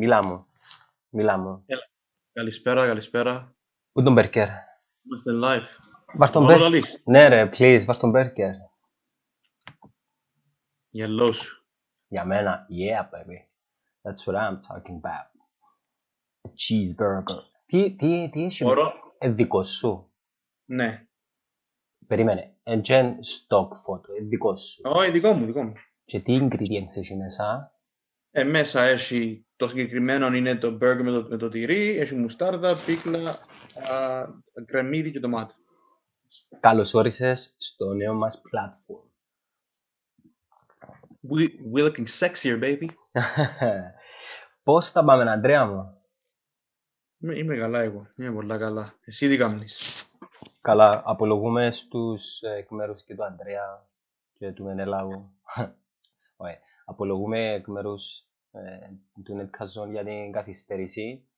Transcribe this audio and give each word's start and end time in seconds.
Μιλά 0.00 0.26
μου. 0.26 0.46
Μιλά 1.08 1.36
μου. 1.38 1.64
Καλησπέρα, 2.32 2.86
καλησπέρα. 2.86 3.56
Πού 3.92 4.02
τον 4.02 4.12
Μπέρκερ; 4.12 4.48
Είμαστε 5.02 5.30
live. 5.32 5.66
Βάρ 6.16 6.30
τον 6.30 6.42
Μόνο 6.42 6.54
Μπέρκερ. 6.54 6.70
λαλείς. 6.70 7.02
Ναι 7.04 7.28
ρε, 7.28 7.50
please, 7.52 7.82
βάρ 7.86 7.96
τον 7.96 8.10
Μπέρκερ. 8.10 8.50
Γελός 10.90 11.36
σου. 11.36 11.66
Για 12.08 12.24
μένα, 12.24 12.66
yeah 12.70 13.02
baby. 13.14 13.38
That's 14.02 14.24
what 14.26 14.34
I'm 14.36 14.54
talking 14.68 15.00
about. 15.00 15.28
A 16.42 16.48
cheeseburger. 16.48 17.42
Τι, 17.66 17.96
τι, 17.96 18.28
τι 18.32 18.44
έχει 18.44 18.64
Μπορώ. 18.64 18.92
ε, 19.18 19.28
δικό 19.30 19.62
σου. 19.62 20.12
Ναι. 20.64 21.06
Περίμενε. 22.06 22.56
Εντζεν 22.62 23.14
stock 23.14 23.68
photo, 23.68 24.08
ε, 24.20 24.24
δικό 24.24 24.56
σου. 24.56 24.80
Όχι, 24.84 25.10
δικό 25.10 25.32
μου, 25.32 25.46
δικό 25.46 25.62
μου. 25.62 25.72
Και 26.04 26.20
τι 26.20 26.38
ingredients 26.42 26.96
έχει 26.96 27.16
μέσα; 27.16 27.72
Ε, 28.30 28.44
μέσα 28.44 28.80
έχει 28.82 29.47
το 29.58 29.68
συγκεκριμένο 29.68 30.26
είναι 30.26 30.56
το 30.56 30.68
burger 30.68 31.00
με 31.02 31.10
το, 31.10 31.26
με 31.28 31.36
το 31.36 31.48
τυρί, 31.48 31.98
έχει 31.98 32.14
μουστάρδα, 32.14 32.76
πίκλα, 32.86 33.28
α, 33.28 34.26
κρεμμύδι 34.64 35.10
και 35.10 35.20
ντομάτα. 35.20 35.54
Καλώς 36.60 36.94
όρισες 36.94 37.54
στο 37.58 37.92
νέο 37.94 38.14
μας 38.14 38.40
platform. 38.40 39.06
We, 41.30 41.48
we 41.74 41.82
looking 41.82 42.06
sexier, 42.20 42.62
baby. 42.62 42.86
Πώς 44.62 44.90
θα 44.90 45.04
πάμε, 45.04 45.30
Αντρέα 45.30 45.66
μου; 45.66 46.02
Είμαι, 47.18 47.38
είμαι 47.38 47.56
καλά 47.56 47.80
εγώ. 47.80 48.08
Είμαι 48.16 48.32
πολλά 48.32 48.56
καλά. 48.56 48.92
Εσύ 49.04 49.28
τι 49.28 49.36
κάνεις; 49.36 50.04
Καλά, 50.60 51.02
απολογούμε 51.04 51.70
στους 51.70 52.42
ε, 52.42 52.50
εκ 52.50 52.70
μέρους 52.70 53.02
και 53.04 53.14
του 53.14 53.24
Αντρέα 53.24 53.88
και 54.32 54.52
του 54.52 54.64
Μενέλαου. 54.64 55.32
Όχι, 56.36 56.58
απολογούμε 56.90 57.52
εκ 57.52 57.66
μέρους 57.66 58.18
ε, 58.18 58.27
του 59.24 59.36
Netcast 59.40 59.90
για 59.90 60.04
την 60.04 60.32
καθυστέρηση. 60.32 61.28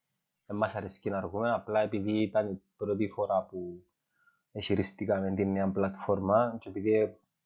Δεν 0.46 0.56
μας 0.56 0.74
αρέσει 0.74 1.10
να 1.10 1.16
αργούμε, 1.16 1.52
απλά 1.52 1.80
επειδή 1.80 2.22
ήταν 2.22 2.48
η 2.50 2.62
πρώτη 2.76 3.08
φορά 3.08 3.42
που 3.44 3.84
χειριστήκαμε 4.62 5.34
την 5.34 5.52
νέα 5.52 5.70
πλατφόρμα 5.70 6.56
και 6.60 6.68
επειδή 6.68 6.90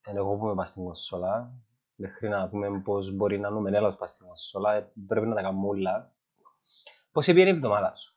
είναι 0.09 0.19
εγώ 0.19 0.37
που 0.37 0.45
είμαι 0.45 0.55
πας 0.55 0.69
στην 0.69 0.85
κονσόλα, 0.85 1.53
μέχρι 1.95 2.29
να 2.29 2.49
δούμε 2.49 2.81
πώς 2.81 3.11
μπορεί 3.13 3.39
να 3.39 3.49
είναι 3.49 3.57
ο 3.57 3.61
Μενέλαος 3.61 3.97
πας 3.97 4.11
στην 4.11 4.27
κονσόλα, 4.27 4.75
ε, 4.75 4.93
πρέπει 5.07 5.27
να 5.27 5.35
τα 5.35 5.43
κάνουμε 5.43 5.67
όλα. 5.69 6.13
Πώς 7.13 7.27
πήγαινε 7.27 7.51
η 7.51 7.53
εβδομάδα 7.55 7.95
σου; 7.97 8.17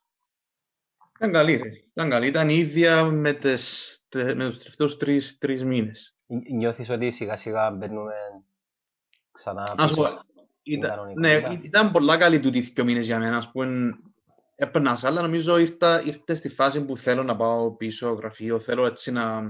Ήταν 1.16 1.32
καλή, 1.32 1.56
ρε. 1.56 1.70
Ήταν 1.70 2.10
καλή. 2.10 2.28
Ήταν 2.28 2.50
η 2.50 2.54
ίδια 2.56 3.04
με, 3.04 3.34
τις, 3.34 3.98
τε- 4.10 4.36
με 4.36 4.48
τους 4.50 4.58
τελευταίους 4.58 4.98
τρεις, 4.98 5.38
τρεις 5.38 5.64
μήνες. 5.64 6.18
Νι- 6.26 6.52
Νιώθεις 6.52 6.90
ότι 6.90 7.10
σιγά 7.10 7.36
σιγά 7.36 7.72
μπαίνουμε 7.72 8.14
ξανά 9.32 9.62
Ας 9.62 9.76
πω, 9.76 9.86
πίσω 9.88 10.06
σ- 10.06 10.10
στην 10.14 10.27
Ήταν, 10.64 10.90
ναι, 11.20 11.30
κανονικότητα. 11.30 11.54
ή- 11.54 11.68
ήταν 11.68 11.92
πολλά 11.92 12.18
καλή 12.18 12.40
τούτη 12.40 12.60
δύο 12.60 12.84
μήνες 12.84 13.06
για 13.06 13.20
μένα, 13.20 13.38
ας 13.38 13.52
πούμε, 13.52 13.98
επέρασα 14.56 15.04
αλλά 15.04 15.22
νομίζω 15.22 15.58
ήρθα, 15.58 16.02
ήρθες 16.04 16.38
στη 16.38 16.50
φάση 16.50 16.82
που 16.86 16.98
θέλω 16.98 17.24
να 17.24 17.36
πάω 17.36 17.76
πίσω 17.76 18.10
γραφείο, 18.12 18.60
θέλω 18.60 18.86
έτσι 18.86 19.12
να, 19.12 19.42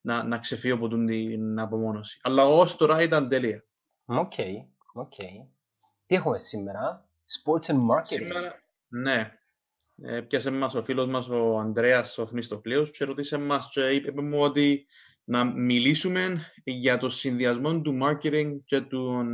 να, 0.00 0.22
να 0.22 0.38
ξεφύγω 0.38 0.74
από 0.74 0.88
τούτη 0.88 1.26
την 1.28 1.58
απομόνωση. 1.58 2.20
Αλλά 2.22 2.44
ως 2.46 2.76
τώρα 2.76 3.02
ήταν 3.02 3.28
τέλεια. 3.28 3.64
OK, 4.04 4.32
OK. 4.92 5.14
Τι 6.06 6.14
έχουμε 6.14 6.38
σήμερα, 6.38 7.08
Sports 7.24 7.66
and 7.70 7.76
Marketing. 7.76 8.04
Σήμερα, 8.04 8.62
ναι, 8.88 9.32
ε, 10.02 10.20
πιάσε 10.20 10.50
μας 10.50 10.74
ο 10.74 10.82
φίλος 10.82 11.06
μας 11.06 11.28
ο 11.28 11.58
Ανδρέας 11.58 12.18
ο 12.18 12.26
Θεμιστοκλέους 12.26 12.90
και 12.90 13.04
ρωτήσε 13.04 13.36
μας 13.36 13.68
και 13.70 13.80
είπε 13.80 14.08
είπε 14.08 14.22
μου 14.22 14.40
ότι 14.40 14.86
να 15.24 15.44
μιλήσουμε 15.44 16.40
για 16.64 16.98
το 16.98 17.08
συνδυασμό 17.08 17.80
του 17.80 17.98
marketing 18.02 18.50
και 18.64 18.80
του, 18.80 19.24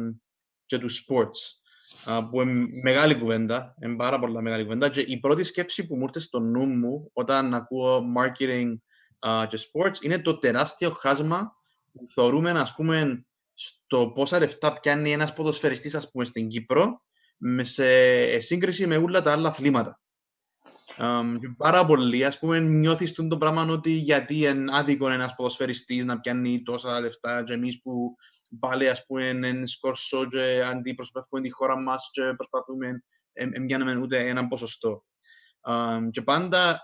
και 0.71 0.79
του 0.79 0.91
sports. 0.91 1.59
Α, 2.05 2.29
που 2.29 2.41
είναι 2.41 2.67
μεγάλη 2.83 3.19
κουβέντα, 3.19 3.75
είναι 3.83 3.97
πάρα 3.97 4.19
πολλά 4.19 4.41
μεγάλη 4.41 4.63
κουβέντα 4.63 4.89
και 4.89 5.01
η 5.01 5.19
πρώτη 5.19 5.45
σκέψη 5.45 5.87
που 5.87 5.97
μου 5.97 6.03
ήρθε 6.03 6.21
στο 6.21 6.41
νου 6.41 6.67
μου 6.67 7.11
όταν 7.13 7.55
ακούω 7.55 8.03
marketing 8.17 8.75
α, 9.19 9.47
και 9.47 9.59
sports 9.59 10.03
είναι 10.03 10.19
το 10.19 10.39
τεράστιο 10.39 10.91
χάσμα 10.91 11.53
που 11.93 12.07
θεωρούμε 12.15 12.51
ας 12.51 12.75
πούμε 12.75 13.27
στο 13.55 14.13
πόσα 14.15 14.39
λεφτά 14.39 14.81
πιάνει 14.81 15.13
ένας 15.13 15.33
ποδοσφαιριστής 15.33 15.95
ας 15.95 16.11
πούμε 16.11 16.25
στην 16.25 16.49
Κύπρο 16.49 17.03
με 17.37 17.65
σε 17.65 18.41
σύγκριση 18.41 18.87
με 18.87 18.97
όλα 18.97 19.23
τα 19.23 19.33
άλλα 19.33 19.49
αθλήματα. 19.49 20.01
Um, 20.99 21.37
και 21.41 21.49
πάρα 21.57 21.87
πολύ, 21.87 22.25
ας 22.25 22.39
πούμε, 22.39 22.61
νιώθεις 22.61 23.13
το 23.13 23.39
πράγμα 23.39 23.63
ότι 23.63 23.91
γιατί 23.91 24.37
είναι 24.39 24.77
άδικο 24.77 25.11
ένας 25.11 25.35
ποδοσφαιριστής 25.35 26.05
να 26.05 26.21
πιάνει 26.21 26.63
τόσα 26.63 27.01
λεφτά 27.01 27.43
και 27.45 27.53
εμείς 27.53 27.81
που 27.83 28.17
πάλι, 28.59 28.89
ας 28.89 29.07
πούμε, 29.07 29.29
εν 29.29 29.67
σκορσό 29.67 30.29
και 30.29 30.63
αντιπροσωπεύουμε 30.71 31.41
τη 31.43 31.51
χώρα 31.51 31.81
μας 31.81 32.09
και 32.13 32.23
προσπαθούμε, 32.23 33.05
δεν 33.33 33.65
πιάνουμε 33.67 33.97
ούτε 33.97 34.29
έναν 34.29 34.49
ποσοστό. 34.49 35.05
Um, 35.69 36.09
και 36.11 36.23
πάντα, 36.23 36.81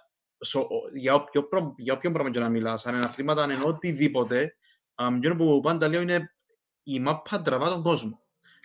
so, 0.46 0.60
για, 0.92 1.14
όποιο, 1.14 1.48
προ- 1.48 1.74
για 1.76 1.92
όποιον 1.92 2.12
πράγμα 2.12 2.30
και 2.30 2.38
να 2.38 2.48
μιλάς, 2.48 2.86
αν 2.86 2.94
είναι 2.94 3.04
αθλήματα, 3.04 3.42
αν 3.42 3.50
είναι 3.50 3.64
οτιδήποτε, 3.64 4.56
um, 4.94 5.14
εκείνο 5.16 5.36
που 5.36 5.60
πάντα 5.60 5.88
λέω 5.88 6.00
είναι 6.00 6.34
η 6.82 7.00
μάπα 7.00 7.42
τραβά 7.42 7.68
τον 7.68 7.82
κόσμο. 7.82 8.20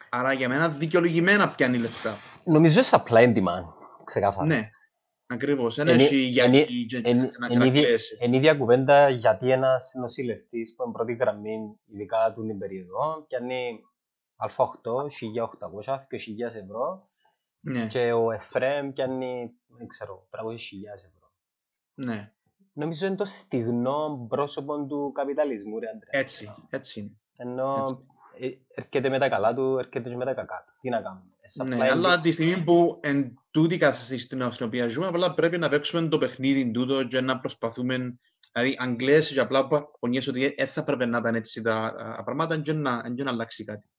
Άρα 0.09 0.33
για 0.33 0.49
μένα 0.49 0.69
δικαιολογημένα 0.69 1.47
πιάνει 1.47 1.77
λεφτά. 1.77 2.17
Νομίζω 2.43 2.79
είναι 2.79 2.87
supply 2.89 3.23
and 3.23 3.37
demand, 3.37 3.73
ξεκάθαρα. 4.03 4.45
Ναι, 4.45 4.69
ακριβώς. 5.31 5.75
Δεν 5.75 5.87
Εν- 5.87 5.99
έχει 5.99 6.15
εν- 6.15 6.21
γιατί 6.29 6.85
και- 6.85 7.01
και 7.01 7.09
εν- 7.09 7.17
να 7.39 7.45
εν 7.49 7.61
ίδια- 7.61 7.81
κρατήσει. 7.81 8.17
Εν 8.21 8.33
ίδια 8.33 8.53
κουβέντα 8.55 9.09
γιατί 9.09 9.51
ένας 9.51 9.93
νοσηλευτής 9.99 10.75
που 10.75 10.83
είναι 10.83 10.91
πρώτη 10.91 11.13
γραμμή, 11.13 11.79
ειδικά 11.85 12.33
του 12.35 12.45
την 12.45 12.57
περίοδο, 12.57 13.25
πιάνει 13.27 13.81
α8, 14.35 15.07
1800, 15.09 16.05
2000 16.07 16.55
ευρώ 16.55 17.09
Ναι, 17.59 17.87
και 17.87 18.11
ο 18.11 18.31
Εφρέμ 18.31 18.91
πιάνει, 18.91 19.51
δεν 19.67 19.87
ξέρω, 19.87 20.27
300.000 20.29 20.93
ευρώ. 20.93 21.31
ναι. 21.93 22.31
Νομίζω 22.73 23.07
είναι 23.07 23.15
το 23.15 23.25
στιγνό 23.25 24.25
πρόσωπο 24.29 24.85
του 24.85 25.11
καπιταλισμού, 25.13 25.79
ρε 25.79 25.87
Αντρέα. 25.89 26.21
Έτσι, 26.21 26.53
έτσι 26.69 26.99
είναι. 26.99 27.11
Ενώ 27.37 27.75
Έτσι. 27.79 28.05
Ε, 28.45 28.49
έρχεται 28.75 29.09
με 29.09 29.19
τα 29.19 29.29
καλά 29.29 29.53
του, 29.53 29.77
έρχεται 29.77 30.09
και 30.09 30.15
με 30.15 30.25
τα 30.25 30.33
κακά 30.33 30.63
του. 30.67 30.73
Τι 30.81 30.89
να 30.89 31.01
κάνουμε. 31.01 31.23
Ε, 31.41 31.63
supply 31.63 31.67
Ναι, 31.77 31.87
and 31.89 31.91
αλλά 31.91 32.21
τη 32.21 32.31
στιγμή 32.31 32.63
που 32.63 32.99
εν 33.01 33.33
τούτη 33.51 33.77
κατάσταση 33.77 34.19
στην 34.19 34.51
στην 34.51 34.65
οποία 34.65 34.87
ζούμε, 34.87 35.07
απλά 35.07 35.33
πρέπει 35.33 35.57
να 35.57 35.69
παίξουμε 35.69 36.07
το 36.07 36.17
παιχνίδι 36.17 36.71
τούτο 36.71 37.03
και 37.03 37.21
να 37.21 37.39
προσπαθούμε. 37.39 38.17
Δηλαδή, 38.53 38.75
αν 38.79 38.95
κλαις 38.97 39.33
και 39.33 39.39
απλά 39.39 39.67
πονιέσαι 39.99 40.29
ότι 40.29 40.53
δεν 40.57 40.67
θα 40.67 40.83
πρέπει 40.83 41.05
να 41.05 41.17
ήταν 41.17 41.35
έτσι 41.35 41.61
τα 41.61 41.93
τα 42.17 42.21
πράγματα 42.23 42.57
και 42.61 42.73
να, 42.73 43.13
και 43.15 43.23
να 43.23 43.31
αλλάξει 43.31 43.63
κάτι. 43.63 43.89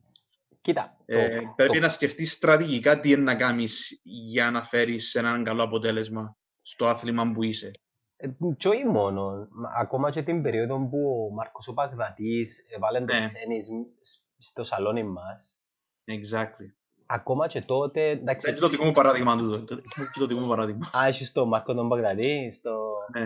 Κοίτα, 0.60 0.96
Ε, 1.06 1.28
το- 1.40 1.52
πρέπει 1.56 1.74
το- 1.74 1.80
να 1.80 1.88
σκεφτείς 1.88 2.32
στρατηγικά 2.32 3.00
τι 3.00 3.10
είναι 3.10 3.22
να 3.22 3.34
κάνεις 3.34 4.00
για 4.02 4.50
να 4.50 4.62
φέρεις 4.64 5.14
έναν 5.14 5.44
καλό 5.44 5.62
αποτέλεσμα 5.62 6.36
στο 6.62 6.86
άθλημα 6.86 7.32
που 7.32 7.42
είσαι. 7.42 7.70
Ε, 8.16 8.28
Και 8.56 8.68
όχι 8.68 8.86
μόνο, 8.86 9.48
μα 9.50 9.70
ακόμα 9.76 10.10
και 10.10 10.22
την 10.22 10.42
περίοδο 10.42 10.88
που 10.88 11.28
ο 11.30 11.34
Μάρκος 11.34 11.68
ο 11.68 11.74
Παγδατής 11.74 12.66
έβαλε 12.76 12.98
το 12.98 13.04
Ναι. 13.14 13.22
τένις 13.30 13.66
σ- 14.00 14.24
στο 14.42 14.62
σαλόνι 14.64 15.02
μας, 15.04 15.60
Exactly. 16.04 16.66
ακόμα 17.06 17.46
και 17.46 17.62
τότε, 17.62 18.08
εντάξει, 18.08 18.50
Έτσι 18.50 18.62
το 18.62 18.68
δικό 18.68 18.84
μου 18.84 18.92
παράδειγμα 18.92 19.36
τούτο. 19.36 19.64
Το- 19.64 19.82
Έτσι 20.00 20.18
το 20.20 20.26
δικό 20.26 20.40
μου 20.40 20.48
παράδειγμα. 20.48 20.90
α, 20.96 21.06
έχεις 21.06 21.32
το 21.32 21.46
Μάρκο 21.46 21.74
τον 21.74 21.88
Παγδατή, 21.88 22.50
στο... 22.52 22.92
Ναι. 23.12 23.20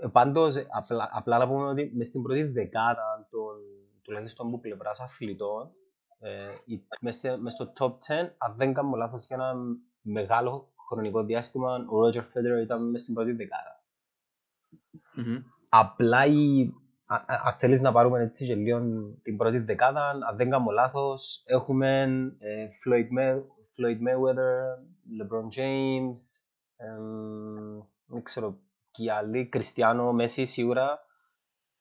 Ε, 0.00 0.06
Πάντως, 0.12 0.56
ε, 0.56 0.66
απλά, 0.70 1.08
απλά 1.12 1.38
να 1.38 1.48
πούμε 1.48 1.64
ότι 1.68 1.92
μες 1.94 2.06
στην 2.06 2.22
πρώτη 2.22 2.42
δεκάδα 2.42 3.26
των, 3.30 3.56
τουλάχιστον 4.02 4.46
από 4.46 4.60
πλευράς 4.60 5.00
αθλητών, 5.00 5.70
ε, 6.18 6.48
η- 6.64 6.86
μες, 7.00 7.16
σε- 7.16 7.36
μες 7.36 7.52
στο 7.52 7.72
top 7.78 7.92
10, 7.98 8.34
αν 8.38 8.54
δεν 8.56 8.74
κάνω 8.74 8.96
λάθος 8.96 9.26
για 9.26 9.36
ένα 9.36 9.54
μεγάλο 10.00 10.72
χρονικό 10.88 11.24
διάστημα, 11.24 11.74
ο 11.74 12.06
Roger 12.06 12.20
Federer 12.22 12.62
ήταν 12.62 12.90
μες 12.90 13.02
στην 13.02 13.14
πρώτη 13.14 13.32
δεκάδα. 13.32 13.82
Μμμ. 15.14 15.36
Απλά 15.68 16.26
η, 16.26 16.62
α, 16.62 16.66
α, 16.66 16.72
αν 17.44 17.52
θέλεις 17.58 17.80
να 17.80 17.92
πάρουμε 17.92 18.22
έτσι 18.22 18.46
και 18.46 18.54
λίγο 18.54 18.80
την 19.22 19.36
πρώτη 19.36 19.58
δεκάδα, 19.58 20.08
αν 20.08 20.36
δεν 20.36 20.50
κάνω 20.50 20.70
λάθος, 20.70 21.42
έχουμε 21.46 22.02
ε, 22.38 22.68
Floyd, 22.84 23.08
May, 23.18 23.36
Floyd 23.76 23.98
Mayweather, 24.06 24.78
LeBron 25.20 25.58
James, 25.58 26.18
εμ, 26.76 27.78
δεν 28.06 28.22
ξέρω, 28.22 28.58
και 28.90 29.02
οι 29.04 29.10
άλλοι, 29.10 29.48
Κριστιανό, 29.48 30.12
Μέση 30.12 30.44
σίγουρα, 30.44 31.00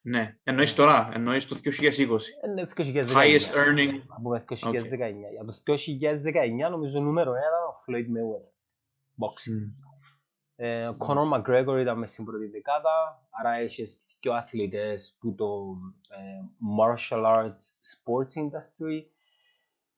Ναι, 0.01 0.37
εννοείς 0.43 0.73
τώρα, 0.75 1.09
εννοείς 1.13 1.47
το 1.47 1.55
2020. 1.55 2.19
είναι 2.47 2.67
2019. 2.75 2.93
Highest 3.15 3.51
earning. 3.55 4.01
Από 4.07 4.29
το 4.29 4.35
2019. 4.35 5.31
Για 5.31 5.45
το 5.45 5.53
2019 6.67 6.69
νομίζω 6.71 6.99
νούμερο 6.99 7.31
ένα 7.31 7.39
ήταν 7.47 7.63
ο 7.67 7.75
Floyd 7.85 8.07
Mayweather. 8.15 8.51
Boxing. 9.21 9.86
Ε, 10.59 10.87
ο 10.87 10.95
Conor 10.99 11.33
McGregor 11.37 11.79
ήταν 11.81 11.97
μες 11.97 12.11
στην 12.11 12.25
πρώτη 12.25 12.45
δεκάδα, 12.47 13.27
άρα 13.29 13.53
έχεις 13.57 14.05
και 14.19 14.29
αθλητές 14.33 15.17
που 15.19 15.35
το 15.35 15.75
ε, 16.09 16.41
martial 16.79 17.23
arts 17.25 17.65
sports 17.91 18.41
industry. 18.43 19.03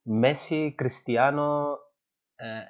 Μέση, 0.01 0.73
Κριστιανό, 0.77 1.77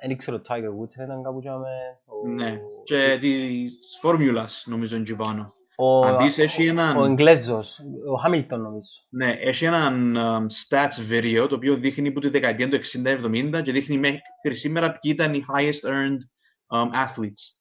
δεν 0.07 0.17
ξέρω 0.17 0.37
ο 0.37 0.41
Tiger 0.47 0.81
Woods 0.81 0.93
δεν 0.97 1.05
ήταν 1.05 1.23
κάπου 1.23 1.39
τζάμε. 1.39 1.69
Ο, 2.05 2.27
Ναι, 2.27 2.59
και 2.83 3.17
της 3.21 3.97
φόρμουλας 4.01 4.63
νομίζω 4.67 4.95
είναι 4.95 5.03
εκεί 5.03 5.15
πάνω. 5.15 5.53
ο, 5.77 6.05
Αντίθετα, 6.05 6.41
έχει 6.41 6.65
έναν- 6.67 6.97
ο 6.97 7.03
Εγγλέζος, 7.05 7.79
ο 8.11 8.15
Χάμιλτον 8.15 8.61
νομίζω. 8.61 8.89
Ναι, 9.09 9.29
έχει 9.29 9.65
έναν 9.65 10.15
um, 10.17 10.45
stats 10.45 11.11
video 11.11 11.45
το 11.49 11.55
οποίο 11.55 11.75
δείχνει 11.75 12.11
που 12.11 12.19
τη 12.19 12.29
δεκαετία 12.29 12.69
του 12.69 12.75
60-70 12.77 13.61
και 13.63 13.71
δείχνει 13.71 13.97
με, 13.97 14.19
σήμερα 14.49 14.91
ποιοι 14.91 15.11
ήταν 15.15 15.33
οι 15.33 15.45
highest 15.53 15.89
earned 15.89 16.19
um, 16.77 16.89
athletes. 16.93 17.58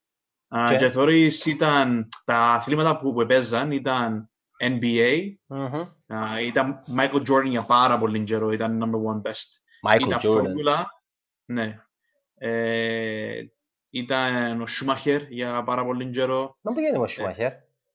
Uh, 0.54 0.76
και 0.78 0.88
θεωρείς 0.90 1.46
ήταν 1.46 2.08
τα 2.24 2.36
αθλήματα 2.36 2.98
που, 2.98 3.12
που 3.12 3.26
παίζαν 3.26 3.72
ήταν 3.72 4.30
NBA, 4.60 5.34
Μμμ. 5.46 5.72
uh, 6.06 6.42
ήταν 6.42 6.76
Michael 6.96 7.22
Jordan 7.28 7.48
για 7.48 7.64
πάρα 7.64 7.98
πολύ 7.98 8.24
καιρό, 8.24 8.50
ήταν 8.50 8.82
number 8.82 9.12
one 9.12 9.30
best. 9.30 9.48
Michael 9.90 10.06
ήταν 10.06 10.18
Jordan. 10.22 10.42
Formula, 10.42 10.84
ναι. 11.44 11.82
Ε, 12.34 13.42
ήταν 13.90 14.60
ο 14.60 14.64
Schumacher 14.68 15.26
για 15.28 15.64
πάρα 15.64 15.84
πολύ 15.84 16.10
καιρό. 16.10 16.56
Να 16.60 16.72
πηγαίνει 16.72 16.98
ο 16.98 17.06
Σουμαχέρ. 17.06 17.52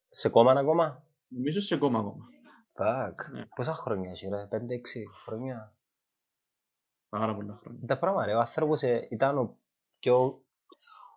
Σε 0.10 0.30
κόμμα 0.30 0.52
ακόμα. 0.52 1.04
Νομίζω 1.28 1.62
σε 1.62 1.78
κόμμα 1.78 2.00
ακόμα. 2.00 2.26
Φακ. 2.74 3.30
Ναι. 3.32 3.46
Πόσα 3.56 3.74
χρόνια 3.74 4.12
έχει 4.12 4.28
ρε, 4.28 4.48
5-6 4.52 4.58
χρόνια; 5.24 5.76
Πάρα 7.10 7.36
πολλά 7.36 7.60
χρόνια. 7.62 7.88
Το 7.88 7.98
πράμα 8.00 8.26
ρε, 8.26 8.34
ο 8.34 8.40
άνθρωπος 8.40 8.82
ε, 8.82 9.08
ήταν 9.12 9.38
ο 9.38 9.58
πιο 10.00 10.44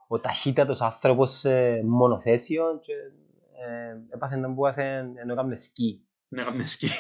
ο 0.06 0.20
ταχύτατος 0.20 0.80
άνθρωπος 0.80 1.30
σε 1.30 1.82
μονοθέσιο 1.82 2.80
και 2.82 2.92
ε, 3.66 4.14
έπαθε 4.14 4.36
τα 4.36 4.54
που 4.54 4.66
έπαθε 4.66 5.12
ενώ 5.14 5.32
έκαμε 5.32 5.56
σκι. 5.56 6.06
Ναι, 6.28 6.42
έκαμε 6.42 6.66
σκι. 6.66 6.88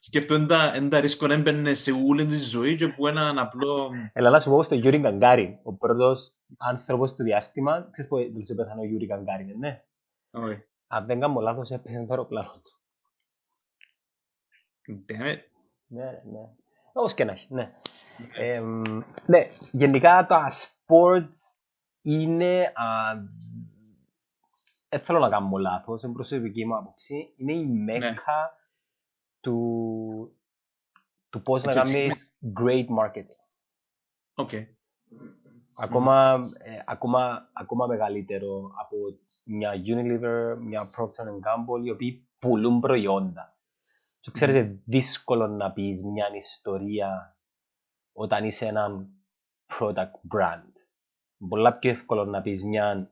Σκεφτώ 0.00 0.46
τα, 0.46 0.72
εν 0.74 0.88
το 0.88 1.00
ρίσκο 1.00 1.26
που 1.26 1.34
έμπαινε 1.34 1.74
σε 1.74 1.90
όλη 1.90 2.26
τη 2.26 2.38
ζωή 2.38 2.76
και 2.76 2.88
που 2.88 3.06
έναν 3.06 3.38
απλό... 3.38 3.90
Έλα 4.12 4.30
να 4.30 4.40
σου 4.40 4.50
πω 4.50 4.62
στο 4.62 4.74
Γιούρι 4.74 4.98
Γκαγκάριν, 4.98 5.58
ο 5.62 5.74
πρώτος 5.74 6.36
άνθρωπος 6.58 7.14
στο 7.14 7.22
διάστημα, 7.22 7.88
ξέρεις 7.90 8.10
που 8.10 8.16
δηλαδή 8.16 8.54
πέθανε 8.54 8.80
ο 8.80 8.84
Γιούρι 8.84 9.06
Γκαγκάριν, 9.06 9.58
ναι. 9.58 9.82
Όχι. 10.30 10.62
Αν 10.86 11.06
δεν 11.06 11.20
κάνω 11.20 11.40
λάθος 11.40 11.70
έπεσε 11.70 11.98
το 11.98 12.06
αεροπλάνο 12.10 12.60
του. 12.64 12.80
Damn 15.08 15.34
it. 15.34 15.38
Ναι, 15.86 16.04
ναι, 16.04 16.22
ναι. 16.24 16.48
Όπως 16.92 17.14
και 17.14 17.24
να 17.24 17.32
έχει, 17.32 17.54
ναι. 17.54 17.66
Εμ, 18.32 18.82
ναι, 19.26 19.48
γενικά 19.72 20.26
τα 20.28 20.46
sports 20.48 21.57
είναι, 22.02 22.72
α, 22.74 23.14
δεν 24.88 25.00
θέλω 25.00 25.18
να 25.18 25.28
κάνω 25.28 25.56
λάθος, 25.56 26.02
είναι 26.02 26.12
προσωπική 26.12 26.66
μου 26.66 26.76
άποψη, 26.76 27.34
είναι 27.36 27.52
η 27.52 27.66
μέκα 27.66 28.52
του, 29.40 29.58
του 31.28 31.42
πώς 31.42 31.64
να 31.64 31.72
Και 31.72 31.78
κάνεις 31.78 32.38
great 32.60 32.86
marketing. 32.86 33.46
OK. 34.34 34.50
Ακόμα, 35.80 36.40
ε, 36.58 36.82
ακόμα, 36.86 37.50
ακόμα 37.52 37.86
μεγαλύτερο 37.86 38.72
από 38.80 38.96
μια 39.44 39.72
Unilever, 39.72 40.56
μια 40.60 40.82
Procter 40.82 41.28
Gamble, 41.28 41.84
οι 41.84 41.90
οποίοι 41.90 42.28
πουλούν 42.38 42.80
προϊόντα. 42.80 43.56
Και 44.20 44.30
ξέρεις, 44.30 44.54
είναι 44.54 44.82
δύσκολο 44.84 45.46
να 45.46 45.72
πεις 45.72 46.04
μια 46.04 46.26
ιστορία 46.34 47.36
όταν 48.12 48.44
είσαι 48.44 48.66
έναν 48.66 49.08
product 49.78 50.34
brand. 50.34 50.72
Πολλά 51.48 51.78
πιο 51.78 51.90
εύκολο 51.90 52.24
να 52.24 52.42
πεις 52.42 52.64
μια 52.64 53.10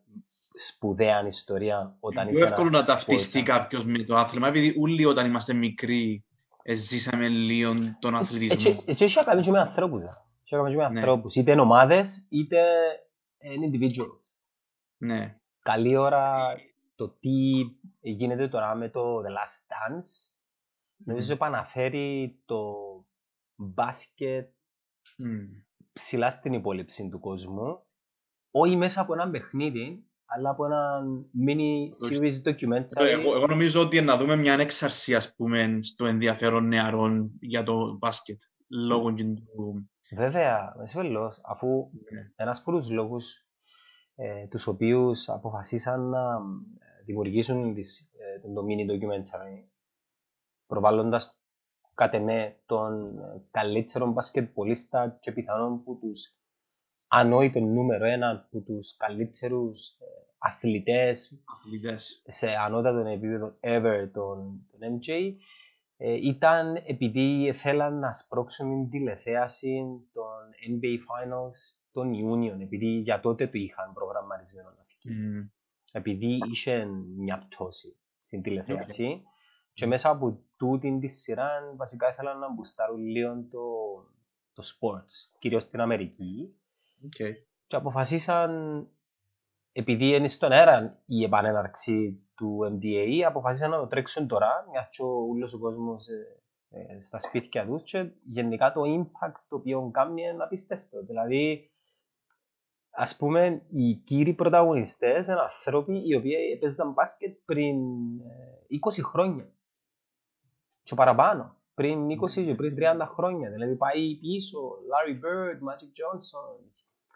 σπουδαία 0.53 1.27
ιστορία 1.27 1.97
όταν 2.01 2.29
είσαι 2.29 2.39
Πιο 2.39 2.47
ένας 2.47 2.51
εύκολο 2.59 2.79
να 2.79 2.85
ταυτιστεί 2.85 3.41
sports- 3.41 3.45
κάποιος 3.45 3.85
με 3.85 3.99
το 3.99 4.17
άθλημα, 4.17 4.49
επειδή 4.49 4.75
όλοι 4.81 5.05
όταν 5.05 5.27
είμαστε 5.27 5.53
μικροί 5.53 6.25
ε, 6.63 6.75
ζήσαμε 6.75 7.29
λίγο 7.29 7.75
τον 7.99 8.15
Έτσι, 8.15 8.35
αθλητισμό. 8.35 8.83
έτσι 8.87 9.05
έχει 9.05 9.17
να 9.19 9.25
κάνει 9.25 9.41
και 9.43 9.51
με 9.51 9.59
ανθρώπους. 9.59 10.01
ρε. 10.01 10.07
Έχει 10.45 10.55
να 10.55 10.59
κάνει 10.59 10.71
και 10.71 10.77
με 10.77 10.89
Ναι. 10.89 10.99
ανθρώπους. 10.99 11.35
Είτε 11.35 11.53
είναι 11.53 11.61
ομάδες, 11.61 12.27
είτε 12.31 12.63
είναι 13.39 13.71
individuals. 13.73 14.37
Ναι. 14.97 15.41
καλή 15.61 15.97
ώρα 15.97 16.55
το 16.95 17.09
τι 17.09 17.31
γίνεται 18.01 18.49
τώρα 18.49 18.75
με 18.75 18.89
το 18.89 19.17
The 19.19 19.29
Last 19.29 19.61
Dance. 19.73 20.31
Νομίζω 21.05 21.33
επαναφέρει 21.33 22.39
το 22.45 22.75
μπάσκετ 23.55 24.49
Μμ. 25.17 25.37
ψηλά 25.93 26.31
στην 26.31 26.53
υπόλοιψη 26.53 27.09
του 27.09 27.21
κόσμου. 27.21 27.86
Όχι 28.59 28.77
μέσα 28.77 29.01
από 29.01 29.13
ένα 29.13 29.31
παιχνίδι, 29.31 30.05
αλλά 30.27 30.51
από 30.51 30.65
ένα 30.65 31.03
mini 31.47 31.89
series 32.09 32.49
documentary. 32.49 33.07
Εγώ, 33.07 33.35
εγώ 33.35 33.47
νομίζω 33.47 33.81
ότι 33.81 34.01
να 34.01 34.17
δούμε 34.17 34.37
μια 34.37 34.55
έξαρση 34.55 35.15
ας 35.15 35.35
πούμε, 35.35 35.79
στο 35.83 36.07
ενδιαφέρον 36.07 36.69
νεαρών 36.69 37.31
για 37.41 37.63
το 37.63 37.97
μπάσκετ. 37.99 38.41
Λόγω 38.69 39.15
και 39.15 39.25
του... 39.25 39.91
Βέβαια, 40.17 40.75
με 40.79 40.87
σφελώς, 40.87 41.41
αφού 41.45 41.91
Ναι. 42.13 42.33
ένας 42.37 42.59
από 42.61 42.73
τους 42.73 42.91
λόγους 42.91 43.47
ε, 44.15 44.47
τους 44.47 44.67
οποίους 44.67 45.29
αποφασίσαν 45.29 46.09
να 46.09 46.33
ε, 46.79 47.05
δημιουργήσουν 47.05 47.75
τις, 47.75 48.01
ε, 48.01 48.41
το 48.55 48.65
mini 48.69 48.91
documentary 48.91 49.69
προβάλλοντας 50.67 51.39
κατ' 51.95 52.15
εμέ 52.15 52.61
τον 52.67 53.19
ε, 53.19 53.43
καλύτερο 53.51 54.07
μπασκετπολίστα 54.07 55.19
και 55.21 55.33
πιθανόν 55.33 55.83
που 55.85 55.99
τους 55.99 56.37
ανόητο 57.09 57.61
νούμερο 57.61 58.05
ένα 58.05 58.49
που 58.51 58.63
τους 58.63 58.97
καλύτερους 58.97 59.89
ε, 59.89 60.05
αθλητές 60.39 61.43
αθλητές. 61.45 62.23
σε 62.27 62.51
ανώτατο 62.51 63.09
επίπεδο 63.09 63.57
ever 63.61 64.09
τον, 64.13 64.67
τον 64.71 64.99
MJ 64.99 65.35
ε, 65.97 66.13
ήταν 66.13 66.77
επειδή 66.87 67.53
θέλαν 67.55 67.99
να 67.99 68.13
σπρώξουν 68.13 68.69
την 68.69 68.91
τηλεθέαση 68.91 69.85
των 70.13 70.35
NBA 70.69 70.95
Finals 70.95 71.79
τον 71.93 72.13
Ιούνιο, 72.13 72.57
επειδή 72.61 72.87
για 72.87 73.21
τότε 73.21 73.47
του 73.47 73.57
είχαν 73.57 73.93
προγραμματισμένο 73.93 74.69
να 74.69 74.85
φύγει. 74.85 75.15
Μμ. 75.15 75.49
Επειδή 75.93 76.39
είχε 76.51 76.85
μια 77.17 77.39
πτώση 77.39 77.97
στην 78.21 78.43
τηλεθέαση 78.43 79.23
και 79.73 79.87
μέσα 79.87 80.11
από 80.11 80.41
τούτη 80.57 80.99
τη 80.99 81.09
σειρά 81.09 81.49
βασικά 81.77 82.09
ήθελαν 82.09 82.39
να 82.39 82.53
boostάρουν 82.53 83.07
λίγο 83.07 83.47
το, 83.51 83.61
το 84.53 84.63
sports, 84.63 85.37
κυρίως 85.39 85.63
στην 85.63 85.81
Αμερική 85.81 86.57
Οκ. 87.07 87.35
και 87.67 87.77
αποφασίσαν, 87.77 88.81
επειδή 89.73 90.15
είναι 90.15 90.29
στον 90.29 90.53
αέρα 90.53 91.03
η 91.07 91.25
επανέναρξη 91.25 92.21
του 92.35 92.59
NBA, 92.73 93.21
αποφασίσαν 93.27 93.71
να 93.71 93.79
το 93.79 93.87
τρέξουν 93.87 94.27
τώρα, 94.27 94.67
μιας 94.71 94.89
και 94.89 95.03
ο 95.03 95.07
ούλος 95.07 95.53
ο 95.55 95.59
κόσμος 95.59 96.09
ε, 96.09 96.43
ε, 96.69 97.01
στα 97.01 97.19
σπίτια 97.19 97.67
τους 97.67 97.83
και 97.83 98.11
γενικά 98.25 98.73
το 98.73 98.83
impact 98.83 99.41
το 99.49 99.57
οποίο 99.57 99.91
κάνει 99.93 100.23
είναι 100.23 100.43
απίστευτο. 100.43 101.03
Δηλαδή, 101.03 101.71
ας 102.91 103.17
πούμε, 103.17 103.63
οι 103.69 103.95
κύριοι 103.95 104.33
πρωταγωνιστές 104.33 105.27
είναι 105.27 105.41
άνθρωποι 105.41 106.09
οι 106.09 106.15
οποίοι 106.15 106.35
έπαιζαν 106.55 106.93
μπάσκετ 106.93 107.37
πριν 107.45 107.77
ε, 108.21 108.79
20 108.99 109.03
χρόνια 109.03 109.51
και 110.83 110.95
παραπάνω. 110.95 111.57
Πριν 111.75 112.09
20 112.09 112.31
και 112.33 112.55
πριν 112.55 112.77
30 112.79 113.07
χρόνια. 113.07 113.51
Δηλαδή 113.51 113.77
πάει 113.77 114.17
πίσω, 114.17 114.59
Larry 114.91 115.15
Bird, 115.15 115.59
Magic 115.69 115.93
Johnson, 115.99 116.59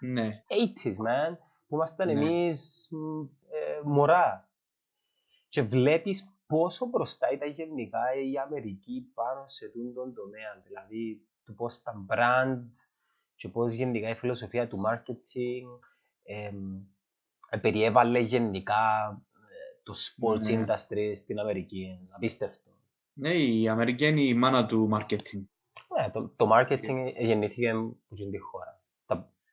Ναι. 0.01 0.45
80s, 0.49 0.89
man, 1.07 1.37
που 1.69 1.75
ήμασταν 1.75 2.07
Ναι. 2.07 2.13
εμείς 2.13 2.89
μ, 2.91 3.21
ε, 3.23 3.81
μωρά. 3.85 4.49
Και 5.49 5.63
βλέπεις 5.63 6.35
πόσο 6.47 6.87
μπροστά 6.87 7.31
ήταν 7.31 7.51
γενικά 7.51 8.01
η 8.31 8.39
Αμερική 8.39 9.11
πάνω 9.15 9.45
σε 9.49 9.69
τούτον 9.69 9.95
τον 9.95 10.15
τομέα. 10.15 10.63
Δηλαδή, 10.67 11.21
του 11.45 11.55
πώς 11.55 11.83
τα 11.83 12.05
brand 12.09 12.71
και 13.35 13.49
πώς 13.49 13.73
γενικά 13.75 14.09
η 14.09 14.15
φιλοσοφία 14.15 14.69
του 14.69 14.79
marketing 14.89 15.79
εμ, 16.23 16.81
ε, 17.51 17.57
περιέβαλε 17.57 18.19
γενικά 18.19 19.13
ε, 19.35 19.81
το 19.83 19.95
sports 19.97 20.45
Ναι. 20.57 20.65
industry 20.67 21.11
στην 21.15 21.39
Αμερική. 21.39 21.99
Απίστευτο. 22.17 22.71
Ναι, 23.13 23.33
η 23.33 23.69
Αμερική 23.69 24.07
είναι 24.07 24.21
η 24.21 24.35
μάνα 24.35 24.67
του 24.67 24.89
marketing. 24.93 25.43
Ναι, 25.99 26.11
το, 26.13 26.29
το 26.37 26.49
marketing 26.53 27.13
γεννήθηκε 27.19 27.71
από 27.71 27.97
την 28.15 28.41
χώρα. 28.51 28.70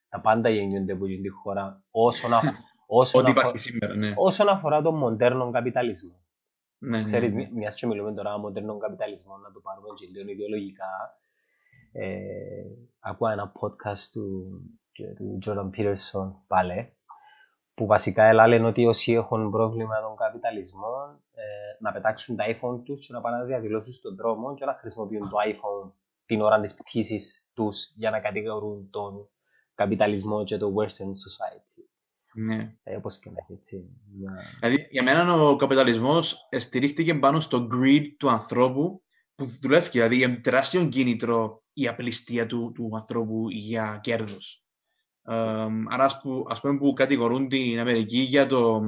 Τα, 0.10 0.18
τα 0.18 0.22
πάντα 0.22 0.50
γεννιούνται 0.50 0.94
από 0.94 1.06
την 1.06 1.22
χώρα 1.44 1.84
όσον, 1.92 2.34
α, 2.34 2.40
όσον, 2.88 3.22
Ό,τι 3.22 3.32
αφο- 3.32 3.40
υπάρχει 3.42 3.60
σήμερα, 3.60 3.98
ναι. 3.98 4.14
όσον 4.18 4.50
αφορά 4.50 4.82
τον 4.82 4.96
μοντέρνο 4.98 5.52
καπιταλισμό. 5.52 6.20
ναι, 6.78 6.98
ναι, 6.98 7.04
Ξέρεις, 7.04 7.30
ναι. 7.30 7.36
μια- 7.36 7.50
μιας 7.54 7.76
και 7.76 7.88
μιλούμε 7.88 8.14
τώρα 8.14 8.30
για 8.30 8.38
μοντέρνο 8.40 8.78
καπιταλισμό, 8.78 9.38
να 9.38 9.52
το 9.52 9.60
πάρουμε 9.60 9.88
και 9.96 10.06
λίγο 10.06 10.30
ιδεολογικά. 10.32 10.86
Ε, 11.92 12.10
ακούω 13.00 13.30
ένα 13.30 13.52
podcast 13.60 14.10
του, 14.12 14.48
και 14.92 15.04
του 15.04 15.40
Jordan 15.46 15.70
Peterson 15.78 16.32
πάλι, 16.48 16.92
που 17.74 17.86
βασικά 17.86 18.48
λένε 18.48 18.68
ότι 18.68 18.86
όσοι 18.86 19.14
έχουν 19.14 19.52
πρόβλημα 19.52 19.96
με 19.96 20.08
τον 20.08 20.16
καπιταλισμό 20.16 21.20
ε, 21.34 21.44
να 21.80 21.92
πετάξουν 21.92 22.36
τα 22.36 22.44
iPhone 22.48 22.82
τους 22.84 23.08
και 23.08 23.14
να 23.14 23.22
πάνε 23.22 23.38
να 23.38 23.44
διαδηλώσουν 23.44 23.94
στον 23.94 24.16
δρόμο 24.16 24.54
και 24.54 24.66
να 24.66 24.74
χρησιμοποιούν 24.74 25.30
το 25.30 25.38
iPhone 25.46 25.92
την 26.26 26.42
ώρα 26.42 26.60
της 26.60 26.74
πτήσης 26.76 27.48
τους 27.54 27.94
για 27.96 28.10
να 28.10 28.20
κατηγορούν 28.20 28.90
τον 28.90 29.30
καπιταλισμό 29.78 30.44
και 30.44 30.58
το 30.58 30.74
Western 30.78 31.12
Society. 31.24 31.84
ναι. 32.34 32.76
Ε, 32.84 32.96
όπως 32.96 33.20
και 33.20 33.30
να 33.30 33.36
έχει 33.40 33.54
έτσι. 33.54 33.90
Μια... 34.18 34.32
Δηλαδή, 34.60 34.88
για 34.90 35.04
μένα 35.04 35.34
ο 35.34 35.56
καπιταλισμός 35.56 36.48
στηρίχτηκε 36.58 37.16
πάνω 37.16 37.40
στο 37.40 37.68
greed 37.72 38.06
του 38.18 38.30
ανθρώπου 38.30 39.04
που 39.36 39.46
δουλεύει. 39.62 39.90
Δηλαδή, 39.90 40.22
είναι 40.22 40.36
τεράστιο 40.36 40.86
κίνητρο 40.86 41.64
η 41.74 41.88
απληστία 41.88 42.46
του, 42.46 42.72
του 42.76 42.90
ανθρώπου 42.94 43.50
για 43.50 44.00
κέρδος. 44.04 44.64
Εμ, 45.30 45.84
άρα, 45.88 46.04
ας, 46.04 46.20
που, 46.22 46.46
ας 46.50 46.60
πούμε 46.60 46.78
που 46.78 46.94
κατηγορούν 46.94 47.48
την 47.48 47.80
Αμερική 47.80 48.20
για 48.20 48.48
το 48.48 48.82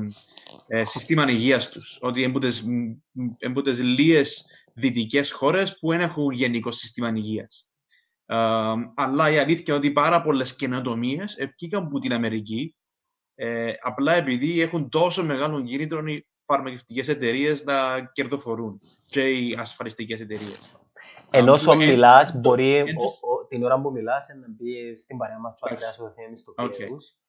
ε, 0.68 0.86
σύστημα 0.86 1.30
υγείας 1.30 1.70
τους. 1.70 1.98
Ότι 2.02 2.22
είναι 2.22 3.02
από 3.48 3.62
τις 3.62 3.82
λίγες 3.82 4.46
δυτικές 4.74 5.32
χώρες 5.32 5.78
που 5.80 5.90
δεν 5.90 6.02
έχουν 6.02 6.32
γενικό 6.32 6.72
σύστημα 6.72 7.12
υγείας. 7.16 7.69
Αλλά 8.96 9.30
η 9.32 9.38
αλήθεια 9.38 9.64
είναι 9.68 9.76
ότι 9.76 9.92
πάρα 9.92 10.22
πολλές 10.22 10.56
καινοτομίες 10.56 11.38
ευκήκαν 11.38 11.84
από 11.84 12.00
την 12.00 12.14
Αμερική 12.14 12.76
ε, 13.36 13.74
απλά 13.82 14.14
επειδή 14.14 14.62
έχουν 14.62 14.90
τόσο 14.90 15.24
μεγάλο 15.24 15.64
κίνητρο 15.64 16.06
οι 16.06 16.28
φαρμακευτικές 16.46 17.08
εταιρείες 17.08 17.64
να 17.64 18.06
κερδοφορούν 18.14 18.80
και 19.06 19.30
οι 19.30 19.56
ασφαλιστικές 19.60 20.20
εταιρείες. 20.20 20.80
Ενώ 21.32 21.52
όσο 21.52 21.76
μιλάς, 21.76 22.40
μπορεί 22.40 22.84
την 23.48 23.64
ώρα 23.64 23.82
που 23.82 23.92
μιλάς 23.92 24.28
να 24.40 24.46
μπει 24.50 24.98
στην 24.98 25.18
παρέα 25.18 25.40
μας 25.40 25.62
ο 25.62 25.68
Αντρέα 25.72 25.90
ο 26.00 26.14
Θέμη 26.16 26.38
στο 26.38 26.54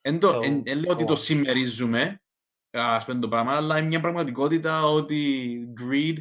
Εν 0.01 0.79
λέω 0.79 0.93
ότι 0.93 1.05
το 1.05 1.17
συμμερίζουμε, 1.17 2.23
ας 2.71 3.05
πούμε 3.05 3.21
το 3.21 3.29
πράγμα, 3.29 3.57
αλλά 3.57 3.79
είναι 3.79 3.87
μια 3.87 4.01
πραγματικότητα 4.01 4.85
ότι 4.85 5.59
greed, 5.81 6.17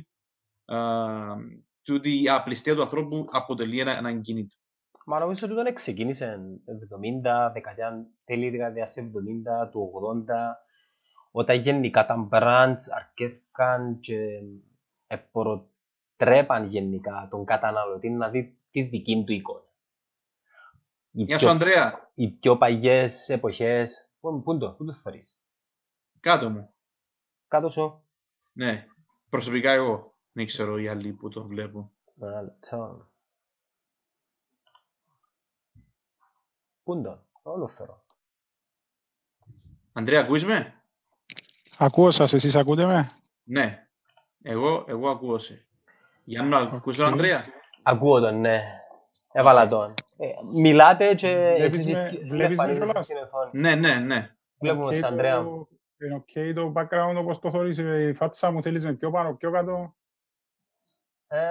τούτη 1.82 2.24
η 2.24 2.30
απληστία 2.30 2.76
του 2.76 2.82
ανθρώπου 2.82 3.28
αποτελεί 3.32 3.80
ένα 3.80 4.14
κίνητρο. 4.22 4.59
Μα 5.10 5.20
νομίζω 5.20 5.48
ότι 5.48 5.56
όταν 5.60 5.74
ξεκίνησε 5.74 6.40
70, 7.24 7.52
δεκαετία, 7.54 8.08
τέλη 8.26 8.50
δεκαετίας 8.50 8.96
70, 8.98 9.70
του 9.72 9.92
80, 10.28 10.34
όταν 11.32 11.60
γενικά 11.60 12.06
τα 12.06 12.28
brands 12.32 12.78
αρκεύκαν 12.96 14.00
και 14.00 14.42
εποροτρέπαν 15.08 16.66
γενικά 16.66 17.28
τον 17.30 17.46
καταναλωτή 17.46 18.10
να 18.10 18.30
δει 18.30 18.58
τη 18.72 18.82
δική 18.82 19.24
του 19.26 19.32
εικόνα. 19.32 19.64
Γεια 21.12 21.40
σου, 21.40 21.50
Ανδρέα. 21.50 22.12
Οι 22.14 22.30
πιο 22.30 22.58
παγιές 22.58 23.30
εποχές... 23.30 24.12
Πού, 24.20 24.44
πού 24.44 24.58
το, 24.58 24.72
πού 24.72 24.86
το 24.86 24.94
θεωρείς; 24.94 25.42
Κάτω 26.20 26.50
μου. 26.50 26.74
Κάτω 27.48 27.70
σου. 27.70 28.04
Ναι. 28.54 28.86
Προσωπικά 29.30 29.72
εγώ. 29.72 30.16
Δεν 30.32 30.46
ξέρω 30.46 30.78
οι 30.78 30.88
άλλοι 30.88 31.14
που 31.14 31.30
το 31.30 31.48
βλέπουν. 31.48 31.92
Ένα 32.22 32.58
Πού 36.90 36.96
είναι 36.96 37.04
το, 37.04 37.24
όλο 37.42 37.68
θέλω. 37.68 38.04
Ανδρέα, 39.94 40.20
ακούεις 40.20 40.46
με; 40.46 40.84
Ακούω 41.78 42.12
σας, 42.12 42.34
εσείς 42.34 42.56
ακούτε 42.56 42.86
με; 42.86 43.12
Ναι, 43.44 43.88
εγώ, 44.42 44.86
εγώ 44.88 45.10
ακούω 45.10 45.40
σε. 45.40 45.68
Για 46.26 46.44
να 46.44 46.58
ακούς 46.58 46.96
τον 46.98 47.06
Ανδρέα; 47.06 47.46
Ακούω 47.84 48.20
τον, 48.20 48.40
ναι. 48.40 48.62
Έβαλα 49.32 49.68
τον. 49.68 49.94
Ε, 50.18 50.28
μιλάτε 50.54 51.16
και 51.16 51.30
εσείς 51.58 51.96
βλέπεις 52.30 52.58
με 52.58 52.74
κιόλας; 52.74 53.08
Ναι, 53.52 53.76
ναι, 53.76 53.96
ναι. 53.96 54.36
Βλέπουμε 54.60 54.94
σε 54.94 55.06
Ανδρέα. 55.06 55.38
Είναι 55.98 56.16
οκ 56.16 56.56
το 56.56 56.74
background 56.76 57.16
όπως 57.18 57.40
το 57.40 57.52
θωρείς, 57.52 57.78
η 57.78 58.14
φάτσα 58.14 58.52
μου 58.52 58.62
θέλεις 58.62 58.84
με 58.84 58.94
πιο 58.94 59.12
πάνω, 59.12 59.36
πιο 59.36 59.52
κάτω; 59.52 59.96
Ε... 61.28 61.50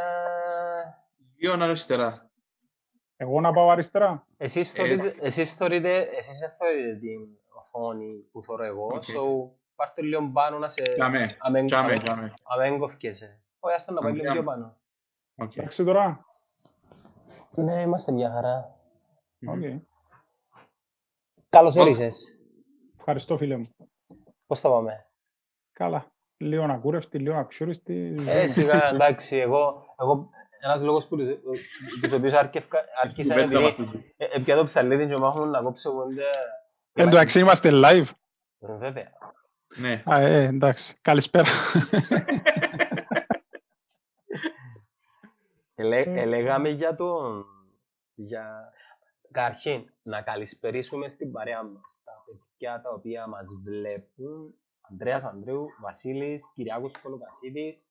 Λίγο 1.37 1.53
αριστερά. 1.53 2.28
Εγώ 3.21 3.41
να 3.41 3.53
πάω 3.53 3.69
αριστερά. 3.71 4.27
Εσείς 4.37 4.73
θεωρείτε, 4.73 5.15
εσείς 5.21 5.55
θωρείτε, 5.55 5.99
εσείς 5.99 6.39
θωρείτε 6.59 6.95
την 6.95 7.21
οθόνη 7.49 8.15
που 8.33 8.43
θωρώ 8.43 8.65
εγώ, 8.65 8.89
okay. 8.93 9.17
so 9.17 9.51
πάρτε 9.77 10.03
λίγο 10.03 10.31
πάνω 10.33 10.59
να 10.59 10.69
σε... 10.69 10.83
Κάμε, 10.83 11.37
κάμε, 11.69 11.99
κάμε. 11.99 12.35
Να 12.43 12.57
μεν 12.57 12.79
κόφκεσαι. 12.79 13.41
Όχι, 13.59 13.75
ας 13.75 13.85
το 13.85 13.93
να 13.93 14.01
πάει 14.01 14.13
λίγο 14.13 14.33
πιο 14.33 14.43
πάνω. 14.43 14.77
Εντάξει 15.35 15.85
τώρα. 15.85 16.27
Ναι, 17.55 17.81
είμαστε 17.81 18.13
μια 18.13 18.33
χαρά. 18.33 18.77
Okay. 19.47 19.81
Καλώς 21.49 21.77
όρισες. 21.77 22.39
Ευχαριστώ 22.99 23.37
φίλε 23.37 23.57
μου. 23.57 23.69
Πώς 24.47 24.61
θα 24.61 24.69
πάμε; 24.69 25.07
Καλά. 25.73 26.13
Λίγο 26.37 26.65
ακούρευστη, 26.65 27.19
λίγο 27.19 27.37
αξιούριστη. 27.37 28.17
Ε, 28.27 28.47
σιγά, 28.47 28.89
εντάξει, 28.93 29.37
εγώ, 29.37 29.95
εγώ 30.01 30.31
ένας 30.61 30.83
λόγος 30.83 31.07
που 31.07 31.17
τους 32.03 32.13
οποίους 32.13 32.33
άρχισα 33.03 33.35
επειδή 33.35 34.43
πια 34.45 34.57
το 34.57 34.65
ψαλίδι 34.65 35.07
και 35.07 35.17
μάχουν 35.17 35.51
να 35.51 35.63
κόψω 35.63 35.93
πόντε... 35.93 36.23
Εν 36.93 37.11
τω 37.11 37.19
αξί 37.19 37.41
είμαστε 37.41 37.71
live. 37.73 38.11
Βέβαια. 38.59 39.13
Ναι. 39.77 40.03
Α, 40.07 40.21
ε, 40.21 40.45
εντάξει. 40.45 40.97
Καλησπέρα. 41.03 41.49
Ελέγαμε 45.75 46.69
για 46.69 46.97
τον... 46.97 47.47
Για... 48.15 48.73
Καταρχήν, 49.31 49.93
να 50.03 50.23
καλησπερίσουμε 50.23 51.09
στην 51.09 51.33
παρέα 51.33 51.63
μας 51.63 52.03
τα 52.05 52.13
παιδιά 52.27 52.81
τα 52.83 52.91
οποία 52.91 53.27
μας 53.27 53.47
βλέπουν. 53.65 54.55
Ανδρέας 54.91 55.25
Ανδρέου, 55.25 55.69
Βασίλης, 55.81 56.51
Κυριάκος 56.55 56.93
Κολοκασίδης, 57.03 57.87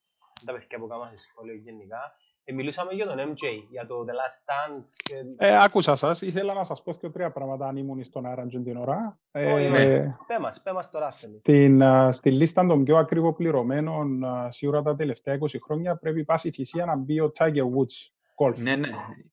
τα 0.46 0.54
παιδιά 0.54 0.78
που 0.78 0.88
κάνουμε 0.88 1.08
στο 1.08 1.18
σχόλιο 1.18 1.56
γενικά. 1.56 2.16
Ε, 2.50 2.54
μιλούσαμε 2.54 2.94
για 2.94 3.06
τον 3.06 3.16
MJ, 3.18 3.44
για 3.70 3.86
το 3.86 4.06
The 4.08 4.12
Last 4.12 4.50
Dance. 4.50 4.88
Και... 5.04 5.16
Ε, 5.38 5.64
άκουσα 5.64 5.96
σας. 5.96 6.22
Ήθελα 6.22 6.54
να 6.54 6.64
σας 6.64 6.84
πω 6.84 6.94
και 6.94 7.10
τρία 7.10 7.32
πράγματα 7.32 7.68
αν 7.68 7.78
ήμουν 7.78 8.04
στον 8.04 8.26
αέρα 8.26 8.48
την 8.48 8.78
ώρα. 8.78 9.20
Ε, 9.32 9.70
ναι. 9.70 10.00
Πέ 10.28 10.40
μας, 10.42 10.62
πέ 10.62 10.74
μας 10.74 10.92
τώρα. 10.92 11.12
Στην, 11.12 11.80
uh, 11.84 12.10
στη 12.12 12.32
λίστα 12.32 12.66
των 12.66 12.84
πιο 12.84 12.98
ακριβοπληρωμένων 12.98 14.24
uh, 14.26 14.48
σίγουρα 14.50 14.82
τα 14.82 14.96
τελευταία 14.96 15.38
20 15.40 15.46
χρόνια 15.66 15.96
πρέπει 15.96 16.24
πάση 16.24 16.52
θυσία 16.52 16.86
να 16.86 16.96
μπει 16.96 17.20
ο 17.20 17.32
Tiger 17.38 17.64
Woods. 17.64 18.12
Golf. 18.40 18.58
Ναι, 18.58 18.76
ναι. 18.76 18.90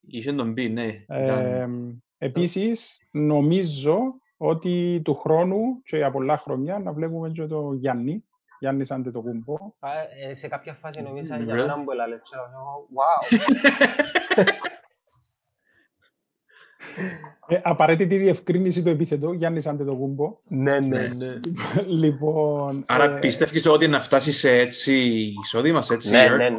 Είχε 0.07 0.33
τον 0.33 0.53
μπει, 0.53 0.69
ναι. 0.69 1.05
Ε, 1.07 1.69
επίσης, 2.19 2.99
νομίζω 3.11 3.99
ότι 4.37 5.01
του 5.05 5.15
χρόνου 5.15 5.83
και 5.85 5.97
για 5.97 6.11
πολλά 6.11 6.39
χρόνια 6.39 6.79
να 6.79 6.93
βλέπουμε 6.93 7.31
και 7.31 7.47
το 7.47 7.73
Γιάννη 7.73 8.25
Γιάννης 8.65 8.91
Αντετοκούμπο. 8.91 9.57
Ε, 10.29 10.35
σε 10.35 10.49
κάποια 10.49 10.75
φάση 10.75 11.03
νομίζα 11.03 11.37
για 11.37 11.55
μένα 11.55 11.77
μου 11.77 11.91
έλαλες, 11.91 12.23
ξέρω, 12.23 12.45
wow. 12.95 13.37
Ε, 17.49 17.61
απαραίτητη 17.63 18.17
διευκρίνηση 18.17 18.83
του 18.83 18.89
επίθετο, 18.89 19.33
Γιάννης 19.33 19.67
Αντετοκούμπο. 19.67 20.39
Ναι, 20.49 20.81
ναι, 20.81 20.99
ναι. 20.99 21.41
λοιπόν... 22.03 22.85
Άρα 22.87 23.05
ε, 23.17 23.19
πιστεύεις 23.19 23.67
ότι 23.67 23.89
να 23.89 24.01
φτάσει 24.01 24.33
σε 24.33 24.51
έτσι 24.51 24.93
εισόδημα, 25.43 25.83
σε 25.83 25.95
έτσι 25.95 26.11
ναι, 26.11 26.29
ναι, 26.29 26.49
ναι. 26.49 26.59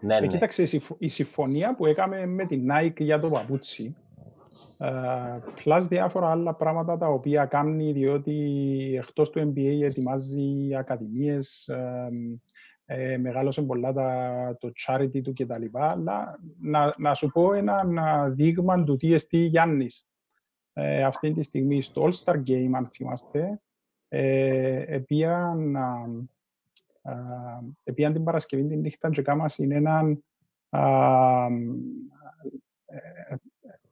Ναι, 0.00 0.16
ε, 0.16 0.20
ναι. 0.20 0.26
κοίταξε, 0.26 0.68
η 0.98 1.08
συμφωνία 1.08 1.74
που 1.74 1.86
έκαμε 1.86 2.26
με 2.26 2.46
την 2.46 2.68
Nike 2.72 2.98
για 2.98 3.20
το 3.20 3.28
παπούτσι, 3.28 3.96
Plus 5.64 5.86
διάφορα 5.88 6.30
άλλα 6.30 6.54
πράγματα 6.54 6.98
τα 6.98 7.08
οποία 7.08 7.44
κάνει 7.44 7.92
διότι 7.92 8.34
εκτός 9.02 9.30
του 9.30 9.52
NBA 9.54 9.80
ετοιμάζει 9.82 10.74
ακαδημίες, 10.76 11.70
ε, 12.88 13.16
μεγάλωσε 13.16 13.62
πολλά 13.62 13.92
τα, 13.92 14.56
το 14.60 14.72
charity 14.86 15.22
του 15.22 15.32
κτλ. 15.32 15.64
Αλλά 15.72 16.38
να, 16.60 16.94
να 16.96 17.14
σου 17.14 17.28
πω 17.28 17.52
ένα 17.52 18.28
δείγμα 18.28 18.84
του 18.84 18.96
τι 18.96 19.12
εστί 19.12 19.38
Γιάννης. 19.38 20.10
Ε, 20.72 21.02
αυτή 21.02 21.32
τη 21.32 21.42
στιγμή 21.42 21.80
στο 21.80 22.08
All-Star 22.08 22.42
Game, 22.46 22.70
αν 22.74 22.86
θυμάστε, 22.86 23.60
ε, 24.08 24.94
επίαν, 24.94 25.76
επίαν 27.84 28.12
την 28.12 28.24
Παρασκευή 28.24 28.66
την 28.66 28.80
νύχτα 28.80 29.10
και 29.10 29.22
κάμας 29.22 29.58
είναι 29.58 29.74
έναν 29.74 30.24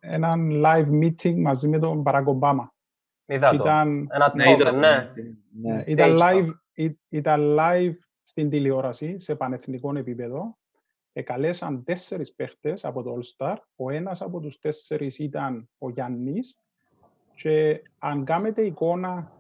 έναν 0.08 0.50
live 0.64 0.88
meeting 1.02 1.34
μαζί 1.36 1.68
με 1.68 1.78
τον 1.78 2.02
Barack 2.06 2.24
Obama. 2.24 2.66
Είδα 3.26 3.50
το. 3.50 3.54
Ήταν, 3.54 4.08
Ένα 4.10 4.32
ναι, 4.34 4.50
είδα, 4.50 4.72
ναι. 4.72 5.12
ναι. 5.50 5.82
Ήταν, 5.86 6.18
live, 6.20 6.48
ήταν 7.08 7.56
live 7.58 7.94
στην 8.22 8.50
τηλεόραση 8.50 9.18
σε 9.18 9.36
πανεθνικό 9.36 9.96
επίπεδο. 9.96 10.58
Εκαλέσαν 11.12 11.84
τέσσερις 11.84 12.34
παίχτες 12.34 12.84
από 12.84 13.02
το 13.02 13.18
All-Star. 13.18 13.56
Ο 13.76 13.90
ένας 13.90 14.22
από 14.22 14.40
τους 14.40 14.58
τέσσερις 14.58 15.18
ήταν 15.18 15.68
ο 15.78 15.90
Γιάννης. 15.90 16.62
Και 17.34 17.82
αν 17.98 18.24
κάνετε 18.24 18.62
εικόνα 18.62 19.32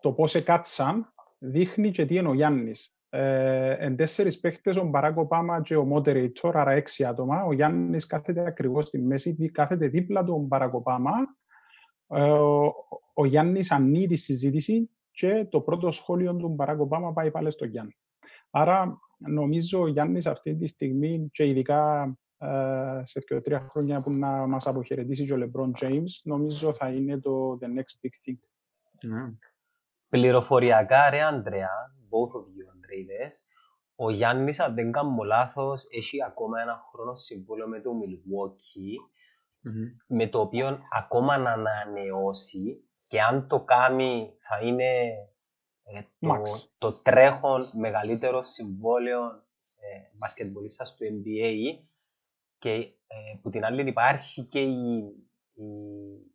το 0.00 0.12
πώς 0.12 0.34
εκάτσαν, 0.34 1.12
δείχνει 1.38 1.90
και 1.90 2.06
τι 2.06 2.16
είναι 2.16 2.28
ο 2.28 2.34
Γιάννης 2.34 2.86
ε, 2.86 2.97
εν 3.10 3.96
τέσσερις 3.96 4.40
παίχτες, 4.40 4.76
ο 4.76 4.84
Μπαράκ 4.84 5.18
Ομπάμα 5.18 5.62
και 5.62 5.76
ο 5.76 5.88
moderator, 5.94 6.50
άρα 6.52 6.70
έξι 6.70 7.04
άτομα. 7.04 7.44
Ο 7.44 7.52
Γιάννης 7.52 8.06
κάθεται 8.06 8.46
ακριβώς 8.46 8.86
στη 8.86 8.98
μέση, 8.98 9.50
κάθεται 9.50 9.88
δίπλα 9.88 10.24
του 10.24 10.34
ο 10.34 10.38
Μπαράκ 10.38 10.74
Ομπάμα. 10.74 11.12
Ε, 12.06 12.30
ο, 12.30 12.74
ο 13.14 13.24
Γιάννης 13.24 13.70
ανοίγει 13.70 14.06
τη 14.06 14.16
συζήτηση 14.16 14.90
και 15.10 15.46
το 15.50 15.60
πρώτο 15.60 15.90
σχόλιο 15.90 16.36
του 16.36 16.48
Μπαράκ 16.48 16.80
Ομπάμα 16.80 17.12
πάει 17.12 17.30
πάλι 17.30 17.50
στο 17.50 17.64
Γιάννη. 17.64 17.96
Άρα 18.50 18.98
νομίζω 19.18 19.80
ο 19.80 19.86
Γιάννης 19.86 20.26
αυτή 20.26 20.56
τη 20.56 20.66
στιγμή 20.66 21.28
και 21.32 21.46
ειδικά 21.46 22.12
ε, 22.38 23.00
σε 23.04 23.20
δύο 23.28 23.40
τρία 23.40 23.60
χρόνια 23.60 24.02
που 24.02 24.10
να 24.10 24.46
μας 24.46 24.66
αποχαιρετήσει 24.66 25.24
και 25.24 25.32
ο 25.32 25.36
LeBron 25.36 25.72
James, 25.80 26.10
νομίζω 26.22 26.72
θα 26.72 26.88
είναι 26.88 27.20
το 27.20 27.58
the 27.60 27.66
next 27.66 28.06
big 28.06 28.30
thing. 28.30 28.38
Mm. 29.02 29.36
Πληροφοριακά, 30.08 31.10
ρε 31.10 31.22
Αντρέα, 31.22 31.70
both 32.10 32.40
of 32.40 32.44
you, 32.44 32.77
Αντρέιδες, 32.88 33.46
ο 33.94 34.10
Γιάννης, 34.10 34.60
αν 34.60 34.74
δεν 34.74 34.92
κάνω 34.92 35.22
λάθος, 35.22 35.86
έχει 35.90 36.24
ακόμα 36.24 36.60
ένα 36.60 36.82
χρόνο 36.92 37.14
συμβόλαιο 37.14 37.68
με 37.68 37.80
το 37.80 37.90
Milwaukee, 37.90 38.94
mm-hmm. 39.68 39.96
με 40.06 40.28
το 40.28 40.40
οποίο 40.40 40.78
ακόμα 40.90 41.38
να 41.38 41.52
ανανεώσει 41.52 42.88
και 43.04 43.20
αν 43.22 43.48
το 43.48 43.64
κάνει 43.64 44.34
θα 44.38 44.60
είναι 44.66 44.84
ε, 45.82 46.02
το, 46.18 46.42
το 46.78 47.02
τρέχον 47.02 47.62
μεγαλύτερο 47.78 48.42
συμβόλαιο 48.42 49.24
ε, 49.80 50.16
μπασκετμπολίστας 50.18 50.94
του 50.94 51.04
NBA 51.04 51.54
και 52.58 52.70
ε, 53.06 53.38
που 53.42 53.50
την 53.50 53.64
άλλη 53.64 53.88
υπάρχει 53.88 54.44
και 54.44 54.60
η, 54.60 54.96
η, 55.54 55.64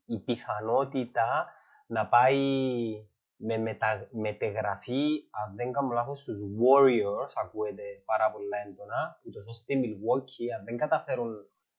η 0.05 0.19
πιθανότητα 0.19 1.45
να 1.88 2.07
πάει 2.07 2.38
με 3.36 3.58
μετα, 3.58 4.08
μετεγραφή, 4.12 5.28
αν 5.30 5.56
δεν 5.56 5.72
κάνω 5.72 5.92
λάθος, 5.92 6.20
στους 6.20 6.40
Warriors, 6.40 7.32
ακούεται 7.36 7.84
πάρα 8.06 8.32
πολλά 8.32 8.58
έντονα, 8.68 9.20
ούτως 9.24 9.48
ώστε 9.48 9.74
οι 9.74 9.80
Milwaukee, 9.82 10.48
αν 10.58 10.66
δεν 10.66 10.78
καταφέρουν 10.78 11.34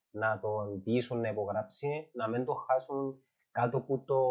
να 0.09 0.39
τον 0.39 0.83
πείσουν 0.83 1.19
να 1.19 1.29
υπογράψει, 1.29 2.09
να 2.13 2.29
μην 2.29 2.45
το 2.45 2.53
χάσουν 2.53 3.23
κάτω 3.51 3.77
από 3.77 4.03
το 4.05 4.21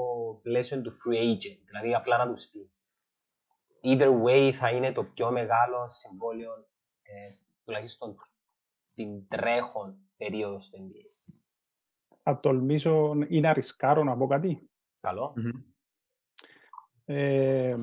πλαίσιο 0.42 0.80
του 0.82 0.92
free 0.92 1.34
agent, 1.34 1.60
δηλαδή 1.64 1.94
απλά 1.94 2.16
να 2.16 2.32
τους 2.32 2.48
πει. 2.48 2.70
Either 3.82 4.22
way 4.24 4.50
θα 4.52 4.70
είναι 4.70 4.92
το 4.92 5.04
πιο 5.04 5.30
μεγάλο 5.30 5.88
συμβόλαιο, 5.88 6.52
ε, 7.02 7.20
τουλάχιστον 7.64 8.16
την 8.94 9.28
τρέχον 9.28 9.98
περίοδο 10.16 10.60
στο 10.60 10.78
NBA. 10.80 11.34
Θα 12.22 12.40
τολμήσω 12.40 13.12
ή 13.28 13.40
να 13.40 13.52
ρισκάρω 13.52 14.04
να 14.04 14.16
πω 14.16 14.26
κάτι. 14.26 14.70
Καλό. 15.00 15.34
Mm-hmm. 15.36 15.73
Ε, 17.04 17.74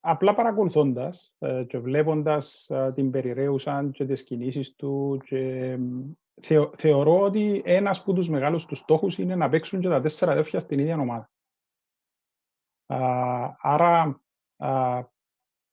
απλά 0.00 0.34
παρακολουθώντας 0.34 1.34
ε, 1.38 1.64
και 1.64 1.78
βλέποντας 1.78 2.66
ε, 2.70 2.92
την 2.94 3.10
περιραίουσα 3.10 3.88
και 3.92 4.04
τις 4.04 4.24
κινήσεις 4.24 4.74
του 4.74 5.20
και 5.24 5.78
θεω, 6.40 6.70
θεωρώ 6.76 7.20
ότι 7.20 7.62
ένας 7.64 8.00
από 8.00 8.12
τους 8.12 8.28
μεγάλους 8.28 8.66
τους 8.66 8.78
στόχους 8.78 9.18
είναι 9.18 9.36
να 9.36 9.48
παίξουν 9.48 9.80
και 9.80 9.88
τα 9.88 10.00
τέσσερα 10.00 10.32
αδέρφια 10.32 10.60
στην 10.60 10.78
ίδια 10.78 10.98
ομάδα. 10.98 11.30
άρα 13.60 14.22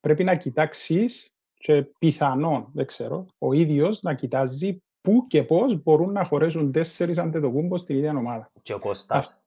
πρέπει 0.00 0.24
να 0.24 0.36
κοιτάξεις 0.36 1.36
και 1.54 1.82
πιθανόν, 1.82 2.70
δεν 2.74 2.86
ξέρω, 2.86 3.26
ο 3.38 3.52
ίδιος 3.52 4.02
να 4.02 4.14
κοιτάζει 4.14 4.82
πού 5.00 5.26
και 5.26 5.42
πώς 5.42 5.82
μπορούν 5.82 6.12
να 6.12 6.24
χωρέσουν 6.24 6.72
τέσσερις 6.72 7.18
αντετοκούμπο 7.18 7.76
στην 7.76 7.96
ίδια 7.96 8.10
ομάδα. 8.10 8.50
Και 8.62 8.74
ο 8.74 8.78
Κώστας. 8.78 9.41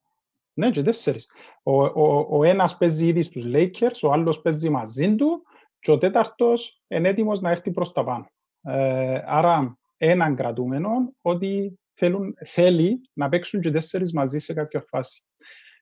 Ναι, 0.58 0.70
και 0.70 0.82
τέσσερις. 0.82 1.30
Ο, 1.64 1.84
ο, 1.84 2.28
ο 2.30 2.44
ένας 2.44 2.78
παίζει 2.78 3.08
ήδη 3.08 3.22
στους 3.22 3.44
Lakers, 3.46 4.00
ο 4.02 4.12
άλλος 4.12 4.42
παίζει 4.42 4.70
μαζί 4.70 5.16
του 5.16 5.44
και 5.80 5.92
ο 5.92 5.98
τέταρτος 5.98 6.84
είναι 6.88 7.10
έτοιμος 7.10 7.40
να 7.40 7.50
έρθει 7.50 7.72
προς 7.72 7.92
τα 7.92 8.04
πάνω. 8.04 8.30
Ε, 8.62 9.22
άρα, 9.26 9.78
έναν 9.98 10.36
κρατούμενο 10.36 11.14
ότι 11.22 11.80
θέλουν, 11.94 12.36
θέλει 12.46 13.10
να 13.14 13.30
παίξουν 13.30 13.62
και 13.62 13.72
τέσσερις 13.72 14.14
μαζί 14.14 14.40
σε 14.40 14.54
κάποια 14.54 14.86
φάση. 14.88 15.24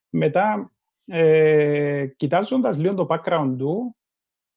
Μετά, 0.10 0.72
ε, 1.06 2.08
κοιτάζοντας 2.16 2.78
λίγο 2.78 2.94
το 2.94 3.08
background 3.10 3.56
του, 3.58 3.96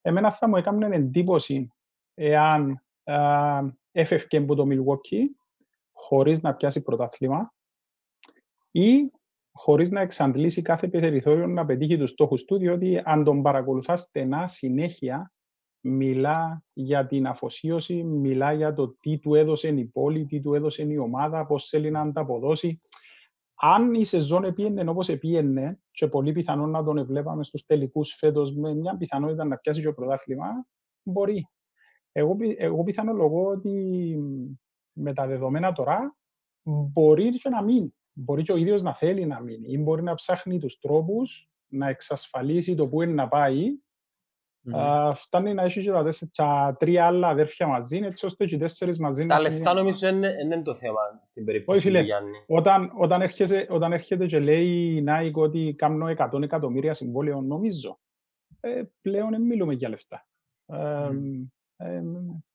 εμένα 0.03 0.33
θα 0.33 0.49
μου 0.49 0.57
έκανε 0.57 0.97
εντύπωση 0.97 1.69
εάν 2.15 2.85
ε, 3.05 3.61
έφευκε 3.93 4.37
από 4.37 4.55
το 4.55 4.67
Milwaukee 4.71 5.25
χωρίς 5.93 6.43
να 6.43 6.55
πιάσει 6.55 6.83
πρωτάθλημα 6.83 7.55
ή 8.71 9.11
χωρίς 9.57 9.91
να 9.91 10.01
εξαντλήσει 10.01 10.63
κάθε 10.63 10.89
περιθώριο 10.89 11.47
να 11.47 11.65
πετύχει 11.65 11.99
τους 11.99 12.11
στόχους 12.11 12.45
του, 12.45 12.59
διότι 12.59 13.03
αν 13.05 13.25
τον 13.25 13.43
παρακολουθά 13.43 13.97
στενά 13.97 14.47
συνέχεια, 14.47 15.33
μιλά 15.81 16.63
για 16.73 17.07
την 17.07 17.27
αφοσίωση, 17.27 18.03
μιλά 18.03 18.53
για 18.53 18.75
το 18.75 18.97
τι 19.01 19.19
του 19.19 19.35
έδωσε 19.35 19.69
η 19.69 19.85
πόλη, 19.85 20.27
τι 20.27 20.41
του 20.41 20.55
έδωσε 20.55 20.83
η 20.83 20.97
ομάδα, 20.99 21.47
πώς 21.47 21.69
θέλει 21.69 21.91
να 21.91 22.01
ανταποδώσει. 22.01 22.81
Αν 23.55 23.95
η 23.95 24.05
σεζόν 24.05 24.45
επίενε 24.45 24.91
όπως 24.91 25.09
επίενε, 25.09 25.81
και 25.91 26.09
πολύ 26.09 26.33
πιθανόν 26.33 26.71
να 26.71 26.85
τον 26.85 27.07
βλέπαμε 27.07 27.45
στους 27.45 27.65
τελικούς 27.65 28.15
φέτος 28.15 28.55
με 28.55 28.75
μια 28.75 28.97
πιθανότητα 28.97 29.45
να 29.45 29.57
πιάσει 29.57 29.83
το 29.83 29.93
πρωτάθλημα, 29.93 30.67
μπορεί. 31.03 31.49
Εγώ, 32.13 32.37
εγώ 32.57 32.83
πιθανολογώ 32.83 33.47
ότι 33.47 34.17
με 34.93 35.13
τα 35.13 35.27
δεδομένα 35.27 35.73
τώρα 35.73 36.17
μπορεί 36.63 37.39
και 37.39 37.49
να 37.49 37.63
μείνει. 37.63 37.95
Μπορεί 38.19 38.43
και 38.43 38.53
ο 38.53 38.57
ίδιος 38.57 38.83
να 38.83 38.95
θέλει 38.95 39.27
να 39.27 39.41
μείνει 39.41 39.69
ή 39.73 39.79
μπορεί 39.79 40.03
να 40.03 40.15
ψάχνει 40.15 40.59
τους 40.59 40.79
τρόπους 40.79 41.51
να 41.67 41.89
εξασφαλίσει 41.89 42.75
το 42.75 42.85
που 42.85 43.03
είναι 43.03 43.13
να 43.13 43.29
πάει 43.29 43.79
Mm. 44.75 45.13
φτάνει 45.15 45.55
να 45.55 45.63
έχει 45.63 45.83
και 45.83 45.91
τα 46.35 46.77
τρία 46.79 47.07
άλλα 47.07 47.29
αδέρφια 47.29 47.67
μαζί, 47.67 47.99
έτσι 47.99 48.27
ώστε 48.27 48.45
και 48.45 48.55
οι 48.55 48.59
τέσσερις 48.59 48.99
μαζί... 48.99 49.27
Τα 49.27 49.41
λεφτά 49.41 49.75
νομίζω 49.75 50.09
είναι, 50.09 50.33
είναι 50.45 50.63
το 50.63 50.75
θέμα 50.75 51.01
στην 51.23 51.45
περίπτωση 51.45 51.91
του 51.91 51.99
Γιάννη. 51.99 52.45
Όταν, 52.47 52.93
όταν, 52.97 53.23
έρχεσαι, 53.23 53.67
όταν 53.71 53.93
έρχεται 53.93 54.27
και 54.27 54.39
λέει 54.39 54.97
η 54.97 55.05
Nike 55.09 55.33
ότι 55.33 55.75
κάνω 55.79 56.07
100 56.33 56.43
εκατομμύρια 56.43 56.95
συμβόλαιο, 56.95 57.41
νομίζω, 57.41 57.99
ε, 58.61 58.83
πλέον 59.01 59.31
δεν 59.31 59.43
μιλούμε 59.43 59.75
για 59.75 59.89
λεφτά. 59.89 60.27
Mm. 60.67 61.47
Ε, 61.77 62.03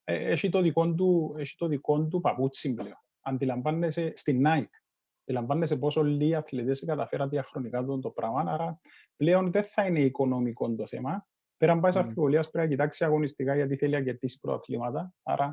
ε, 0.03 0.31
έχει, 0.31 0.49
το 0.49 0.61
δικό 0.61 0.93
του, 0.93 1.35
έχει 1.37 1.55
το 1.57 1.67
δικό 1.67 2.07
του 2.07 2.21
παπούτσι 2.21 2.73
πλέον. 2.73 3.03
Αντιλαμβάνεσαι 3.21 4.13
στην 4.15 4.43
Nike. 4.47 4.80
Αντιλαμβάνεσαι 5.21 5.77
πόσο 5.77 6.03
λίγοι 6.03 6.35
αθλητές 6.35 6.83
καταφέραν 6.85 7.29
διαχρονικά 7.29 7.85
το 7.85 8.09
πράγμα, 8.09 8.43
άρα 8.47 8.79
πλέον 9.15 9.51
δεν 9.51 9.63
θα 9.63 9.85
είναι 9.85 9.99
οικονομικό 9.99 10.75
το 10.75 10.85
θέμα. 10.87 11.27
Πέραν 11.57 11.79
πάει 11.79 11.91
σε 11.91 11.99
αμφιβολίας, 11.99 12.49
πρέπει 12.49 12.67
να 12.67 12.71
κοιτάξει 12.71 13.05
αγωνιστικά 13.05 13.55
γιατί 13.55 13.75
θέλει 13.75 13.93
να 13.93 14.01
κερδίσει 14.01 14.39
πρωταθλήματα. 14.39 15.13
Άρα 15.23 15.51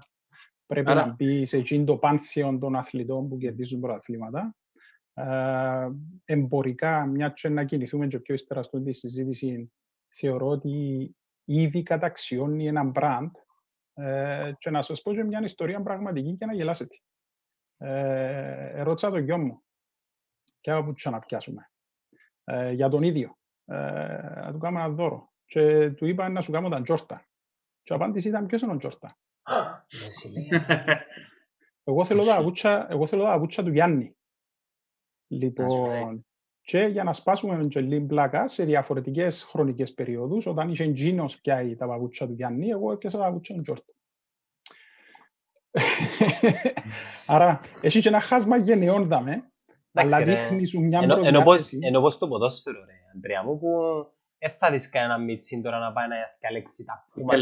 πρέπει 0.66 0.90
άρα... 0.90 1.06
να 1.06 1.12
μπει 1.12 1.44
σε 1.44 1.56
εκείνο 1.56 1.84
το 1.84 1.96
πάνθιον 1.96 2.58
των 2.58 2.76
αθλητών 2.76 3.28
που 3.28 3.36
κερδίζουν 3.36 3.80
πρωταθλήματα. 3.80 4.56
Ε, 5.14 5.88
εμπορικά, 6.24 7.06
μια 7.06 7.28
και 7.28 7.48
να 7.48 7.64
κινηθούμε 7.64 8.06
και 8.06 8.18
πιο 8.18 8.34
ύστερα 8.34 8.62
στη 8.62 8.92
συζήτηση, 8.92 9.72
θεωρώ 10.08 10.48
ότι 10.48 11.16
ήδη 11.44 11.82
καταξιώνει 11.82 12.66
ένα 12.66 12.92
brand 12.94 13.30
ε, 13.94 14.52
και 14.58 14.70
να 14.70 14.82
σας 14.82 15.02
πω 15.02 15.12
και 15.12 15.24
μια 15.24 15.40
ιστορία 15.44 15.82
πραγματική 15.82 16.36
και 16.36 16.46
να 16.46 16.54
γελάσετε. 16.54 16.96
Ε, 17.78 18.82
ρώτησα 18.82 19.10
τον 19.10 19.24
γιο 19.24 19.38
μου 19.38 19.62
και 20.60 20.70
από 20.70 20.92
πού 20.92 21.10
να 21.10 21.18
πιάσουμε. 21.18 21.70
Ε, 22.44 22.72
για 22.72 22.88
τον 22.88 23.02
ίδιο. 23.02 23.38
Ε, 23.64 23.76
να 24.34 24.52
του 24.52 24.58
κάνω 24.58 24.78
ένα 24.78 24.88
δώρο 24.88 25.32
και 25.44 25.90
του 25.90 26.06
είπα 26.06 26.28
να 26.28 26.40
σου 26.40 26.52
κάνω 26.52 26.68
τα 26.68 26.82
Τζόρτα. 26.82 27.26
Και 27.82 27.92
η 27.92 27.96
απάντηση 27.96 28.28
ήταν 28.28 28.46
ποιος 28.46 28.62
είναι 28.62 28.72
ο 28.72 28.76
Τζόρτα; 28.76 29.18
εγώ 31.84 32.04
θέλω 32.04 32.24
τα 32.24 32.34
αγούτσα, 32.34 32.86
εγώ 32.90 33.06
θέλω 33.06 33.22
τα 33.22 33.32
αγούτσα 33.32 33.62
του 33.62 33.72
Γιάννη. 33.72 34.16
Λοιπόν, 35.28 36.26
και 36.60 36.78
για 36.78 37.04
να 37.04 37.12
σπάσουμε 37.12 37.64
και 37.64 37.80
λίγο 37.80 38.06
πλάκα 38.06 38.48
σε 38.48 38.64
διαφορετικές 38.64 39.42
χρονικές 39.42 39.94
περιόδους, 39.94 40.46
όταν 40.46 40.70
είχε 40.70 40.92
Τζίνος 40.92 41.40
πιάει 41.40 41.76
τα 41.76 41.86
παπούτσια 41.86 42.26
του 42.26 42.32
Γιάννη, 42.32 42.68
εγώ 42.68 42.92
έπιασα 42.92 43.18
τα 43.18 43.24
παπούτσια 43.24 43.56
του 43.56 43.62
Τζόρτα. 43.62 43.92
Άρα, 47.26 47.60
έχεις 47.80 48.02
και 48.02 48.08
ένα 48.08 48.20
χάσμα 48.20 48.56
γενεών 48.56 49.04
δάμε, 49.04 49.50
αλλά 49.92 50.22
δείχνει 50.22 50.66
σου 50.66 50.80
μια 50.80 51.06
προδιάθεση. 51.06 51.78
Ενώ 51.82 52.00
πως 52.00 52.18
το 52.18 52.28
ποδόσφαιρο, 52.28 52.84
ρε, 52.84 52.92
Αντρέα 53.14 53.42
μου, 53.44 53.58
που 53.58 53.68
δεν 54.38 54.50
θα 54.58 54.70
δεις 54.70 54.88
κανένα 54.88 55.18
μίτσι 55.18 55.60
τώρα 55.60 55.78
να 55.78 55.92
πάει 55.92 56.08
να 56.08 56.16
διαλέξει 56.40 56.84
τα 56.84 57.06
Puma 57.14 57.34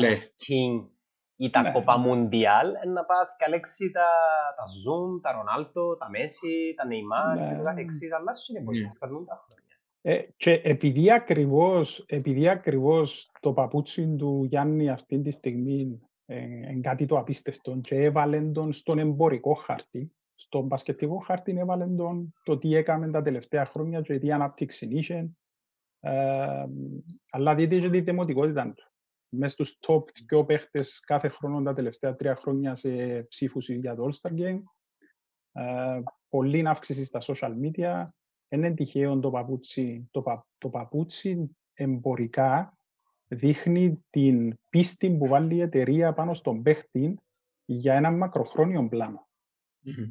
King 0.47 0.89
ή 1.37 1.51
τα 1.51 1.73
Copa 1.75 1.95
Mundial, 1.95 2.69
να 2.95 3.05
πάει 3.05 3.19
να 3.19 3.27
διαλέξει 3.39 3.91
τα, 3.91 4.09
τα 4.57 4.65
Zoom, 4.83 5.21
τα 5.23 5.31
Ronaldo, 5.37 5.99
τα 5.99 6.07
Messi, 6.15 6.75
τα 6.77 6.85
Neymar 6.91 7.49
και 7.49 7.57
το 7.57 7.63
καθεξής, 7.63 8.13
αλλά 8.13 8.33
σου 8.33 8.53
είναι 8.55 8.65
πολύ, 8.65 8.87
περνούν 8.99 9.25
τα 9.27 9.47
χρόνια. 9.47 9.65
Ε, 10.01 10.23
και 10.37 10.53
επειδή 10.65 11.13
ακριβώς, 11.13 12.05
επειδή 12.07 12.49
ακριβώς 12.49 13.31
το 13.41 13.53
παπούτσι 13.53 14.15
του 14.19 14.45
Γιάννη 14.49 14.91
αυτή 14.91 15.21
τη 15.21 15.31
στιγμή 15.31 16.01
είναι 16.27 16.81
κάτι 16.81 17.07
το 17.07 17.19
απίστευτο 17.19 17.79
και 17.83 17.95
έβαλε 17.95 18.41
τον 18.43 18.73
στον 18.73 18.99
εμπορικό 18.99 19.55
χάρτη, 19.55 20.13
στον 20.35 20.67
μπασκετικό 20.67 21.17
χάρτη 21.17 21.57
έβαλε 21.59 21.87
τον 21.87 22.35
το 22.43 22.59
τι 22.59 22.75
έκαμε 22.75 23.11
τα 23.11 23.23
τελευταία 23.23 23.67
χρόνια 23.67 24.01
και 24.01 24.19
τι 24.19 24.33
ανάπτυξη 24.33 24.89
είχε 24.91 25.31
αλλά 27.31 27.55
δείτε 27.55 27.79
και 27.79 27.91
τη 27.91 28.01
δημοτικότητα 28.01 28.73
του. 28.73 28.91
Μες 29.29 29.53
στους 29.53 29.79
top 29.87 30.05
δύο 30.29 30.45
παίχτες 30.45 31.01
κάθε 31.01 31.29
χρόνο 31.29 31.63
τα 31.63 31.73
τελευταία 31.73 32.17
τρία 32.17 32.37
χρόνια 32.37 32.75
σε 32.75 33.23
ψήφους 33.23 33.69
για 33.69 33.95
το 33.95 34.09
All-Star 34.09 34.31
Game. 34.31 34.61
Ε, 35.53 36.01
πολύ 36.29 36.69
αύξηση 36.69 37.05
στα 37.05 37.21
social 37.23 37.53
media. 37.63 38.05
Είναι 38.49 38.75
τυχαίο 38.75 39.19
το 39.19 39.31
παπούτσι, 39.31 40.09
το, 40.11 40.23
πα, 40.23 40.47
το 40.59 40.69
παπούτσι 40.69 41.57
εμπορικά 41.73 42.76
δείχνει 43.29 44.05
την 44.11 44.55
πίστη 44.71 45.11
που 45.11 45.27
βάλει 45.27 45.55
η 45.55 45.61
εταιρεία 45.61 46.13
πάνω 46.13 46.35
στον 46.35 46.63
παίχτη 46.63 47.17
για 47.65 47.95
ένα 47.95 48.11
μακροχρόνιο 48.11 48.89
πλάνο. 48.89 49.27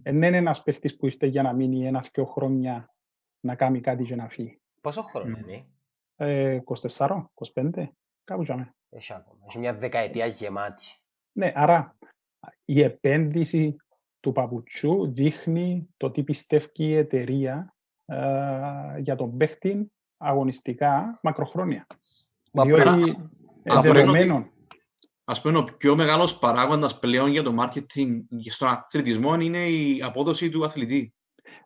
Δεν 0.03 0.15
είναι 0.15 0.37
ένας 0.37 0.63
παίχτης 0.63 0.95
που 0.95 1.07
είστε 1.07 1.25
για 1.25 1.41
να 1.41 1.53
μείνει 1.53 1.85
ένα-δυο 1.85 2.25
χρόνια 2.25 2.95
να 3.39 3.55
κάνει 3.55 3.81
κάτι 3.81 4.03
και 4.03 4.15
να 4.15 4.29
φύγει. 4.29 4.59
Πόσο 4.81 5.01
χρόνο 5.01 5.37
είναι; 5.37 6.63
24, 6.97 7.23
25, 7.53 7.87
κάπου 8.23 8.43
τζάμε. 8.43 8.75
Έχει 8.89 9.13
ακόμα. 9.13 9.39
Έχει 9.47 9.59
μια 9.59 9.73
δεκαετία 9.73 10.25
γεμάτη. 10.25 10.85
Ναι, 11.31 11.51
άρα 11.55 11.97
η 12.65 12.81
επένδυση 12.81 13.75
του 14.19 14.31
παπουτσού 14.31 15.11
δείχνει 15.11 15.87
το 15.97 16.11
τι 16.11 16.23
πιστεύει 16.23 16.69
η 16.73 16.95
εταιρεία 16.95 17.75
ε, 18.05 18.99
για 18.99 19.15
τον 19.15 19.37
παίχτη 19.37 19.91
αγωνιστικά 20.17 21.19
μακροχρόνια. 21.23 21.85
Μα 22.55 22.63
Διότι 22.63 23.15
δεδομένων, 23.81 24.49
ας 25.23 25.41
πούμε, 25.41 25.57
ο 25.57 25.63
πιο 25.77 25.95
μεγάλος 25.95 26.37
παράγοντας 26.37 26.99
πλέον 26.99 27.29
για 27.29 27.43
το 27.43 27.55
marketing 27.59 28.11
στον 28.49 28.67
αθλητισμό 28.67 29.35
είναι 29.35 29.69
η 29.69 30.01
απόδοση 30.03 30.49
του 30.49 30.65
αθλητή. 30.65 31.13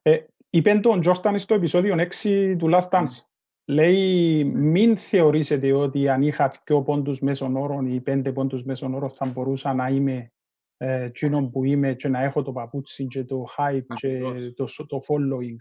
Ε, 0.02 0.18
είπε 0.50 0.80
τον 0.80 1.02
Τζόρταν 1.02 1.40
στο 1.40 1.54
επεισόδιο 1.54 1.96
6 2.24 2.56
του 2.58 2.70
Last 2.74 2.90
Dance. 2.90 3.24
Λέει, 3.66 4.44
μην 4.44 4.98
θεωρήσετε 4.98 5.74
ότι 5.74 6.10
αν 6.10 6.22
είχα 6.22 6.52
πιο 6.64 6.82
πόντους 6.82 7.20
μέσων 7.20 7.56
όρων 7.56 7.86
ή 7.86 8.02
πέντε 8.02 8.32
πόντους 8.32 8.64
μέσων 8.64 8.94
όρων 8.94 9.10
θα 9.10 9.26
μπορούσα 9.26 9.74
να 9.74 9.88
είμαι 9.88 10.32
ε, 10.78 11.10
που 11.52 11.64
είμαι 11.64 11.94
και 11.94 12.08
να 12.08 12.24
έχω 12.24 12.42
το 12.42 12.52
παπούτσι 12.52 13.08
και 13.08 13.24
το 13.24 13.46
hype 13.58 13.96
και 13.96 14.20
το, 14.56 14.66
το 14.88 15.00
following. 15.08 15.56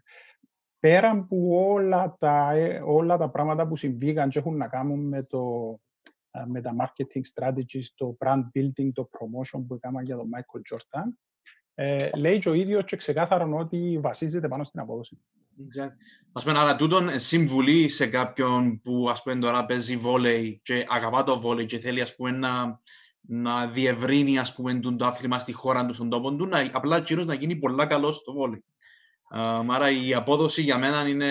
Πέρα 0.81 1.11
από 1.11 1.71
όλα 1.71 2.17
τα, 2.19 2.53
ε, 2.53 2.83
όλα 2.85 3.17
τα 3.17 3.29
πράγματα 3.31 3.67
που 3.69 3.77
συμβήκαν 3.77 4.29
και 4.29 4.38
έχουν 4.38 4.57
να 4.57 4.69
κάνουν 4.69 5.09
με, 5.09 5.23
το, 5.23 5.75
ε, 6.31 6.45
με 6.47 6.61
τα 6.61 6.75
marketing 6.81 7.23
strategies, 7.35 7.85
το 7.95 8.17
brand 8.21 8.43
building, 8.55 8.91
το 8.93 9.09
promotion 9.12 9.64
που 9.69 9.75
έκανα 9.75 10.03
για 10.03 10.17
τον 10.17 10.29
Michael 10.35 10.75
Jordan, 10.75 11.09
ε, 11.75 12.11
λέει 12.17 12.38
και 12.38 12.49
ο 12.49 12.55
ίδιος 12.55 12.85
και 12.85 12.97
ξεκάθαρα 12.97 13.47
ότι 13.47 13.99
βασίζεται 14.03 14.49
πάνω 14.49 14.64
στην 14.64 14.81
απόδοση. 14.81 15.19
Ας 16.33 16.45
πούμε, 16.45 16.59
αλλά 16.59 16.77
τούτον 16.77 17.21
συμβουλή 17.21 17.88
σε 17.88 18.07
κάποιον 18.07 18.81
που 18.81 19.09
ας 19.11 19.23
πούμε 19.23 19.37
τώρα 19.37 19.67
παίζει 19.67 19.97
βόλεϊ 19.97 20.61
και 20.62 20.85
αγαπά 20.88 21.23
το 21.23 21.41
βόλεϊ 21.41 21.67
και 21.67 21.79
θέλει 21.79 22.01
ας 22.01 22.17
πούμε 22.17 22.31
να, 22.31 22.81
να 23.21 23.67
διευρύνει 23.67 24.38
ας 24.38 24.55
πούμε 24.55 24.81
το 24.81 25.07
άθλημα 25.07 25.38
στη 25.38 25.53
χώρα 25.53 25.87
του, 25.87 25.95
στον 25.95 26.09
τόπο 26.09 26.35
του, 26.35 26.47
να, 26.47 26.71
απλά 26.73 27.01
κύριος 27.01 27.27
να 27.27 27.35
γίνει 27.35 27.57
πολλά 27.57 27.87
καλός 27.87 28.17
στο 28.17 28.33
βόλεϊ. 28.33 28.64
Um, 29.35 29.67
άρα 29.69 29.91
η 29.91 30.14
απόδοση 30.14 30.62
για 30.62 30.79
μένα 30.79 31.09
είναι 31.09 31.27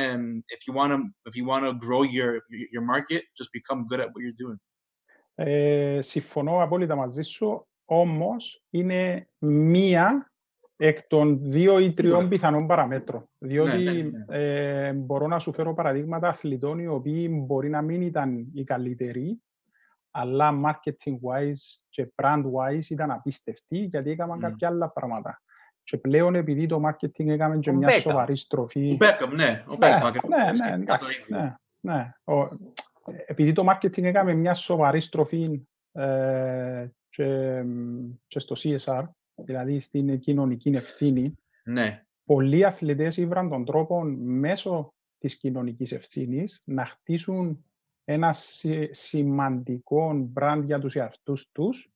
if 0.46 0.72
you 0.72 0.82
want 0.82 0.92
to, 0.92 0.98
if 0.98 1.36
you 1.36 1.46
want 1.48 1.64
to 1.66 1.74
grow 1.74 2.04
your, 2.04 2.32
your 2.74 2.86
market, 2.94 3.22
just 3.40 3.52
become 3.52 3.86
good 3.90 4.00
at 4.00 4.08
what 4.08 4.22
you're 4.22 4.48
doing. 4.48 4.60
Ε, 5.36 6.02
συμφωνώ 6.02 6.64
απόλυτα 6.64 6.96
μαζί 6.96 7.22
σου, 7.22 7.68
όμως 7.86 8.64
είναι 8.70 9.30
μία 9.40 10.32
εκ 10.76 11.08
των 11.08 11.40
δύο 11.42 11.80
ή 11.80 11.94
τριών 11.94 12.24
ναι. 12.24 12.30
πιθανών 12.30 12.68
παραμέτρων. 12.68 13.30
Διότι 13.38 13.84
ναι, 13.84 13.92
ναι, 13.92 14.02
ναι. 14.02 14.26
Ε, 14.28 14.94
μπορώ 14.94 15.28
να 15.28 15.40
σου 15.40 15.54
φέρω 15.54 15.74
παραδείγματα 15.74 16.28
αθλητών 16.28 16.80
οι 16.80 16.88
οποίοι 16.88 17.30
μπορεί 17.46 17.70
να 17.70 17.82
μην 17.82 18.02
ήταν 18.02 18.52
οι 18.54 18.64
καλύτεροι, 18.64 19.42
αλλά 20.12 20.62
marketing-wise 20.66 21.86
και 21.90 22.14
brand-wise 22.16 22.90
ήταν 22.90 23.12
απίστευτοι 23.12 23.78
γιατί 23.78 24.10
έκαναν 24.10 24.38
mm. 24.38 24.42
κάποια 24.42 24.68
άλλα 24.68 24.92
πράγματα. 24.92 25.42
Και 25.88 25.98
πλέον 25.98 26.36
επειδή 26.36 26.66
το 26.66 26.82
marketing 26.86 27.28
έκαμε 27.28 27.58
και 27.58 27.72
μια 27.72 27.92
σοβαρή 27.92 28.38
στροφή... 28.38 28.92
Ο 28.92 28.96
Μπέκαμ, 28.96 29.34
ναι. 29.34 29.64
Ο 29.68 29.78
ναι, 29.78 29.88
ναι, 29.88 30.78
ναι, 30.78 30.86
ναι, 31.28 31.56
ναι. 31.82 32.14
Επειδή 33.26 33.52
το 33.52 33.66
marketing 33.70 34.04
έκαμε 34.04 34.34
μια 34.34 34.54
σοβαρή 34.54 35.00
στροφή 35.00 35.62
ε, 35.92 36.88
και, 37.10 37.64
και 38.28 38.40
στο 38.40 38.56
CSR, 38.58 39.04
δηλαδή 39.36 39.80
στην 39.80 40.20
κοινωνική 40.20 40.70
ευθύνη, 40.70 41.36
ναι. 41.64 42.04
πολλοί 42.26 42.66
αθλητές 42.66 43.18
ήβραν 43.18 43.50
τον 43.50 43.66
τρόπο 43.66 44.04
μέσω 44.18 44.94
της 45.18 45.38
κοινωνικής 45.38 45.92
ευθύνης 45.92 46.62
να 46.66 46.86
χτίσουν 46.86 47.66
ένα 48.04 48.34
σημαντικό 48.90 50.32
brand 50.40 50.62
για 50.66 50.80
τους 50.80 50.96
εαυτούς 50.96 51.50
τους, 51.52 51.90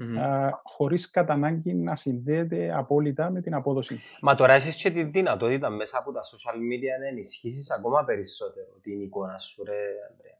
mm-hmm. 0.00 0.50
χωρίς 0.62 1.10
κατά 1.10 1.32
ανάγκη 1.32 1.74
να 1.74 1.96
συνδέεται 1.96 2.72
απόλυτα 2.74 3.30
με 3.30 3.40
την 3.40 3.54
απόδοση. 3.54 4.00
Μα 4.20 4.34
τώρα 4.34 4.52
έχεις 4.52 4.76
και 4.76 4.90
τη 4.90 5.02
δυνατότητα 5.02 5.70
μέσα 5.70 5.98
από 5.98 6.12
τα 6.12 6.20
social 6.20 6.56
media 6.56 7.00
να 7.00 7.06
ενισχύσεις 7.06 7.70
ακόμα 7.70 8.04
περισσότερο 8.04 8.78
την 8.82 9.00
εικόνα 9.00 9.38
σου, 9.38 9.64
ρε 9.64 9.78
Ανδρέα. 10.10 10.38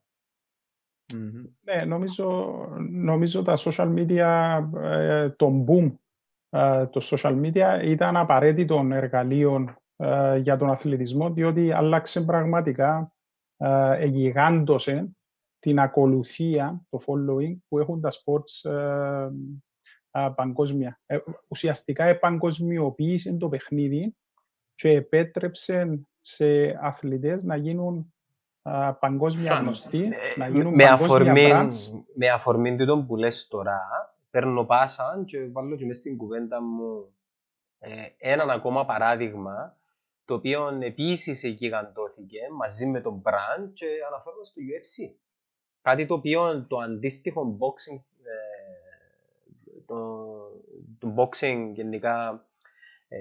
Mm-hmm. 1.13 1.51
Ναι, 1.61 1.85
νομίζω, 1.85 2.55
νομίζω 2.91 3.43
τα 3.43 3.57
social 3.59 3.95
media, 3.95 4.61
ε, 4.83 5.31
το 5.31 5.65
boom 5.69 5.93
ε, 6.51 6.87
το 6.87 7.01
social 7.05 7.41
media 7.41 7.81
ήταν 7.85 8.17
απαραίτητο 8.17 8.89
εργαλείο 8.93 9.75
ε, 9.97 10.37
για 10.37 10.57
τον 10.57 10.71
αθλητισμό, 10.71 11.31
διότι 11.31 11.73
άλλαξε 11.73 12.25
πραγματικά, 12.25 13.13
ε, 13.57 13.97
εγιγάντωσε 13.99 15.11
την 15.61 15.79
ακολουθία, 15.79 16.87
το 16.89 16.99
following 17.07 17.57
που 17.69 17.79
έχουν 17.79 18.01
τα 18.01 18.11
sports 18.11 18.71
παγκόσμια. 20.35 21.01
ουσιαστικά 21.49 22.05
επαγκοσμιοποίησε 22.05 23.37
το 23.37 23.49
παιχνίδι 23.49 24.17
και 24.75 24.91
επέτρεψε 24.91 26.07
σε 26.21 26.79
αθλητές 26.81 27.45
να 27.45 27.57
γίνουν 27.57 28.15
παγκόσμια 29.01 29.55
γνωστοί, 29.55 30.09
να 30.37 30.49
γίνουν 30.49 30.75
με 30.75 30.85
παγκόσμια 30.85 30.93
αφορμή, 30.93 31.53
Με 32.15 32.29
αφορμή 32.29 32.77
του 32.77 33.05
που 33.07 33.17
λες 33.17 33.49
τώρα, 33.49 33.81
παίρνω 34.31 34.65
πάσα 34.65 35.23
και 35.27 35.49
βάλω 35.53 35.77
και 35.77 35.87
μέσα 35.87 36.01
στην 36.01 36.17
κουβέντα 36.17 36.63
μου 36.63 37.15
ε, 37.79 37.91
έναν 38.19 38.51
ακόμα 38.51 38.85
παράδειγμα 38.85 39.77
το 40.25 40.35
οποίο 40.35 40.79
επίσης 40.81 41.43
γιγαντώθηκε 41.43 42.39
μαζί 42.57 42.87
με 42.87 43.01
τον 43.01 43.23
brand 43.25 43.71
και 43.73 43.87
αναφέρομαι 44.09 44.45
στο 44.45 44.61
UFC. 44.61 45.15
Κάτι 45.83 46.07
το 46.07 46.15
οποίο 46.15 46.67
το 46.69 46.79
αντίστοιχο 46.79 47.59
boxing, 47.61 48.01
ε, 48.25 49.81
το, 49.87 50.27
το 50.99 51.15
boxing 51.17 51.71
γενικά 51.73 52.47
ε, 53.09 53.19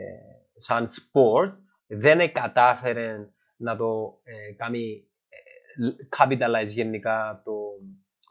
σαν 0.56 0.88
sport 0.88 1.54
δεν 1.88 2.32
κατάφερε 2.32 3.30
να 3.58 3.76
το 3.76 4.20
ε, 4.24 4.54
κάνει 4.54 5.08
ε, 5.30 6.18
capitalize 6.18 6.68
γενικά 6.68 7.42
το, 7.46 7.54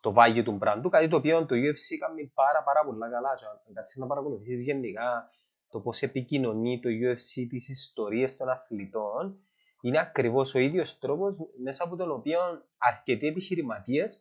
το 0.00 0.12
βάγιο 0.12 0.42
του 0.42 0.52
μπραντού, 0.52 0.88
κάτι 0.88 1.08
το 1.08 1.16
οποίο 1.16 1.46
το 1.46 1.54
UFC 1.54 1.96
κάνει 1.98 2.32
πάρα, 2.34 2.62
πάρα 2.62 2.84
πολλά 2.84 3.10
καλά. 3.10 3.28
Αν 3.66 3.74
κάτσεις 3.74 3.96
να 3.96 4.06
παρακολουθήσεις 4.06 4.64
γενικά 4.64 5.30
το 5.68 5.80
πώς 5.80 6.02
επικοινωνεί 6.02 6.80
το 6.80 6.88
UFC 6.88 7.46
τις 7.48 7.68
ιστορίες 7.68 8.36
των 8.36 8.48
αθλητών, 8.48 9.38
είναι 9.80 9.98
ακριβώς 10.00 10.54
ο 10.54 10.58
ίδιος 10.58 10.98
τρόπος 10.98 11.34
μέσα 11.62 11.84
από 11.84 11.96
τον 11.96 12.10
οποίο 12.10 12.38
αρκετοί 12.78 13.26
επιχειρηματίες 13.26 14.18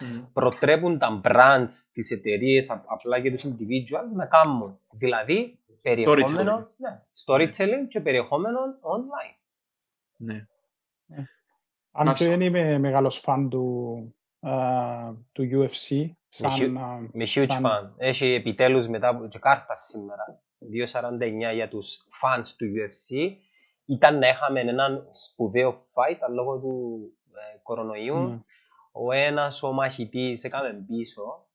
mm. 0.00 0.26
προτρέπουν 0.32 0.98
τα 0.98 1.20
brands, 1.24 1.70
τις 1.92 2.10
εταιρείες 2.10 2.70
απλά 2.70 3.20
και 3.20 3.30
τους 3.30 3.44
individuals 3.44 4.12
να 4.14 4.26
κάνουν. 4.26 4.78
Δηλαδή, 4.90 5.58
περιεχόμενο, 5.82 6.56
storytelling, 6.56 6.76
ναι, 6.78 7.02
storytelling 7.24 7.88
και 7.88 8.00
περιεχόμενο 8.00 8.58
online. 8.80 9.36
Ναι. 10.16 10.46
ναι. 11.06 11.24
Αν 11.92 12.14
και 12.14 12.26
δεν 12.26 12.40
είμαι 12.40 12.78
μεγάλος 12.78 13.18
φαν 13.18 13.48
του, 13.48 14.14
του 15.32 15.48
UFC. 15.52 16.10
Σαν, 16.28 16.70
με, 17.12 17.24
huge 17.24 17.46
σαν... 17.48 17.62
fan. 17.64 17.90
Έχει 17.96 18.26
επιτέλους 18.26 18.88
μετά 18.88 19.08
από 19.08 19.28
και 19.28 19.38
κάρτας 19.38 19.80
σήμερα, 19.80 20.42
2.49 21.50 21.54
για 21.54 21.68
τους 21.68 22.06
fans 22.22 22.46
του 22.56 22.66
UFC. 22.66 23.36
Ήταν 23.88 24.18
να 24.18 24.28
είχαμε 24.28 24.60
έναν 24.60 25.08
σπουδαίο 25.10 25.86
fight, 25.92 26.16
αλλά 26.20 26.34
λόγω 26.34 26.58
του 26.58 27.02
ε, 27.34 27.58
κορονοϊού. 27.62 28.34
Mm. 28.34 28.42
Ο 28.92 29.12
ένας 29.12 29.62
ο 29.62 29.72
μαχητής 29.72 30.44
έκαμε 30.44 30.84
πίσω. 30.86 31.46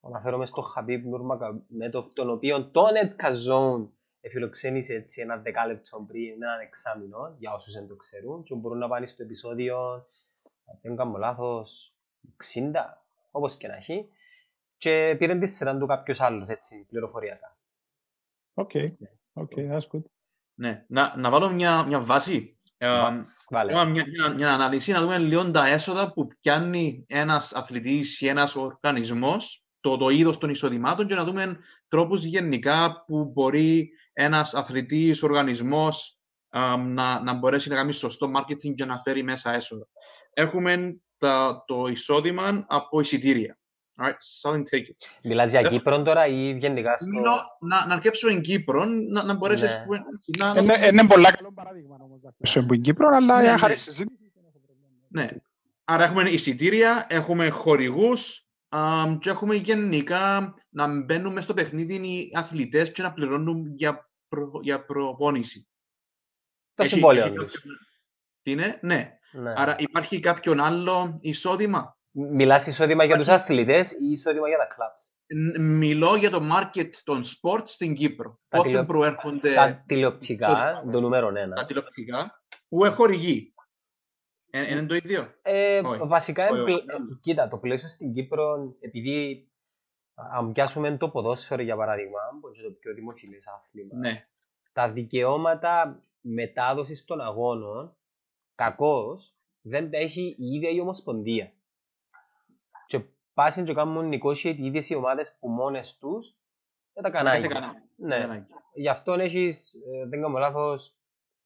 Αναφέρομαι 0.00 0.46
στο 0.46 0.60
Χαμπίπ 0.60 1.04
Νουρμακαμέτοφ, 1.04 2.12
τον 2.12 2.30
οποίο 2.30 2.70
τον 2.70 2.90
Edka 3.02 3.28
Zone 3.28 3.88
εφιλοξένησε 4.20 4.94
έτσι 4.94 5.20
ένα 5.20 5.36
δεκάλεπτο 5.36 6.04
πριν, 6.08 6.42
έναν 6.42 6.60
εξάμεινο, 6.60 7.34
για 7.38 7.52
όσους 7.52 7.72
δεν 7.72 7.86
το 7.86 7.96
ξέρουν, 7.96 8.42
και 8.42 8.54
μπορούν 8.54 8.78
να 8.78 8.88
πάνε 8.88 9.06
στο 9.06 9.22
επεισόδιο, 9.22 9.92
αν 10.64 10.78
δεν 10.82 10.96
κάνω 10.96 11.18
λάθος, 11.18 11.96
60, 12.54 12.72
όπως 13.30 13.56
και 13.56 13.66
να 13.66 13.76
έχει, 13.76 14.08
και 14.76 15.16
πήρε 15.18 15.38
τη 15.38 15.46
σειρά 15.46 15.78
του 15.78 15.86
κάποιος 15.86 16.20
άλλος, 16.20 16.48
έτσι, 16.48 16.86
πληροφοριακά. 16.88 17.58
OK, 18.54 18.70
okay. 18.74 18.92
okay, 19.34 19.70
that's 19.70 19.88
good. 19.92 20.02
Ναι, 20.58 20.84
να, 20.88 21.14
να 21.16 21.30
βάλω 21.30 21.50
μια, 21.50 21.84
μια 21.84 22.00
βάση, 22.00 22.58
ε, 22.78 22.88
Βάλε. 23.50 23.72
μια, 23.72 24.06
μια, 24.06 24.28
μια, 24.28 24.52
ανάλυση, 24.52 24.92
να 24.92 25.00
δούμε 25.00 25.18
λίγο 25.18 25.50
τα 25.50 25.66
έσοδα 25.66 26.12
που 26.12 26.26
πιάνει 26.40 27.04
ένας 27.08 27.52
αθλητής 27.52 28.20
ή 28.20 28.28
ένας 28.28 28.54
οργανισμός, 28.56 29.64
το, 29.80 29.96
το 29.96 30.08
είδος 30.08 30.38
των 30.38 30.50
εισοδημάτων 30.50 31.06
και 31.06 31.14
να 31.14 31.24
δούμε 31.24 31.58
τρόπους 31.88 32.24
γενικά 32.24 33.04
που 33.06 33.24
μπορεί 33.24 33.90
ένας 34.12 34.54
αθλητής, 34.54 35.22
οργανισμός 35.22 36.20
να, 36.78 37.22
να 37.22 37.32
μπορέσει 37.32 37.68
να 37.68 37.74
κάνει 37.74 37.92
σωστό 37.92 38.30
marketing 38.36 38.74
και 38.74 38.84
να 38.84 38.98
φέρει 38.98 39.22
μέσα 39.22 39.54
έσοδα. 39.54 39.86
Έχουμε 40.30 41.00
τα, 41.18 41.64
το 41.66 41.86
εισόδημα 41.86 42.64
από 42.68 43.00
εισιτήρια. 43.00 43.58
Right, 43.98 44.16
selling 44.42 44.62
tickets. 44.62 45.08
Μιλάς 45.22 45.50
για 45.50 45.62
Κύπρο 45.62 46.02
τώρα 46.02 46.26
ή 46.26 46.56
γενικά 46.58 46.98
στο... 46.98 47.08
Μιλώ, 47.08 47.36
να, 47.60 47.86
να 47.86 47.94
αρκέψω 47.94 48.28
εν 48.28 48.40
Κύπρο, 48.40 48.84
να, 48.84 49.22
να 49.22 49.34
μπορέσεις... 49.34 49.74
Ναι. 49.74 49.98
Να, 50.38 50.54
να... 50.54 50.60
Είναι, 50.60 50.86
είναι 50.86 51.06
πολλά 51.06 51.32
καλό 51.32 51.52
παράδειγμα 51.52 51.96
όμως 52.00 52.20
να 52.22 52.28
αρκέψω 52.28 52.66
εν 52.70 52.80
Κύπρο, 52.80 53.06
αλλά 53.06 53.42
ναι, 53.42 53.66
ναι. 53.66 53.74
συζήτηση. 53.74 54.30
Ναι. 55.08 55.28
Άρα 55.84 56.04
έχουμε 56.04 56.30
εισιτήρια, 56.30 57.06
έχουμε 57.08 57.48
χορηγούς 57.48 58.50
um, 58.68 59.18
και 59.20 59.30
έχουμε 59.30 59.54
γενικά 59.54 60.54
να 60.68 61.02
μπαίνουμε 61.02 61.40
στο 61.40 61.54
παιχνίδι 61.54 61.94
οι 61.94 62.30
αθλητές 62.34 62.92
και 62.92 63.02
να 63.02 63.12
πληρώνουν 63.12 63.72
για, 63.74 64.10
προ, 64.28 64.50
για 64.62 64.84
προπόνηση. 64.84 65.68
Τα 66.74 66.84
συμβόλαια 66.84 67.32
τους. 67.32 67.62
Τι 68.42 68.50
είναι, 68.50 68.78
ναι. 68.82 69.18
Ναι. 69.32 69.52
Άρα 69.56 69.76
υπάρχει 69.78 70.20
κάποιον 70.20 70.60
άλλο 70.60 71.18
εισόδημα; 71.20 71.98
Μιλάς 72.18 72.66
εισόδημα 72.66 73.04
για 73.04 73.16
τους 73.16 73.28
αθλητές 73.28 73.92
ή 73.92 74.10
εισόδημα 74.10 74.48
για 74.48 74.56
τα 74.58 74.66
clubs; 74.66 75.14
Μιλώ 75.60 76.14
για 76.16 76.30
το 76.30 76.40
market 76.52 76.90
των 77.04 77.22
sports 77.24 77.62
στην 77.64 77.94
Κύπρο. 77.94 78.40
Τα 78.48 78.56
Πότε 78.56 78.68
τηλεο- 78.68 78.84
προέρχονται 78.84 79.54
Τα 79.54 79.82
τηλεοπτικά, 79.86 80.82
το- 80.84 80.90
το 80.90 81.00
νούμερο 81.00 81.32
τα 81.32 81.40
ένα. 81.40 81.64
τηλεοπτικά 81.64 82.42
που 82.68 82.78
χορηγεί. 82.94 83.54
Ε, 84.50 84.70
Είναι 84.72 84.86
το 84.86 84.94
ίδιο; 84.94 85.34
Ε, 85.42 85.78
Όχι. 85.84 86.00
βασικά, 86.06 86.44
Όχι, 86.44 86.52
όχι. 86.52 86.60
εμπλε- 86.72 86.90
ε, 86.90 86.96
κοίτα, 87.20 87.48
το 87.48 87.58
πλαίσιο 87.58 87.88
στην 87.88 88.12
Κύπρο, 88.12 88.74
επειδή 88.80 89.48
α, 90.14 90.24
αν 90.38 90.52
πιάσουμε 90.52 90.96
το 90.96 91.08
ποδόσφαιρο 91.10 91.62
για 91.62 91.76
παράδειγμα, 91.76 92.18
που 92.40 92.48
είναι 92.54 92.62
το 92.68 92.70
πιο 92.80 92.94
δημοφιλές 92.94 93.46
άθλημα, 93.46 93.98
Ναι. 93.98 94.26
τα 94.72 94.92
δικαιώματα 94.92 96.00
μετάδοσης 96.20 97.04
των 97.04 97.20
αγώνων, 97.20 97.96
κακώς, 98.54 99.34
δεν 99.60 99.90
τα 99.90 99.98
έχει 99.98 100.34
η 100.38 100.46
ίδια 100.46 100.70
η 100.70 100.80
Ομοσπονδία. 100.80 101.52
Και 103.36 103.42
πάσουν 103.42 103.64
και 103.64 103.74
κάνουν 103.74 104.10
negotiate 104.12 104.56
οι 104.56 104.64
ίδιες 104.66 104.90
οι 104.90 104.94
ομάδες 104.94 105.36
που 105.40 105.48
μόνες 105.48 105.98
τους 105.98 106.36
δεν 106.92 107.02
τα 107.02 107.10
Κάθε 107.10 107.24
κανάγια. 107.24 107.48
κανένα. 107.48 107.82
Ναι. 107.96 108.18
Κανένα. 108.18 108.46
Γι' 108.74 108.88
αυτό 108.88 109.12
έχεις, 109.12 109.74
ε, 109.74 110.06
δεν 110.08 110.20
κάνω 110.20 110.38
λάθος, 110.38 110.96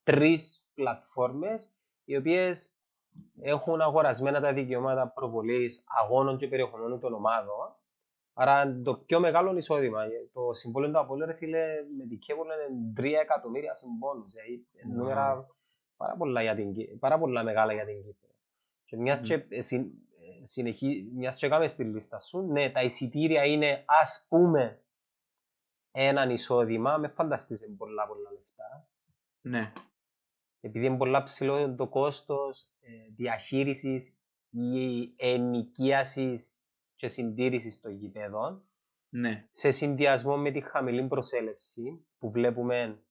τρεις 0.02 0.68
πλατφόρμες 0.74 1.72
οι 2.04 2.16
οποίες 2.16 2.74
έχουν 3.40 3.80
αγορασμένα 3.80 4.40
τα 4.40 4.52
δικαιώματα 4.52 5.08
προβολής 5.08 5.84
αγώνων 6.02 6.36
και 6.36 6.48
περιεχομένου 6.48 6.98
των 6.98 7.14
ομάδων. 7.14 7.74
Άρα 8.34 8.80
το 8.84 8.94
πιο 8.94 9.20
μεγάλο 9.20 9.56
εισόδημα, 9.56 10.02
ε, 10.04 10.08
το 10.32 10.52
συμβόλαιο 10.52 10.90
του 10.92 10.98
Απόλλου, 10.98 11.26
ρε 11.26 11.32
φίλε, 11.34 11.64
με 11.98 12.06
την 12.06 12.18
Κέβολα 12.18 12.54
είναι 12.54 12.92
3 12.96 13.18
εκατομμύρια 13.20 13.74
συμπόνους. 13.74 14.32
Δηλαδή, 14.34 14.66
Wow. 14.72 14.96
νούμερα 14.96 15.46
πάρα 15.96 16.14
πολλά, 16.16 16.42
για 16.42 16.54
την, 16.54 16.72
Κύ- 16.72 16.98
πάρα 16.98 17.18
πολλά 17.18 17.42
μεγάλα 17.42 17.72
για 17.72 17.84
την 17.84 17.96
Κύπρο. 17.96 18.28
Και 18.84 18.96
μιας 18.96 19.18
Μμμ. 19.18 19.24
και, 19.26 19.44
ε, 19.48 19.60
συν- 19.60 19.86
ε, 19.86 20.09
συνεχί, 20.42 21.10
μιας 21.14 21.36
και 21.36 21.48
κάμε 21.48 21.66
στη 21.66 21.84
λίστα 21.84 22.20
σου, 22.20 22.46
ναι, 22.46 22.70
τα 22.70 22.82
εισιτήρια 22.82 23.44
είναι 23.44 23.84
ας 23.86 24.26
πούμε 24.28 24.84
έναν 25.90 26.30
εισόδημα, 26.30 26.96
μες 26.98 27.12
φανταστείς 27.14 27.62
είναι 27.62 27.76
πολλά 27.76 28.06
πολλά 28.06 28.30
λεφτά. 28.32 28.88
Ναι. 29.40 29.72
Επειδή 30.60 30.86
είναι 30.86 30.96
πολλά 30.96 31.22
ψηλό 31.22 31.74
το 31.74 31.88
κόστος 31.88 32.62
ε, 32.80 32.90
διαχείρισης 33.16 34.18
ή 34.50 35.12
ενοικίασης 35.16 36.54
και 36.94 37.08
συντήρησης 37.08 37.80
των 37.80 37.92
γηπέδων, 37.92 38.64
Ναι. 39.12 39.48
σε 39.50 39.70
συνδυασμό 39.70 40.36
με 40.36 40.50
τη 40.50 40.60
χαμηλή 40.60 41.06
προσέλευση 41.08 42.06
που 42.18 42.30
βλέπουμε 42.30 43.04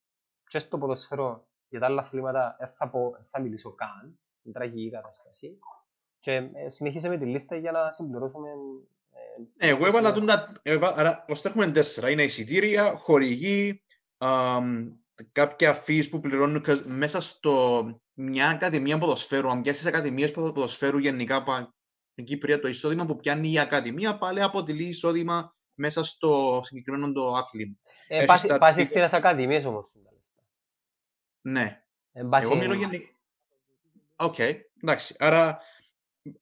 και 0.48 0.60
στο 0.60 0.78
ποδοσφαιρό 0.78 1.48
για 1.70 1.80
τα 1.80 1.86
άλλα 1.86 2.02
αθλήματα 2.02 2.56
δεν 2.60 2.70
θα, 2.70 2.90
πω, 2.90 3.12
δεν 3.12 3.26
θα 3.26 3.42
μιλήσω 3.42 3.74
καν, 3.76 4.20
είναι 4.42 4.54
τραγική 4.54 4.90
κατάσταση. 4.90 5.60
Και 6.20 6.32
ε, 6.54 6.70
συνεχίσαμε 6.70 7.18
τη 7.18 7.26
λίστα 7.26 7.56
για 7.56 7.72
να 7.72 7.92
συμπληρώσουμε. 7.92 8.50
ε, 9.58 9.68
Ε, 9.68 9.70
Εγώ 9.70 9.80
το 9.80 9.86
έβαλα 9.86 10.14
σημείο. 10.14 10.26
τον 10.26 10.36
τα... 10.36 10.52
έβα- 10.62 10.98
Άρα, 10.98 11.26
ως 11.28 11.42
τα 11.42 11.50
έχουμε 11.50 11.72
τέσσερα. 11.72 12.10
Είναι 12.10 12.24
εισιτήρια, 12.24 12.96
χορηγοί, 12.98 13.84
αμ, 14.18 14.92
κάποια 15.32 15.84
fees 15.88 16.10
που 16.10 16.20
πληρώνουν 16.20 16.62
κας- 16.62 16.84
μέσα 16.86 17.22
στο 17.22 17.84
μια 18.14 18.50
ακαδημία 18.50 18.98
ποδοσφαίρου. 18.98 19.50
Αν 19.50 19.62
πιάσεις 19.62 19.86
ακαδημίες 19.86 20.32
ποδο- 20.32 20.52
ποδοσφαίρου 20.52 20.98
γενικά 20.98 21.44
πα- 21.44 21.74
στην 22.12 22.26
Κύπρο, 22.26 22.60
το 22.60 22.68
εισόδημα 22.68 23.06
που 23.06 23.16
πιάνει 23.16 23.52
η 23.52 23.60
ακαδημία 23.60 24.18
πάλι 24.18 24.42
αποτελεί 24.42 24.84
εισόδημα 24.84 25.56
μέσα 25.74 26.04
στο 26.04 26.62
συγκεκριμένο 26.64 27.12
το 27.12 27.32
άθλημα. 27.34 27.76
Ε, 28.08 28.16
έχεις 28.16 28.28
πάσει- 28.28 28.48
τα- 28.48 28.58
Πάσει 28.58 28.84
στις 28.84 29.14
ακαδημίες 29.14 29.66
όμως. 29.66 29.94
είναι 29.96 30.04
τα 30.04 30.12
λεφτά. 30.12 30.44
Ναι. 31.42 31.84
Ε, 32.12 32.26
βάσει- 32.28 32.50
Εγώ 32.52 32.60
μιλώ 32.60 32.74
γενικά. 32.74 33.08
Οκ, 34.16 34.40
εντάξει. 34.84 35.16
Άρα, 35.20 35.60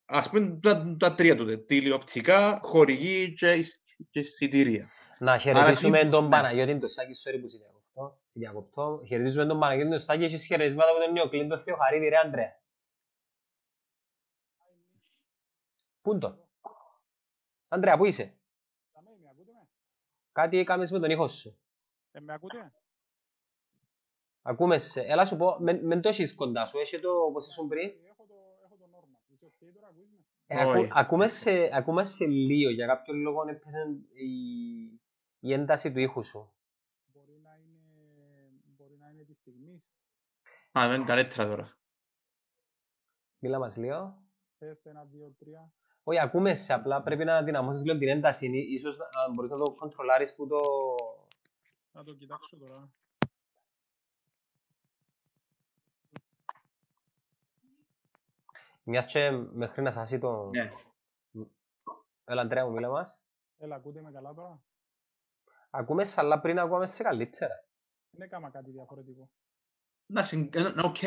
ας 0.06 0.30
πούμε 0.30 0.60
τα, 0.62 0.96
τα 1.00 1.16
τρία 1.16 1.36
τότε. 1.36 1.58
Τηλεοπτικά, 1.58 2.60
χορηγοί 2.64 3.34
και, 3.34 3.52
εισ- 3.52 3.82
και 4.10 4.20
εισιτήρια. 4.20 4.90
Να 5.20 5.38
χαιρετήσουμε 5.38 6.00
τι- 6.04 6.10
τον 6.10 6.24
ναι. 6.24 6.30
Παναγιώτη 6.30 6.78
το 6.80 6.88
Σάκη, 6.88 7.12
sorry 7.24 7.40
που 7.42 7.48
σε 7.48 7.58
διακοπτώ. 7.58 8.18
σε 8.26 8.40
διακοπτώ. 8.40 9.04
Χαιρετήσουμε 9.08 9.46
τον 9.46 9.60
Παναγιώτη 9.60 9.92
το 9.92 9.98
Σάκη, 9.98 10.24
έχεις 10.24 10.46
χαιρετισμάτα 10.46 10.90
από 10.92 11.00
τον 11.04 11.14
Νεοκλήντο 11.14 11.58
Θεοχαρίδη, 11.58 12.08
ρε 12.08 12.18
Αντρέα. 12.18 12.52
Πού 16.02 16.12
είναι 16.12 16.20
το; 16.20 16.38
Αντρέα, 17.70 17.98
πού 17.98 18.06
είσαι; 18.06 18.38
Αμέ, 18.94 19.10
με 19.22 19.30
ακούτε 19.32 19.52
με; 19.52 19.68
Κάτι 20.32 20.58
έκαμες 20.58 20.92
με 20.92 21.00
τον 21.00 21.10
ήχο 21.10 21.28
σου. 21.28 21.58
Ε, 22.12 22.20
με 22.20 22.34
ακούτε; 22.34 22.72
Ακούμε 24.42 24.78
σε. 24.78 25.02
Έλα 25.02 25.26
σου 25.26 25.38
πω, 25.38 25.58
μεν 25.60 25.86
μεν 25.86 26.02
το 26.02 26.10
έχεις 26.10 26.36
κοντά 26.36 26.66
σου, 26.66 26.78
έχει 26.78 27.00
το 27.00 27.10
όπως 27.12 27.48
ήσουν 27.48 27.68
πριν. 27.68 27.90
Έχω 28.10 28.26
το, 28.28 28.36
έχω 28.66 28.76
το 28.76 28.86
normal. 28.94 29.22
Είσαι 29.34 29.46
ok 29.46 29.47
τώρα, 29.47 29.47
ακούεις 29.47 29.47
με? 29.47 29.47
Ε, 30.50 30.62
ακού, 30.62 30.70
Όχι. 30.80 30.90
ακούμε, 30.92 31.28
σε, 31.28 31.70
ακούμε 31.74 32.04
σε 32.04 32.26
λίγο, 32.26 32.70
για 32.72 32.88
κάποιο 32.88 33.14
λόγο 33.14 33.42
έπαιζε 33.50 33.80
η, 34.14 34.32
η 35.40 35.54
ένταση 35.54 35.92
του 35.92 36.00
ήχου 36.00 36.24
σου. 36.24 36.54
Μπορεί 37.14 37.40
να 37.44 37.56
είναι, 37.56 38.52
μπορεί 38.64 38.98
να 38.98 39.10
είναι 39.10 39.24
της 39.24 39.38
στιγμής. 39.38 39.82
Α, 40.72 40.88
δεν 40.88 40.96
είναι 40.96 41.06
καλύτερα 41.06 41.48
τώρα. 41.48 41.78
Μίλα 43.40 43.60
μας 43.60 43.78
λίγο. 43.78 44.22
Τεστ, 44.58 44.86
ένα, 44.86 45.06
δύο, 45.06 45.36
τρία. 45.40 45.72
Όχι, 46.04 46.20
ακούμε 46.20 46.56
σε, 46.56 46.74
απλά 46.74 47.02
πρέπει 47.04 47.24
να 47.24 47.44
δυναμώσεις 47.44 47.84
λίγο 47.86 47.98
την 47.98 48.08
ένταση. 48.08 48.46
Ί- 48.48 48.72
Ίσως 48.72 48.98
να 48.98 49.06
μπορείς 49.34 49.52
να 49.52 49.58
το 49.58 49.72
κοντρολάρεις 49.74 50.36
που 50.36 50.48
το... 50.48 50.60
Θα 51.92 52.04
το 52.04 52.14
κοιτάξω 52.16 52.58
τώρα. 52.58 52.92
Μιας 58.90 59.06
και 59.06 59.30
μέχρι 59.32 59.82
να 59.82 59.92
σάσει 59.92 60.20
το... 60.20 60.50
Ναι. 60.50 60.72
Έλα, 62.26 62.42
Αντρέα 62.42 62.66
μου, 62.66 62.72
μίλα 62.72 62.90
μας. 62.90 63.22
Έλα, 63.58 63.76
ακούτε 63.76 64.02
με 64.02 64.12
καλά 64.12 64.34
τώρα; 64.34 64.64
Ακούμε 65.70 66.04
σε, 66.06 66.20
αλλά 66.22 66.40
πριν 66.42 66.60
ακούμε 66.60 66.88
σε 66.88 67.04
καλύτερα. 67.04 67.66
Δεν 68.10 68.22
έκανα 68.28 68.50
κάτι 68.50 68.72
διαφορετικό. 68.72 69.30
Εντάξει, 70.08 70.36
είναι 70.36 70.50
είναι 70.60 70.82
οκ. 70.84 71.02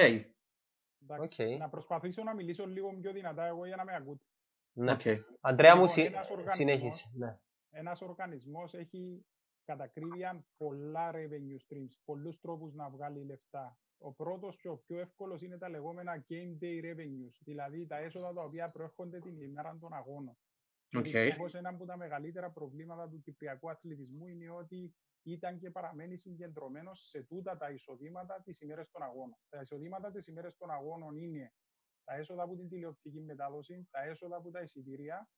Εντάξει, 1.02 1.42
Οκ. 1.52 1.58
Να 1.58 1.68
προσπαθήσω 1.68 2.22
να 2.22 2.34
μιλήσω 2.34 2.66
λίγο 2.66 2.98
πιο 3.00 3.12
δυνατά 3.12 3.44
εγώ 3.44 3.66
για 3.66 3.76
να 3.76 3.84
με 3.84 3.94
ακούτε. 3.94 4.24
Ναι. 4.72 4.92
Οκ. 4.92 5.00
Αντρέα 5.40 5.76
μου, 5.76 5.80
Λοιπόν, 5.80 5.94
συ... 5.94 6.00
ένας 6.02 6.30
οργανισμός- 6.30 6.54
συνέχισε. 6.56 7.10
Ναι. 7.14 7.38
Ένας 7.70 8.00
οργανισμός 8.00 8.74
έχει 8.74 9.26
κατά 9.64 9.84
ακρίβεια 9.84 10.44
πολλά 10.56 11.10
revenue 11.14 11.58
streams, 11.68 11.92
πολλούς 12.04 12.40
τρόπους 12.40 12.74
να 12.74 12.90
βγάλει 12.90 13.24
λεφτά. 13.24 13.78
Ο 14.02 14.12
πρώτος 14.12 14.56
και 14.56 14.68
ο 14.68 14.76
πιο 14.76 14.98
εύκολος 14.98 15.42
είναι 15.42 15.58
τα 15.58 15.68
λεγόμενα 15.68 16.24
game 16.28 16.62
day 16.62 16.84
revenues, 16.84 17.38
δηλαδή 17.44 17.86
τα 17.86 17.96
έσοδα 17.96 18.32
τα 18.32 18.42
οποία 18.42 18.70
προέρχονται 18.72 19.18
την 19.18 19.40
ημέρα 19.40 19.78
των 19.80 19.92
αγώνων. 19.92 20.38
Και 20.88 20.98
Οκ. 20.98 21.04
δυστυχώς 21.04 21.54
ένα 21.54 21.68
από 21.68 21.84
τα 21.84 21.96
μεγαλύτερα 21.96 22.50
προβλήματα 22.50 23.08
του 23.08 23.20
κυπριακού 23.20 23.70
αθλητισμού 23.70 24.26
είναι 24.26 24.50
ότι 24.50 24.94
ήταν 25.22 25.58
και 25.58 25.70
παραμένει 25.70 26.16
συγκεντρωμένος 26.16 27.08
σε 27.08 27.22
τούτα 27.22 27.56
τα 27.56 27.70
εισοδήματα 27.70 28.42
τις 28.44 28.60
ημέρες 28.60 28.90
των 28.90 29.02
αγώνων. 29.02 29.38
Τα 29.48 29.60
εισοδήματα 29.60 30.10
τις 30.10 30.26
ημέρες 30.26 30.56
των 30.56 30.70
αγώνων 30.70 31.16
είναι 31.16 31.52
τα 32.04 32.14
έσοδα 32.14 32.42
από 32.42 32.56
την 32.56 32.68
τηλεοπτική 32.68 33.20
μετάδοση, 33.20 33.88
τα 33.90 34.02
έσοδα 34.04 34.36
από 34.36 34.50
τα 34.50 34.60
εισιτήρια, 34.60 35.30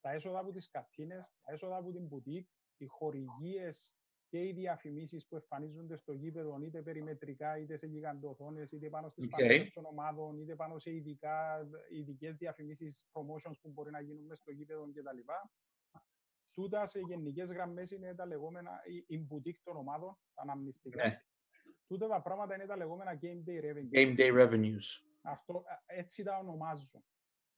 τα 0.00 0.10
έσοδα 0.10 0.38
από 0.38 0.52
τις 0.52 0.68
καντίνες, 0.68 1.34
τα 1.42 1.52
έσοδα 1.52 1.76
από 1.76 1.92
την 1.92 2.06
μπουτίκ, 2.06 2.48
οι 2.76 2.86
χορηγίες 2.86 3.94
και 4.28 4.44
οι 4.46 4.52
διαφημίσεις 4.52 5.26
που 5.28 5.34
εμφανίζονται 5.36 5.96
στο 5.96 6.12
γήπεδο 6.12 6.58
είτε 6.62 6.82
περιμετρικά, 6.82 7.58
είτε 7.58 7.76
σε 7.76 7.86
γιγαντοθόνες, 7.86 8.72
είτε 8.72 8.88
πάνω 8.88 9.08
στις 9.08 9.24
OK. 9.24 9.30
okay. 9.38 9.66
των 9.74 9.84
ομάδων, 9.84 10.38
είτε 10.38 10.54
πάνω 10.54 10.78
σε 10.78 10.94
ειδικά, 10.94 11.66
ειδικές 11.90 12.36
διαφημίσεις, 12.36 13.08
promotions 13.12 13.58
που 13.62 13.70
μπορεί 13.70 13.90
να 13.90 14.00
γίνουν 14.00 14.24
μέσα 14.24 14.40
στο 14.42 14.50
γήπεδο 14.50 14.90
κτλ. 14.92 15.18
Τούτα 16.54 16.86
σε 16.86 17.00
γενικές 17.00 17.48
γραμμές 17.48 17.90
είναι 17.90 18.14
τα 18.14 18.26
λεγόμενα 18.26 18.70
η- 18.84 19.04
η 19.16 19.26
boutique 19.30 19.60
των 19.62 19.76
ομάδων, 19.76 20.18
τα 20.34 20.42
αναμνηστικά. 20.42 21.06
Ναι. 21.08 21.20
Τούτα 21.86 22.08
τα 22.08 22.22
πράγματα 22.22 22.54
είναι 22.54 22.66
τα 22.66 22.76
λεγόμενα 22.76 23.18
game 23.22 23.48
day 23.48 23.60
revenue. 23.64 23.90
Game 23.98 24.16
day 24.18 24.32
revenues. 24.42 24.86
Αυτό, 25.22 25.64
ε, 25.86 25.98
έτσι 25.98 26.22
τα 26.22 26.38
ονομάζω. 26.38 27.04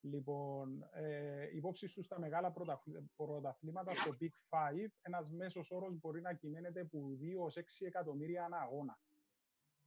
Λοιπόν, 0.00 0.88
ε, 0.92 1.48
υπόψη 1.56 1.87
σου 1.87 2.02
στα 2.02 2.18
μεγάλα 2.18 2.52
πρωταθλ- 2.52 2.96
πρωταθλήματα, 3.16 3.94
στο 3.94 4.16
Big 4.20 4.32
Five, 4.50 4.88
ένας 5.02 5.30
μέσος 5.30 5.70
όρος 5.70 5.98
μπορεί 5.98 6.20
να 6.20 6.32
κυμαίνεται 6.34 6.80
από 6.80 7.16
2 7.20 7.42
ως 7.44 7.56
6 7.56 7.87
εκατομμύρια 7.87 8.44
ανά 8.44 8.56
αγώνα. 8.58 8.98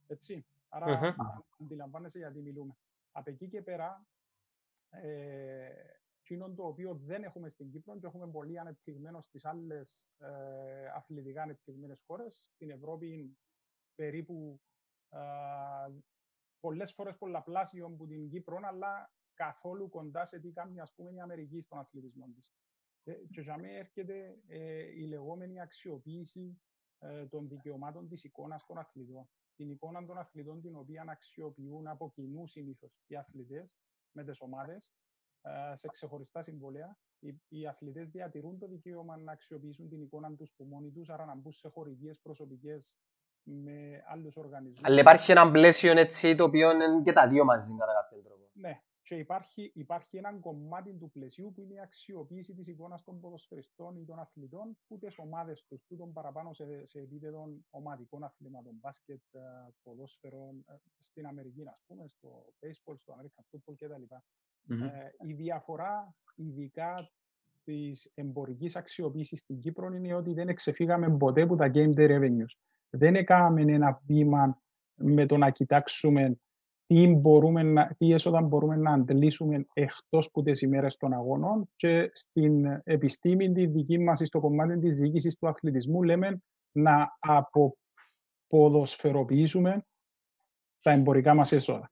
Έτσι. 0.07 0.45
Άρα, 0.69 0.97
Μμμ. 0.99 1.15
αντιλαμβάνεσαι 1.61 2.17
γιατί 2.17 2.41
μιλούμε. 2.41 2.77
Από 3.11 3.29
εκεί 3.29 3.47
και 3.47 3.61
πέρα, 3.61 4.05
ε, 4.89 5.69
εκείνο 6.19 6.53
το 6.53 6.63
οποίο 6.65 6.95
δεν 6.95 7.23
έχουμε 7.23 7.49
στην 7.49 7.71
Κύπρο 7.71 7.99
και 7.99 8.05
έχουμε 8.05 8.27
πολύ 8.27 8.59
ανεπτυγμένος 8.59 9.25
στις 9.25 9.45
άλλες 9.45 10.07
ε, 10.17 10.87
αθλητικά 10.95 11.41
ανεπτυγμένες 11.41 12.01
χώρες. 12.01 12.47
Στην 12.53 12.69
Ευρώπη 12.69 13.37
περίπου 13.95 14.61
ε, 15.09 15.19
πολλές 16.59 16.93
φορές 16.93 17.17
πολλαπλάσιο 17.17 17.85
από 17.85 18.07
την 18.07 18.29
Κύπρο, 18.29 18.59
αλλά 18.63 19.13
καθόλου 19.45 19.89
κοντά 19.89 20.25
σε 20.25 20.39
τι 20.39 20.51
κάνει 20.51 20.79
ας 20.79 20.93
πούμε 20.95 21.11
η 21.11 21.19
Αμερική 21.19 21.61
στον 21.61 21.79
αθλητισμό 21.79 22.25
της. 22.35 22.51
Ε, 23.03 23.13
και 23.31 23.41
για 23.41 23.57
μένα 23.57 23.77
έρχεται 23.77 24.39
ε, 24.47 24.83
η 25.01 25.07
λεγόμενη 25.07 25.61
αξιοποίηση 25.61 26.61
ε, 26.99 27.25
των 27.27 27.47
δικαιωμάτων 27.47 28.07
της 28.07 28.23
εικόνας 28.23 28.65
των 28.65 28.77
αθλητών. 28.77 29.29
Την 29.55 29.69
εικόνα 29.69 30.05
των 30.05 30.17
αθλητών 30.17 30.61
την 30.61 30.75
οποία 30.75 31.05
αξιοποιούν 31.07 31.87
από 31.87 32.11
κοινού 32.15 32.47
συνήθως 32.47 33.03
οι 33.07 33.15
αθλητές 33.15 33.77
με 34.11 34.23
τις 34.23 34.41
ομάδες 34.41 34.93
ε, 35.41 35.75
σε 35.75 35.87
ξεχωριστά 35.87 36.43
συμβόλαια. 36.43 36.97
Οι, 37.19 37.41
οι 37.47 37.67
αθλητές 37.67 38.09
διατηρούν 38.09 38.59
το 38.59 38.67
δικαίωμα 38.67 39.17
να 39.17 39.31
αξιοποιήσουν 39.31 39.89
την 39.89 40.01
εικόνα 40.01 40.35
τους 40.35 40.53
που 40.57 40.63
μόνοι 40.63 40.91
τους, 40.91 41.09
άρα 41.09 41.25
να 41.25 41.35
μπουν 41.35 41.51
σε 41.51 41.69
χορηγίες 41.69 42.19
προσωπικές 42.19 42.91
με 43.43 44.03
άλλους 44.07 44.35
οργανισμούς. 44.35 44.87
Αλλά 44.87 44.99
υπάρχει 44.99 45.31
ένα 45.31 45.51
πλαίσιο 45.51 45.91
έτσι 45.91 46.35
το 46.35 46.43
οποίο 46.43 46.71
είναι 46.71 47.01
και 47.03 47.13
τα 47.13 47.27
δύο 47.27 47.43
μαζί 47.45 47.75
κατά 47.77 47.93
κάποιο 47.93 48.21
τρόπο. 48.21 48.49
Ναι, 48.53 48.81
και 49.03 49.15
υπάρχει, 49.15 49.71
υπάρχει 49.75 50.17
ένα 50.17 50.33
κομμάτι 50.33 50.93
του 50.93 51.11
πλαισίου 51.11 51.51
που 51.55 51.61
είναι 51.61 51.73
η 51.73 51.79
αξιοποίηση 51.79 52.53
της 52.53 52.67
εικόνας 52.67 53.03
των 53.03 53.19
ποδοσφαιριστών 53.19 53.97
ή 53.97 54.05
των 54.05 54.19
αθλητών 54.19 54.77
που 54.87 54.97
τις 54.97 55.17
ομάδες 55.17 55.65
τους, 55.67 55.83
που 55.87 55.95
τον 55.95 56.13
παραπάνω 56.13 56.53
σε, 56.53 56.85
σε 56.85 56.99
επίπεδο 56.99 57.57
ομαδικών 57.69 58.23
αθλημάτων, 58.23 58.73
μπάσκετ, 58.81 59.21
ε, 59.31 59.39
ποδόσφαιρων, 59.83 60.63
ε, 60.67 60.73
στην 60.97 61.25
Αμερική, 61.25 61.63
ας 61.67 61.83
πούμε, 61.87 62.07
στο 62.07 62.53
baseball, 62.59 62.95
στο 62.97 63.15
American 63.19 63.43
football 63.51 63.75
κτλ. 63.77 64.03
Mm-hmm. 64.13 64.89
Ε, 64.91 65.27
η 65.27 65.33
διαφορά, 65.33 66.15
ειδικά 66.35 67.11
της 67.63 68.11
εμπορικής 68.13 68.75
αξιοποίησης 68.75 69.39
στην 69.39 69.59
Κύπρο, 69.59 69.93
είναι 69.93 70.13
ότι 70.13 70.33
δεν 70.33 70.49
εξεφύγαμε 70.49 71.17
ποτέ 71.17 71.41
από 71.41 71.55
τα 71.55 71.71
game 71.73 71.93
day 71.93 72.09
revenues. 72.09 72.55
Δεν 72.89 73.15
έκαναμε 73.15 73.61
ένα 73.61 74.01
βήμα 74.05 74.61
με 74.95 75.25
το 75.25 75.37
να 75.37 75.49
κοιτάξουμε 75.49 76.39
τι, 76.91 77.07
μπορούμε 77.07 77.63
να, 77.63 77.95
τι 77.97 78.11
έσοδα 78.11 78.41
μπορούμε 78.41 78.75
να 78.75 78.93
αντλήσουμε 78.93 79.65
εκτός 79.73 80.25
από 80.25 80.41
τις 80.41 80.61
ημέρες 80.61 80.97
των 80.97 81.13
αγώνων 81.13 81.69
και 81.75 82.11
στην 82.13 82.81
επιστήμη 82.83 83.51
τη 83.51 83.65
δική 83.65 83.99
μας, 83.99 84.21
στο 84.23 84.39
κομμάτι 84.39 84.79
της 84.79 84.97
διοίκησης 84.97 85.37
του 85.37 85.47
αθλητισμού, 85.47 86.03
λέμε 86.03 86.41
να 86.71 87.17
αποποδοσφαιροποιήσουμε 87.19 89.85
τα 90.81 90.91
εμπορικά 90.91 91.33
μας 91.33 91.51
έσοδα. 91.51 91.91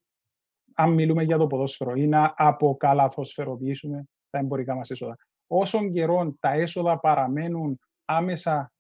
Αν 0.74 0.94
μιλούμε 0.94 1.24
για 1.24 1.38
το 1.38 1.48
ποδόσφαιρο 1.48 1.96
ή 1.96 2.08
να 2.08 2.34
αποκαλαθοσφαιροποιήσουμε 2.38 4.04
τα 4.30 4.40
εμπορικά 4.40 4.76
μας 4.76 4.90
έσοδα. 4.90 5.16
Όσον 5.48 5.92
καιρό 5.92 6.36
τα 6.40 6.52
έσοδα 6.52 7.00
παραμένουν 7.00 7.80
άμεσα 8.06 8.72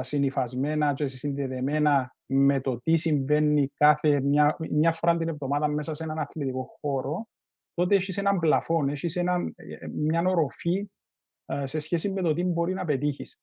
συνειφασμένα 0.00 0.94
και 0.94 1.06
συνδεδεμένα 1.06 2.15
με 2.26 2.60
το 2.60 2.80
τι 2.80 2.96
συμβαίνει 2.96 3.68
κάθε 3.74 4.20
μια, 4.20 4.56
μια 4.70 4.92
φορά 4.92 5.16
την 5.16 5.28
εβδομάδα 5.28 5.68
μέσα 5.68 5.94
σε 5.94 6.04
έναν 6.04 6.18
αθλητικό 6.18 6.76
χώρο, 6.80 7.26
τότε 7.74 7.94
έχεις 7.94 8.18
έναν 8.18 8.38
πλαφόν, 8.38 8.88
έχεις 8.88 9.16
ε, 9.16 9.52
μια 9.92 10.22
οροφή 10.26 10.88
σε 11.62 11.78
σχέση 11.78 12.12
με 12.12 12.22
το 12.22 12.32
τι 12.32 12.44
μπορεί 12.44 12.72
να 12.72 12.84
πετύχεις. 12.84 13.40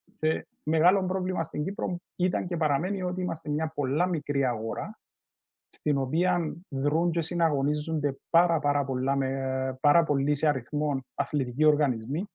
Μεγάλο 0.63 1.05
πρόβλημα 1.05 1.43
στην 1.43 1.63
Κύπρο 1.63 1.97
ήταν 2.15 2.47
και 2.47 2.57
παραμένει 2.57 3.03
ότι 3.03 3.21
είμαστε 3.21 3.49
μια 3.49 3.71
πολλά 3.75 4.07
μικρή 4.07 4.45
αγορά, 4.45 4.99
στην 5.69 5.97
οποία 5.97 6.55
δρούν 6.69 7.11
και 7.11 7.21
συναγωνίζονται 7.21 8.17
πάρα, 8.29 8.59
πάρα, 8.59 8.85
πολλά, 8.85 9.15
με, 9.15 9.77
πάρα 9.81 10.03
πολλοί 10.03 10.35
σε 10.35 10.47
αριθμό 10.47 11.05
αθλητικοί 11.15 11.65
οργανισμοί, 11.65 12.25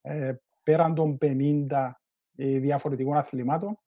ε, 0.00 0.34
πέραν 0.62 0.94
των 0.94 1.18
50 1.20 1.90
ε, 2.36 2.58
διαφορετικών 2.58 3.16
αθλημάτων. 3.16 3.78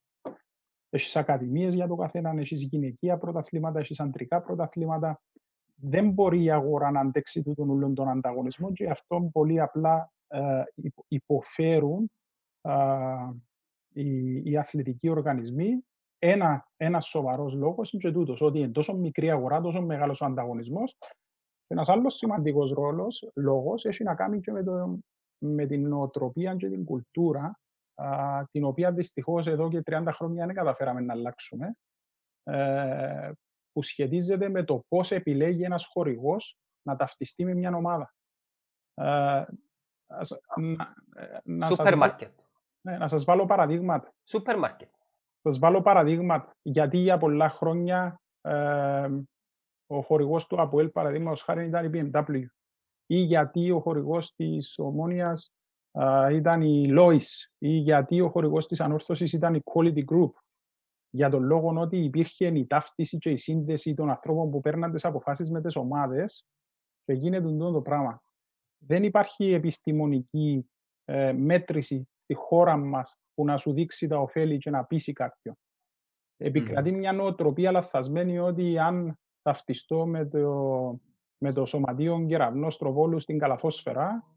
Έχεις 0.93 1.15
ακαδημίες 1.15 1.73
για 1.73 1.88
το 1.88 1.95
καθένα, 1.95 2.34
έχεις 2.38 2.63
γυναικεία 2.63 3.17
πρωταθλήματα, 3.17 3.79
έχεις 3.79 3.99
αντρικά 3.99 4.41
πρωταθλήματα. 4.41 5.21
Δεν 5.75 6.12
μπορεί 6.12 6.43
η 6.43 6.51
αγορά 6.51 6.91
να 6.91 6.99
αντέξει 6.99 7.43
τούτον 7.43 7.69
όλων 7.69 7.93
των 7.93 8.10
ανταγωνισμών 8.10 8.73
και 8.73 8.89
αυτό 8.89 9.29
πολύ 9.32 9.60
απλά 9.60 10.12
ε, 10.27 10.63
υποφέρουν 11.08 12.12
ε, 12.62 12.73
οι, 13.93 14.41
οι 14.51 14.58
αθλητικοί 14.58 15.10
οργανισμοί. 15.10 15.86
Ένα, 16.19 16.67
ένας 16.77 17.08
σοβαρός 17.08 17.53
λόγος 17.53 17.91
είναι 17.91 18.01
και 18.01 18.12
τούτος, 18.12 18.41
ότι 18.41 18.60
είναι 18.60 18.71
τόσο 18.71 18.97
μικρή 18.97 19.32
αγορά, 19.32 19.62
τόσο 19.62 19.82
μεγάλος 19.82 20.21
ο 20.21 20.25
ανταγωνισμός. 20.25 20.97
Ένας 21.67 21.89
άλλος 21.89 22.13
σημαντικός 22.13 22.73
λόγος 23.36 23.86
έχει 23.86 24.03
να 24.03 24.15
κάνει 24.15 24.39
και 24.39 24.51
με, 24.51 24.63
το, 24.63 24.99
με 25.38 25.65
την 25.65 25.88
νοοτροπία 25.88 26.56
και 26.56 26.69
την 26.69 26.84
κουλτούρα 26.84 27.60
την 28.51 28.63
οποία 28.63 28.91
δυστυχώς 28.93 29.47
εδώ 29.47 29.69
και 29.69 29.82
30 29.86 30.08
χρόνια 30.12 30.45
δεν 30.45 30.56
καταφέραμε 30.56 31.01
να 31.01 31.13
αλλάξουμε, 31.13 31.75
ε, 32.43 33.32
που 33.71 33.82
σχετίζεται 33.82 34.49
με 34.49 34.63
το 34.63 34.86
πώς 34.88 35.12
επιλέγει 35.12 35.63
ένας 35.63 35.86
χορηγός 35.86 36.58
να 36.82 36.95
ταυτιστεί 36.95 37.45
με 37.45 37.53
μια 37.53 37.75
ομάδα. 37.75 38.13
Ε, 38.93 39.43
Σούπερ 41.65 41.97
μάρκετ. 41.97 42.39
Ναι, 42.82 42.97
να 42.97 43.08
σας 43.08 43.23
βάλω 43.23 43.45
παραδείγματα. 43.45 44.13
Σούπερ 44.23 44.58
μάρκετ. 44.58 44.89
Θα 45.41 45.51
σας 45.51 45.60
βάλω 45.60 45.82
παραδείγματα. 45.82 46.56
Γιατί 46.62 46.97
για 46.97 47.17
πολλά 47.17 47.49
χρόνια 47.49 48.21
ε, 48.41 49.10
ο 49.88 50.01
χορηγός 50.01 50.47
του 50.47 50.62
ΑΠΟΕΛ, 50.62 50.89
παραδείγματος 50.89 51.41
χάρη, 51.41 51.65
ήταν 51.65 51.93
η 51.93 52.12
BMW. 52.13 52.45
Ή 53.06 53.15
γιατί 53.15 53.71
ο 53.71 53.79
χορηγός 53.79 54.34
της 54.36 54.77
Ομόνιας 54.77 55.53
ήταν 56.32 56.62
η 56.62 56.86
Lois 56.89 57.47
ή 57.58 57.69
γιατί 57.69 58.21
ο 58.21 58.29
χορηγός 58.29 58.67
της 58.67 58.82
ανόρθωσης 58.82 59.34
ήταν 59.34 59.53
η 59.53 59.62
Quality 59.63 60.03
Group. 60.06 60.32
Για 61.10 61.29
τον 61.29 61.43
λόγο 61.43 61.82
ότι 61.82 61.97
υπήρχε 61.97 62.47
η 62.47 62.67
ταύτιση 62.67 63.17
και 63.17 63.29
η 63.29 63.38
σύνδεση 63.38 63.93
των 63.93 64.10
ανθρώπων 64.10 64.51
που 64.51 64.62
παίρναν 64.62 64.91
τις 64.91 65.06
αποφάσεις 65.06 65.49
με 65.49 65.62
τις 65.62 65.75
ομάδες 65.75 66.45
και 67.06 67.13
γίνεται 67.13 67.58
το 67.58 67.82
πράγμα. 67.82 68.23
Δεν 68.77 69.03
υπάρχει 69.03 69.53
επιστημονική 69.53 70.69
ε, 71.06 71.34
μέτρηση 71.34 72.10
στη 72.23 72.34
χώρα 72.34 72.77
μας 72.77 73.17
που 73.34 73.45
να 73.45 73.58
σου 73.58 73.73
δείξει 73.73 74.08
τα 74.08 74.19
ωφέλη 74.19 74.58
και 74.58 74.69
να 74.69 74.86
πείσει 74.86 75.13
κάποιον. 75.13 75.58
Επικρατεί 76.38 76.89
mm. 76.93 76.97
μια 76.97 77.13
νοοτροπία 77.13 77.71
λαθασμένη 77.71 78.39
ότι 78.39 78.79
αν 78.79 79.19
ταυτιστώ 79.41 80.06
με 80.06 80.25
το, 80.25 80.99
με 81.38 81.53
το 81.53 81.65
σωματείο 81.65 82.25
κεραυνό 82.27 82.69
στροβόλου 82.69 83.19
στην 83.19 83.38
καλαθόσφαιρα, 83.38 84.34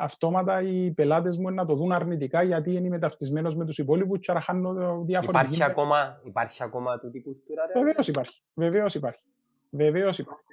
αυτόματα 0.00 0.62
οι 0.62 0.90
πελάτες 0.90 1.36
μου 1.36 1.50
να 1.50 1.64
το 1.64 1.74
δουν 1.74 1.92
αρνητικά 1.92 2.42
γιατί 2.42 2.74
είναι 2.74 2.88
μεταυτισμένο 2.88 3.50
με 3.50 3.64
τους 3.64 3.78
υπόλοιπους 3.78 4.18
και 4.18 4.32
χάνω 4.32 5.02
διάφορα. 5.04 5.40
Υπάρχει, 5.40 5.62
ακόμα, 5.62 6.20
υπάρχει 6.24 6.62
ακόμα 6.62 6.98
τούτη 6.98 7.22
κουλτούρα, 7.22 7.62
Βεβαίως 7.74 8.08
υπάρχει. 8.08 8.42
Βεβαίως 8.54 8.94
υπάρχει. 8.94 9.22
Βεβαίως 9.70 10.18
υπάρχει. 10.18 10.44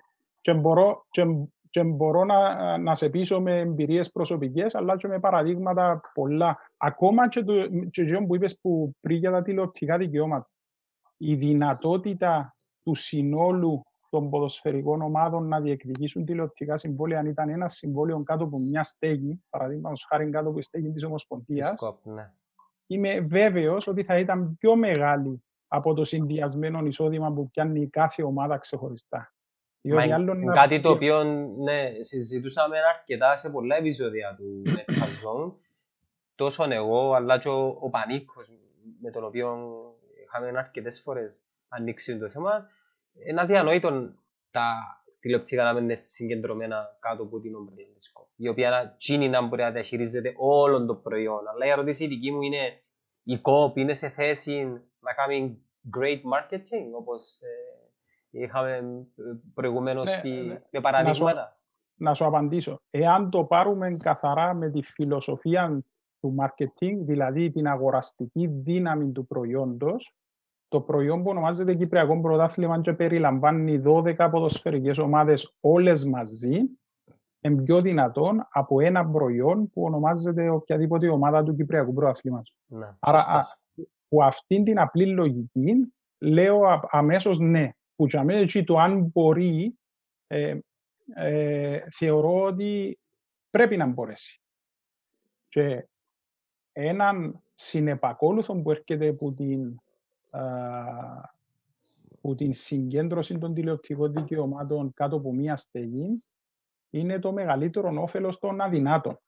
Και 0.42 0.54
μπορώ, 0.54 1.06
και, 1.10 1.26
και 1.70 1.84
μπορώ 1.84 2.24
να, 2.24 2.78
να 2.78 2.96
σε 2.96 3.10
πείσω 3.10 3.42
με 3.42 3.60
εμπειρίες 3.60 4.12
προσωπικές, 4.12 4.76
αλλά 4.76 4.98
και 4.98 5.08
με 5.08 5.20
παραδείγματα 5.20 6.00
πολλά. 6.14 6.58
Ακόμα 6.78 7.30
και 7.30 7.44
το 7.44 7.54
και 7.90 8.24
που 8.28 8.36
είπες 8.36 8.60
που 8.62 8.96
πριν 9.02 9.18
για 9.18 9.32
τα 9.32 9.42
τηλεοπτικά 9.42 9.98
δικαιώματα. 9.98 10.50
Η 11.18 11.36
δυνατότητα 11.36 12.56
του 12.84 12.96
συνόλου 12.96 13.86
των 14.12 14.30
ποδοσφαιρικών 14.30 15.02
ομάδων 15.02 15.48
να 15.48 15.62
διεκδικήσουν 15.62 16.26
τηλεοπτικά 16.26 16.78
συμβόλαια 16.78 17.20
αν 17.20 17.26
ήταν 17.26 17.50
ένα 17.50 17.68
συμβόλαιο 17.68 18.24
κάτω 18.24 18.44
από 18.44 18.60
μια 18.60 18.84
στέγη, 18.84 19.44
παραδείγματος 19.50 20.06
χάρη 20.10 20.30
κάτω 20.30 20.50
από 20.50 20.58
τη 20.58 20.64
στέγη 20.64 20.92
της 20.92 21.04
Ομοσπονδίας. 21.04 21.74
Ναι. 22.04 22.32
Είμαι 22.88 23.20
βέβαιος 23.20 23.88
ότι 23.88 24.04
θα 24.04 24.18
ήταν 24.18 24.58
πιο 24.58 24.76
μεγάλη 24.76 25.44
από 25.68 25.94
το 25.94 26.04
συνδυασμένο 26.04 26.86
εισόδημα 26.86 27.34
που 27.34 27.50
πιάνει 27.50 27.90
κάθε 27.90 28.24
ομάδα 28.24 28.58
ξεχωριστά. 28.58 29.34
Μα 29.82 30.02
άλλο 30.02 30.52
κάτι 30.54 30.76
να... 30.76 30.82
το 30.82 30.90
οποίο 30.90 31.24
ναι, 31.64 31.92
συζητούσαμε 32.00 32.78
αρκετά 32.96 33.36
σε 33.36 33.50
πολλά 33.50 33.76
επεισόδια 33.76 34.36
του 34.38 34.62
Netflix 34.66 35.52
τόσο 36.36 36.66
εγώ 36.70 37.14
αλλά 37.14 37.40
και 37.40 37.50
ο, 37.50 37.78
ο 37.80 37.90
Πανίκος 37.90 38.50
με 39.02 39.12
τον 39.12 39.24
οποίο 39.24 39.58
είχαμε 40.24 40.58
αρκετές 40.58 41.02
φορές 41.02 41.42
ανοίξει 41.68 42.18
το 42.18 42.30
θέμα 42.30 42.70
είναι 43.28 43.42
αδιανόητο 43.42 44.14
τα 44.52 44.74
τηλεοπτικά 45.20 45.74
να 45.74 45.80
είναι 45.80 45.96
συγκεντρωμένα 45.96 46.98
κάτω 47.00 47.24
από 47.24 47.40
την 47.40 47.56
ομπρέλα 47.56 47.96
η 48.36 48.48
οποία 48.48 48.96
τσίνη 48.98 49.30
να 49.30 49.48
μπορεί 49.48 49.62
να 49.62 49.72
διαχειρίζεται 49.72 50.34
όλο 50.38 50.86
το 50.86 50.96
προϊόν. 50.96 51.48
Αλλά 51.48 51.66
η 51.66 51.70
ερώτηση 51.70 52.08
δική 52.08 52.32
μου 52.32 52.42
είναι 52.42 52.82
η 53.24 53.42
COP 53.44 53.78
είναι 53.78 53.94
σε 53.94 54.10
θέση 54.10 54.64
να 55.00 55.14
κάνει 55.14 55.66
great 55.98 56.22
marketing 56.34 56.88
όπως 57.00 57.40
ε, 57.42 58.42
είχαμε 58.44 58.82
προηγουμένως 59.54 60.12
ναι, 60.24 60.32
ναι. 60.32 60.62
με 60.70 60.82
παραδείγματα. 60.82 61.34
Να 61.34 61.46
σου, 61.46 61.58
να 61.96 62.14
σου 62.14 62.26
απαντήσω. 62.26 62.82
Εάν 62.90 63.30
το 63.30 63.44
πάρουμε 63.44 63.96
καθαρά 63.96 64.54
με 64.54 64.70
τη 64.70 64.82
φιλοσοφία 64.82 65.84
του 66.20 66.36
marketing, 66.40 66.96
δηλαδή 67.00 67.52
την 67.52 67.68
αγοραστική 67.68 68.48
δύναμη 68.48 69.12
του 69.12 69.28
προϊόντος, 69.28 70.16
το 70.72 70.82
προϊόν 70.82 71.24
που 71.24 71.30
ονομάζεται 71.30 71.76
Κυπριακό 71.76 72.22
Πρωτάθλημα 72.22 72.82
και 72.82 72.94
περιλαμβάνει 72.94 73.82
12 73.86 74.28
ποδοσφαιρικές 74.32 74.98
ομάδες 74.98 75.54
όλες 75.60 76.06
μαζί, 76.06 76.60
είναι 77.42 77.62
πιο 77.64 77.82
δυνατόν 77.82 78.48
από 78.50 78.80
ένα 78.82 79.10
προϊόν 79.10 79.70
που 79.70 79.84
ονομάζεται 79.84 80.50
οποιαδήποτε 80.50 81.10
ομάδα 81.10 81.44
του 81.44 81.56
Κυπριακού 81.56 81.94
Πρωταθλήματος. 81.94 82.56
Ναι, 82.66 82.88
Άρα, 83.00 83.48
που 84.08 84.24
αυτήν 84.24 84.64
την 84.64 84.80
απλή 84.80 85.06
λογική, 85.06 85.94
λέω 86.18 86.82
αμέσως 86.90 87.40
ναι. 87.40 87.70
Που 87.96 88.06
για 88.08 88.24
μένα 88.24 88.64
το 88.66 88.78
αν 88.78 89.00
μπορεί, 89.14 89.80
ε, 90.28 90.60
ε, 91.14 91.80
θεωρώ 91.90 92.42
ότι 92.44 93.00
πρέπει 93.50 93.78
να 93.78 93.86
μπορέσει. 93.86 94.42
Και 95.48 95.88
έναν 96.72 97.44
συνεπακόλουθο 97.54 98.62
που 98.62 98.72
έρχεται 98.72 99.08
από 99.08 99.32
την 99.32 99.82
που 102.22 102.36
την 102.36 102.54
συγκέντρωση 102.54 103.38
των 103.38 103.54
τηλεοπτικών 103.54 104.14
δικαιωμάτων 104.14 104.94
κάτω 104.94 105.16
από 105.16 105.34
μία 105.34 105.56
στεγή 105.56 106.24
είναι 106.90 107.20
το 107.20 107.32
μεγαλύτερο 107.32 108.02
όφελος 108.02 108.40
των 108.40 108.62
αδυνάτων. 108.62 109.20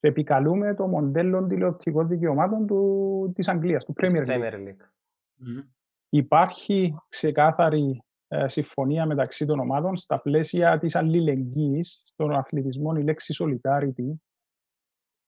Και 0.00 0.08
επικαλούμε 0.08 0.74
το 0.74 0.86
μοντέλο 0.86 1.46
τηλεοπτικών 1.46 2.08
δικαιωμάτων 2.08 2.66
του, 2.66 3.32
της 3.34 3.48
Αγγλίας, 3.48 3.84
του 3.84 3.94
Premier 3.96 4.26
League. 4.26 4.76
Υπάρχει 6.08 6.96
ξεκάθαρη 7.08 8.02
ε, 8.28 8.48
συμφωνία 8.48 9.06
μεταξύ 9.06 9.46
των 9.46 9.58
ομάδων 9.58 9.96
στα 9.96 10.20
πλαίσια 10.20 10.78
της 10.78 10.94
αλληλεγγύης 10.94 12.00
στον 12.04 12.32
αθλητισμό 12.32 12.94
η 12.96 13.02
λέξη 13.02 13.34
solidarity 13.38 14.14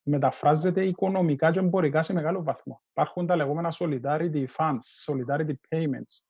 μεταφράζεται 0.09 0.85
οικονομικά 0.85 1.53
και 1.53 1.59
εμπορικά 1.59 2.03
σε 2.03 2.13
μεγάλο 2.13 2.43
βαθμό. 2.43 2.83
Υπάρχουν 2.91 3.27
τα 3.27 3.37
λεγόμενα 3.37 3.73
solidarity 3.79 4.45
funds, 4.57 4.79
solidarity 5.07 5.55
payments. 5.69 6.23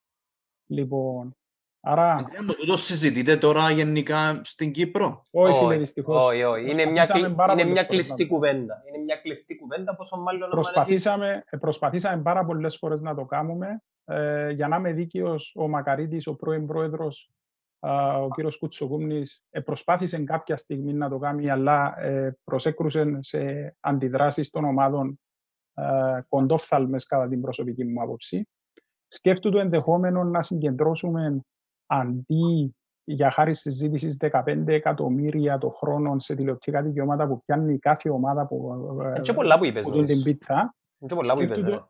Λοιπόν, 0.65 1.37
άρα... 1.79 2.25
Το 2.67 2.77
συζητείτε 2.77 3.37
τώρα 3.37 3.71
γενικά 3.71 4.41
στην 4.43 4.71
Κύπρο; 4.71 5.25
Όχι, 5.31 5.59
φίλε, 5.59 5.77
δυστυχώς. 5.77 6.25
Όχι, 6.25 6.43
όχι. 6.43 6.71
Είναι 6.71 6.85
μια, 6.85 7.07
είναι 7.51 7.63
μια 7.63 7.83
κλειστή 7.83 8.27
κουβέντα. 8.27 8.83
Είναι 8.87 9.03
μια 9.03 9.15
κλειστή 9.15 9.55
κουβέντα, 9.55 9.95
πόσο 9.95 10.17
μάλλον... 10.17 10.49
Προσπαθήσαμε, 10.49 11.43
προσπαθήσαμε 11.59 12.21
πάρα 12.21 12.45
πολλές 12.45 12.77
φορές 12.77 13.01
να 13.01 13.15
το 13.15 13.25
κάνουμε. 13.25 13.83
Ε, 14.05 14.51
για 14.51 14.67
να 14.67 14.75
είμαι 14.75 14.91
δίκαιος, 14.91 15.53
ο 15.55 15.67
Μακαρίτης, 15.67 16.27
ο 16.27 16.35
πρώην 16.35 16.67
πρόεδρος, 16.67 17.31
ο 17.79 18.29
κύριος 18.35 18.57
Κουτσοκούμνης, 18.57 19.43
ε, 19.49 19.59
προσπάθησε 19.59 20.23
κάποια 20.23 20.57
στιγμή 20.57 20.93
να 20.93 21.09
το 21.09 21.17
κάνει, 21.17 21.49
αλλά 21.49 22.01
ε, 22.01 22.37
προσέκρουσε 22.43 23.17
σε 23.19 23.75
αντιδράσεις 23.79 24.49
των 24.49 24.65
ομάδων 24.65 25.19
ε, 25.73 26.19
κοντόφθαλμες 26.29 27.05
κατά 27.05 27.27
την 27.27 27.41
προσωπική 27.41 27.85
μου 27.85 28.01
άποψη. 28.01 28.47
Σκέφτομαι 29.07 29.55
το 29.55 29.61
ενδεχόμενο 29.61 30.23
να 30.23 30.41
συγκεντρώσουμε 30.41 31.41
αντί 31.85 32.75
για 33.03 33.31
χάρη 33.31 33.55
συζήτησης 33.55 34.17
15 34.21 34.67
εκατομμύρια 34.67 35.57
το 35.57 35.69
χρόνο 35.69 36.19
σε 36.19 36.35
τηλεοπτικά 36.35 36.81
δικαιώματα 36.81 37.27
που 37.27 37.41
πιάνει 37.45 37.79
κάθε 37.79 38.09
ομάδα 38.09 38.47
που, 38.47 38.79
και 39.21 39.33
πολλά 39.33 39.57
που 39.57 39.65
είπες, 39.65 39.85
που 39.85 40.03
την 40.03 40.23
πίτσα. 40.23 40.75
Και 41.07 41.15
πολλά 41.15 41.33
που 41.33 41.41
είπες, 41.41 41.83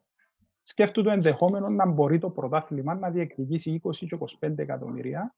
σκέφτομαι 0.63 1.07
το 1.07 1.13
ενδεχόμενο 1.13 1.69
να 1.69 1.85
μπορεί 1.85 2.19
το 2.19 2.29
πρωτάθλημα 2.29 2.95
να 2.95 3.09
διεκδικήσει 3.09 3.81
20 3.83 3.91
και 3.95 4.17
25 4.39 4.57
εκατομμύρια, 4.57 5.35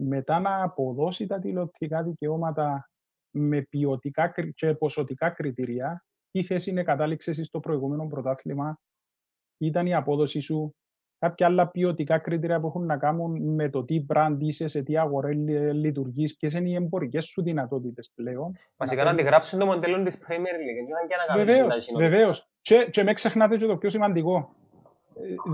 μετά 0.00 0.40
να 0.40 0.62
αποδώσει 0.62 1.26
τα 1.26 1.38
τηλεοπτικά 1.38 2.02
δικαιώματα 2.02 2.90
με 3.30 3.60
ποιοτικά 3.60 4.34
και 4.54 4.74
ποσοτικά 4.74 5.30
κριτήρια, 5.30 6.04
τι 6.30 6.42
θέση 6.42 6.70
είναι 6.70 6.82
κατάληξες 6.82 7.40
στο 7.46 7.60
προηγούμενο 7.60 8.06
πρωτάθλημα, 8.06 8.78
ήταν 9.58 9.86
η 9.86 9.94
απόδοση 9.94 10.40
σου, 10.40 10.74
κάποια 11.18 11.46
άλλα 11.46 11.68
ποιοτικά 11.70 12.18
κριτήρια 12.18 12.60
που 12.60 12.66
έχουν 12.66 12.86
να 12.86 12.96
κάνουν 12.96 13.54
με 13.54 13.68
το 13.68 13.84
τι 13.84 14.06
brand 14.08 14.36
είσαι, 14.38 14.68
σε 14.68 14.82
τι 14.82 14.98
αγορές 14.98 15.34
λειτουργείς, 15.72 16.36
ποιες 16.36 16.52
είναι 16.52 16.68
οι 16.68 16.74
εμπορικές 16.74 17.24
σου 17.24 17.42
δυνατότητες 17.42 18.12
πλέον. 18.14 18.56
Βασικά 18.76 19.04
να 19.04 19.10
αντιγράψουν 19.10 19.58
το 19.58 19.66
μοντέλο 19.66 20.02
της 20.02 20.18
Premier 20.18 20.32
League. 20.32 21.36
Βεβαίως. 21.36 21.92
Βεβαίως. 21.96 22.50
Και, 22.60 22.88
και 22.90 23.02
με 23.02 23.12
ξεχνάτε 23.12 23.56
και 23.56 23.66
το 23.66 23.76
πιο 23.76 23.90
σημαντικό 23.90 24.54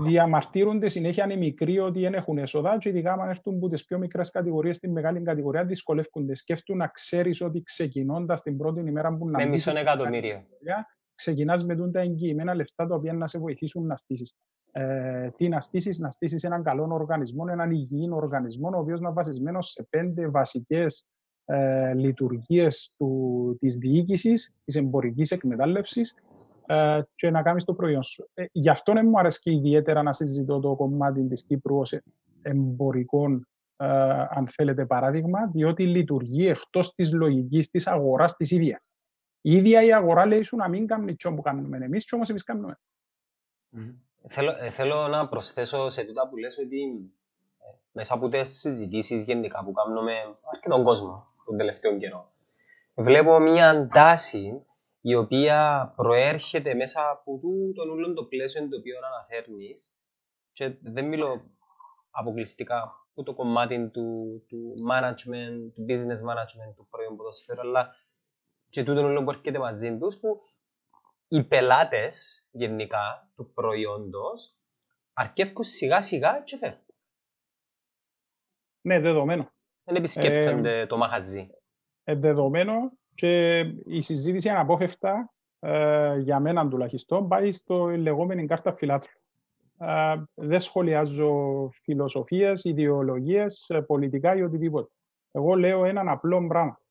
διαμαρτύρονται 0.03 0.89
συνέχεια 0.89 1.31
οι 1.31 1.37
μικροί 1.37 1.79
ότι 1.79 1.99
δεν 1.99 2.13
έχουν 2.13 2.37
έσοδα 2.37 2.77
και 2.77 2.89
ειδικά 2.89 3.13
αν 3.13 3.29
έρθουν 3.29 3.55
από 3.55 3.69
τις 3.69 3.85
πιο 3.85 3.97
μικρές 3.97 4.31
κατηγορίες 4.31 4.75
στην 4.75 4.91
μεγάλη 4.91 5.21
κατηγορία 5.21 5.65
δυσκολεύονται. 5.65 6.35
Σκέφτουν 6.35 6.77
να 6.77 6.87
ξέρεις 6.87 7.41
ότι 7.41 7.61
ξεκινώντας 7.61 8.41
την 8.41 8.57
πρώτη 8.57 8.79
ημέρα 8.79 9.17
που 9.17 9.29
να 9.29 9.37
Με 9.37 9.45
μισό 9.45 9.79
εκατομμύριο. 9.79 10.43
Ξεκινάς 11.15 11.65
με 11.65 11.91
τα 11.91 11.99
εγγυημένα 11.99 12.55
λεφτά 12.55 12.87
τα 12.87 12.95
οποία 12.95 13.13
να 13.13 13.27
σε 13.27 13.39
βοηθήσουν 13.39 13.85
να 13.85 13.97
στήσεις. 13.97 14.35
Ε, 14.71 15.29
τι 15.37 15.49
να 15.49 15.61
στήσεις, 15.61 15.99
να 15.99 16.11
στήσεις 16.11 16.43
έναν 16.43 16.63
καλό 16.63 16.87
οργανισμό, 16.91 17.45
έναν 17.49 17.71
υγιεινό 17.71 18.15
οργανισμό, 18.15 18.69
ο 18.73 18.79
οποίος 18.79 18.99
να 18.99 19.11
βασισμένος 19.11 19.69
σε 19.69 19.87
πέντε 19.89 20.29
βασικές 20.29 21.07
ε, 21.45 21.93
λειτουργίες 21.93 22.95
της 23.59 23.77
διοίκησης, 23.77 24.59
της 24.65 24.75
εμπορικής 24.75 25.31
εκμετάλλευσης 25.31 26.15
ε, 26.67 27.01
και 27.15 27.29
να 27.29 27.41
κάνεις 27.41 27.63
το 27.63 27.73
προϊόν 27.73 28.03
σου. 28.03 28.29
Ε, 28.33 28.45
γι' 28.51 28.69
αυτό 28.69 28.93
δεν 28.93 29.07
μου 29.07 29.19
αρέσει 29.19 29.39
ιδιαίτερα 29.43 30.03
να 30.03 30.13
συζητώ 30.13 30.59
το 30.59 30.75
κομμάτι 30.75 31.27
της 31.27 31.43
Κύπρου 31.43 31.77
ως 31.77 31.95
εμπορικό, 32.41 33.25
ε, 33.77 33.87
αν 34.29 34.47
θέλετε, 34.49 34.85
παράδειγμα, 34.85 35.47
διότι 35.53 35.87
λειτουργεί 35.87 36.47
εκτός 36.47 36.93
της 36.93 37.13
λογικής 37.13 37.69
της 37.69 37.87
αγοράς 37.87 38.35
της 38.35 38.51
ίδιας. 38.51 38.79
Η 39.41 39.51
ίδια 39.51 39.83
η 39.83 39.93
αγορά 39.93 40.25
λέει 40.25 40.43
σου 40.43 40.55
να 40.55 40.67
μην 40.67 40.87
κάνει 40.87 41.15
τι 41.15 41.33
που 41.33 41.41
κάνουμε 41.41 41.77
εμείς, 41.77 42.05
και 42.05 42.15
όμως 42.15 42.29
εμείς 42.29 42.43
κάνουμε. 42.43 42.79
Mm. 43.77 43.93
Θέλω, 44.27 44.51
ε, 44.59 44.69
θέλω 44.69 45.07
να 45.07 45.27
προσθέσω 45.27 45.89
σε 45.89 46.03
τούτα 46.03 46.27
που 46.29 46.37
λες 46.37 46.57
ότι 46.57 46.81
ε, 47.59 47.75
μέσα 47.91 48.13
από 48.13 48.29
τις 48.29 48.59
συζητήσεις 48.59 49.23
γενικά 49.23 49.63
που 49.63 49.71
κάνουμε 49.71 50.13
αρκετόν 50.53 50.83
κόσμο 50.83 51.27
τον 51.45 51.57
τελευταίο 51.57 51.97
καιρό 51.97 52.31
βλέπω 52.97 53.39
μια 53.39 53.87
τάση 53.87 54.65
η 55.01 55.15
οποία 55.15 55.93
προέρχεται 55.95 56.73
μέσα 56.73 57.09
από 57.09 57.39
τον 57.75 57.89
όλο 57.89 58.13
το 58.13 58.25
πλαίσιο 58.25 58.69
το 58.69 58.77
οποίο 58.77 58.95
αναφέρνεις. 59.05 59.91
Και 60.51 60.77
δεν 60.81 61.05
μιλώ 61.05 61.51
αποκλειστικά 62.09 62.81
από 63.11 63.23
το 63.23 63.33
κομμάτι 63.33 63.89
του, 63.89 64.43
του 64.47 64.73
management, 64.89 65.71
του 65.73 65.85
business 65.89 66.21
management 66.29 66.73
του 66.75 66.87
προϊόν 66.89 67.15
ποδοσφαίρου, 67.15 67.59
αλλά 67.59 67.95
και 68.69 68.83
τούτο 68.83 69.01
όλο 69.01 69.23
που 69.23 69.29
έρχεται 69.29 69.59
μαζί 69.59 69.97
τους, 69.97 70.17
που 70.17 70.41
οι 71.27 71.43
πελάτες 71.43 72.47
γενικά 72.51 73.31
του 73.35 73.51
προϊόντος 73.53 74.57
αρκεύουν 75.13 75.63
σιγά 75.63 76.01
σιγά 76.01 76.41
και 76.43 76.57
φεύγουν. 76.57 76.85
Ναι, 78.81 78.99
δεδομένο. 78.99 79.51
Δεν 79.83 79.95
επισκέπτονται 79.95 80.79
ε, 80.79 80.85
το 80.87 80.97
μαχαζί. 80.97 81.49
Ε, 82.03 82.15
δεδομένο 82.15 82.73
και 83.17 83.59
η 83.85 84.01
συζήτηση 84.01 84.49
αναπόφευκτα, 84.49 85.33
ε, 85.59 86.17
για 86.17 86.39
μένα 86.39 86.67
τουλάχιστον, 86.67 87.27
πάει 87.27 87.51
στο 87.51 87.85
λεγόμενη 87.85 88.45
κάρτα 88.45 88.75
φιλάθλου. 88.75 89.21
Ε, 89.77 90.15
δεν 90.33 90.61
σχολιάζω 90.61 91.69
φιλοσοφίες, 91.73 92.63
ιδεολογίες, 92.63 93.65
ε, 93.67 93.81
πολιτικά 93.81 94.35
ή 94.35 94.41
οτιδήποτε. 94.41 94.91
Εγώ 95.31 95.55
λέω 95.55 95.85
έναν 95.85 96.09
απλό 96.09 96.47
πράγμα. 96.47 96.81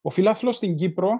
Ο 0.00 0.10
φιλάθλος 0.10 0.56
στην 0.56 0.76
Κύπρο 0.76 1.10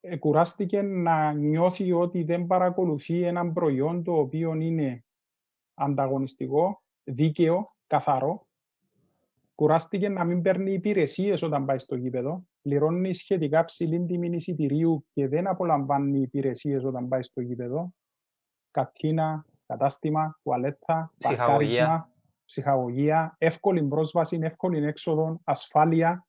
ε, 0.00 0.16
κουράστηκε 0.16 0.82
να 0.82 1.32
νιώθει 1.32 1.92
ότι 1.92 2.22
δεν 2.22 2.46
παρακολουθεί 2.46 3.22
έναν 3.22 3.52
προϊόν 3.52 4.04
το 4.04 4.18
οποίο 4.18 4.54
είναι 4.54 5.04
ανταγωνιστικό, 5.74 6.82
δίκαιο, 7.04 7.74
καθαρό. 7.86 8.46
Κουράστηκε 9.54 10.08
να 10.08 10.24
μην 10.24 10.42
παίρνει 10.42 10.72
υπηρεσίες 10.72 11.42
όταν 11.42 11.64
πάει 11.64 11.78
στο 11.78 11.96
γήπεδο 11.96 12.44
πληρώνει 12.64 13.14
σχετικά 13.14 13.64
ψηλή 13.64 14.04
τιμή 14.06 14.28
εισιτηρίου 14.28 15.06
και 15.12 15.28
δεν 15.28 15.46
απολαμβάνει 15.46 16.20
υπηρεσίες 16.20 16.84
όταν 16.84 17.08
πάει 17.08 17.22
στο 17.22 17.40
γήπεδο. 17.40 17.92
Κατίνα, 18.70 19.46
κατάστημα, 19.66 20.38
τουαλέτα, 20.42 21.12
ψυχαγωγία. 21.18 22.10
ψυχαγωγία, 22.44 23.34
εύκολη 23.38 23.82
πρόσβαση, 23.82 24.38
εύκολη 24.42 24.86
έξοδο, 24.86 25.40
ασφάλεια, 25.44 26.26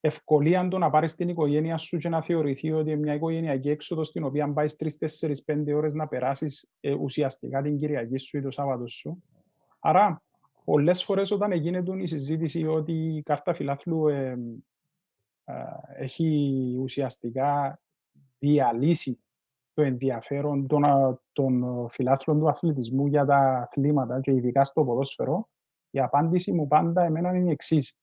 ευκολία 0.00 0.68
το 0.68 0.78
να 0.78 0.90
πάρεις 0.90 1.14
την 1.14 1.28
οικογένεια 1.28 1.76
σου 1.76 1.98
και 1.98 2.08
να 2.08 2.22
θεωρηθεί 2.22 2.72
ότι 2.72 2.96
μια 2.96 3.14
οικογενειακή 3.14 3.70
έξοδο 3.70 4.04
στην 4.04 4.24
οποία 4.24 4.52
πάεις 4.52 4.76
3-4-5 5.46 5.74
ώρες 5.74 5.94
να 5.94 6.08
περάσεις 6.08 6.68
ε, 6.80 6.94
ουσιαστικά 6.94 7.62
την 7.62 7.78
Κυριακή 7.78 8.18
σου 8.18 8.36
ή 8.36 8.42
το 8.42 8.50
Σάββατο 8.50 8.88
σου. 8.88 9.22
Άρα, 9.78 10.22
πολλές 10.64 11.04
φορές 11.04 11.30
όταν 11.30 11.52
γίνεται 11.52 12.02
η 12.02 12.06
συζήτηση 12.06 12.66
ότι 12.66 12.92
η 12.92 13.22
κάρτα 13.22 13.54
φιλάθλου 13.54 14.08
ε, 14.08 14.36
έχει 15.96 16.76
ουσιαστικά 16.80 17.80
διαλύσει 18.38 19.22
το 19.72 19.82
ενδιαφέρον 19.82 20.66
των, 20.66 20.82
των 21.32 21.86
φιλάθλων 21.88 22.38
του 22.38 22.48
αθλητισμού 22.48 23.06
για 23.06 23.24
τα 23.24 23.36
αθλήματα 23.36 24.20
και 24.20 24.32
ειδικά 24.32 24.64
στο 24.64 24.84
ποδόσφαιρο, 24.84 25.48
η 25.90 26.00
απάντηση 26.00 26.52
μου 26.52 26.66
πάντα 26.66 27.04
εμένα 27.04 27.34
είναι 27.34 27.48
η 27.48 27.52
εξής. 27.52 27.96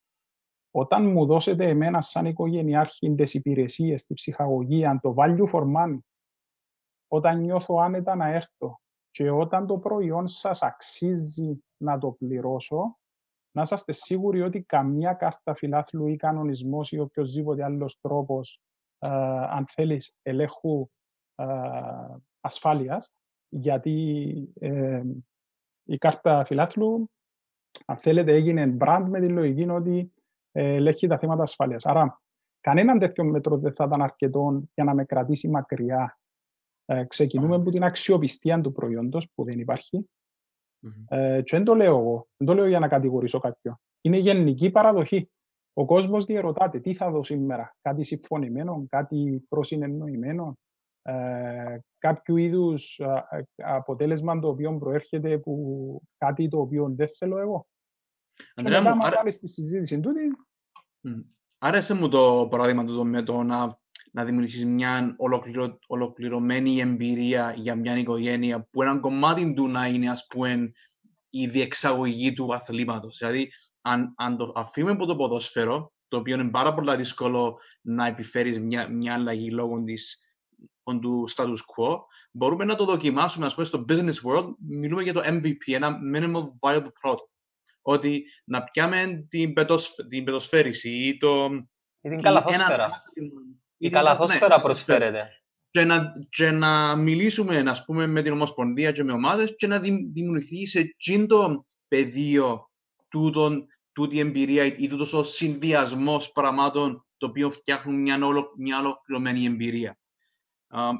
Όταν 0.71 1.11
μου 1.11 1.25
δώσετε 1.25 1.67
εμένα 1.67 2.01
σαν 2.01 2.25
οικογενειάρχη 2.25 3.15
τις 3.15 3.33
υπηρεσίες, 3.33 4.05
τη 4.05 4.13
ψυχαγωγία, 4.13 4.99
το 5.01 5.13
value 5.15 5.49
for 5.51 5.63
money, 5.63 5.99
όταν 7.07 7.39
νιώθω 7.39 7.75
άνετα 7.77 8.15
να 8.15 8.27
έρθω 8.27 8.79
και 9.11 9.29
όταν 9.29 9.67
το 9.67 9.77
προϊόν 9.77 10.27
σας 10.27 10.61
αξίζει 10.61 11.63
να 11.77 11.97
το 11.97 12.11
πληρώσω, 12.11 12.97
να 13.55 13.61
είσαστε 13.61 13.91
σίγουροι 13.91 14.41
ότι 14.41 14.61
καμιά 14.61 15.13
κάρτα 15.13 15.55
φιλάθλου 15.55 16.07
ή 16.07 16.15
κανονισμός 16.15 16.91
ή 16.91 16.99
οποιοδήποτε 16.99 17.63
άλλος 17.63 17.99
τρόπος, 18.01 18.61
ε, 18.99 19.07
αν 19.49 19.65
θέλεις, 19.67 20.13
ελέγχου 20.21 20.89
ε, 21.35 21.45
ασφάλειας, 22.39 23.11
γιατί 23.49 24.53
ε, 24.59 25.03
η 25.83 25.97
κάρτα 25.97 26.45
φιλάθλου, 26.45 27.09
αν 27.85 27.97
θέλετε, 27.97 28.33
έγινε 28.33 28.77
brand 28.79 29.05
με 29.07 29.19
τη 29.19 29.29
λογική 29.29 29.69
ότι 29.69 30.13
ελέγχει 30.51 31.07
τα 31.07 31.17
θέματα 31.17 31.43
ασφάλειας. 31.43 31.85
Άρα, 31.85 32.21
κανέναν 32.59 32.99
τέτοιο 32.99 33.23
μέτρο 33.23 33.57
δεν 33.57 33.73
θα 33.73 33.85
ήταν 33.85 34.01
αρκετό 34.01 34.63
για 34.73 34.83
να 34.83 34.93
με 34.93 35.05
κρατήσει 35.05 35.47
μακριά. 35.47 36.19
ξεκινούμε 37.07 37.55
από 37.55 37.71
την 37.71 37.83
αξιοπιστία 37.83 38.61
του 38.61 38.71
προϊόντος 38.71 39.29
που 39.35 39.43
δεν 39.43 39.59
υπάρχει 39.59 40.09
ε, 41.07 41.41
και 41.41 41.55
δεν 41.55 41.65
το 41.65 41.73
λέω 41.73 41.97
εγώ, 41.97 42.27
δεν 42.37 42.47
το 42.47 42.53
λέω 42.53 42.67
για 42.67 42.79
να 42.79 42.87
κατηγορήσω 42.87 43.39
κάποιον. 43.39 43.79
Είναι 44.01 44.17
γενική 44.17 44.69
παραδοχή. 44.69 45.29
Ο 45.73 45.85
κόσμος 45.85 46.25
διερωτάται 46.25 46.79
τι 46.79 46.93
θα 46.93 47.11
δω 47.11 47.23
σήμερα, 47.23 47.75
κάτι 47.81 48.03
συμφωνημένο, 48.03 48.85
κάτι 48.89 49.45
προσυνεννοημένο, 49.49 50.57
ε, 51.01 51.77
κάποιο 51.97 52.37
είδους 52.37 53.01
αποτέλεσμα 53.55 54.39
το 54.39 54.47
οποίο 54.47 54.77
προέρχεται 54.77 55.33
από 55.33 56.01
κάτι 56.17 56.47
το 56.47 56.59
οποίο 56.59 56.93
δεν 56.95 57.09
θέλω 57.17 57.37
εγώ. 57.37 57.67
Αντρέα 58.55 58.81
μου, 58.81 59.05
άρα... 59.05 59.31
στη 59.31 59.47
συζήτηση 59.47 59.99
τούτη... 59.99 60.19
Άρεσε 61.57 61.93
μου 61.93 62.09
το 62.09 62.47
παράδειγμα 62.49 62.85
του 62.85 63.05
με 63.05 63.23
το 63.23 63.43
να, 63.43 63.79
να 64.15 64.25
δημιουργήσει 64.25 64.65
μια 64.65 65.15
ολοκληρω, 65.17 65.79
ολοκληρωμένη 65.87 66.79
εμπειρία 66.79 67.53
για 67.57 67.75
μια 67.75 67.97
οικογένεια 67.97 68.67
που 68.71 68.81
ένα 68.81 68.99
κομμάτι 68.99 69.53
του 69.53 69.67
να 69.67 69.85
είναι 69.85 70.09
ας 70.09 70.25
πούμε 70.27 70.71
η 71.29 71.47
διεξαγωγή 71.47 72.33
του 72.33 72.53
αθλήματος. 72.53 73.17
Δηλαδή, 73.17 73.51
αν, 73.81 74.13
αν 74.17 74.37
το 74.37 74.51
αφήνουμε 74.55 74.91
από 74.91 75.05
το 75.05 75.15
ποδόσφαιρο, 75.15 75.93
το 76.07 76.17
οποίο 76.17 76.39
είναι 76.39 76.49
πάρα 76.49 76.73
πολύ 76.73 76.95
δύσκολο 76.95 77.59
να 77.81 78.05
επιφέρεις 78.05 78.59
μια, 78.59 78.87
μια 78.89 79.13
αλλαγή 79.13 79.51
λόγω 79.51 79.83
της, 79.83 80.25
του 80.83 81.27
status 81.35 81.57
quo, 81.75 81.97
μπορούμε 82.31 82.65
να 82.65 82.75
το 82.75 82.85
δοκιμάσουμε, 82.85 83.45
ας 83.45 83.53
πούμε, 83.53 83.65
στο 83.65 83.85
business 83.89 84.21
world, 84.23 84.47
μιλούμε 84.67 85.03
για 85.03 85.13
το 85.13 85.21
MVP, 85.23 85.57
ένα 85.65 85.97
minimal 86.13 86.43
viable 86.59 86.91
product. 87.01 87.29
Ότι 87.81 88.25
να 88.45 88.63
πιάμε 88.63 89.25
την, 89.29 89.53
πετοσφ, 89.53 89.93
την 90.07 90.23
πετοσφαίριση 90.23 90.89
ή 90.89 91.17
το... 91.17 91.45
Ή 92.01 92.09
την 92.09 92.21
καλαθόσφαιρα. 92.21 93.03
Η 93.77 93.89
καλαθόσφαιρα 93.89 94.55
ναι, 94.55 94.61
προσφέρεται. 94.61 95.29
Και 95.69 95.83
να, 95.83 96.13
και 96.29 96.51
να 96.51 96.95
μιλήσουμε, 96.95 97.63
ας 97.67 97.85
πούμε, 97.85 98.07
με 98.07 98.21
την 98.21 98.31
Ομοσπονδία 98.31 98.91
και 98.91 99.03
με 99.03 99.11
ομάδες 99.11 99.53
και 99.57 99.67
να 99.67 99.79
δημιουργηθεί 99.79 100.67
σε 100.67 100.95
το 101.27 101.65
πεδίο 101.87 102.69
τούτον 103.09 103.67
τούτη 103.95 104.19
εμπειρία 104.19 104.65
ή 104.65 104.87
τούτος 104.87 105.13
ο 105.13 105.23
συνδυασμός 105.23 106.31
πραγμάτων 106.31 107.05
το 107.17 107.27
οποίο 107.27 107.49
φτιάχνουν 107.49 108.01
μια, 108.01 108.25
όλο, 108.25 108.51
μια 108.57 108.79
ολοκληρωμένη 108.79 109.45
εμπειρία. 109.45 109.97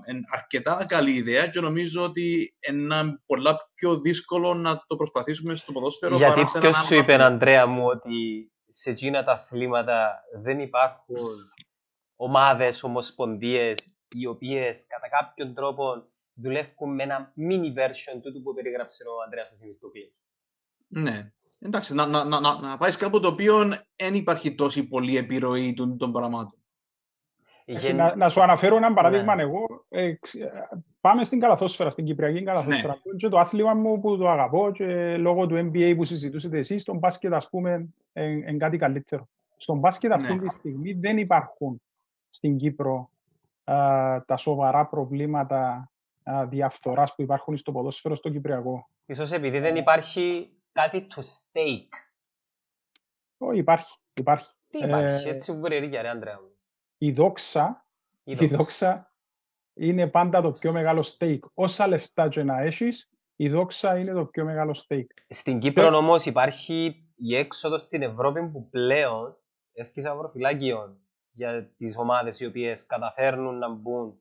Είναι 0.09 0.21
αρκετά 0.29 0.85
καλή 0.87 1.11
ιδέα 1.11 1.47
και 1.47 1.59
νομίζω 1.59 2.03
ότι 2.03 2.55
είναι 2.69 3.19
πολλά 3.25 3.71
πιο 3.73 3.99
δύσκολο 3.99 4.53
να 4.53 4.83
το 4.87 4.95
προσπαθήσουμε 4.95 5.55
στο 5.55 5.71
ποδόσφαιρο. 5.71 6.15
Γιατί 6.15 6.43
ποιος 6.59 6.77
σου 6.77 6.95
είπε, 6.95 7.23
Αντρέα 7.23 7.65
μου, 7.65 7.85
ότι 7.85 8.51
σε 8.69 8.89
εκείνα 8.89 9.23
τα 9.23 9.31
αθλήματα 9.31 10.13
δεν 10.41 10.59
υπάρχουν 10.59 11.15
ομάδες, 12.15 12.83
ομοσπονδίε, 12.83 13.73
οι 14.09 14.25
οποίες 14.25 14.85
κατά 14.87 15.09
κάποιον 15.09 15.53
τρόπο 15.53 16.07
δουλεύουν 16.33 16.93
με 16.93 17.03
ένα 17.03 17.33
mini 17.37 17.79
version 17.79 18.21
του 18.21 18.41
που 18.43 18.53
περιγράψε 18.53 19.03
ο 19.03 19.23
Ανδρέας 19.23 19.51
ο 19.51 19.55
Θημιστοκλής. 19.59 20.15
Ναι, 20.87 21.31
εντάξει, 21.59 21.93
να, 21.93 22.05
να, 22.05 22.23
να, 22.23 22.39
να 22.39 22.77
πάεις 22.77 22.97
κάπου 22.97 23.19
το 23.19 23.27
οποίο 23.27 23.73
δεν 23.95 24.13
υπάρχει 24.13 24.55
τόση 24.55 24.83
πολλή 24.83 25.17
επιρροή 25.17 25.73
των, 25.73 25.97
των 25.97 26.11
πραγμάτων. 26.11 26.59
Γεν... 27.65 27.95
Να, 27.95 28.15
να, 28.15 28.29
σου 28.29 28.41
αναφέρω 28.41 28.75
ένα 28.75 28.93
παράδειγμα 28.93 29.35
ναι. 29.35 29.41
εγώ. 29.41 29.85
Ε, 29.89 30.13
πάμε 31.01 31.23
στην 31.23 31.39
καλαθόσφαιρα, 31.39 31.89
στην 31.89 32.05
Κυπριακή 32.05 32.43
καλαθόσφαιρα. 32.43 32.99
Ναι. 33.03 33.15
Και 33.17 33.29
το 33.29 33.37
άθλημα 33.37 33.73
μου 33.73 33.99
που 33.99 34.17
το 34.17 34.29
αγαπώ 34.29 34.71
και 34.71 35.17
λόγω 35.17 35.47
του 35.47 35.55
NBA 35.55 35.93
που 35.95 36.03
συζητούσατε 36.03 36.57
εσείς, 36.57 36.81
στον 36.81 36.97
μπάσκετ 36.97 37.33
ας 37.33 37.49
πούμε 37.49 37.89
είναι 38.13 38.57
κάτι 38.57 38.77
καλύτερο. 38.77 39.29
Στον 39.57 39.79
μπάσκετ 39.79 40.11
αυτή 40.11 40.33
ναι. 40.33 40.41
τη 40.41 40.49
στιγμή 40.49 40.93
δεν 40.93 41.17
υπάρχουν 41.17 41.81
στην 42.35 42.57
Κύπρο 42.57 43.09
α, 43.63 44.23
τα 44.25 44.37
σοβαρά 44.37 44.87
προβλήματα 44.87 45.91
α, 46.23 46.45
διαφθοράς 46.47 47.15
που 47.15 47.21
υπάρχουν 47.21 47.57
στο 47.57 47.71
ποδόσφαιρο 47.71 48.15
στο 48.15 48.29
Κυπριακό. 48.29 48.89
Ίσως 49.05 49.31
επειδή 49.31 49.59
δεν 49.59 49.75
υπάρχει 49.75 50.53
κάτι 50.71 51.07
to 51.15 51.19
stake. 51.19 51.93
Όχι, 53.37 53.59
υπάρχει. 53.59 53.97
υπάρχει. 54.13 54.49
Τι 54.67 54.77
υπάρχει, 54.77 55.27
ε, 55.27 55.31
έτσι 55.31 55.51
που 55.51 55.57
μπορεί 55.57 55.87
ρε 55.87 56.09
Άντρεα 56.09 56.39
Η 56.97 57.11
δόξα, 57.11 57.85
η 58.23 58.47
δόξα 58.47 59.13
είναι 59.73 60.07
πάντα 60.07 60.41
το 60.41 60.51
πιο 60.51 60.71
μεγάλο 60.71 61.11
stake. 61.17 61.39
Όσα 61.53 61.87
λεφτά 61.87 62.27
και 62.27 62.43
να 62.43 62.61
έχεις, 62.61 63.09
η 63.35 63.49
δόξα 63.49 63.99
είναι 63.99 64.11
το 64.11 64.25
πιο 64.25 64.45
μεγάλο 64.45 64.83
stake. 64.87 65.13
Στην 65.29 65.59
Κύπρο 65.59 65.85
ε... 65.85 65.95
όμως 65.95 66.25
υπάρχει 66.25 67.05
η 67.15 67.35
έξοδος 67.35 67.81
στην 67.81 68.01
Ευρώπη 68.01 68.49
που 68.49 68.69
πλέον 68.69 69.37
ευθύς 69.73 70.05
αγροφυλάκιον 70.05 70.99
για 71.35 71.71
τις 71.77 71.97
ομάδες 71.97 72.39
οι 72.39 72.45
οποίες 72.45 72.85
καταφέρνουν 72.85 73.57
να 73.57 73.69
μπουν 73.69 74.19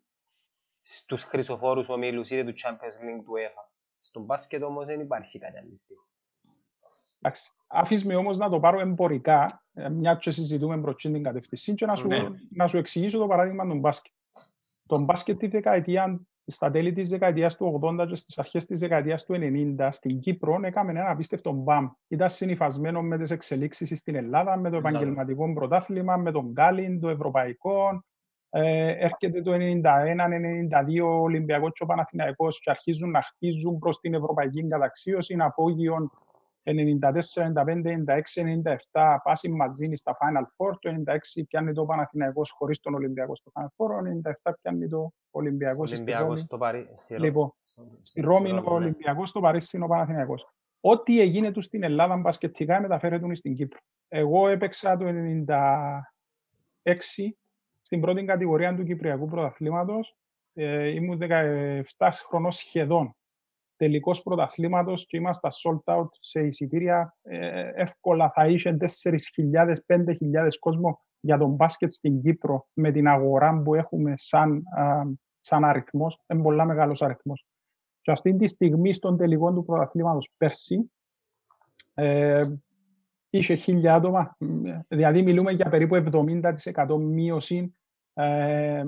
στους 0.83 1.23
χρυσοφόρους 1.23 1.89
ομίλους 1.89 2.31
είτε 2.31 2.45
του 2.45 2.59
Champions 2.63 3.05
League 3.05 3.23
του 3.25 3.33
UEFA. 3.33 3.69
Στον 3.99 4.23
μπάσκετ 4.23 4.63
όμως 4.63 4.87
δεν 4.87 5.01
υπάρχει 5.01 5.39
κάτι 5.39 5.59
αντίστοιχο. 5.59 6.09
Εντάξει. 7.21 7.53
Άφησμε 7.67 8.15
όμως 8.15 8.39
να 8.39 8.49
το 8.49 8.61
πάρω 8.61 8.81
εμπορικά, 8.81 9.65
ε, 9.73 9.89
μια 9.89 10.15
και 10.15 10.31
συζητούμε 10.31 10.81
προς 10.81 11.03
την 11.03 11.23
κατευθυνσή 11.23 11.75
και 11.75 11.87
να 11.87 11.97
σου, 11.97 12.07
ναι. 12.07 12.29
να 12.51 12.67
σου 12.67 12.79
εξηγήσω 12.79 13.19
το 13.19 13.27
παράδειγμα 13.27 13.69
του 13.69 13.79
μπάσκετ. 13.79 14.13
Το 14.87 14.99
μπάσκετ 14.99 15.39
τη 15.39 15.47
δεκαετία, 15.47 16.27
στα 16.47 16.71
τέλη 16.71 16.93
της 16.93 17.09
δεκαετίας 17.09 17.57
του 17.57 17.81
80 17.83 18.07
και 18.09 18.15
στις 18.15 18.39
αρχές 18.39 18.67
της 18.67 18.81
δεκαετίας 18.81 19.25
του 19.25 19.35
90 19.39 19.89
στην 19.91 20.21
Κύπρο 20.21 20.59
έκαμε 20.63 20.91
ένα 20.91 21.11
απίστευτο 21.11 21.53
μπαμ. 21.53 21.89
Ήταν 22.09 22.29
συνειφασμένο 22.29 23.03
με 23.03 23.19
τις 23.19 23.31
εξελίξεις 23.31 23.99
στην 23.99 24.15
Ελλάδα, 24.15 24.57
με 24.57 24.71
το 24.71 24.77
επαγγελματικό 24.77 25.53
πρωτάθλημα, 25.53 26.17
με 26.17 26.33
τον 26.33 26.51
Γκάλιν, 26.51 27.01
το 27.01 27.09
ευρωπαϊκό. 27.09 28.05
Ε, 28.51 28.89
έρχεται 28.89 29.43
το 29.43 29.53
91-92 29.53 31.21
Ολυμπιακός 31.21 31.73
και 31.73 31.83
ο 31.83 31.87
Παναθηναϊκός 31.87 32.61
και 32.61 32.71
αρχίζουν 32.71 33.11
να 33.11 33.23
χτίζουν 33.23 33.79
προς 33.79 33.99
την 33.99 34.15
ευρωπαϊκή 34.15 34.69
καταξίωση, 34.69 35.37
απόγειον 35.39 36.11
94, 36.65 37.53
95, 37.53 38.05
96, 38.07 38.43
97 38.93 39.17
πάση 39.23 39.49
μαζί 39.49 39.91
στα 39.95 40.17
Final 40.21 40.43
Four. 40.43 40.73
Το 40.81 41.03
96 41.07 41.43
πιάνει 41.49 41.73
το 41.73 41.85
Παναθηναϊκός 41.85 42.51
χωρίς 42.51 42.81
τον 42.81 42.95
Ολυμπιακό 42.95 43.37
στο 43.37 43.53
Final 43.55 43.65
Four. 43.65 43.89
Το 43.89 44.31
97 44.45 44.53
πιάνει 44.63 44.89
το 44.89 45.13
Ολυμπιακό 45.31 45.87
στη 45.87 46.13
Ρώμη. 46.13 46.39
Στο 46.39 46.59
Παρί... 46.59 46.89
στη 46.95 47.19
Λοιπόν, 47.19 47.55
στη 48.03 48.21
Ρώμη 48.21 48.49
είναι 48.49 48.61
ο 48.61 48.73
Ολυμπιακός, 48.73 49.29
στο 49.29 49.41
Παρίσι 49.41 49.77
είναι 49.77 49.85
ο 49.85 49.89
Παναθηναϊκός. 49.89 50.53
Ό,τι 50.81 51.21
έγινε 51.21 51.51
τους 51.51 51.65
στην 51.65 51.83
Ελλάδα 51.83 52.17
μπασκετικά 52.17 52.81
μεταφέρεται 52.81 53.35
στην 53.35 53.55
Κύπρο. 53.55 53.79
Εγώ 54.09 54.49
έπαιξα 54.49 54.97
το 54.97 55.05
96 55.07 56.01
στην 57.83 58.01
πρώτη 58.01 58.25
κατηγορία 58.25 58.75
του 58.75 58.85
Κυπριακού 58.85 59.29
Πρωταθλήματος. 59.29 60.17
Ε, 60.55 60.89
ήμουν 60.89 61.19
17 61.99 62.11
χρονών 62.29 62.53
σχεδόν 62.53 63.17
τελικός 63.77 64.23
πρωταθλήματος 64.23 65.07
και 65.07 65.17
είμαστε 65.17 65.49
sold 65.63 65.95
out 65.95 66.09
σε 66.21 66.41
εισιτήρια. 66.41 67.17
Ε, 67.23 67.71
εύκολα 67.75 68.31
θα 68.31 68.47
είχε 68.47 68.77
4.000-5.000 68.81 70.49
κόσμο 70.59 71.01
για 71.21 71.39
τον 71.39 71.51
μπάσκετ 71.51 71.91
στην 71.91 72.21
Κύπρο 72.21 72.67
με 72.73 72.91
την 72.91 73.09
αγορά 73.09 73.63
που 73.63 73.75
έχουμε 73.75 74.13
σαν, 74.17 74.63
α, 74.79 75.03
σαν 75.41 75.65
αριθμός. 75.65 76.21
Είναι 76.27 76.43
πολλά 76.43 76.65
μεγάλος 76.65 77.03
αριθμός. 77.03 77.47
Και 78.01 78.11
αυτή 78.11 78.37
τη 78.37 78.47
στιγμή 78.47 78.93
στον 78.93 79.17
τελικό 79.17 79.53
του 79.53 79.65
πρωταθλήματος 79.65 80.31
πέρσι 80.37 80.93
ε, 81.95 82.45
είχε 83.31 83.55
χίλια 83.55 83.95
άτομα. 83.95 84.37
Δηλαδή 84.89 85.23
μιλούμε 85.23 85.53
για 85.53 85.69
περίπου 85.69 86.03
70% 86.13 86.99
μείωση 87.01 87.77
ε, 88.15 88.85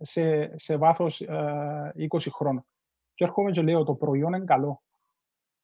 σε, 0.00 0.58
σε 0.58 0.76
βάθος 0.76 1.22
20 1.22 1.28
ε, 1.28 2.30
χρόνων. 2.30 2.66
Και 3.18 3.24
έρχομαι 3.24 3.50
και 3.50 3.62
λέω, 3.62 3.84
το 3.84 3.94
προϊόν 3.94 4.32
είναι 4.32 4.44
καλό. 4.44 4.82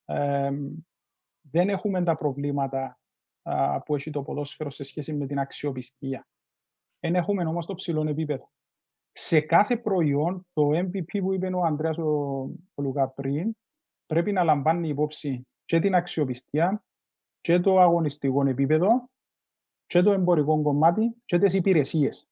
Ε, 0.04 0.50
δεν 1.40 1.68
έχουμε 1.68 2.04
τα 2.04 2.16
προβλήματα 2.16 2.98
α, 3.42 3.82
που 3.82 3.94
έχει 3.94 4.10
το 4.10 4.22
ποδόσφαιρο 4.22 4.70
σε 4.70 4.82
σχέση 4.82 5.14
με 5.14 5.26
την 5.26 5.38
αξιοπιστία. 5.38 6.26
Δεν 7.00 7.14
έχουμε 7.14 7.44
όμως 7.44 7.66
το 7.66 7.74
ψηλό 7.74 8.08
επίπεδο. 8.08 8.50
Σε 9.12 9.40
κάθε 9.40 9.76
προϊόν, 9.76 10.46
το 10.52 10.68
MVP 10.68 11.20
που 11.20 11.32
είπε 11.32 11.46
ο 11.54 11.64
Ανδρέας 11.64 11.98
ο, 11.98 12.10
ο 12.74 12.82
Λουκά 12.82 13.08
πριν, 13.08 13.56
πρέπει 14.06 14.32
να 14.32 14.44
λαμβάνει 14.44 14.88
υπόψη 14.88 15.46
και 15.64 15.78
την 15.78 15.94
αξιοπιστία 15.94 16.84
και 17.40 17.60
το 17.60 17.80
αγωνιστικό 17.80 18.46
επίπεδο 18.46 19.08
και 19.86 20.02
το 20.02 20.12
εμπορικό 20.12 20.62
κομμάτι 20.62 21.14
και 21.24 21.38
τις 21.38 21.54
υπηρεσίες. 21.54 22.28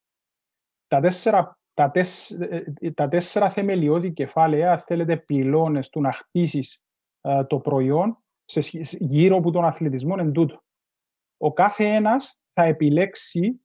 Τα 0.86 1.00
τέσσερα 1.00 1.56
τα, 1.74 1.90
τεσ, 1.90 2.30
ε, 2.30 2.74
ε, 2.80 2.90
τα 2.90 3.08
τέσσερα 3.08 3.50
θεμελιώδη 3.50 4.12
κεφάλαια, 4.12 4.84
θέλετε, 4.86 5.16
πυλώνες 5.16 5.88
του 5.88 6.00
να 6.00 6.12
χτίσεις 6.12 6.86
ε, 7.20 7.44
το 7.44 7.58
προϊόν 7.58 8.24
σε, 8.44 8.60
γύρω 8.98 9.36
από 9.36 9.50
τον 9.50 9.64
αθλητισμό 9.64 10.14
εν 10.18 10.32
τούτο. 10.32 10.62
Ο 11.36 11.52
κάθε 11.52 11.84
ένας 11.84 12.44
θα 12.52 12.62
επιλέξει 12.64 13.60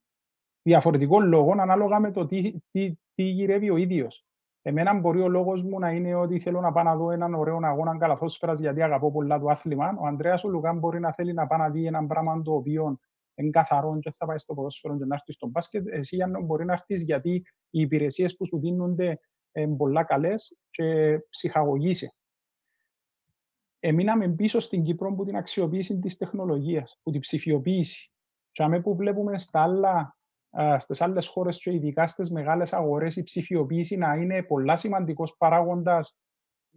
διαφορετικών 0.62 1.28
λόγων 1.28 1.60
ανάλογα 1.60 1.99
με 1.99 2.12
το 2.12 2.26
τι, 2.26 2.53
τι, 2.72 2.95
τι 3.16 3.24
γυρεύει 3.24 3.70
ο 3.70 3.78
ίδιος. 3.78 4.26
Εμένα 4.62 4.93
μπορεί 4.93 5.22
ο 5.22 5.28
λόγος 5.28 5.64
μου 5.64 5.80
να 5.80 5.91
είναι 5.91 6.16
ότι 6.16 6.39
θέλω 6.39 6.62
να 6.62 6.72
πάω 6.72 6.84
να 6.84 6.95
δω 6.95 7.12
έναν 7.12 7.34
ωραίο 7.34 7.60
αγώνα 7.62 7.97
καλαθόσφαιρας 7.97 8.60
γιατί 8.60 8.82
αγαπώ 8.82 9.12
πολλά 9.12 9.39
το 9.39 9.47
άθλημα. 9.47 9.97
Ο 9.99 10.05
Ανδρέας 10.05 10.43
ο 10.43 10.49
Λουκάν 10.49 10.78
μπορεί 10.78 10.99
να 10.99 11.14
θέλει 11.14 11.34
να 11.34 11.47
πάει 11.47 11.60
να 11.60 11.70
δει 11.70 11.86
έναν 11.86 12.08
πράγμα 12.08 12.41
το 12.41 12.53
οποίο 12.53 12.99
είναι 13.41 13.49
καθαρό 13.49 13.99
και 13.99 14.11
θα 14.11 14.25
πάει 14.25 14.38
στο 14.38 14.53
ποδόσφαιρο 14.53 14.97
και 14.97 15.05
να 15.05 15.15
έρθει 15.15 15.31
στο 15.31 15.47
μπάσκετ. 15.47 15.88
Εσύ 15.88 16.15
για 16.15 16.27
να 16.27 16.41
μπορεί 16.41 16.65
να 16.65 16.73
έρθεις 16.73 17.03
γιατί 17.03 17.33
οι 17.69 17.81
υπηρεσίες 17.81 18.35
που 18.35 18.45
σου 18.45 18.59
δίνονται 18.59 19.19
είναι 19.51 19.75
πολλά 19.75 20.03
καλές 20.03 20.59
και 20.69 21.19
ψυχαγωγήσει. 21.29 22.11
Εμείναμε 23.79 24.29
πίσω 24.29 24.59
στην 24.59 24.83
Κύπρο 24.83 25.15
που 25.15 25.25
την 25.25 25.35
αξιοποίηση 25.35 25.99
της 25.99 26.17
τεχνολογίας, 26.17 26.99
που 27.03 27.11
την 27.11 27.19
ψηφιοποίηση. 27.19 28.11
και 28.51 28.79
που 28.79 28.95
βλέπουμε 28.95 29.38
στα 29.38 29.61
άλλα, 29.61 30.17
στις 30.77 31.01
άλλες 31.01 31.27
χώρες 31.27 31.57
και 31.57 31.73
ειδικά 31.73 32.07
στις 32.07 32.31
μεγάλες 32.31 32.73
αγορές 32.73 33.15
η 33.15 33.23
ψηφιοποίηση 33.23 33.97
να 33.97 34.15
είναι 34.15 34.43
πολλά 34.43 34.77
σημαντικός 34.77 35.38
παράγοντας 35.38 36.21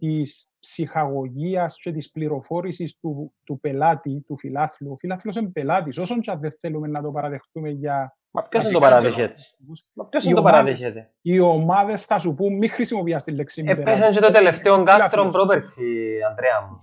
της 0.01 0.53
ψυχαγωγίας 0.59 1.77
και 1.81 1.91
της 1.91 2.11
πληροφόρησης 2.11 2.97
του, 2.99 3.33
του 3.45 3.59
πελάτη, 3.59 4.23
του 4.27 4.37
φιλάθλου. 4.37 4.91
Ο 4.91 4.95
φιλάθλος 4.97 5.35
είναι 5.35 5.49
πελάτης, 5.49 5.97
όσον 5.97 6.19
και 6.19 6.35
δεν 6.39 6.57
θέλουμε 6.59 6.87
να 6.87 7.01
το 7.01 7.11
παραδεχτούμε 7.11 7.69
για... 7.69 8.15
Μα 8.31 8.43
ποιος 8.43 8.63
δεν 8.63 8.73
το 8.73 8.79
παραδέχεται; 8.79 9.23
έτσι. 9.23 9.55
Μα 9.93 10.05
ποιος 10.05 10.23
δεν 10.23 10.35
το 10.35 10.41
παραδέχεται; 10.41 11.11
Οι 11.21 11.39
ομάδες 11.39 12.05
θα 12.05 12.19
σου 12.19 12.33
πούν 12.33 12.57
μη 12.57 12.67
χρησιμοποιάς 12.67 13.23
τη 13.23 13.31
λέξη 13.31 13.63
Έπεσαν 13.67 14.11
και 14.11 14.19
το 14.19 14.31
τελευταίο 14.31 14.83
κάστρο 14.83 15.29
πρόπερση, 15.29 15.83
Ανδρέα 16.29 16.61
μου. 16.69 16.79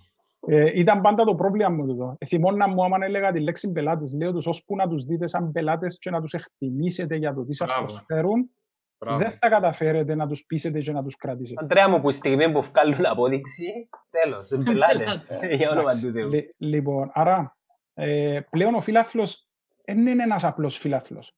Ε, 0.47 0.71
ήταν 0.75 1.01
πάντα 1.01 1.25
το 1.25 1.35
πρόβλημα 1.35 1.69
μου 1.69 1.91
εδώ. 1.91 2.17
Θυμώνα 2.27 2.69
μου 2.69 2.85
άμα 2.85 2.97
έλεγα 3.01 3.33
τη 3.33 3.41
λέξη 3.41 3.73
πελάτες. 3.73 4.15
Λέω 4.15 4.33
τους 4.33 4.47
ώσπου 4.47 4.77
να 4.77 4.89
τους 4.89 5.05
δείτε 5.05 5.27
σαν 5.27 5.53
πελάτες 5.53 5.99
και 5.99 6.11
να 6.11 6.21
τους 6.21 6.33
εκτιμήσετε 6.33 7.17
για 7.17 7.35
το 7.35 7.45
τι 7.45 7.55
σας 7.55 7.75
προσφέρουν 7.79 8.51
Μπράβο. 8.99 9.19
δεν 9.19 9.31
θα 9.31 9.49
καταφέρετε 9.49 10.15
να 10.15 10.27
τους 10.27 10.45
πείσετε 10.45 10.81
και 10.81 10.93
να 10.93 11.03
τους 11.03 11.17
κρατήσετε. 11.17 11.65
Αντρέα 11.65 11.89
μου, 11.89 12.01
που 12.01 12.11
στιγμή 12.11 12.53
που 12.53 12.63
βγάλουν 12.63 13.07
απόδειξη, 13.07 13.89
τέλος, 14.11 14.49
πελάτες, 14.65 15.29
για 15.59 15.71
όνομα 15.71 16.01
του 16.01 16.13
Θεού. 16.13 16.31
Λοιπόν, 16.57 17.11
άρα, 17.13 17.57
ε, 17.95 18.41
πλέον 18.51 18.75
ο 18.75 18.81
φιλάθλος 18.81 19.49
δεν 19.85 20.07
είναι 20.07 20.23
ένας 20.23 20.45
απλός 20.45 20.77
φιλάθλος. 20.77 21.33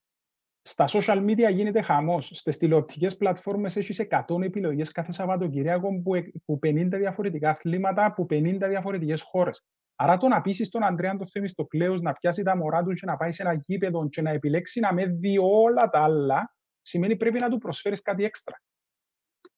Στα 0.63 0.89
social 0.89 1.25
media 1.25 1.53
γίνεται 1.53 1.83
χαμός. 1.83 2.31
Στις 2.35 2.57
τηλεοπτικές 2.57 3.17
πλατφόρμες 3.17 3.77
έχεις 3.77 3.99
100 3.99 4.43
επιλογές 4.43 4.93
κάθε 4.93 5.13
Σαββατοκυριακό 5.13 5.89
που, 6.03 6.11
που 6.45 6.59
50 6.63 6.99
διαφορετικά 6.99 7.51
αθλήματα 7.51 8.05
από 8.05 8.27
50 8.31 8.69
διαφορετικές 8.69 9.23
χώρες. 9.23 9.65
Άρα 9.97 10.17
το 10.17 10.29
να 10.29 10.41
πείσεις 10.41 10.69
τον 10.69 10.85
Αντρέα 10.85 11.17
το 11.17 11.27
θέμα 11.27 11.49
στο 11.49 11.65
κλέος 11.65 12.01
να 12.01 12.13
πιάσει 12.13 12.43
τα 12.43 12.57
μωρά 12.57 12.83
του 12.83 12.93
και 12.93 13.07
να 13.07 13.17
πάει 13.17 13.33
σε 13.33 13.43
ένα 13.43 13.53
γήπεδο 13.67 14.09
και 14.09 14.23
να 14.23 14.31
επιλέξει 14.31 14.81
να 14.81 14.93
με 14.93 15.07
δει 15.07 15.39
όλα 15.39 15.89
τα 15.89 16.03
άλλα, 16.03 16.55
σημαίνει 16.91 17.17
πρέπει 17.17 17.39
να 17.41 17.49
του 17.49 17.59
προσφέρεις 17.59 18.03
κάτι 18.03 18.25
έξτρα. 18.25 18.63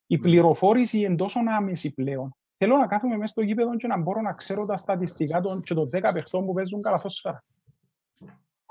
Η 0.07 0.15
ναι. 0.15 0.21
πληροφόρηση 0.21 0.99
είναι 0.99 1.17
τόσο 1.17 1.41
άμεση 1.57 1.95
πλέον. 1.95 2.37
Θέλω 2.57 2.77
να 2.77 2.87
κάθομαι 2.87 3.17
μέσα 3.17 3.27
στο 3.27 3.43
γήπεδο 3.43 3.77
και 3.77 3.87
να 3.87 3.99
μπορώ 3.99 4.21
να 4.21 4.33
ξέρω 4.33 4.67
τα 4.67 4.77
στατιστικά 4.77 5.41
των 5.41 5.63
και 5.63 5.75
των 5.75 5.89
10 5.93 6.11
παιχτών 6.13 6.47
που 6.47 6.53
παίζουν 6.53 6.83
καλαθόσφαιρα. 6.83 7.45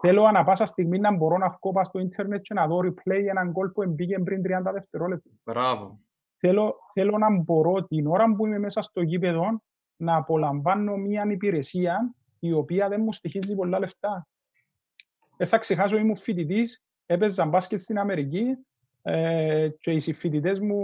Θέλω 0.01 0.23
ανα 0.23 0.43
πάσα 0.43 0.65
στιγμή 0.65 0.97
να 0.97 1.15
μπορώ 1.15 1.37
να 1.37 1.49
βγω 1.49 1.83
στο 1.83 1.99
ίντερνετ 1.99 2.41
και 2.41 2.53
να 2.53 2.67
δω 2.67 2.77
replay 2.77 3.25
έναν 3.29 3.51
γκολ 3.51 3.69
που 3.69 3.85
μπήκε 3.87 4.19
πριν 4.19 4.41
30 4.45 4.71
δευτερόλεπτα. 4.73 5.29
Μπράβο. 5.43 5.99
Θέλω, 6.37 6.75
θέλω 6.93 7.17
να 7.17 7.39
μπορώ 7.39 7.83
την 7.83 8.07
ώρα 8.07 8.35
που 8.35 8.45
είμαι 8.45 8.59
μέσα 8.59 8.81
στο 8.81 9.01
γήπεδο 9.01 9.61
να 9.95 10.15
απολαμβάνω 10.15 10.95
μια 10.95 11.25
υπηρεσία 11.31 12.13
η 12.39 12.51
οποία 12.51 12.89
δεν 12.89 13.01
μου 13.01 13.13
στοιχίζει 13.13 13.55
πολλά 13.55 13.79
λεφτά. 13.79 14.27
Δεν 15.37 15.47
θα 15.47 15.57
ξεχάσω, 15.57 15.97
ήμουν 15.97 16.15
φοιτητής 16.15 16.83
έπαιζα 17.11 17.45
μπάσκετ 17.45 17.79
στην 17.79 17.99
Αμερική 17.99 18.57
ε, 19.01 19.69
και 19.79 19.91
οι 19.91 19.99
συμφοιτητές 19.99 20.59
μου 20.59 20.83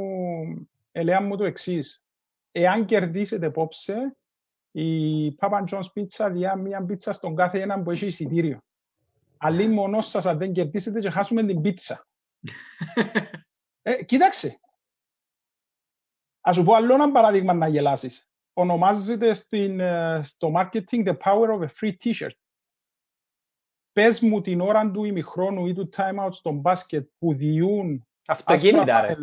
έλεγαν 0.91 1.25
μου 1.25 1.37
το 1.37 1.43
εξής. 1.43 2.03
Εάν 2.51 2.85
κερδίσετε 2.85 3.45
απόψε, 3.45 4.17
η 4.71 5.29
Papa 5.39 5.63
John's 5.69 5.89
Pizza 5.95 6.29
διά 6.31 6.55
μία 6.55 6.85
πίτσα 6.85 7.13
στον 7.13 7.35
κάθε 7.35 7.61
έναν 7.61 7.83
που 7.83 7.91
έχει 7.91 8.05
εισιτήριο. 8.05 8.59
Αλλή 9.37 9.67
μόνος 9.67 10.07
σας 10.07 10.25
αν 10.25 10.37
δεν 10.37 10.53
κερδίσετε 10.53 10.99
και 10.99 11.09
χάσουμε 11.09 11.45
την 11.45 11.61
πίτσα. 11.61 12.05
ε, 13.81 14.03
κοίταξε. 14.03 14.59
Ας 16.41 16.55
σου 16.55 16.63
πω 16.63 16.73
άλλο 16.73 16.93
ένα 16.93 17.11
παράδειγμα 17.11 17.53
να 17.53 17.67
γελάσεις. 17.67 18.29
Ονομάζεται 18.53 19.33
στην, 19.33 19.79
ε, 19.79 20.19
στο 20.23 20.53
marketing 20.55 21.05
the 21.05 21.17
power 21.17 21.49
of 21.49 21.61
a 21.61 21.67
free 21.79 21.93
t-shirt 22.03 22.37
πες 23.97 24.21
μου 24.21 24.41
την 24.41 24.61
ώρα 24.61 24.91
του 24.91 25.03
ημιχρόνου 25.03 25.67
ή 25.67 25.73
του 25.73 25.89
time 25.95 26.25
out 26.25 26.33
στον 26.33 26.55
μπάσκετ 26.55 27.07
που 27.17 27.33
διούν 27.33 28.07
Αυτοκίνητα, 28.27 29.01
ρε. 29.01 29.13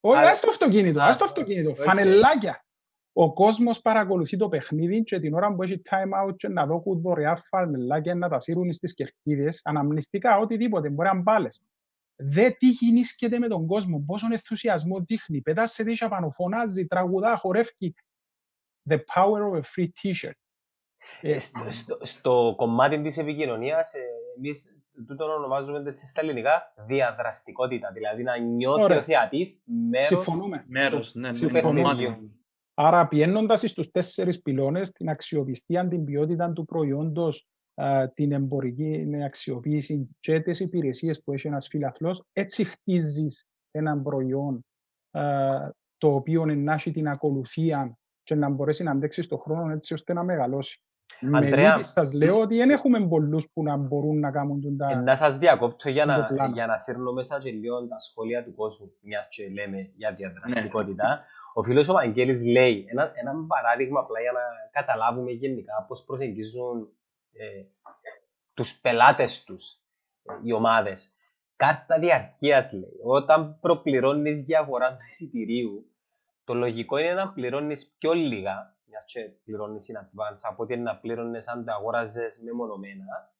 Όχι, 0.00 0.24
ας 0.24 0.40
το 0.40 0.48
αυτοκίνητο, 0.50 1.02
ας 1.02 1.16
το 1.16 1.24
αυτοκίνητο. 1.24 1.74
Φανελάκια. 1.74 2.64
Ο 3.12 3.32
κόσμος 3.32 3.80
παρακολουθεί 3.80 4.36
το 4.36 4.48
παιχνίδι 4.48 5.02
και 5.02 5.18
την 5.18 5.34
ώρα 5.34 5.54
που 5.54 5.62
έχει 5.62 5.82
time 5.90 6.28
out 6.28 6.36
και 6.36 6.48
να 6.48 6.66
δώκουν 6.66 7.00
δωρεά 7.00 7.36
φανελάκια 7.36 8.14
να 8.14 8.28
τα 8.28 8.38
σύρουν 8.38 8.72
στις 8.72 8.94
κερκίδες, 8.94 9.60
αναμνηστικά, 9.64 10.38
οτιδήποτε, 10.38 10.90
μπορεί 10.90 11.08
να 11.08 11.20
μπάλες. 11.20 11.62
Δε 12.16 12.50
τι 12.50 12.68
γινήσκεται 12.68 13.38
με 13.38 13.48
τον 13.48 13.66
κόσμο, 13.66 14.04
πόσο 14.06 14.26
ενθουσιασμό 14.30 15.00
δείχνει, 15.00 15.40
πετάς 15.40 15.72
σε 15.72 15.82
δίσια 15.82 16.08
πάνω, 16.08 16.30
φωνάζει, 16.30 16.86
τραγουδά, 16.86 17.36
χορεύει. 17.36 17.94
The 18.90 18.98
power 19.14 19.40
of 19.48 19.54
a 19.54 19.62
free 19.62 19.88
t-shirt. 20.02 20.41
Ε, 21.20 21.38
στο, 21.38 21.64
στο, 21.68 21.98
στο, 22.00 22.54
κομμάτι 22.56 23.00
της 23.00 23.18
επικοινωνίας, 23.18 23.94
ε, 23.94 24.00
εμείς 24.36 24.76
τούτο 25.06 25.24
ονομάζουμε 25.24 25.82
έτσι 25.86 26.06
στα 26.06 26.20
ελληνικά 26.20 26.74
διαδραστικότητα, 26.86 27.90
δηλαδή 27.92 28.22
να 28.22 28.38
νιώθει 28.38 28.82
Ωραία. 28.82 28.98
ο 28.98 29.02
θεατής 29.02 29.62
μέρος, 29.90 30.06
Συμφωνούμε. 30.06 30.64
μέρος 30.68 31.14
ναι, 31.14 31.30
ναι, 31.30 32.18
Άρα, 32.74 33.08
πιένοντας 33.08 33.60
στου 33.60 33.90
τέσσερις 33.90 34.42
πυλώνες, 34.42 34.90
την 34.90 35.08
αξιοπιστία, 35.08 35.88
την 35.88 36.04
ποιότητα 36.04 36.52
του 36.52 36.64
προϊόντος, 36.64 37.46
την 38.14 38.32
εμπορική 38.32 39.06
αξιοποίηση 39.24 40.16
και 40.20 40.40
τι 40.40 40.64
υπηρεσίες 40.64 41.22
που 41.22 41.32
έχει 41.32 41.46
ένας 41.46 41.66
φιλαθλός, 41.70 42.22
έτσι 42.32 42.64
χτίζεις 42.64 43.46
ένα 43.70 44.02
προϊόν 44.02 44.66
το 45.96 46.14
οποίο 46.14 46.44
να 46.44 46.72
έχει 46.72 46.90
την 46.90 47.08
ακολουθία 47.08 47.98
και 48.22 48.34
να 48.34 48.48
μπορέσει 48.48 48.82
να 48.82 48.90
αντέξει 48.90 49.22
στον 49.22 49.38
χρόνο 49.38 49.72
έτσι 49.72 49.94
ώστε 49.94 50.12
να 50.12 50.24
μεγαλώσει. 50.24 50.82
Αντρέα, 51.34 51.76
με 51.76 51.82
σας 51.82 52.12
λέω 52.12 52.40
ότι 52.40 52.56
δεν 52.56 52.70
έχουμε 52.70 53.06
πολλούς 53.08 53.50
που 53.52 53.62
να 53.62 53.76
μπορούν 53.76 54.18
να 54.18 54.30
κάνουν 54.30 54.76
τα... 54.76 54.90
Ε, 54.90 54.94
να 54.94 55.16
σας 55.16 55.38
διακόπτω 55.38 55.88
για 55.88 56.04
να, 56.04 56.28
για 56.52 56.66
να 56.66 56.76
σύρνω 56.76 57.12
μέσα 57.12 57.38
και 57.38 57.50
λίγο 57.50 57.86
τα 57.86 57.98
σχόλια 57.98 58.44
του 58.44 58.54
κόσμου, 58.54 58.92
μιας 59.00 59.28
και 59.28 59.48
λέμε 59.48 59.78
για 59.96 60.12
διαδραστικότητα. 60.12 61.08
Ναι. 61.08 61.20
Ο 61.54 61.62
φίλος 61.62 61.88
ο 61.88 61.92
Βαγγέλης 61.92 62.46
λέει 62.46 62.84
ένα, 62.88 63.12
ένα 63.14 63.32
παράδειγμα 63.46 64.00
απλά 64.00 64.20
για 64.20 64.32
να 64.32 64.40
καταλάβουμε 64.72 65.30
γενικά 65.30 65.84
πώς 65.88 66.04
προσεγγίζουν 66.04 66.88
ε, 67.32 67.44
τους 68.54 68.78
πελάτες 68.78 69.44
τους 69.44 69.78
ε, 70.24 70.32
οι 70.42 70.52
ομάδες. 70.52 71.12
Κάρτα 71.56 71.98
διαρκείας 71.98 72.72
λέει. 72.72 72.98
Όταν 73.04 73.58
προπληρώνεις 73.60 74.40
για 74.40 74.58
αγορά 74.58 74.90
του 74.90 75.04
εισιτηρίου, 75.08 75.86
το 76.44 76.54
λογικό 76.54 76.98
είναι 76.98 77.14
να 77.14 77.28
πληρώνεις 77.32 77.94
πιο 77.98 78.12
λίγα 78.12 78.76
μιας 78.92 79.04
και 79.04 79.20
πληρώνεις 79.44 79.90
in 79.92 79.96
advance, 79.96 80.40
από 80.42 80.62
ότι 80.62 80.76
να 80.76 80.96
πλήρωνες 80.96 81.48
αν 81.48 81.64
τα 81.64 81.74
αγόραζες 81.74 82.38
μεμονωμένα, 82.42 83.34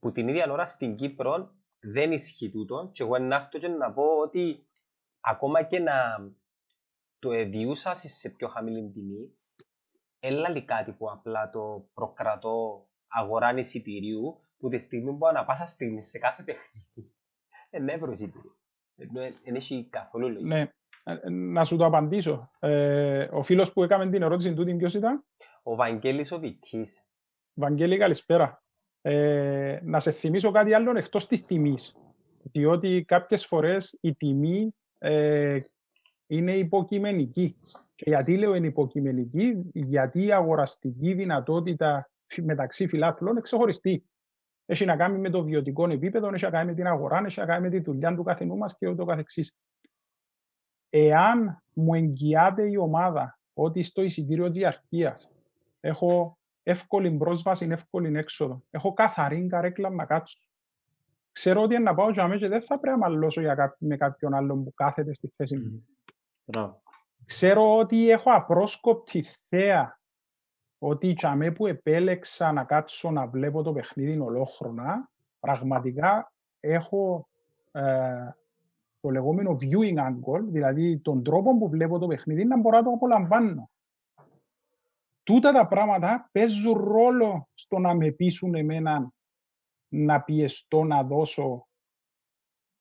που 0.00 0.12
την 0.12 0.28
ίδια 0.28 0.52
ώρα 0.52 0.64
στην 0.64 0.96
Κύπρο 0.96 1.54
δεν 1.80 2.12
ισχύει 2.12 2.50
τούτο 2.50 2.90
και 2.92 3.02
εγώ 3.02 3.18
να 3.18 3.36
έρθω 3.36 3.58
και 3.58 3.68
να 3.68 3.92
πω 3.92 4.02
ότι 4.02 4.66
ακόμα 5.20 5.62
και 5.62 5.78
να 5.78 5.94
το 7.18 7.32
εδιούσα 7.32 7.94
σε 7.94 8.30
πιο 8.30 8.48
χαμηλή 8.48 8.90
τιμή, 8.90 9.32
έλα 10.18 10.60
κάτι 10.60 10.92
που 10.92 11.10
απλά 11.10 11.50
το 11.50 11.88
προκρατώ 11.94 12.88
αγορά 13.08 13.58
εισιτηρίου 13.58 14.40
που 14.58 14.68
τη 14.68 14.78
στιγμή 14.78 15.16
που 15.16 15.26
ανα 15.26 15.44
πάσα 15.44 15.66
στιγμή 15.66 16.00
σε 16.00 16.18
κάθε 16.18 16.42
παιχνίδι. 16.42 17.14
Δεν 17.70 17.88
έβρω 17.88 18.10
εισιτήριο. 18.10 18.57
Δεν 19.44 19.54
έχει 19.54 19.86
καθόλου 19.90 20.28
λογική. 20.28 20.48
Ναι. 20.48 20.70
Ε, 21.04 21.30
να 21.30 21.64
σου 21.64 21.76
το 21.76 21.84
απαντήσω. 21.84 22.50
Ε, 22.58 23.28
ο 23.32 23.42
φίλος 23.42 23.72
που 23.72 23.82
έκαμε 23.82 24.10
την 24.10 24.22
ερώτηση 24.22 24.54
τούτη 24.54 24.74
ποιος 24.74 24.94
ήταν; 24.94 25.24
Ο 25.62 25.74
Βαγγέλης 25.74 26.32
ο 26.32 26.38
Βιτής. 26.38 27.06
Βαγγέλη, 27.54 27.96
καλησπέρα. 27.96 28.62
Ε, 29.00 29.78
να 29.82 30.00
σε 30.00 30.12
θυμίσω 30.12 30.50
κάτι 30.50 30.74
άλλο 30.74 30.98
εκτός 30.98 31.26
της 31.26 31.46
τιμής. 31.46 31.96
Διότι 32.42 33.04
κάποιες 33.06 33.46
φορές 33.46 33.98
η 34.00 34.14
τιμή 34.14 34.74
ε, 34.98 35.58
είναι 36.26 36.56
υποκειμενική. 36.56 37.54
Και 37.94 38.04
γιατί 38.10 38.36
λέω 38.36 38.54
είναι 38.54 38.66
υποκειμενική, 38.66 39.70
γιατί 39.72 40.24
η 40.24 40.32
αγοραστική 40.32 41.12
δυνατότητα 41.12 42.10
μεταξύ 42.42 42.86
φιλάθλων 42.86 43.30
είναι 43.30 43.40
ξεχωριστή. 43.40 44.04
Έχει 44.70 44.84
να 44.84 44.96
κάνει 44.96 45.18
με 45.18 45.30
το 45.30 45.44
βιωτικό 45.44 45.90
επίπεδο, 45.90 46.34
έχει 46.34 46.44
να 46.44 46.50
κάνει 46.50 46.66
με 46.66 46.74
την 46.74 46.86
αγορά, 46.86 47.22
έχει 47.26 47.40
να 47.40 47.46
κάνει 47.46 47.62
με 47.62 47.70
τη 47.70 47.80
δουλειά 47.80 48.14
του 48.14 48.22
καθενού 48.22 48.56
μας 48.56 48.76
και 48.78 48.88
ούτω 48.88 49.04
καθεξής 49.04 49.52
εάν 50.90 51.62
μου 51.72 51.94
εγγυάται 51.94 52.70
η 52.70 52.76
ομάδα 52.76 53.38
ότι 53.54 53.82
στο 53.82 54.02
εισιτήριο 54.02 54.50
διαρκείας 54.50 55.30
έχω 55.80 56.38
εύκολη 56.62 57.10
πρόσβαση, 57.10 57.68
εύκολη 57.70 58.18
έξοδο, 58.18 58.62
έχω 58.70 58.92
καθαρή 58.92 59.46
καρέκλα 59.46 59.90
να 59.90 60.04
κάτσω. 60.04 60.38
Ξέρω 61.32 61.62
ότι 61.62 61.78
να 61.78 61.94
πάω 61.94 62.10
για 62.10 62.36
και 62.38 62.48
δεν 62.48 62.62
θα 62.62 62.78
πρέπει 62.78 62.98
να 62.98 63.08
μαλώσω 63.08 63.40
για 63.40 63.76
με 63.78 63.96
κάποιον 63.96 64.34
άλλον 64.34 64.64
που 64.64 64.74
κάθεται 64.74 65.14
στη 65.14 65.32
θέση 65.36 65.56
μου. 65.56 65.86
Mm. 66.52 66.74
Ξέρω 67.24 67.76
ότι 67.76 68.10
έχω 68.10 68.30
απρόσκοπτη 68.32 69.24
θέα 69.48 70.00
ότι 70.78 71.14
για 71.18 71.52
που 71.52 71.66
επέλεξα 71.66 72.52
να 72.52 72.64
κάτσω 72.64 73.10
να 73.10 73.26
βλέπω 73.26 73.62
το 73.62 73.72
παιχνίδι 73.72 74.18
ολόχρονα, 74.18 75.10
πραγματικά 75.40 76.32
έχω 76.60 77.28
ε, 77.72 78.28
το 79.00 79.10
λεγόμενο 79.10 79.50
viewing 79.50 79.98
angle, 79.98 80.42
δηλαδή 80.46 80.98
τον 80.98 81.22
τρόπο 81.22 81.58
που 81.58 81.68
βλέπω 81.68 81.98
το 81.98 82.06
παιχνίδι, 82.06 82.44
να 82.44 82.60
μπορώ 82.60 82.76
να 82.76 82.84
το 82.84 82.90
απολαμβάνω. 82.90 83.70
Τούτα 85.22 85.52
τα 85.52 85.66
πράγματα 85.66 86.28
παίζουν 86.32 86.78
ρόλο 86.78 87.48
στο 87.54 87.78
να 87.78 87.94
με 87.94 88.10
πείσουν 88.10 88.54
εμένα 88.54 89.12
να 89.88 90.22
πιεστώ 90.22 90.84
να 90.84 91.02
δώσω 91.02 91.66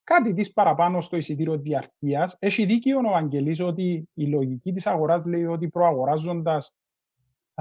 κάτι 0.03 0.33
της 0.33 0.53
παραπάνω 0.53 1.01
στο 1.01 1.17
εισιτήριο 1.17 1.57
διαρκείας. 1.57 2.35
Έχει 2.39 2.65
δίκιο 2.65 2.99
ο 2.99 3.15
Αγγελής 3.15 3.59
ότι 3.59 4.09
η 4.13 4.25
λογική 4.27 4.73
της 4.73 4.87
αγοράς 4.87 5.25
λέει 5.25 5.45
ότι 5.45 5.69
προαγοράζοντας 5.69 6.73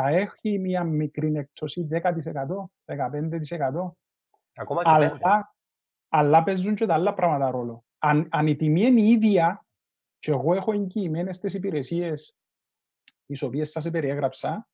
θα 0.01 0.09
έχει 0.09 0.59
μια 0.59 0.85
μικρή 0.85 1.37
εκτοσή 1.37 1.89
10%, 1.91 2.01
15%. 2.85 3.93
Ακόμα 4.55 4.83
και 4.83 4.91
αλλά, 4.91 5.55
αλλά 6.09 6.43
παίζουν 6.43 6.75
και 6.75 6.87
τα 6.87 6.95
άλλα 6.95 7.15
πράγματα 7.15 7.51
ρόλο. 7.51 7.85
Αν, 7.99 8.29
αν 8.31 8.47
η 8.47 8.57
τιμή 8.57 8.85
είναι 8.85 9.01
η 9.01 9.11
ίδια 9.11 9.67
και 10.19 10.31
εγώ 10.31 10.55
έχω 10.55 10.73
εγγυημένες 10.73 11.39
τις 11.39 11.55
υπηρεσίες 11.55 12.37
τις 13.27 13.43
οποίες 13.43 13.71
σας 13.71 13.91
περιέγραψα, 13.91 14.69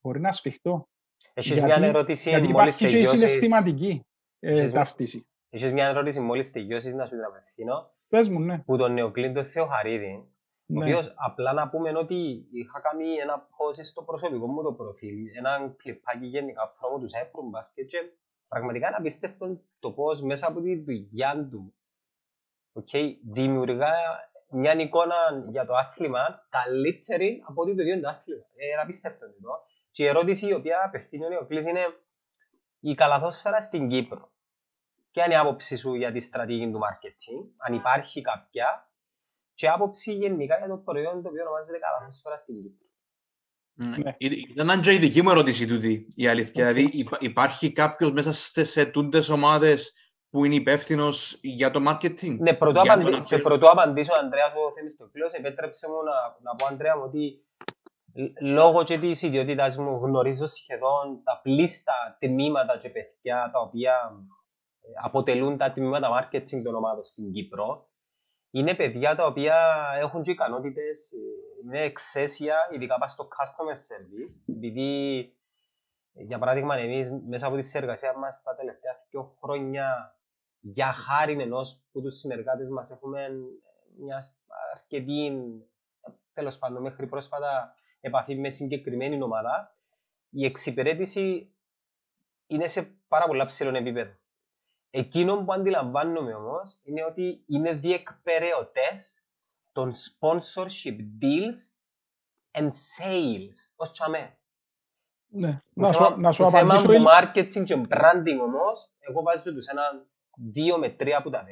μπορεί 0.00 0.20
να 0.20 0.32
σφιχτώ. 0.32 0.88
Έχεις 1.34 1.62
μια 1.62 1.76
ερώτηση 1.76 2.28
γιατί 2.28 2.48
μόλις 2.48 2.80
υπάρχει 2.80 2.98
και 2.98 3.06
συναισθηματική 3.06 4.06
ε, 4.38 4.70
ταύτιση. 4.70 5.28
Έχεις 5.50 5.72
μια 5.72 5.86
ερώτηση 5.86 6.20
μόλις 6.20 6.50
τελειώσεις 6.50 6.94
να 6.94 7.06
σου 7.06 7.14
την 7.14 7.24
απευθύνω. 7.24 7.94
Πες 8.08 8.28
μου, 8.28 8.40
ναι. 8.40 8.58
Που 8.58 8.76
τον 8.76 8.92
Νεοκλήντο 8.92 9.44
Θεοχαρίδη, 9.44 10.06
ναι. 10.06 10.24
Ο 10.66 10.80
οποίος 10.80 11.14
απλά 11.16 11.52
να 11.52 11.68
πούμε 11.68 11.98
ότι 11.98 12.48
είχα 12.52 12.80
κάνει 12.80 13.14
ένα 13.14 13.48
post 13.48 13.78
στο 13.82 14.02
προσωπικό 14.02 14.46
μου 14.46 14.62
το 14.62 14.72
προφίλ, 14.72 15.36
ένα 15.36 15.74
κλιπάκι 15.76 16.26
γενικά 16.26 16.62
πρόμο 16.78 16.98
τους 16.98 17.10
Cyprum 17.14 17.48
Basket 17.58 17.86
και 17.86 17.98
πραγματικά 18.48 18.90
να 18.90 19.00
πιστεύω 19.00 19.60
το 19.78 19.92
πώς 19.92 20.22
μέσα 20.22 20.46
από 20.46 20.60
τη 20.60 20.76
δουλειά 20.76 21.48
του 21.50 21.74
okay, 22.72 23.14
δημιουργά 23.32 23.92
μια 24.50 24.72
εικόνα 24.72 25.14
για 25.50 25.66
το 25.66 25.74
άθλημα 25.74 26.46
καλύτερη 26.48 27.42
από 27.46 27.62
ό,τι 27.62 27.74
το 27.74 27.82
ίδιο 27.82 28.00
το 28.00 28.08
άθλημα. 28.08 28.44
Ε, 28.54 28.80
απίστευτο 28.82 29.26
αυτό. 29.26 29.62
Και 29.90 30.02
η 30.02 30.06
ερώτηση 30.06 30.46
η 30.46 30.52
οποία 30.52 30.82
απευθύνει 30.84 31.24
ο 31.24 31.28
Νεοκλής 31.28 31.66
είναι 31.66 31.84
η 32.80 32.94
καλαθόσφαιρα 32.94 33.60
στην 33.60 33.88
Κύπρο. 33.88 34.32
Ποια 35.10 35.24
είναι 35.24 35.34
η 35.34 35.36
άποψη 35.36 35.76
σου 35.76 35.94
για 35.94 36.12
τη 36.12 36.20
στρατηγική 36.20 36.70
του 36.70 36.78
marketing, 36.78 37.48
αν 37.56 37.74
υπάρχει 37.74 38.20
κάποια, 38.20 38.88
και 39.54 39.68
άποψη 39.68 40.12
γενικά 40.12 40.58
για 40.58 40.68
το 40.68 40.76
προϊόν 40.76 41.22
το 41.22 41.28
οποίο 41.28 41.42
ονομάζεται 41.42 41.78
καλαθόσφαιρα 41.78 42.36
στην 42.36 42.54
Κύπρο. 42.54 42.86
Ναι. 43.76 44.16
Ήταν 44.18 44.80
και 44.80 44.92
η 44.92 44.98
δική 44.98 45.22
μου 45.22 45.30
ερώτηση 45.30 45.66
τούτη, 45.66 46.12
η 46.14 46.26
αλήθεια. 46.26 46.70
Okay. 46.70 46.74
Δηλαδή 46.74 47.06
υπάρχει 47.18 47.72
κάποιος 47.72 48.12
μέσα 48.12 48.32
σε, 48.32 48.64
σε 48.64 48.84
τούντες 48.84 49.28
ομάδες 49.28 49.92
που 50.30 50.44
είναι 50.44 50.54
υπεύθυνος 50.54 51.38
για 51.42 51.70
το 51.70 51.80
marketing; 51.88 52.36
Ναι, 52.38 52.54
πρωτού, 52.54 52.80
απαντη... 52.80 53.20
και 53.20 53.38
πρωτού 53.38 53.70
απαντήσω, 53.70 54.12
Ανδρέας, 54.20 54.52
ο 54.52 54.72
Θεμιστοκλής, 54.74 55.32
επέτρεψε 55.32 55.88
μου 55.88 55.94
να, 55.94 56.12
να 56.42 56.54
πω, 56.56 56.66
Ανδρέα, 56.66 56.94
ότι 56.94 57.44
λόγω 58.40 58.84
και 58.84 58.98
της 58.98 59.22
ιδιότητας 59.22 59.76
μου 59.76 59.96
γνωρίζω 60.02 60.46
σχεδόν 60.46 61.22
τα 61.24 61.40
πλήστα 61.42 62.16
τμήματα 62.18 62.76
και 62.76 62.88
παιδιά 62.88 63.50
τα 63.52 63.60
οποία 63.60 63.92
ε, 64.80 64.88
αποτελούν 65.02 65.56
τα 65.56 65.72
τμήματα 65.72 66.08
marketing 66.16 66.62
των 66.64 66.74
ομάδων 66.74 67.04
στην 67.04 67.32
Κύπρο. 67.32 67.88
Είναι 68.56 68.74
παιδιά 68.74 69.14
τα 69.14 69.26
οποία 69.26 69.56
έχουν 70.00 70.22
και 70.22 70.30
ικανότητες, 70.30 71.12
ε, 71.12 71.18
είναι 71.62 71.80
εξαίσια, 71.80 72.56
ειδικά 72.72 72.98
πάνω 72.98 73.10
στο 73.10 73.28
customer 73.28 73.76
service, 73.76 74.54
επειδή 74.54 75.32
για 76.12 76.38
παράδειγμα, 76.38 76.76
εμείς 76.76 77.10
μέσα 77.28 77.46
από 77.46 77.56
τη 77.56 77.62
συνεργασία 77.62 78.18
μας 78.18 78.42
τα 78.42 78.54
τελευταία 78.54 79.04
δύο 79.10 79.36
χρόνια, 79.42 80.16
για 80.60 80.92
χάρη 80.92 81.40
ενός 81.40 81.82
που 81.92 82.02
τους 82.02 82.14
συνεργάτες 82.14 82.68
μας 82.68 82.90
έχουμε 82.90 83.28
μια 83.98 84.22
αρκετή, 84.74 85.32
τέλος 86.32 86.58
πάντων, 86.58 86.82
μέχρι 86.82 87.06
πρόσφατα 87.06 87.74
επαφή 88.00 88.36
με 88.36 88.50
συγκεκριμένη 88.50 89.22
ομάδα, 89.22 89.76
η 90.30 90.44
εξυπηρέτηση 90.44 91.54
είναι 92.46 92.66
σε 92.66 92.82
πάρα 93.08 93.26
πολλά 93.26 93.46
ψηλό 93.46 93.76
επίπεδο. 93.76 94.12
Εκείνο 94.96 95.44
που 95.44 95.52
αντιλαμβάνομαι 95.52 96.34
όμως 96.34 96.80
είναι 96.82 97.04
ότι 97.04 97.44
είναι 97.46 97.72
διεκπαιρεωτές 97.72 99.24
των 99.72 99.92
sponsorship 99.92 100.96
deals 101.22 101.58
and 102.52 102.66
sales 102.66 103.54
ως 103.76 103.92
τσαμέ. 103.92 104.38
Ναι. 105.28 105.60
Να 105.72 105.92
σου, 105.92 106.14
να 106.18 106.32
σου 106.32 106.46
απαντήσω... 106.46 106.86
Το 106.86 106.92
θέμα 106.92 106.98
του 106.98 107.04
marketing 107.08 107.64
και 107.64 107.80
branding 107.88 108.40
όμως, 108.42 108.92
εγώ 108.98 109.22
βάζω 109.22 109.54
τους 109.54 109.66
ένα 109.66 109.82
2 110.74 110.78
με 110.78 110.96
3 111.00 111.08
από 111.08 111.30
τα 111.30 111.44
10. 111.44 111.46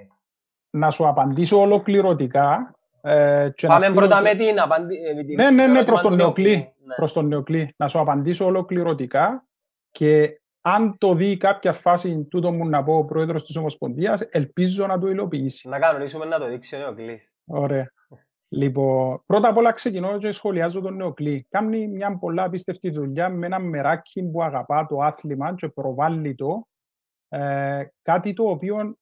Να 0.71 0.91
σου 0.91 1.09
απαντήσω 1.09 1.61
ολοκληρωτικά 1.61 2.77
ε, 3.01 3.51
Πάμε 3.67 3.91
πρώτα 3.91 4.21
με 4.21 4.35
την 4.35 4.61
απάντηση. 4.61 5.01
Ναι, 5.35 5.51
ναι, 5.51 5.67
ναι, 5.67 5.85
προς 5.85 6.01
τον 6.01 6.15
Νεοκλή. 6.15 6.75
Ναι. 6.85 6.95
Προς 6.95 7.13
τον 7.13 7.27
Νεοκλή. 7.27 7.75
Να 7.77 7.89
σου 7.89 7.99
απαντήσω 7.99 8.45
ολοκληρωτικά 8.45 9.47
και 9.91 10.42
αν 10.63 10.99
το 10.99 11.15
δει 11.15 11.37
κάποια 11.37 11.73
φάση 11.73 12.25
τούτο 12.31 12.53
μου 12.53 12.69
να 12.69 12.85
πω 12.85 12.97
ο 12.97 13.05
πρόεδρος 13.05 13.45
της 13.45 13.57
Ομοσπονδίας, 13.57 14.21
ελπίζω 14.21 14.87
να 14.87 14.99
το 14.99 15.09
υλοποιήσει. 15.09 15.69
Να 15.69 15.79
κανονίσουμε 15.79 16.25
να 16.25 16.39
το 16.39 16.49
δείξει 16.49 16.77
ο 16.77 16.79
Νεοκλής. 16.79 17.33
Ωραία. 17.45 17.93
Λοιπόν, 18.49 19.23
πρώτα 19.27 19.49
απ' 19.49 19.57
όλα 19.57 19.73
ξεκινώ 19.73 20.19
και 20.19 20.33
σχολιάζω 20.33 20.81
τον 20.81 20.97
Νεοκλή. 20.97 21.47
Κάνει 21.51 21.89
μια 21.89 22.19
πολλά 22.19 22.45
απίστευτη 22.45 22.91
δουλειά 22.91 23.29
με 23.29 23.47
ένα 23.47 23.59
μεράκι 23.59 24.23
που 24.23 24.43
αγαπά 24.43 24.87
το 24.87 24.99
άθλημα 24.99 25.55
και 25.55 25.69
προβάλλει 25.69 26.35
το. 26.35 26.69
Ε, 27.29 27.85
κάτι 28.03 28.33
το 28.33 28.45
οποίο 28.45 28.97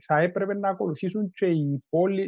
θα 0.00 0.18
έπρεπε 0.18 0.54
να 0.54 0.68
ακολουθήσουν 0.68 1.30
και 1.30 1.46
οι 1.46 1.84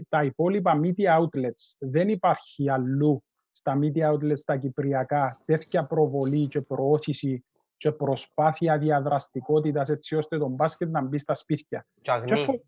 τα 0.09 0.25
υπόλοιπα 0.25 0.81
media 0.83 1.21
outlets. 1.21 1.77
Δεν 1.79 2.09
υπάρχει 2.09 2.71
αλλού 2.71 3.23
στα 3.53 3.79
media 3.83 4.13
outlets 4.13 4.41
τα 4.45 4.57
κυπριακά 4.57 5.37
τέτοια 5.47 5.87
προβολή 5.87 6.49
και 6.49 6.61
προώθηση 6.61 7.45
και 7.83 7.93
προσπάθεια 7.93 8.79
διαδραστικότητας 8.79 9.89
έτσι 9.89 10.17
ώστε 10.17 10.39
τον 10.39 10.51
μπάσκετ 10.51 10.91
να 10.91 11.03
μπει 11.03 11.19
στα 11.19 11.35
σπίτια. 11.35 11.87
Και 12.25 12.35
φο... 12.35 12.63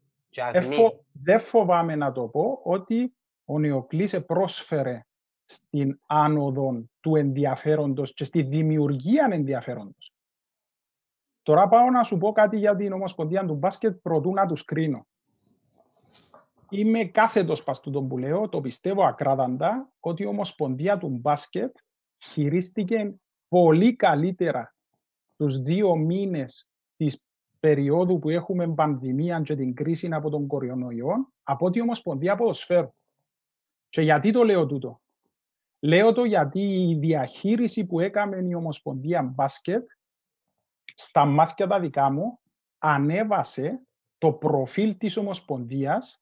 Εφο... 0.53 1.05
Δεν 1.13 1.41
φοβάμαι 1.41 1.95
να 1.97 2.13
το 2.13 2.29
πω 2.29 2.61
ότι 2.63 3.15
ο 3.45 3.59
Νεοκλής 3.59 4.25
πρόσφερε 4.27 5.07
στην 5.45 6.01
άνοδο 6.07 6.85
του 7.01 7.17
ενδιαφέροντος 7.17 8.15
και 8.15 8.25
στη 8.25 8.43
δημιουργία 8.43 9.29
ενδιαφέροντος. 9.31 10.15
Τώρα 11.43 11.69
πάω 11.69 11.91
να 11.91 12.03
σου 12.03 12.19
πω 12.19 12.33
κάτι 12.33 12.59
για 12.59 12.77
την 12.77 12.93
Ομοσπονδία 12.93 13.47
του 13.47 13.55
Μπάσκετ 13.55 13.97
προτού 14.03 14.33
να 14.33 14.47
τους 14.47 14.65
κρίνω. 14.65 15.07
Είμαι 16.71 17.05
κάθετος 17.05 17.65
πας 17.65 17.81
του 17.81 18.07
που 18.07 18.19
λέω, 18.19 18.49
το 18.49 18.61
πιστεύω 18.61 19.05
ακράδαντα, 19.05 19.93
ότι 20.01 20.23
η 20.23 20.27
Ομοσπονδία 20.27 20.99
του 20.99 21.09
Μπάσκετ 21.09 21.77
χειρίστηκε 22.19 23.15
πολύ 23.49 23.97
καλύτερα 23.97 24.74
τους 25.45 25.61
δύο 25.61 25.97
μήνες 25.97 26.69
της 26.97 27.23
περίοδου 27.61 28.19
που 28.19 28.31
έχουμε 28.31 28.75
πανδημία 28.75 29.41
και 29.41 29.57
την 29.57 29.75
κρίση 29.75 30.09
από 30.13 30.31
τον 30.31 30.47
κορονοϊό, 30.47 31.33
από 31.43 31.67
ότι 31.67 31.79
η 31.79 31.83
Ομοσπονδία 31.83 32.37
Ποδοσφαίρου. 32.37 32.89
Και 33.89 34.03
γιατί 34.03 34.33
το 34.33 34.43
λέω 34.43 34.67
τούτο; 34.67 35.01
Λέω 35.81 36.13
το 36.13 36.25
γιατί 36.25 36.61
η 36.61 36.99
διαχείριση 36.99 37.87
που 37.87 38.01
έκαμε 38.01 38.37
η 38.37 38.55
Ομοσπονδία 38.55 39.23
Μπάσκετ 39.23 39.89
στα 40.95 41.25
μάτια 41.25 41.67
τα 41.67 41.81
δικά 41.81 42.11
μου 42.11 42.39
ανέβασε 42.79 43.83
το 44.19 44.33
προφίλ 44.33 44.97
της 44.97 45.17
Ομοσπονδίας 45.17 46.19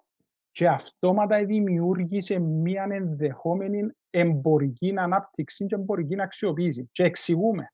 και 0.50 0.68
αυτόματα 0.68 1.44
δημιούργησε 1.44 2.38
μια 2.38 2.86
ενδεχόμενη 2.90 3.92
εμπορική 4.10 4.94
ανάπτυξη 4.96 5.66
και 5.66 5.74
εμπορική 5.74 6.20
αξιοποίηση. 6.20 6.88
Και 6.92 7.04
εξηγούμε. 7.04 7.72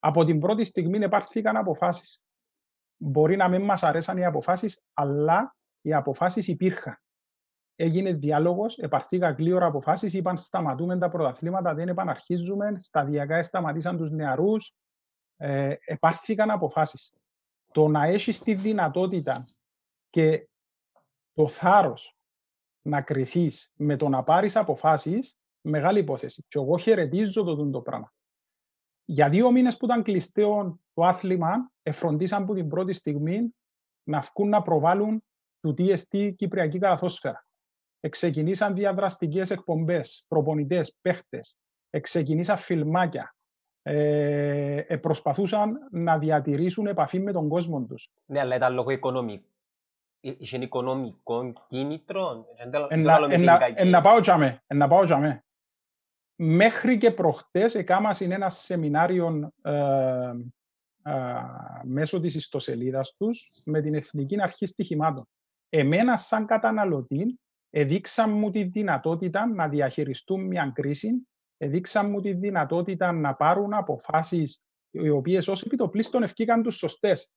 Από 0.00 0.24
την 0.24 0.40
πρώτη 0.40 0.64
στιγμή 0.64 0.98
επάρθηκαν 0.98 1.56
αποφάσεις. 1.56 2.20
Μπορεί 2.96 3.36
να 3.36 3.48
μην 3.48 3.62
μας 3.62 3.82
αρέσαν 3.82 4.16
οι 4.18 4.24
αποφάσεις, 4.24 4.82
αλλά 4.94 5.56
οι 5.80 5.94
αποφάσεις 5.94 6.48
υπήρχαν. 6.48 6.98
Έγινε 7.76 8.12
διάλογος, 8.12 8.78
επαρθήκα 8.78 9.30
γλύωρα 9.30 9.66
αποφάσεις, 9.66 10.14
είπαν 10.14 10.38
σταματούμε 10.38 10.98
τα 10.98 11.08
πρωταθλήματα, 11.08 11.74
δεν 11.74 11.88
επαναρχίζουμε, 11.88 12.74
σταδιακά 12.76 13.42
σταματήσαν 13.42 13.96
τους 13.96 14.10
νεαρούς, 14.10 14.74
ε, 15.36 15.74
επάρθηκαν 15.84 16.50
αποφάσεις. 16.50 17.12
Το 17.72 17.88
να 17.88 18.04
έχεις 18.04 18.42
τη 18.42 18.54
δυνατότητα 18.54 19.46
και 20.10 20.48
το 21.32 21.48
θάρρος 21.48 22.16
να 22.82 23.02
κρυθείς 23.02 23.70
με 23.74 23.96
το 23.96 24.08
να 24.08 24.22
πάρεις 24.22 24.56
αποφάσεις, 24.56 25.36
μεγάλη 25.60 25.98
υπόθεση. 25.98 26.44
Και 26.48 26.58
εγώ 26.58 26.78
χαιρετίζω 26.78 27.42
το, 27.42 27.70
το 27.70 27.80
πράγμα. 27.80 28.12
Για 29.10 29.28
δύο 29.28 29.50
μήνες 29.50 29.76
που 29.76 29.84
ήταν 29.84 30.02
κλειστέο 30.02 30.80
το 30.94 31.02
άθλημα, 31.02 31.70
εφροντίσαν 31.82 32.42
από 32.42 32.54
την 32.54 32.68
πρώτη 32.68 32.92
στιγμή 32.92 33.54
να 34.02 34.20
βγουν 34.20 34.48
να 34.48 34.62
προβάλλουν 34.62 35.24
του 35.60 35.74
TST 35.78 36.34
Κυπριακή 36.36 36.78
Καλαθόσφαιρα. 36.78 37.46
Εξεκινήσαν 38.00 38.74
διαδραστικές 38.74 39.50
εκπομπές, 39.50 40.24
προπονητές, 40.28 40.96
παίχτες. 41.00 41.56
Εξεκινήσαν 41.90 42.56
φιλμάκια 42.56 43.34
ε, 43.82 44.76
ε, 44.76 44.96
προσπαθούσαν 44.96 45.78
να 45.90 46.18
διατηρήσουν 46.18 46.86
επαφή 46.86 47.20
με 47.20 47.32
τον 47.32 47.48
κόσμο 47.48 47.84
τους. 47.84 48.10
Ναι, 48.26 48.40
αλλά 48.40 48.56
ήταν 48.56 48.74
λόγω 48.74 48.90
οικονομικού. 48.90 49.48
Είχε 50.20 50.56
οικονομικό 50.56 51.52
κίνητρο. 51.66 52.46
Να 53.84 54.00
πάω 54.00 54.20
τζάμε, 54.20 54.62
να 54.66 54.88
πάω 54.88 55.04
τζάμε. 55.04 55.44
Μέχρι 56.42 56.98
και 56.98 57.10
προχτές 57.10 57.74
έκανα 57.74 58.16
ένα 58.18 58.48
σεμινάριο 58.48 59.52
ε, 59.62 60.32
μέσω 61.84 62.20
της 62.20 62.34
ιστοσελίδας 62.34 63.14
τους 63.16 63.50
με 63.64 63.80
την 63.80 63.94
Εθνική 63.94 64.42
Αρχή 64.42 64.66
Στοιχημάτων. 64.66 65.28
Εμένα 65.68 66.16
σαν 66.16 66.46
καταναλωτή 66.46 67.40
εδείξαν 67.70 68.30
μου 68.30 68.50
τη 68.50 68.62
δυνατότητα 68.62 69.46
να 69.46 69.68
διαχειριστούν 69.68 70.46
μια 70.46 70.72
κρίση, 70.74 71.28
εδείξαν 71.56 72.10
μου 72.10 72.20
τη 72.20 72.32
δυνατότητα 72.32 73.12
να 73.12 73.34
πάρουν 73.34 73.74
αποφάσεις 73.74 74.64
οι 74.90 75.08
οποίες 75.08 75.48
ως 75.48 75.62
επιτοπλίστων 75.62 76.22
ευκήκαν 76.22 76.62
τους 76.62 76.76
σωστές. 76.76 77.32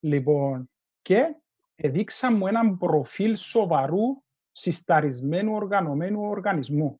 Λοιπόν, 0.00 0.70
και 1.02 1.36
εδείξαν 1.74 2.36
μου 2.36 2.46
έναν 2.46 2.78
προφίλ 2.78 3.36
σοβαρού, 3.36 4.22
συσταρισμένου, 4.52 5.54
οργανωμένου 5.54 6.22
οργανισμού. 6.22 6.98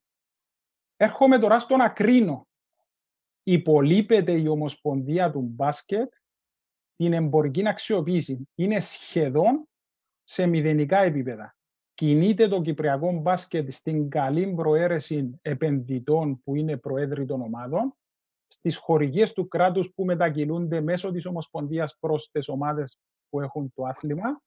Έρχομαι 1.05 1.39
τώρα 1.39 1.59
στο 1.59 1.77
να 1.77 1.89
κρίνω. 1.89 2.49
Υπολείπεται 3.43 4.33
η 4.33 4.47
Ομοσπονδία 4.47 5.31
του 5.31 5.41
μπάσκετ 5.41 6.13
την 6.97 7.13
εμπορική 7.13 7.69
αξιοποίηση. 7.69 8.49
Είναι 8.55 8.81
σχεδόν 8.81 9.69
σε 10.23 10.47
μηδενικά 10.47 10.99
επίπεδα. 10.99 11.57
Κινείται 11.95 12.49
το 12.49 12.61
Κυπριακό 12.61 13.13
μπάσκετ 13.13 13.73
στην 13.73 14.09
καλή 14.09 14.55
προαίρεση 14.55 15.39
επενδυτών 15.43 16.43
που 16.43 16.55
είναι 16.55 16.77
προέδροι 16.77 17.27
των 17.27 17.41
ομάδων, 17.41 17.97
στις 18.47 18.77
χορηγίες 18.77 19.33
του 19.33 19.49
κράτους 19.49 19.93
που 19.95 20.05
μετακινούνται 20.05 20.81
μέσω 20.81 21.11
της 21.11 21.27
Ομοσπονδίας 21.27 21.97
προς 21.99 22.31
τις 22.31 22.49
ομάδες 22.49 22.99
που 23.29 23.41
έχουν 23.41 23.73
το 23.75 23.85
άθλημα 23.85 24.41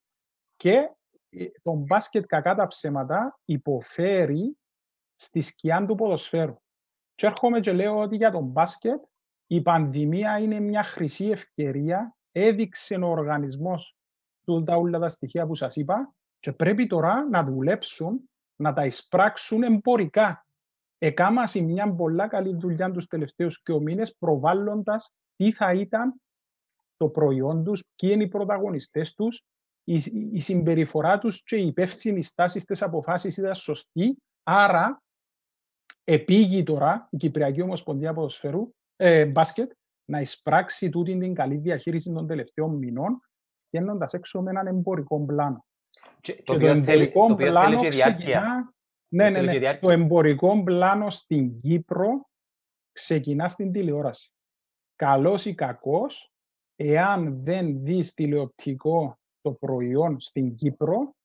και 0.56 0.92
ε, 1.30 1.46
το 1.62 1.74
μπάσκετ 1.74 2.26
κακά 2.26 2.56
τα 2.56 2.68
ψέματα 2.68 3.40
υποφέρει 3.46 4.58
στη 5.20 5.42
σκιά 5.42 5.86
του 5.86 5.96
ποδοσφαίρου. 5.96 6.56
Και 7.16 7.26
έρχομαι 7.26 7.60
και 7.60 7.72
λέω 7.72 7.98
ότι 7.98 8.16
για 8.16 8.32
τον 8.32 8.44
μπάσκετ 8.44 9.04
η 9.48 9.62
πανδημία 9.62 10.40
είναι 10.40 10.60
μια 10.60 10.84
χρυσή 10.84 11.26
ευκαιρία. 11.26 12.16
Έδειξε 12.32 12.96
ο 12.96 13.08
οργανισμός 13.08 13.96
του 14.44 14.64
τα 14.64 14.76
όλα 14.76 15.00
τα 15.00 15.10
στοιχεία 15.10 15.48
που 15.48 15.56
σας 15.56 15.76
είπα 15.76 16.14
και 16.40 16.54
πρέπει 16.54 16.88
τώρα 16.88 17.28
να 17.30 17.44
δουλέψουν, 17.44 18.30
να 18.56 18.74
τα 18.74 18.86
εισπράξουν 18.86 19.64
εμπορικά. 19.64 20.46
Εκάμασε 20.98 21.62
μια 21.62 21.96
πολλά 21.96 22.28
καλή 22.28 22.56
δουλειά 22.56 22.92
τους 22.92 23.08
τελευταίους 23.08 23.62
και 23.62 23.80
μήνες 23.80 24.16
προβάλλοντας 24.18 25.14
τι 25.36 25.52
θα 25.52 25.74
ήταν 25.74 26.22
το 26.98 27.10
προϊόν 27.10 27.64
τους, 27.64 27.84
ποιοι 27.96 28.10
είναι 28.14 28.24
οι 28.24 28.28
πρωταγωνιστές 28.28 29.14
τους, 29.14 29.44
η, 29.84 29.94
η 30.32 30.40
συμπεριφορά 30.40 31.20
τους 31.20 31.44
και 31.44 31.56
η 31.56 31.68
υπεύθυνη 31.68 32.24
στάση 32.24 32.60
στις 32.60 32.82
αποφάσεις 32.82 33.38
ήταν 33.38 33.56
σωστή. 33.56 34.18
Άρα, 34.44 35.02
επίγει 36.10 36.64
τώρα 36.64 37.08
η 37.12 37.18
Κυπριακή 37.18 37.62
Ομοσπονδία 37.62 38.14
Ποδοσφαίρου, 38.14 38.74
ε, 38.96 39.26
μπάσκετ, 39.26 39.72
να 40.06 40.20
εισπράξει 40.20 40.90
τούτη 40.90 41.18
την 41.18 41.34
καλή 41.34 41.58
διαχείριση 41.58 42.14
των 42.14 42.28
τελευταίων 42.28 42.76
μηνών, 42.76 43.22
βγαίνοντας 43.70 44.14
έξω 44.14 44.42
με 44.42 44.50
έναν 44.50 44.68
εμπορικό 44.68 45.26
πλάνο. 45.26 45.66
Και, 46.22 46.42
το, 46.44 46.54
και 46.54 46.60
το 46.60 46.66
εμπορικό 46.68 47.36
θέλει, 47.36 47.50
πλάνο 47.50 47.82
το 47.82 47.88
ξεκινά... 47.88 48.74
Ναι, 49.08 49.30
ναι, 49.30 49.42
ναι. 49.42 49.78
Το 49.78 49.90
εμπορικό 49.90 50.64
πλάνο 50.64 51.10
στην 51.10 51.62
Κύπρο 51.62 52.30
ξεκινά 52.92 53.48
στην 53.48 53.72
τηλεόραση. 53.72 54.32
Καλός 54.96 55.46
ή 55.46 55.56
κακός, 55.56 56.32
εάν 56.76 57.42
δεν 57.42 57.84
δεις 57.84 58.14
τηλεοπτικό 58.14 59.20
το 59.42 59.52
προϊόν 59.54 60.20
στην 60.20 60.56
Κύπρο, 60.56 61.16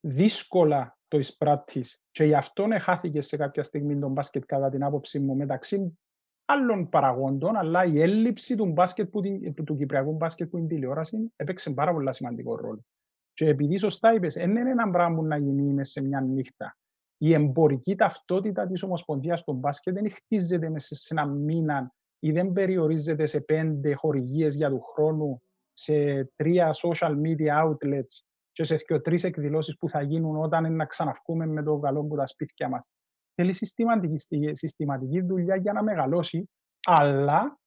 δύσκολα 0.00 0.98
το 1.12 1.18
εισπράττεις. 1.18 2.02
Και 2.10 2.24
γι' 2.24 2.34
αυτό 2.34 2.66
χάθηκε 2.80 3.20
σε 3.20 3.36
κάποια 3.36 3.62
στιγμή 3.62 3.98
το 3.98 4.08
μπάσκετ 4.08 4.44
κατά 4.44 4.70
την 4.70 4.84
άποψή 4.84 5.20
μου 5.20 5.36
μεταξύ 5.36 5.98
άλλων 6.44 6.88
παραγόντων, 6.88 7.56
αλλά 7.56 7.84
η 7.84 8.00
έλλειψη 8.00 8.56
του, 8.56 8.66
μπάσκετ 8.66 9.10
που, 9.10 9.20
του 9.64 9.76
κυπριακού 9.76 10.12
μπάσκετ 10.12 10.48
που 10.48 10.58
είναι 10.58 10.66
τηλεόραση 10.66 11.32
έπαιξε 11.36 11.70
πάρα 11.70 11.92
πολύ 11.92 12.14
σημαντικό 12.14 12.56
ρόλο. 12.56 12.84
Και 13.32 13.48
επειδή 13.48 13.78
σωστά 13.78 14.14
είπες, 14.14 14.34
δεν 14.34 14.50
είναι 14.50 14.70
ένα 14.70 14.90
πράγμα 14.90 15.16
που 15.16 15.24
να 15.24 15.36
γίνει 15.36 15.62
μέσα 15.62 15.92
σε 15.92 16.02
μια 16.02 16.20
νύχτα. 16.20 16.76
Η 17.16 17.32
εμπορική 17.32 17.94
ταυτότητα 17.94 18.66
της 18.66 18.82
Ομοσπονδίας 18.82 19.44
του 19.44 19.52
μπάσκετ 19.52 19.94
δεν 19.94 20.10
χτίζεται 20.10 20.70
μέσα 20.70 20.94
σε 20.94 21.14
ένα 21.14 21.26
μήνα 21.26 21.94
ή 22.18 22.32
δεν 22.32 22.52
περιορίζεται 22.52 23.26
σε 23.26 23.40
πέντε 23.40 23.94
χορηγίες 23.94 24.54
για 24.54 24.68
του 24.68 24.80
χρόνου, 24.80 25.42
σε 25.72 26.24
τρία 26.36 26.74
social 26.74 27.14
media 27.22 27.64
outlets 27.64 28.31
και 28.52 28.64
σε 28.64 28.76
τρεις 29.02 29.24
εκδηλώσεις 29.24 29.76
που 29.76 29.88
θα 29.88 30.02
γίνουν 30.02 30.36
όταν 30.36 30.74
να 30.74 30.84
ξαναυκούμε 30.84 31.46
με 31.46 31.62
το 31.62 31.78
καλό 31.78 32.04
που 32.04 32.16
τα 32.16 32.26
σπίτια 32.26 32.68
μας. 32.68 32.88
Θέλει 33.34 33.52
συστηματική, 33.52 34.54
συστηματική 34.54 35.20
δουλειά 35.20 35.56
για 35.56 35.72
να 35.72 35.82
μεγαλώσει, 35.82 36.50
αλλά 36.86 37.58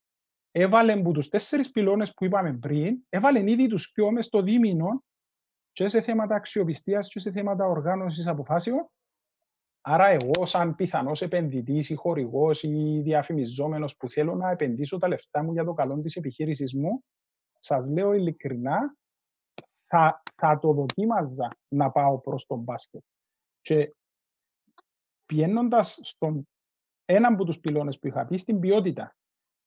έβαλε 0.52 0.92
από 0.92 1.12
τους 1.12 1.30
τέσσερις 1.30 1.72
πυλώνες 1.72 2.14
που 2.14 2.26
είπαμε 2.26 2.54
πριν, 2.54 2.98
έβαλε 3.10 3.52
ήδη 3.52 3.68
τους 3.68 3.92
πιο 3.92 4.12
μες 4.12 4.26
στο 4.26 4.42
δίμηνο 4.42 5.04
και 5.72 5.88
σε 5.88 6.02
θέματα 6.02 6.36
αξιοπιστίας 6.36 7.08
και 7.08 7.20
σε 7.20 7.32
θέματα 7.32 7.66
οργάνωσης 7.66 8.28
αποφάσεων 8.28 8.90
Άρα 9.88 10.08
εγώ 10.08 10.46
σαν 10.46 10.76
πιθανός 10.76 11.22
επενδυτής 11.22 11.90
ή 11.90 11.96
χορηγός 11.96 12.64
ή 12.64 13.02
διαφημιζόμενος 13.04 13.98
που 13.98 14.10
θέλω 14.10 14.36
να 14.36 14.50
επενδύσω 14.50 14.98
τα 14.98 15.08
λεφτά 15.08 15.44
μου 15.44 15.54
για 15.54 15.64
το 15.64 15.74
καλό 15.74 16.00
της 16.00 16.16
επιχείρησης 16.16 16.76
μου, 16.76 17.04
σας 17.60 17.90
λέω 17.90 18.14
ειλικρινά, 18.14 18.96
θα, 19.88 20.22
θα 20.36 20.60
το 20.60 20.74
δοκίμαζα 20.74 21.48
να 21.68 21.92
πάω 21.92 22.20
προς 22.20 22.46
τον 22.46 22.60
μπάσκετ. 22.60 23.02
Και 23.62 23.96
πηγαίνοντα 25.26 25.84
στον 25.84 26.48
ένα 27.06 27.28
από 27.28 27.44
τους 27.44 27.60
πυλώνες 27.60 28.00
που 28.00 28.08
είχα 28.08 28.26
πει, 28.26 28.38
στην 28.38 28.60
ποιότητα. 28.60 29.16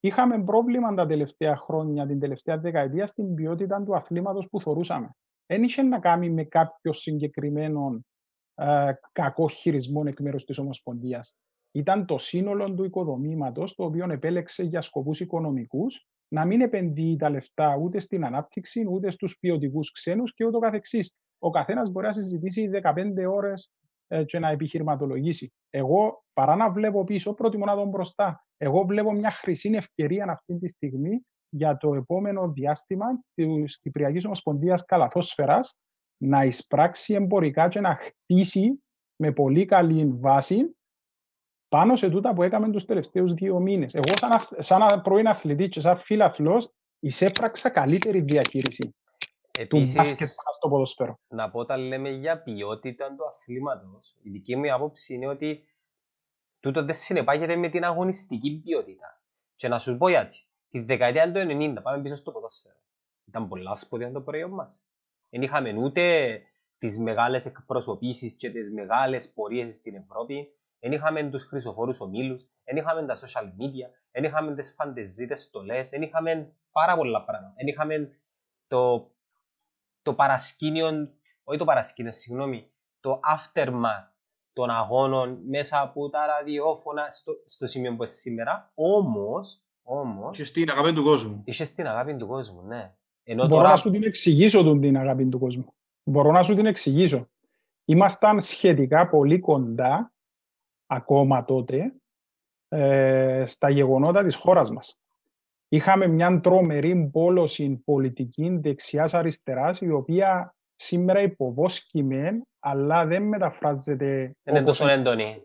Είχαμε 0.00 0.44
πρόβλημα 0.44 0.94
τα 0.94 1.06
τελευταία 1.06 1.56
χρόνια, 1.56 2.06
την 2.06 2.18
τελευταία 2.18 2.58
δεκαετία, 2.58 3.06
στην 3.06 3.34
ποιότητα 3.34 3.82
του 3.82 3.96
αθλήματος 3.96 4.48
που 4.48 4.60
θεωρούσαμε. 4.60 5.10
Δεν 5.46 5.62
είχε 5.62 5.82
να 5.82 5.98
κάνει 5.98 6.30
με 6.30 6.44
κάποιο 6.44 6.92
συγκεκριμένο 6.92 8.00
ε, 8.54 8.92
κακό 9.12 9.48
χειρισμό 9.48 10.02
εκ 10.06 10.20
μέρους 10.20 10.44
της 10.44 10.58
Ομοσπονδίας. 10.58 11.34
Ήταν 11.72 12.06
το 12.06 12.18
σύνολο 12.18 12.74
του 12.74 12.84
οικοδομήματος, 12.84 13.74
το 13.74 13.84
οποίο 13.84 14.10
επέλεξε 14.10 14.62
για 14.62 14.80
σκοπούς 14.80 15.20
οικονομικούς 15.20 16.06
να 16.28 16.44
μην 16.44 16.60
επενδύει 16.60 17.16
τα 17.16 17.30
λεφτά 17.30 17.76
ούτε 17.76 18.00
στην 18.00 18.24
ανάπτυξη, 18.24 18.86
ούτε 18.90 19.10
στους 19.10 19.38
ποιοτικούς 19.38 19.92
ξένους 19.92 20.34
και 20.34 20.44
ούτω 20.44 20.58
καθεξής. 20.58 21.12
Ο 21.38 21.50
καθένας 21.50 21.90
μπορεί 21.90 22.06
να 22.06 22.12
συζητήσει 22.12 22.70
15 22.72 23.26
ώρες 23.30 23.70
ε, 24.06 24.24
και 24.24 24.38
να 24.38 24.50
επιχειρηματολογήσει. 24.50 25.52
Εγώ, 25.70 26.24
παρά 26.32 26.56
να 26.56 26.70
βλέπω 26.70 27.04
πίσω, 27.04 27.34
προτιμώ 27.34 27.64
να 27.64 27.74
δω 27.74 27.84
μπροστά. 27.84 28.46
Εγώ 28.56 28.82
βλέπω 28.82 29.12
μια 29.12 29.30
χρυσή 29.30 29.70
ευκαιρία 29.74 30.24
αυτή 30.28 30.58
τη 30.58 30.68
στιγμή 30.68 31.20
για 31.48 31.76
το 31.76 31.94
επόμενο 31.94 32.52
διάστημα 32.52 33.06
της 33.34 33.80
Κυπριακής 33.80 34.24
Ομοσπονδίας 34.24 34.84
Καλαθόσφαιρας 34.84 35.82
να 36.16 36.44
εισπράξει 36.44 37.14
εμπορικά 37.14 37.68
και 37.68 37.80
να 37.80 37.98
χτίσει 38.00 38.82
με 39.16 39.32
πολύ 39.32 39.64
καλή 39.64 40.06
βάση 40.20 40.77
πάνω 41.68 41.96
σε 41.96 42.08
τούτα 42.10 42.34
που 42.34 42.42
έκαμε 42.42 42.70
τους 42.70 42.84
τελευταίους 42.84 43.32
δύο 43.32 43.60
μήνες. 43.60 43.94
Εγώ 43.94 44.16
σαν, 44.16 44.30
σαν 44.58 45.02
πρώην 45.02 45.28
αθλητής 45.28 45.68
και 45.68 45.80
σαν 45.80 45.96
φίλαθλος 45.96 46.72
εισέπραξα 46.98 47.70
καλύτερη 47.70 48.20
διαχείριση 48.20 48.94
Επίσης, 49.58 49.94
του 49.94 49.98
μπάσκετ 50.00 50.28
στο 50.28 50.68
ποδοσφαίρο. 50.68 51.18
Να 51.28 51.50
πω 51.50 51.58
όταν 51.58 51.80
λέμε 51.80 52.10
για 52.10 52.42
ποιότητα 52.42 53.14
του 53.16 53.26
αθλήματος, 53.26 54.16
η 54.22 54.30
δική 54.30 54.56
μου 54.56 54.74
άποψη 54.74 55.14
είναι 55.14 55.26
ότι 55.26 55.64
τούτο 56.60 56.84
δεν 56.84 56.94
συνεπάγεται 56.94 57.56
με 57.56 57.68
την 57.68 57.84
αγωνιστική 57.84 58.60
ποιότητα. 58.64 59.22
Και 59.56 59.68
να 59.68 59.78
σου 59.78 59.96
πω 59.96 60.08
γιατί. 60.08 60.36
Τη 60.70 60.80
δεκαετία 60.80 61.32
του 61.32 61.38
90, 61.38 61.82
πάμε 61.82 62.02
πίσω 62.02 62.16
στο 62.16 62.32
ποδόσφαιρο. 62.32 62.76
Ήταν 63.24 63.48
πολλά 63.48 63.74
σπουδαία 63.74 64.12
το 64.12 64.20
προϊόν 64.20 64.50
μας. 64.50 64.82
Δεν 65.30 65.42
είχαμε 65.42 65.76
ούτε 65.78 66.42
τις 66.78 66.98
μεγάλες 66.98 67.46
εκπροσωπήσεις 67.46 68.34
και 68.34 68.50
τις 68.50 68.72
μεγάλες 68.72 69.32
πορείες 69.32 69.74
στην 69.74 69.94
Ευρώπη. 69.94 70.52
Δεν 70.80 70.92
είχαμε 70.92 71.22
τους 71.22 71.44
χρυσοφόρους 71.44 72.00
ομίλους, 72.00 72.46
δεν 72.64 72.76
είχαμε 72.76 73.06
τα 73.06 73.14
social 73.16 73.44
media, 73.44 73.88
δεν 74.10 74.24
είχαμε 74.24 74.54
τις 74.54 74.74
φαντεζίτες 74.74 75.42
στολές, 75.42 75.88
δεν 75.88 76.02
είχαμε 76.02 76.52
πάρα 76.72 76.96
πολλά 76.96 77.24
πράγματα. 77.24 77.54
Δεν 77.56 77.66
είχαμε 77.66 78.10
το, 78.66 79.10
το 80.02 80.14
παρασκήνιο, 80.14 80.88
όχι 81.44 81.58
το 81.58 81.64
παρασκήνιο, 81.64 82.12
συγγνώμη, 82.12 82.70
το 83.00 83.20
aftermath 83.36 84.08
των 84.52 84.70
αγώνων 84.70 85.40
μέσα 85.46 85.80
από 85.80 86.10
τα 86.10 86.26
ραδιόφωνα 86.26 87.08
στο, 87.08 87.32
στο 87.44 87.66
σημείο 87.66 87.90
που 87.90 87.96
είναι 87.96 88.06
σήμερα. 88.06 88.72
Όμως, 88.74 89.62
όμως... 89.82 90.36
Και 90.36 90.44
στην 90.44 90.70
αγάπη 90.70 90.92
του 90.92 91.02
κόσμου. 91.02 91.42
Είχες 91.44 91.68
στην 91.68 91.86
αγάπη 91.86 92.16
του 92.16 92.26
κόσμου, 92.26 92.62
ναι. 92.62 92.94
Ενώ 93.22 93.46
Μπορώ 93.46 93.56
τώρα... 93.56 93.68
να 93.68 93.76
σου 93.76 93.90
την 93.90 94.02
εξηγήσω 94.02 94.62
τον 94.62 94.80
την 94.80 94.96
αγάπη 94.96 95.28
του 95.28 95.38
κόσμου. 95.38 95.74
Μπορώ 96.04 96.30
να 96.30 96.42
σου 96.42 96.54
την 96.54 96.66
εξηγήσω. 96.66 97.28
Ήμασταν 97.84 98.40
σχετικά 98.40 99.08
πολύ 99.08 99.38
κοντά, 99.38 100.12
ακόμα 100.90 101.44
τότε, 101.44 101.94
ε, 102.68 103.44
στα 103.46 103.70
γεγονότα 103.70 104.24
της 104.24 104.34
χώρας 104.34 104.70
μας. 104.70 104.98
Είχαμε 105.68 106.06
μια 106.06 106.40
τρομερή 106.40 107.10
πόλωση 107.12 107.82
πολιτικής 107.84 108.58
δεξιάς-αριστεράς, 108.60 109.80
η 109.80 109.90
οποία 109.90 110.54
σήμερα 110.74 111.20
υποβόσκημε, 111.22 112.42
αλλά 112.58 113.06
δεν 113.06 113.22
μεταφράζεται... 113.22 114.36
Δεν 114.42 114.56
είναι 114.56 114.64
τόσο 114.64 114.88
έντονη. 114.88 115.42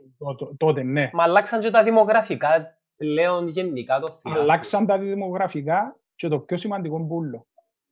Τότε, 0.57 0.83
ναι. 0.83 1.09
Μα 1.13 1.23
αλλάξαν 1.23 1.59
και 1.59 1.69
τα 1.69 1.83
δημογραφικά 1.83 2.77
πλέον 2.95 3.47
γενικά 3.47 3.99
το 3.99 4.13
θέμα. 4.13 4.39
Αλλάξαν 4.39 4.85
τα 4.85 4.99
δημογραφικά 4.99 5.99
και 6.15 6.27
το 6.27 6.39
πιο 6.39 6.57
σημαντικό 6.57 7.05
πουλο. 7.05 7.47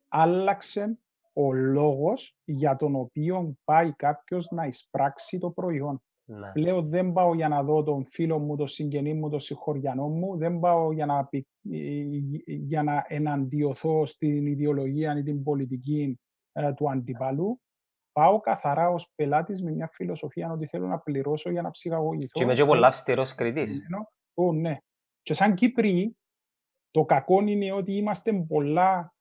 Άλλαξε 0.07 0.97
ο 1.33 1.53
λόγος 1.53 2.35
για 2.43 2.75
τον 2.75 2.95
οποίο 2.95 3.53
πάει 3.63 3.93
κάποιος 3.93 4.47
να 4.51 4.65
εισπράξει 4.65 5.39
το 5.39 5.49
προϊόν. 5.49 6.01
Ναι. 6.39 6.51
Λέω 6.55 6.82
δεν 6.82 7.11
πάω 7.11 7.34
για 7.34 7.47
να 7.47 7.63
δω 7.63 7.84
τον 7.84 8.05
φίλο 8.05 8.39
μου, 8.39 8.55
τον 8.55 8.67
συγγενή 8.67 9.13
μου, 9.13 9.29
τον 9.29 9.39
συγχωριανό 9.39 10.07
μου, 10.07 10.38
δεν 10.38 10.59
πάω 10.59 10.91
για 10.91 11.05
να, 11.05 11.29
για 12.45 12.84
να 12.84 13.05
εναντιωθώ 13.07 14.05
στην 14.05 14.45
ιδεολογία 14.45 15.17
ή 15.17 15.23
την 15.23 15.43
πολιτική 15.43 16.19
ε, 16.51 16.73
του 16.73 16.91
αντιπάλου. 16.91 17.61
Πάω 18.11 18.39
καθαρά 18.39 18.89
ως 18.89 19.11
πελάτης 19.15 19.61
με 19.61 19.71
μια 19.71 19.89
φιλοσοφία 19.93 20.51
ότι 20.51 20.67
θέλω 20.67 20.88
να 20.88 20.99
πληρώσω 20.99 21.49
για 21.49 21.61
να 21.61 21.71
ψυχαγωγηθώ. 21.71 22.32
Και 22.32 22.43
είμαι 22.43 22.53
και 22.53 22.65
πολύ 22.65 22.86
αυστηρός 22.86 23.36
κριτής. 23.36 23.79
Ναι, 24.34 24.59
ναι. 24.59 24.77
Και 25.21 25.34
σαν 25.34 25.53
Κύπροι, 25.53 26.17
το 26.91 27.05
κακό 27.05 27.41
είναι 27.41 27.71
ότι 27.71 27.93
είμαστε 27.93 28.34
πολλά, 28.34 29.13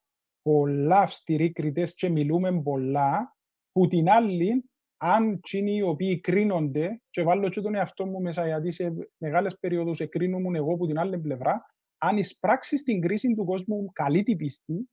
πολλά 0.42 0.98
αυστηροί 0.98 1.52
κριτές 1.52 1.94
και 1.94 2.08
μιλούμε 2.08 2.62
πολλά, 2.62 3.36
που 3.72 3.86
την 3.86 4.08
άλλη 4.08 4.69
αν 5.03 5.30
εκείνοι 5.30 5.76
οι 5.76 5.82
οποίοι 5.82 6.20
κρίνονται, 6.20 7.01
και 7.11 7.22
βάλω 7.22 7.48
και 7.48 7.61
τον 7.61 7.74
εαυτό 7.74 8.07
μου 8.07 8.20
μέσα, 8.20 8.46
γιατί 8.46 8.70
σε 8.70 8.92
μεγάλες 9.16 9.59
περίοδους 9.59 10.01
εκρίνομαι 10.01 10.59
εγώ 10.59 10.74
από 10.74 10.86
την 10.86 10.98
άλλη 10.98 11.18
πλευρά, 11.18 11.66
αν 11.98 12.16
εισπράξεις 12.16 12.82
την 12.82 13.01
κρίση 13.01 13.34
του 13.34 13.44
κόσμου 13.44 13.90
καλή 13.92 14.22
την 14.22 14.36
πίστη 14.36 14.88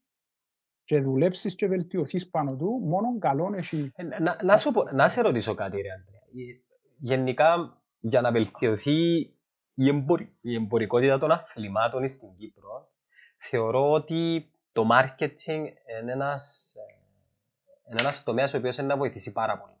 και 0.84 1.00
δουλέψεις 1.00 1.54
και 1.54 1.66
βελτιωθείς 1.66 2.30
πάνω 2.30 2.56
του, 2.56 2.80
μόνο 2.84 3.18
καλό 3.18 3.52
έχει. 3.56 3.92
Ε, 3.94 4.02
να, 4.20 4.38
να, 4.42 4.56
σου 4.56 4.72
πω, 4.72 4.82
να 4.82 5.08
σε 5.08 5.20
ρωτήσω 5.20 5.54
κάτι, 5.54 5.76
ρε 5.80 5.88
Αντρέα. 5.90 6.20
Γενικά, 6.98 7.80
για 7.98 8.20
να 8.20 8.32
βελτιωθεί 8.32 9.18
η, 9.74 9.88
εμπορ, 9.88 10.20
η 10.40 10.54
εμπορικότητα 10.54 11.18
των 11.18 11.30
αθλημάτων 11.30 12.08
στην 12.08 12.28
Κύπρο, 12.36 12.88
θεωρώ 13.38 13.90
ότι 13.92 14.50
το 14.72 14.86
marketing 14.92 15.64
είναι 16.00 16.12
ένας, 16.12 16.74
ε, 16.74 17.90
είναι 17.90 18.00
ένας 18.00 18.22
τομέας 18.22 18.54
ο 18.54 18.56
οποίος 18.58 18.78
είναι 18.78 18.86
να 18.86 18.96
βοηθήσει 18.96 19.32
πάρα 19.32 19.58
πολύ. 19.58 19.77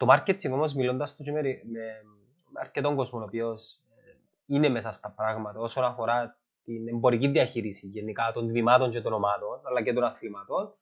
Το 0.00 0.06
marketing 0.10 0.50
όμως 0.50 0.74
μιλώντας 0.74 1.16
του 1.16 1.32
με, 1.32 1.40
με 1.42 2.60
αρκετόν 2.60 2.96
κόσμο 2.96 3.20
ο 3.20 3.22
οποίος 3.22 3.72
ε, 3.72 4.16
είναι 4.46 4.68
μέσα 4.68 4.90
στα 4.90 5.10
πράγματα 5.10 5.60
όσον 5.60 5.84
αφορά 5.84 6.38
την 6.64 6.88
εμπορική 6.88 7.28
διαχείριση 7.28 7.86
γενικά 7.86 8.30
των 8.32 8.48
τμήματων 8.48 8.90
και 8.90 9.00
των 9.00 9.12
ομάδων 9.12 9.60
αλλά 9.66 9.82
και 9.82 9.92
των 9.92 10.04
αθλήματων 10.04 10.74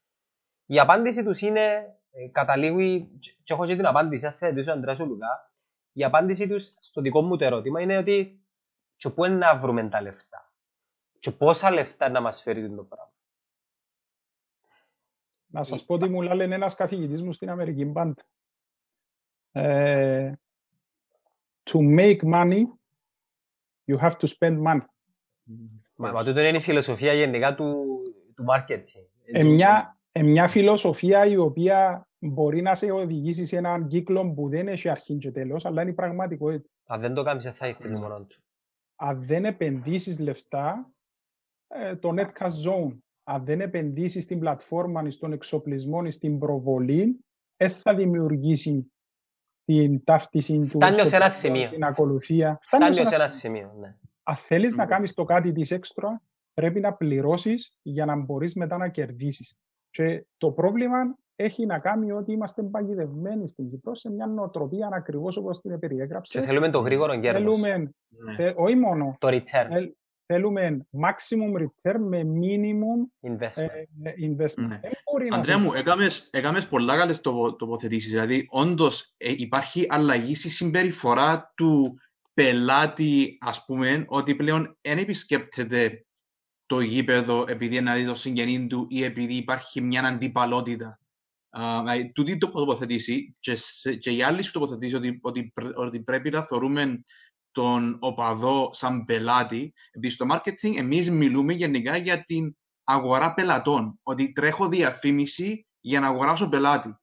η 0.67 0.79
απάντηση 0.79 1.25
τους 1.25 1.41
είναι 1.41 1.63
ε, 2.11 2.29
καταλήγει 2.33 3.11
και 3.45 3.53
έχω 3.53 3.67
και 3.67 3.77
την 3.77 3.87
απάντηση 3.87 4.27
αν 4.27 4.33
θέλετε 4.33 4.71
ο 4.71 4.73
Αντρέας 4.73 4.99
Λουκά 4.99 5.53
η 5.93 6.05
απάντηση 6.05 6.49
τους 6.49 6.75
στο 6.81 7.01
δικό 7.01 7.23
μου 7.23 7.37
το 7.37 7.45
ερώτημα 7.45 7.81
είναι 7.81 7.97
ότι 7.97 8.43
και 8.97 9.11
πού 9.11 9.25
είναι 9.25 9.35
να 9.35 9.57
βρούμε 9.57 9.89
τα 9.89 10.03
λεφτά; 10.03 10.53
Και 11.21 11.31
πόσα 11.31 11.71
λεφτά 11.71 12.09
να 12.09 12.21
μας 12.21 12.43
φέρει 12.43 12.75
το 12.75 12.83
πράγμα; 12.83 13.13
Να 15.47 15.63
σας 15.63 15.85
πω 15.85 15.95
ότι 15.95 16.09
μου 16.09 16.23
λένε 16.23 16.55
ένας 16.55 16.75
καθηγητής 16.75 17.23
μου 17.23 17.33
στην 17.33 17.51
Αμερική 17.51 17.87
πάντα. 17.87 18.23
Uh, 19.59 20.31
to 21.71 21.79
make 21.83 22.23
money, 22.23 22.63
you 23.87 23.97
have 23.99 24.17
to 24.19 24.27
spend 24.27 24.57
money. 24.61 24.87
Μα, 25.97 26.13
μα 26.13 26.25
τούτο 26.25 26.41
είναι 26.41 26.57
η 26.57 26.61
φιλοσοφία 26.61 27.13
γενικά 27.13 27.55
του, 27.55 28.03
του 28.35 28.45
marketing. 28.49 29.07
Ε, 29.25 29.45
μια, 29.45 29.99
ε, 30.13 30.23
μια 30.23 30.49
φιλοσοφία 30.49 31.27
η 31.27 31.37
οποία 31.37 32.09
μπορεί 32.19 32.63
να 32.63 32.75
σε 32.75 32.91
οδηγήσει 32.91 33.45
σε 33.45 33.57
έναν 33.57 33.87
κύκλο 33.87 34.33
που 34.33 34.49
δεν 34.49 34.69
έχει 34.69 34.89
αρχή 34.89 35.19
και 35.19 35.31
τέλος, 35.31 35.65
αλλά 35.65 35.83
είναι 35.83 35.93
πραγματικότητα. 35.93 36.69
Αν 36.87 37.01
δεν 37.01 37.15
το 37.15 37.23
κάνεις, 37.23 37.45
θα 37.45 37.67
έχεις 37.67 37.87
μόνο 37.87 38.25
του. 38.25 38.43
Αν 38.97 39.25
δεν 39.25 39.45
επενδύσεις 39.45 40.19
λεφτά, 40.19 40.93
ε, 41.69 41.97
το 41.97 42.15
Netcast 42.17 42.65
Zone, 42.67 42.99
αν 43.23 43.45
δεν 43.45 43.61
επενδύσεις 43.61 44.25
στην 44.25 44.39
πλατφόρμα, 44.39 45.11
στον 45.11 45.33
εξοπλισμό, 45.33 46.11
στην 46.11 46.39
προβολή, 46.39 47.25
δεν 47.57 47.71
θα 47.71 47.95
δημιουργήσει 47.95 48.93
την 49.69 50.05
ταύτιση 50.05 50.59
του 50.59 50.67
Φτάνει 50.67 51.01
ως 51.01 51.13
ένα 51.13 51.29
σημείο. 51.29 51.69
την 51.69 51.85
ακολουθία. 51.85 52.59
Φτάνει 52.63 53.01
ως 53.01 53.11
ένα 53.11 53.29
σημείο, 53.29 53.75
ναι. 53.81 53.95
Αν 54.23 54.35
θέλεις 54.35 54.75
να 54.75 54.87
κάνεις 54.87 55.15
το 55.15 55.25
κάτι 55.25 55.53
της 55.53 55.71
έξτρα, 55.71 56.23
πρέπει 56.55 56.81
να 56.81 56.93
πληρώσεις 56.93 57.73
για 57.83 58.05
να 58.05 58.17
μπορείς 58.17 58.55
μετά 58.55 58.77
να 58.77 58.89
κερδίσεις. 58.89 59.55
Και 59.91 60.27
το 60.37 60.51
πρόβλημα 60.51 60.99
έχει 61.37 61.67
να 61.67 61.79
κάνει 61.79 62.13
ότι 62.13 62.33
είμαστε 62.33 62.63
παγιδευμένοι 62.63 63.49
στην 63.49 63.71
Κύπρο 63.71 63.95
σε 63.95 64.11
μια 64.11 64.27
νοοτροπία 64.27 64.89
ακριβώς 64.93 65.37
όπως 65.37 65.61
την 65.61 65.79
περιέγραψες. 65.79 66.41
Και 66.41 66.47
θέλουμε 66.47 66.71
το 66.71 66.79
γρήγορο 66.79 67.21
κέρδος. 67.21 67.61
Θέλουμε, 67.61 67.91
ναι. 68.39 68.53
όχι 68.57 68.75
μόνο. 68.75 69.17
Το 69.19 69.29
return 69.29 69.89
θέλουμε 70.33 70.87
maximum 70.93 71.61
return 71.61 71.99
με 71.99 72.23
minimum 72.23 73.31
investment. 73.31 73.69
Ε, 74.03 74.13
investment. 74.29 74.69
Ναι. 74.69 74.81
Αντρέα 75.31 75.59
μου, 75.59 75.73
έκαμες, 75.73 76.29
έκαμες 76.33 76.69
πολλά 76.69 76.97
καλές 76.97 77.21
τοπο, 77.21 77.57
τοποθετήσεις. 77.57 78.11
Δηλαδή, 78.11 78.47
όντως 78.51 79.15
ε, 79.17 79.35
υπάρχει 79.37 79.87
αλλαγή 79.89 80.35
στη 80.35 80.51
συμπεριφορά 80.51 81.53
του 81.57 81.99
πελάτη, 82.35 83.39
ας 83.41 83.65
πούμε, 83.65 84.05
ότι 84.09 84.35
πλέον 84.35 84.79
δεν 84.81 84.99
επισκέπτεται 84.99 86.07
το 86.67 86.81
γήπεδο 86.81 87.45
επειδή 87.49 87.81
να 87.81 87.95
δει 87.95 88.05
το 88.05 88.15
συγγενή 88.15 88.67
του 88.67 88.87
ή 88.89 89.05
επειδή 89.05 89.35
υπάρχει 89.35 89.81
μια 89.81 90.03
αντιπαλότητα. 90.03 91.01
Uh, 91.57 92.11
τούτη 92.13 92.39
το 92.39 92.51
τοποθετήσει 92.51 93.33
και, 93.41 93.57
και 93.99 94.11
οι 94.11 94.23
άλλοι 94.23 94.43
σου 94.43 94.53
τοποθετήσει 94.53 94.95
ότι, 94.95 95.19
ότι, 95.23 95.53
ότι 95.75 96.01
πρέπει 96.01 96.31
να 96.31 96.43
θεωρούμε 96.43 97.03
τον 97.59 97.97
οπαδό 98.01 98.71
σαν 98.73 99.05
πελάτη. 99.05 99.73
Επειδή 99.91 100.13
στο 100.13 100.27
marketing 100.31 100.77
εμείς 100.77 101.11
μιλούμε 101.11 101.53
γενικά 101.53 101.97
για 101.97 102.25
την 102.25 102.57
αγορά 102.85 103.35
πελατών, 103.35 103.99
ότι 104.03 104.33
τρέχω 104.33 104.69
διαφήμιση 104.69 105.67
για 105.81 106.01
να 106.01 106.07
αγοράσω 106.07 106.49
πελάτη. 106.49 106.97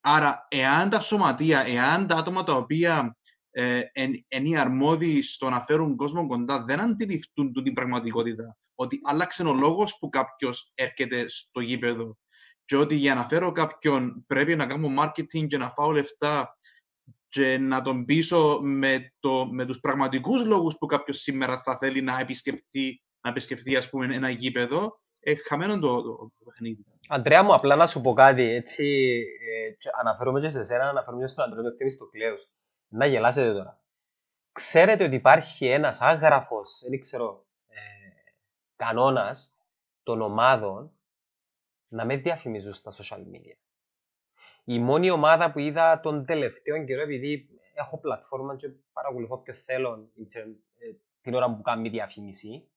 Άρα, 0.00 0.46
εάν 0.50 0.90
τα 0.90 1.00
σωματεία, 1.00 1.66
εάν 1.66 2.06
τα 2.06 2.16
άτομα 2.16 2.42
τα 2.42 2.52
οποία 2.52 3.16
ε, 3.50 3.80
είναι 4.28 4.60
αρμόδιοι 4.60 5.22
στο 5.22 5.50
να 5.50 5.60
φέρουν 5.60 5.96
κόσμο 5.96 6.26
κοντά 6.26 6.62
δεν 6.62 6.80
αντιληφθούν 6.80 7.52
την 7.52 7.72
πραγματικότητα, 7.72 8.56
ότι 8.74 9.00
άλλαξε 9.02 9.42
ο 9.42 9.54
λόγος 9.54 9.98
που 9.98 10.08
κάποιος 10.08 10.72
έρχεται 10.74 11.28
στο 11.28 11.60
γήπεδο 11.60 12.16
και 12.64 12.76
ότι 12.76 12.94
για 12.94 13.14
να 13.14 13.24
φέρω 13.24 13.52
κάποιον 13.52 14.24
πρέπει 14.26 14.56
να 14.56 14.66
κάνω 14.66 14.88
marketing 15.02 15.46
και 15.46 15.58
να 15.58 15.70
φάω 15.70 15.90
λεφτά 15.90 16.56
και 17.32 17.58
να 17.58 17.82
τον 17.82 18.04
πείσω 18.04 18.58
με, 18.62 19.12
το, 19.20 19.46
με 19.46 19.66
τους 19.66 19.80
πραγματικούς 19.80 20.44
λόγους 20.44 20.76
που 20.78 20.86
κάποιος 20.86 21.18
σήμερα 21.18 21.58
θα 21.58 21.78
θέλει 21.78 22.02
να 22.02 22.18
επισκεφτεί, 22.20 23.02
να 23.20 23.30
επισκεφτεί 23.30 23.76
ας 23.76 23.88
πούμε, 23.88 24.14
ένα 24.14 24.30
γήπεδο, 24.30 25.00
ε, 25.20 25.34
χαμένο 25.34 25.78
το, 25.78 26.02
το, 26.02 26.16
το 26.38 26.44
παιχνίδι. 26.44 26.84
Αντρέα 27.08 27.42
μου, 27.42 27.54
απλά 27.54 27.76
να 27.76 27.86
σου 27.86 28.00
πω 28.00 28.12
κάτι, 28.12 28.42
έτσι, 28.42 28.84
ε, 29.50 29.88
αναφέρομαι 30.00 30.40
και 30.40 30.48
σε 30.48 30.60
εσένα, 30.60 30.88
αναφέρομαι 30.88 31.22
και 31.22 31.28
στον 31.28 31.44
Αντρέα 31.44 31.62
το 31.62 31.90
στο 31.90 32.06
κλαίος. 32.06 32.50
Να 32.88 33.06
γελάσετε 33.06 33.52
τώρα. 33.52 33.80
Ξέρετε 34.52 35.04
ότι 35.04 35.14
υπάρχει 35.14 35.66
ένας 35.66 36.00
άγραφος, 36.00 36.84
δεν 36.88 36.98
ξέρω, 36.98 37.46
ε, 37.68 37.78
κανόνας 38.76 39.54
των 40.02 40.20
ομάδων 40.20 40.92
να 41.88 42.04
με 42.04 42.16
διαφημίζουν 42.16 42.72
στα 42.72 42.92
social 42.92 43.18
media 43.18 43.56
η 44.64 44.78
μόνη 44.78 45.10
ομάδα 45.10 45.52
που 45.52 45.58
είδα 45.58 46.00
τον 46.00 46.24
τελευταίο 46.24 46.84
καιρό, 46.84 47.02
επειδή 47.02 47.48
έχω 47.74 47.98
πλατφόρμα 47.98 48.56
και 48.56 48.68
παρακολουθώ 48.92 49.38
ποιος 49.38 49.62
θέλω 49.62 50.10
ε, 50.32 50.42
την 51.20 51.34
ώρα 51.34 51.54
που 51.54 51.62
κάνει 51.62 51.88
διαφήμιση, 51.88 52.70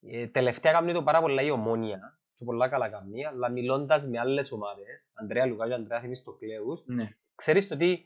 ε, 0.00 0.26
τελευταία 0.26 0.72
κάνει 0.72 0.92
το 0.92 1.02
πάρα 1.02 1.20
πολλά 1.20 1.42
η 1.42 1.50
ομόνια, 1.50 2.18
και 2.34 2.44
πολλά 2.44 2.68
καλά 2.68 2.88
καμία, 2.88 3.28
αλλά 3.28 3.48
μιλώντας 3.48 4.06
με 4.06 4.18
άλλες 4.18 4.52
ομάδες, 4.52 5.10
Αντρέα 5.14 5.46
Λουκά 5.46 5.66
και 5.66 5.74
Αντρέα 5.74 6.00
Θημιστοκλέου, 6.00 6.82
ναι. 6.86 7.08
ξέρεις 7.34 7.70
ότι 7.70 8.02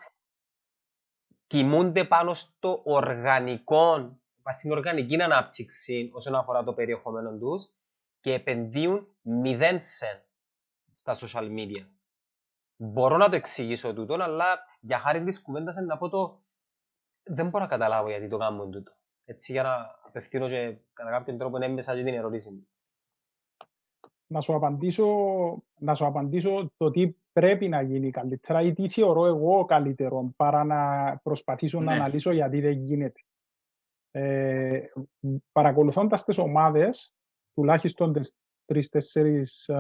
κοιμούνται 1.47 2.05
πάνω 2.05 2.35
στο 2.35 2.81
οργανικό, 2.85 4.19
στην 4.51 4.73
οργανική 4.73 5.23
ανάπτυξη 5.23 6.11
όσον 6.13 6.35
αφορά 6.35 6.65
το 6.65 6.73
περιεχόμενο 6.73 7.39
τους 7.39 7.69
και 8.21 8.33
επενδύουν 8.33 9.07
μηδέν 9.21 9.81
σεν 9.81 10.23
στα 10.93 11.17
social 11.19 11.49
media. 11.51 11.87
Μπορώ 12.81 13.17
να 13.17 13.29
το 13.29 13.37
εξηγήσω 13.37 13.95
τούτο, 13.95 14.15
αλλά 14.15 14.59
για 14.81 14.99
χάρη 14.99 15.23
της 15.23 15.43
κουβέντας 15.43 15.77
να 15.77 15.99
πω 15.99 16.09
το. 16.09 16.43
Δεν 17.23 17.49
μπορώ 17.49 17.65
να 17.65 17.71
καταλάβω 17.71 18.09
γιατί 18.09 18.29
το 18.29 18.37
κάνουμε 18.37 18.71
τούτο. 18.71 18.93
Έτσι 19.25 19.53
για 19.53 19.63
να 19.63 19.99
απευθύνω 20.03 20.49
και 20.49 20.77
κατά 20.93 21.11
κάποιον 21.11 21.39
τρόπο 21.39 21.63
έμεσα 21.63 21.95
και 21.95 22.03
την 22.03 22.15
ερώτηση 22.15 22.51
μου. 22.51 22.69
Να 24.27 24.41
σου, 24.41 24.55
απαντήσω, 24.55 25.07
να 25.79 25.95
σου 25.95 26.07
απαντήσω 26.07 26.73
το 26.77 26.91
τι 26.91 27.15
πρέπει 27.33 27.69
να 27.69 27.83
γίνει 27.83 28.11
καλύτερα 28.11 28.63
ή 28.63 28.73
τι 28.73 28.89
θεωρώ 28.89 29.27
εγώ 29.27 29.65
καλύτερο 29.65 30.33
παρά 30.37 30.65
να 30.65 31.17
προσπαθήσω 31.23 31.79
ναι. 31.79 31.85
να 31.85 31.93
αναλύσω 31.93 32.33
γιατί 32.33 32.61
δεν 32.61 32.73
γίνεται. 32.73 33.21
Ε, 34.11 34.81
παρακολουθώντας 35.53 36.25
τις 36.25 36.39
ομάδες, 36.39 37.15
τουλάχιστον 37.55 38.13
τις 38.13 38.37
τρεις-τέσσερις 38.65 39.71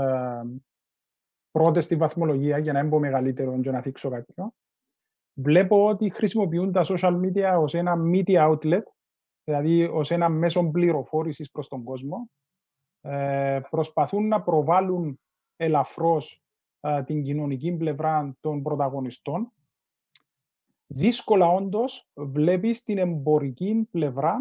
ε, 1.59 1.63
πρώτες 1.63 1.85
στη 1.85 1.97
βαθμολογία, 1.97 2.59
για 2.59 2.73
να 2.73 2.81
μην 2.81 2.91
πω 2.91 2.99
μεγαλύτερο 2.99 3.61
και 3.61 3.71
να 3.71 3.81
θίξω 3.81 4.09
κάποιο, 4.09 4.53
βλέπω 5.35 5.87
ότι 5.87 6.11
χρησιμοποιούν 6.11 6.73
τα 6.73 6.85
social 6.85 7.21
media 7.21 7.59
ως 7.59 7.75
ένα 7.75 7.95
media 8.13 8.51
outlet, 8.51 8.83
δηλαδή 9.45 9.85
ως 9.85 10.11
ένα 10.11 10.29
μέσο 10.29 10.71
πληροφόρησης 10.71 11.51
προς 11.51 11.69
τον 11.69 11.85
κόσμο, 11.85 12.31
ε, 13.01 13.61
προσπαθούν 13.71 14.29
να 14.29 14.43
προβάλλουν 14.43 15.21
ελαφρώς 15.57 16.45
ε, 16.81 17.03
την 17.03 17.23
κοινωνική 17.23 17.73
πλευρά 17.73 18.37
των 18.41 18.63
πρωταγωνιστών. 18.63 19.53
Δύσκολα 20.87 21.49
όντως 21.49 22.09
βλέπεις 22.15 22.83
την 22.83 22.99
εμπορική 22.99 23.89
πλευρά 23.91 24.37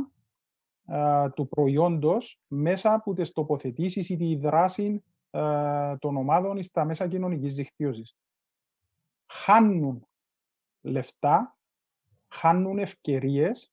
ε, 0.86 1.30
του 1.30 1.48
προϊόντος 1.48 2.40
μέσα 2.48 2.94
από 2.94 3.14
τις 3.14 3.32
τοποθετήσεις 3.32 4.10
ή 4.10 4.18
τη 4.18 4.36
δράση 4.36 5.02
των 6.00 6.18
ομάδων 6.18 6.64
στα 6.64 6.86
μέσα 6.86 7.08
κοινωνικής 7.08 7.56
δικτύωσης. 7.56 8.16
Χάνουν 9.32 10.08
λεφτά, 10.82 11.58
χάνουν 12.30 12.80
ευκαιρίες, 12.80 13.72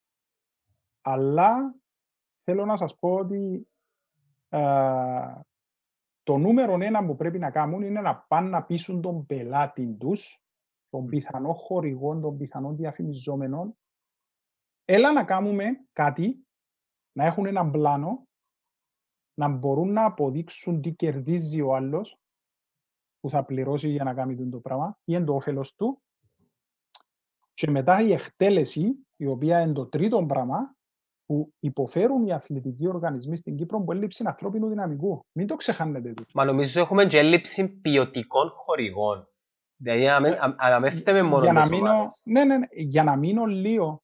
αλλά 1.02 1.74
θέλω 2.44 2.64
να 2.64 2.76
σας 2.76 2.98
πω 2.98 3.14
ότι 3.14 3.68
το 6.22 6.38
νούμερο 6.38 6.78
ένα 6.80 7.06
που 7.06 7.16
πρέπει 7.16 7.38
να 7.38 7.50
κάνουν 7.50 7.82
είναι 7.82 8.00
να 8.00 8.16
πάνε 8.16 8.48
να 8.48 8.62
πείσουν 8.62 9.00
τον 9.00 9.26
πελάτη 9.26 9.94
τους, 9.94 10.38
τον 10.88 11.06
πιθανό 11.06 11.52
χορηγό, 11.52 12.20
τον 12.20 12.36
πιθανό 12.36 12.72
διαφημιζόμενο, 12.72 13.76
έλα 14.84 15.12
να 15.12 15.24
κάνουμε 15.24 15.86
κάτι, 15.92 16.46
να 17.12 17.24
έχουν 17.24 17.46
έναν 17.46 17.70
πλάνο, 17.70 18.28
να 19.34 19.48
μπορούν 19.48 19.92
να 19.92 20.04
αποδείξουν 20.04 20.80
τι 20.80 20.92
κερδίζει 20.92 21.60
ο 21.60 21.74
άλλος, 21.74 22.18
που 23.20 23.30
θα 23.30 23.44
πληρώσει 23.44 23.88
για 23.88 24.04
να 24.04 24.14
κάνει 24.14 24.48
το 24.48 24.58
πράγμα, 24.58 24.98
ή 24.98 25.02
είναι 25.04 25.24
το 25.24 25.34
όφελος 25.34 25.74
του. 25.74 26.02
Και 27.54 27.70
μετά 27.70 28.02
η 28.02 28.12
εκτέλεση, 28.12 29.06
η 29.16 29.26
οποία 29.26 29.60
είναι 29.60 29.72
το 29.72 29.86
τρίτο 29.86 30.24
πράγμα, 30.28 30.76
που 31.26 31.52
υποφέρουν 31.58 32.26
οι 32.26 32.32
αθλητικοί 32.32 32.88
οργανισμοί 32.88 33.36
στην 33.36 33.56
Κύπρο 33.56 33.80
που 33.80 33.92
έλλειψη 33.92 34.24
ανθρώπινου 34.26 34.68
δυναμικού. 34.68 35.26
Μην 35.32 35.46
το 35.46 35.56
ξεχάνετε. 35.56 36.12
Του. 36.12 36.24
Μα 36.34 36.44
νομίζω 36.44 36.80
έχουμε 36.80 37.06
και 37.06 37.18
έλλειψη 37.18 37.68
ποιοτικών 37.68 38.50
χορηγών. 38.50 39.28
Δηλαδή, 39.76 40.04
να 40.70 40.80
μην 40.80 40.92
φταίμε 40.92 41.22
μόνο 41.22 41.42
για 41.42 41.52
να 41.52 41.68
μείνω, 41.68 42.04
ναι, 42.24 42.44
ναι, 42.44 42.58
ναι, 42.58 42.66
για 42.70 43.04
να 43.04 43.16
μείνω 43.16 43.44
λίγο 43.44 44.03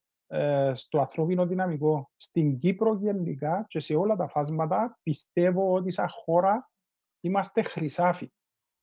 στο 0.73 0.99
ανθρώπινο 0.99 1.45
δυναμικό. 1.45 2.09
Στην 2.15 2.59
Κύπρο 2.59 2.95
γενικά 2.95 3.65
και 3.67 3.79
σε 3.79 3.95
όλα 3.95 4.15
τα 4.15 4.27
φάσματα 4.27 4.99
πιστεύω 5.03 5.73
ότι 5.73 5.91
σαν 5.91 6.07
χώρα 6.09 6.69
είμαστε 7.19 7.61
χρυσάφοι 7.61 8.31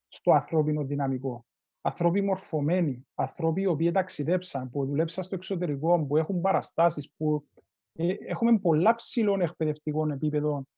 στο 0.08 0.32
ανθρώπινο 0.32 0.84
δυναμικό. 0.84 1.46
Ανθρώποι 1.80 2.20
μορφωμένοι, 2.20 3.06
ανθρώποι 3.14 3.60
οι 3.60 3.66
οποίοι 3.66 3.90
ταξιδέψαν, 3.90 4.70
που 4.70 4.86
δουλέψαν 4.86 5.24
στο 5.24 5.34
εξωτερικό, 5.34 6.04
που 6.06 6.16
έχουν 6.16 6.40
παραστάσεις, 6.40 7.12
που 7.16 7.46
ε, 7.92 8.14
έχουμε 8.26 8.58
πολλά 8.58 8.94
ψηλών 8.94 9.40
εκπαιδευτικών 9.40 10.10
επίπεδων 10.10 10.68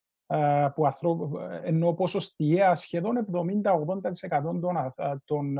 που 0.74 0.86
ανθρώπου, 0.86 1.38
ενώ 1.62 1.92
ποσοστιαία 1.92 2.74
σχεδόν 2.74 3.26
70-80% 3.32 4.42
των, 4.42 4.94
των 5.24 5.58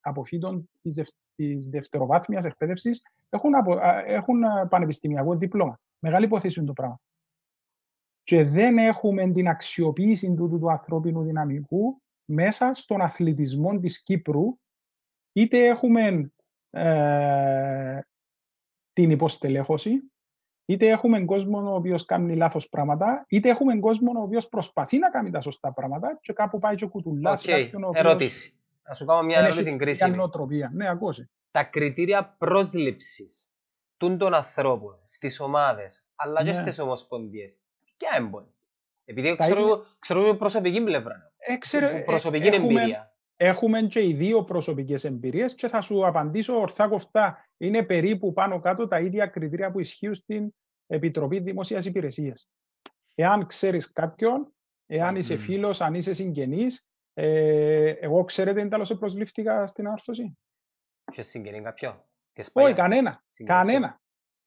αποφύτων 0.00 0.70
της, 0.82 1.12
δευ, 1.38 1.54
της 1.56 1.68
δευτεροβάθμιας 1.68 2.44
εκπαίδευσης 2.44 3.02
έχουν, 3.30 3.54
απο, 3.54 3.78
έχουν 4.06 4.40
πανεπιστημιακό 4.68 5.34
δίπλωμα. 5.34 5.80
Μεγάλη 5.98 6.24
υποθέση 6.24 6.58
είναι 6.58 6.68
το 6.68 6.74
πράγμα. 6.74 7.00
Και 8.22 8.44
δεν 8.44 8.78
έχουμε 8.78 9.30
την 9.30 9.48
αξιοποίηση 9.48 10.34
του, 10.34 10.58
του 10.58 10.70
ανθρώπινου 10.70 11.22
δυναμικού 11.22 12.02
μέσα 12.24 12.74
στον 12.74 13.00
αθλητισμό 13.00 13.78
της 13.78 14.02
Κύπρου, 14.02 14.58
είτε 15.32 15.66
έχουμε 15.66 16.32
ε, 16.70 18.00
την 18.92 19.10
υποστελέχωση, 19.10 20.02
Είτε 20.70 20.88
έχουμε 20.88 21.24
κόσμο 21.24 21.70
ο 21.70 21.74
οποίος 21.74 22.04
κάνει 22.04 22.36
λάθος 22.36 22.68
πράγματα, 22.68 23.24
είτε 23.28 23.48
έχουμε 23.48 23.78
κόσμο 23.78 24.12
ο 24.16 24.22
οποίος 24.22 24.48
προσπαθεί 24.48 24.98
να 24.98 25.10
κάνει 25.10 25.30
τα 25.30 25.40
σωστά 25.40 25.72
πράγματα 25.72 26.18
και 26.20 26.32
κάπου 26.32 26.58
πάει 26.58 26.74
και 26.74 26.86
κουτουλάς. 26.86 27.44
Okay. 27.46 27.70
Ερώτηση. 27.92 28.57
Θα 28.88 28.94
σου 28.94 29.04
κάνω 29.04 29.22
μια 29.22 29.38
ερώτηση 29.38 29.76
κρίσιμη. 29.76 30.16
νοοτροπία. 30.16 30.70
Ναι, 30.74 30.88
ακούσει. 30.88 31.30
Τα 31.50 31.64
κριτήρια 31.64 32.34
πρόσληψης 32.38 33.52
των 33.96 34.34
ανθρώπων 34.34 35.00
στις 35.04 35.40
ομάδες 35.40 36.04
αλλά 36.14 36.42
και 36.42 36.48
ναι. 36.48 36.52
στις 36.52 36.78
ομοσπονδίες. 36.78 37.60
Ποια 37.96 38.10
έμπονη. 38.16 38.54
Επειδή 39.04 39.36
ξέρω, 39.36 39.84
ξέρω 39.98 40.34
προσωπική 40.34 40.82
πλευρά. 40.82 41.32
Ε, 41.38 42.00
προσωπική 42.00 42.46
ε, 42.46 42.54
εμπειρία. 42.54 43.16
Έχουμε 43.36 43.82
και 43.82 44.02
οι 44.02 44.12
δύο 44.12 44.44
προσωπικές 44.44 45.04
εμπειρίες 45.04 45.54
και 45.54 45.68
θα 45.68 45.80
σου 45.80 46.06
απαντήσω 46.06 46.60
ορθά 46.60 46.88
κοφτά. 46.88 47.48
Είναι 47.56 47.82
περίπου 47.82 48.32
πάνω 48.32 48.60
κάτω 48.60 48.88
τα 48.88 49.00
ίδια 49.00 49.26
κριτήρια 49.26 49.70
που 49.70 49.80
ισχύουν 49.80 50.14
στην 50.14 50.54
Επιτροπή 50.86 51.38
Δημόσια 51.38 51.82
Υπηρεσίας. 51.84 52.48
Εάν 53.14 53.46
ξέρεις 53.46 53.92
κάποιον, 53.92 54.52
εάν 54.86 55.16
είσαι 55.16 55.34
mm. 55.34 55.38
φίλος, 55.38 55.80
αν 55.80 55.94
είσαι 55.94 56.12
συγγενής, 56.12 56.88
ε, 57.20 57.90
εγώ 57.90 58.24
ξέρετε 58.24 58.60
είναι 58.60 58.68
τέλο 58.68 58.96
προσλήφθηκα 58.98 59.66
στην 59.66 59.88
άρθρωση; 59.88 60.38
Ποιος 61.12 61.26
συγγενή 61.26 61.62
κάποιον. 61.62 62.04
Όχι, 62.52 62.74
κανένα. 62.74 63.24
Κανένα. 63.44 64.00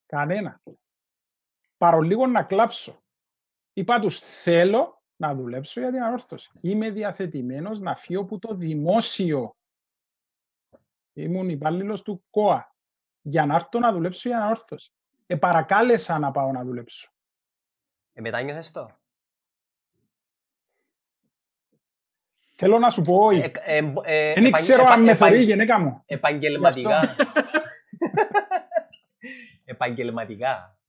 Κανένα. 0.05 0.61
Παρολίγο 1.77 2.27
να 2.27 2.43
κλάψω. 2.43 2.99
Είπα 3.73 3.99
τους 3.99 4.19
θέλω 4.19 5.03
να 5.15 5.35
δουλέψω 5.35 5.79
για 5.79 5.91
την 5.91 6.03
ανόρθωση. 6.03 6.59
Είμαι 6.61 6.89
διαθετημένος 6.89 7.79
να 7.79 7.95
φύγω 7.95 8.21
από 8.21 8.39
το 8.39 8.55
δημόσιο. 8.55 9.55
Ήμουν 11.13 11.49
υπάλληλος 11.49 12.01
του 12.01 12.23
ΚΟΑ 12.29 12.75
για 13.21 13.45
να 13.45 13.55
έρθω 13.55 13.79
να 13.79 13.91
δουλέψω 13.91 14.29
για 14.29 14.43
ανόρθωση. 14.43 14.91
Ε, 15.25 15.35
παρακάλεσα 15.35 16.19
να 16.19 16.31
πάω 16.31 16.51
να 16.51 16.63
δουλέψω. 16.63 17.11
Ε, 18.13 18.21
μετά 18.21 18.41
νιώθες 18.41 18.71
το; 18.71 19.00
Θέλω 22.63 22.79
να 22.79 22.89
σου 22.89 23.01
πω 23.01 23.15
όχι. 23.15 23.39
Ε, 23.39 23.77
ε, 23.77 23.93
ε, 24.03 24.33
Δεν 24.41 24.51
ξέρω 24.51 24.85
αν 24.85 25.03
με 25.03 25.15
θεωρεί 25.15 25.39
η 25.39 25.43
γυναίκα 25.43 25.79
μου. 25.79 26.03
Επαγγελματικά. 26.05 27.01
Επαγγελματικά. 29.65 30.79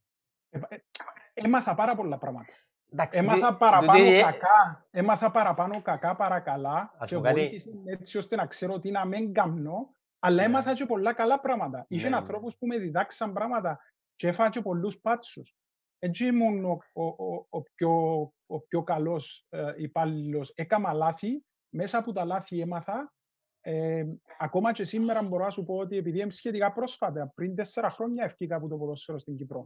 Έμαθα 1.35 1.75
πάρα 1.75 1.95
πολλά 1.95 2.19
πράγματα. 2.19 2.53
Εντάξει, 2.93 3.19
έμαθα 3.19 3.57
παραπάνω 3.57 4.05
δι... 4.05 4.21
κακά, 4.21 4.87
έμαθα 4.91 5.31
παραπάνω 5.31 5.83
κακά 5.83 6.17
παρακαλά 6.17 6.95
Ας 6.99 7.09
και 7.09 7.17
βοήθησε 7.17 7.71
έτσι 7.85 8.19
ώστε 8.19 8.37
να 8.37 8.47
ξέρω 8.47 8.79
τι 8.79 8.91
να 8.91 9.05
μην 9.05 9.33
καμνώ, 9.33 9.95
αλλά 10.19 10.37
yeah. 10.37 10.39
Ναι. 10.39 10.45
έμαθα 10.45 10.75
και 10.75 10.87
πολλά 10.87 11.13
καλά 11.13 11.41
πράγματα. 11.41 11.83
Yeah. 11.83 11.87
Είχε 11.89 12.05
ναι, 12.05 12.11
ναι. 12.11 12.17
ανθρώπους 12.17 12.57
που 12.57 12.67
με 12.67 12.79
διδάξαν 12.79 13.33
πράγματα 13.33 13.81
και 14.17 14.29
έφαγα 14.29 14.51
και 14.51 14.61
πολλούς 14.61 14.99
πάτσους. 15.01 15.57
Έτσι 15.99 16.27
ήμουν 16.27 16.65
ο, 16.65 16.79
ο, 16.93 17.05
ο, 17.05 17.47
ο, 17.51 17.63
πιο, 17.63 18.21
ο 18.47 18.61
πιο 18.61 18.83
καλός 18.83 19.47
ε, 19.49 19.73
υπάλληλος. 19.77 20.53
Έκανα 20.55 20.93
λάθη, 20.93 21.45
μέσα 21.73 21.99
από 21.99 22.13
τα 22.13 22.25
λάθη 22.25 22.61
έμαθα. 22.61 23.13
Ε, 23.61 24.05
ακόμα 24.39 24.73
και 24.73 24.85
σήμερα 24.85 25.23
μπορώ 25.23 25.45
να 25.45 25.51
σου 25.51 25.65
πω 25.65 25.75
ότι 25.75 25.97
επειδή 25.97 26.21
είμαι 26.21 26.31
σχετικά 26.31 26.73
πρόσφατα, 26.73 27.33
πριν 27.35 27.55
τέσσερα 27.55 27.91
χρόνια 27.91 28.25
ευκήκα 28.25 28.57
από 28.57 28.69
το 28.69 28.77
ποδόσφαιρο 28.77 29.19
στην 29.19 29.37
Κύπρο 29.37 29.65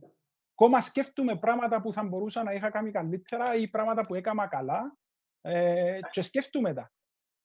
ακόμα 0.59 0.81
σκέφτομαι 0.81 1.37
πράγματα 1.37 1.81
που 1.81 1.93
θα 1.93 2.05
μπορούσα 2.05 2.43
να 2.43 2.53
είχα 2.53 2.71
κάνει 2.71 2.91
καλύτερα 2.91 3.55
ή 3.55 3.69
πράγματα 3.69 4.07
που 4.07 4.15
έκανα 4.15 4.47
καλά 4.47 4.97
ε, 5.41 5.99
και 6.11 6.23
σκέφτομαι 6.23 6.75
τα. 6.75 6.91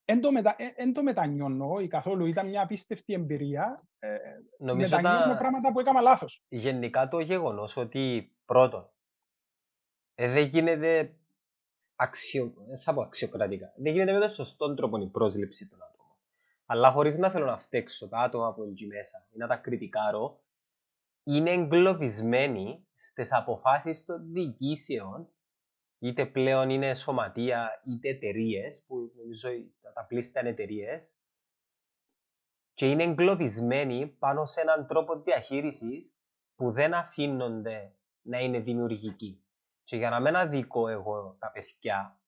Εν 0.05 0.21
το, 0.21 0.31
μετα, 0.31 0.55
εν 0.75 0.93
το 0.93 1.03
μετανιώνω 1.03 1.77
ή 1.79 1.87
καθόλου, 1.87 2.25
ήταν 2.25 2.47
μια 2.47 2.61
απίστευτη 2.61 3.13
εμπειρία. 3.13 3.83
Ε, 3.99 4.17
Νομίζω 4.57 4.95
μετανιώνω 4.95 5.37
πράγματα 5.37 5.71
που 5.71 5.79
έκανα 5.79 6.01
λάθος. 6.01 6.43
Γενικά 6.47 7.07
το 7.07 7.19
γεγονός 7.19 7.77
ότι 7.77 8.35
πρώτον, 8.45 8.89
ε, 10.15 10.31
δεν 10.31 10.45
γίνεται 10.45 11.15
αξιο, 12.01 12.53
θα 12.83 12.93
πω 12.93 13.01
αξιοκρατικά. 13.01 13.73
Δεν 13.75 13.93
γίνεται 13.93 14.13
με 14.13 14.19
τον 14.19 14.29
σωστό 14.29 14.73
τρόπο 14.73 14.97
η 14.97 15.07
πρόσληψη 15.07 15.69
των 15.69 15.79
άτομων. 15.83 16.15
Αλλά 16.65 16.91
χωρίς 16.91 17.17
να 17.17 17.29
θέλω 17.29 17.45
να 17.45 17.57
φταίξω 17.57 18.07
τα 18.09 18.19
άτομα 18.19 18.53
που 18.53 18.63
είναι 18.63 18.95
μέσα 18.95 19.27
ή 19.31 19.37
να 19.37 19.47
τα 19.47 19.55
κριτικάρω, 19.55 20.39
είναι 21.23 21.51
εγκλωβισμένοι 21.51 22.87
στις 22.95 23.33
αποφάσεις 23.33 24.05
των 24.05 24.31
διοικήσεων, 24.31 25.29
είτε 25.99 26.25
πλέον 26.25 26.69
είναι 26.69 26.93
σωματεία 26.93 27.81
είτε 27.85 28.09
εταιρείες, 28.09 28.85
που 28.87 29.11
νομίζω 29.15 29.49
τα 29.93 30.05
πλήστα 30.05 30.39
είναι 30.39 30.49
εταιρείες, 30.49 31.15
και 32.73 32.89
είναι 32.89 33.03
εγκλωβισμένοι 33.03 34.07
πάνω 34.07 34.45
σε 34.45 34.61
έναν 34.61 34.87
τρόπο 34.87 35.19
διαχείρισης 35.19 36.15
που 36.55 36.71
δεν 36.71 36.93
αφήνονται 36.93 37.95
να 38.21 38.39
είναι 38.39 38.59
δημιουργικοί. 38.59 39.43
Και 39.91 39.97
για 39.97 40.09
να 40.09 40.19
μην 40.19 40.35
αδικώ 40.35 40.87
εγώ 40.87 41.35
τα 41.39 41.51
παιδιά, 41.51 42.19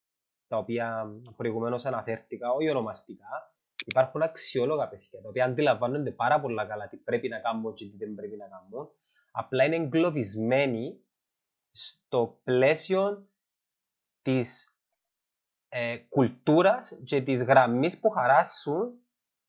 τα 0.48 0.58
οποία 0.58 1.12
προηγουμένως 1.36 1.86
αναφέρθηκα, 1.86 2.52
όχι 2.52 2.70
ονομαστικά, 2.70 3.56
υπάρχουν 3.86 4.22
αξιόλογα 4.22 4.88
παιδιά, 4.88 5.22
τα 5.22 5.30
οποία 5.30 5.46
αντιλαμβάνονται 5.46 6.12
πάρα 6.12 6.42
πολλά 6.42 6.66
καλά 6.66 6.88
τι 6.88 6.98
πρέπει 6.98 7.28
να 7.28 7.40
κάνουν 7.40 7.74
και 7.74 7.86
τι 7.86 7.98
δεν 7.98 8.16
πρέπει 8.16 8.36
να 8.36 8.48
κάνουν. 8.48 8.90
Απλά 9.32 9.64
είναι 9.64 9.76
εγκλωβισμένοι 9.76 11.00
στο 11.72 12.40
πλαίσιο 12.44 13.28
της 14.22 14.78
ε, 15.70 15.98
κουλτούρας 15.98 17.00
και 17.04 17.22
της 17.22 17.44
γραμμής 17.44 18.00
που 18.00 18.10
χαράσουν 18.10 18.94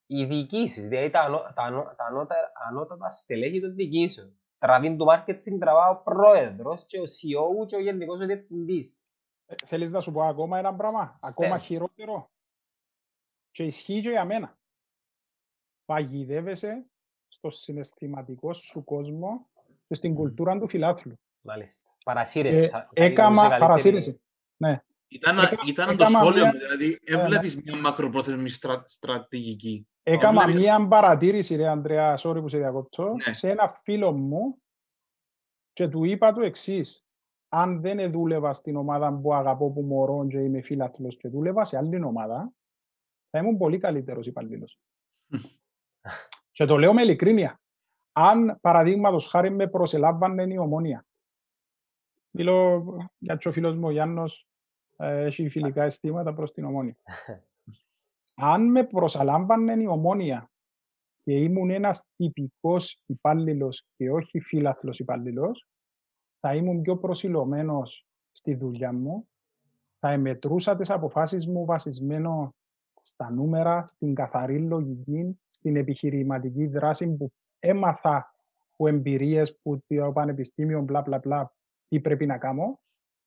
οι 0.06 0.24
διοικήσεις, 0.24 0.88
δηλαδή 0.88 1.10
τα, 1.10 1.20
ανώ, 1.20 1.38
τα, 1.54 1.62
ανώ, 1.62 1.94
τα 1.96 2.04
ανώτερα, 2.04 2.52
ανώτατα 2.68 3.08
στελέχη 3.08 3.60
των 3.60 3.74
διοικήσεων. 3.74 4.38
Τραβήν 4.59 4.97
του 4.98 5.06
marketing 5.09 5.59
τραβά 5.59 5.89
ο 5.89 6.02
πρόεδρος 6.02 6.85
και 6.86 6.98
ο 7.01 7.02
CEO 7.02 7.66
και 7.66 7.76
ο 7.76 7.81
γενικός 7.81 8.20
ο 8.20 8.26
διευθυντής. 8.26 8.97
Ε, 9.47 9.55
θέλεις 9.66 9.90
να 9.90 10.01
σου 10.01 10.12
πω 10.12 10.22
ακόμα 10.22 10.59
ένα 10.59 10.74
πράγμα, 10.74 11.18
ακόμα 11.20 11.48
Ναι. 11.56 11.59
χειρότερο. 11.62 12.31
Και 13.51 13.64
ισχύει 13.64 14.01
και 14.01 14.10
για 14.10 14.24
μένα. 14.24 14.59
Παγιδεύεσαι 15.85 16.86
στο 17.28 17.51
συναισθηματικό 17.51 18.52
σου 18.52 18.85
κόσμο 18.85 19.47
και 19.89 19.94
στην 19.94 20.14
κουλτούρα 20.14 20.59
του 20.59 20.66
φιλάθλου. 20.68 21.14
Μάλιστα. 21.40 21.90
Παρασύρεση. 22.05 22.62
Ε, 22.62 22.68
θα- 22.68 22.78
θα 22.78 22.90
έκαμα 23.05 23.28
λειτουργούσε 23.28 23.48
καλύτερη. 23.48 23.60
παρασύρεση. 23.60 24.20
Ναι. 24.56 24.82
Ήταν, 25.14 25.38
Έκα- 25.38 25.56
ήταν 25.66 25.86
το 25.86 25.92
έκαμα 25.92 26.18
σχόλιο 26.20 26.42
μια- 26.42 26.52
μου, 26.52 26.58
δηλαδή 26.58 26.88
ναι. 27.10 27.20
έβλεπες 27.22 27.56
μια 27.62 27.76
μακροπρόθεσμη 27.76 28.48
στρα, 28.48 28.84
στρατηγική. 28.86 29.88
Έκανα 30.02 30.42
βλέπεις- 30.44 30.64
μία 30.64 30.88
παρατήρηση, 30.88 31.56
ρε 31.56 31.68
Ανδρέα, 31.68 32.18
sorry 32.18 32.40
που 32.40 32.48
σε 32.48 32.58
διακόπτω, 32.58 33.14
Ναι. 33.26 33.34
σε 33.34 33.50
ένα 33.50 33.68
φίλο 33.68 34.12
μου 34.12 34.62
και 35.72 35.88
του 35.88 36.04
είπα 36.04 36.32
το 36.32 36.40
εξής. 36.44 37.04
Αν 37.48 37.80
δεν 37.80 38.12
δούλευα 38.12 38.52
στην 38.52 38.76
ομάδα 38.76 39.12
που 39.20 39.34
αγαπώ, 39.34 39.72
που 39.72 39.82
μωρώ 39.82 40.26
και 40.26 40.38
είμαι 40.38 40.62
φίλαθλος 40.62 41.16
και 41.16 41.28
δούλευα 41.28 41.64
σε 41.64 41.76
άλλη 41.76 42.02
ομάδα, 42.04 42.52
θα 43.30 43.38
ήμουν 43.38 43.56
πολύ 43.56 43.78
καλύτερος 43.78 44.26
υπαλλήλος. 44.26 44.78
και 46.52 46.64
το 46.64 46.76
λέω 46.78 46.94
με 46.94 47.02
ειλικρίνεια. 47.02 47.60
Αν, 48.12 48.58
παραδείγματος 48.60 49.26
χάρη, 49.26 49.50
με 49.50 49.68
προσελάβανε 49.68 50.42
η 50.52 50.58
ομόνια. 50.58 51.06
Μιλώ 52.30 52.84
για 53.18 53.36
το 53.36 53.52
φίλος 53.52 53.74
μου 53.76 53.86
ο 53.86 53.90
Γιάννος, 53.90 54.40
ε, 54.42 54.53
έχει 54.96 55.48
φιλικά 55.48 55.82
αισθήματα 55.82 56.34
προς 56.34 56.52
την 56.52 56.64
ομόνια. 56.64 56.96
Αν 58.34 58.70
με 58.70 58.84
προσαλάμβανε 58.84 59.82
η 59.82 59.86
ομόνια 59.86 60.50
και 61.22 61.32
ήμουν 61.32 61.70
ένας 61.70 62.10
τυπικός 62.16 63.02
υπάλληλος 63.06 63.86
και 63.96 64.10
όχι 64.10 64.40
φίλαθλος 64.40 64.98
υπάλληλος, 64.98 65.68
θα 66.40 66.54
ήμουν 66.54 66.80
πιο 66.80 66.96
προσιλωμένος 66.96 68.06
στη 68.32 68.54
δουλειά 68.54 68.92
μου, 68.92 69.28
θα 69.98 70.10
εμετρούσα 70.10 70.76
τις 70.76 70.90
αποφάσεις 70.90 71.46
μου 71.46 71.64
βασισμένο 71.64 72.54
στα 73.02 73.30
νούμερα, 73.30 73.86
στην 73.86 74.14
καθαρή 74.14 74.58
λογική, 74.58 75.38
στην 75.50 75.76
επιχειρηματική 75.76 76.66
δράση 76.66 77.06
που 77.16 77.32
έμαθα 77.58 78.34
από 78.72 78.88
εμπειρίες 78.88 79.58
που 79.58 79.84
το 79.86 80.12
πανεπιστήμιο, 80.12 80.82
μπλα 80.82 81.00
μπλα 81.00 81.18
μπλα, 81.18 81.52
τι 81.88 82.00
πρέπει 82.00 82.26
να 82.26 82.38
κάνω 82.38 82.80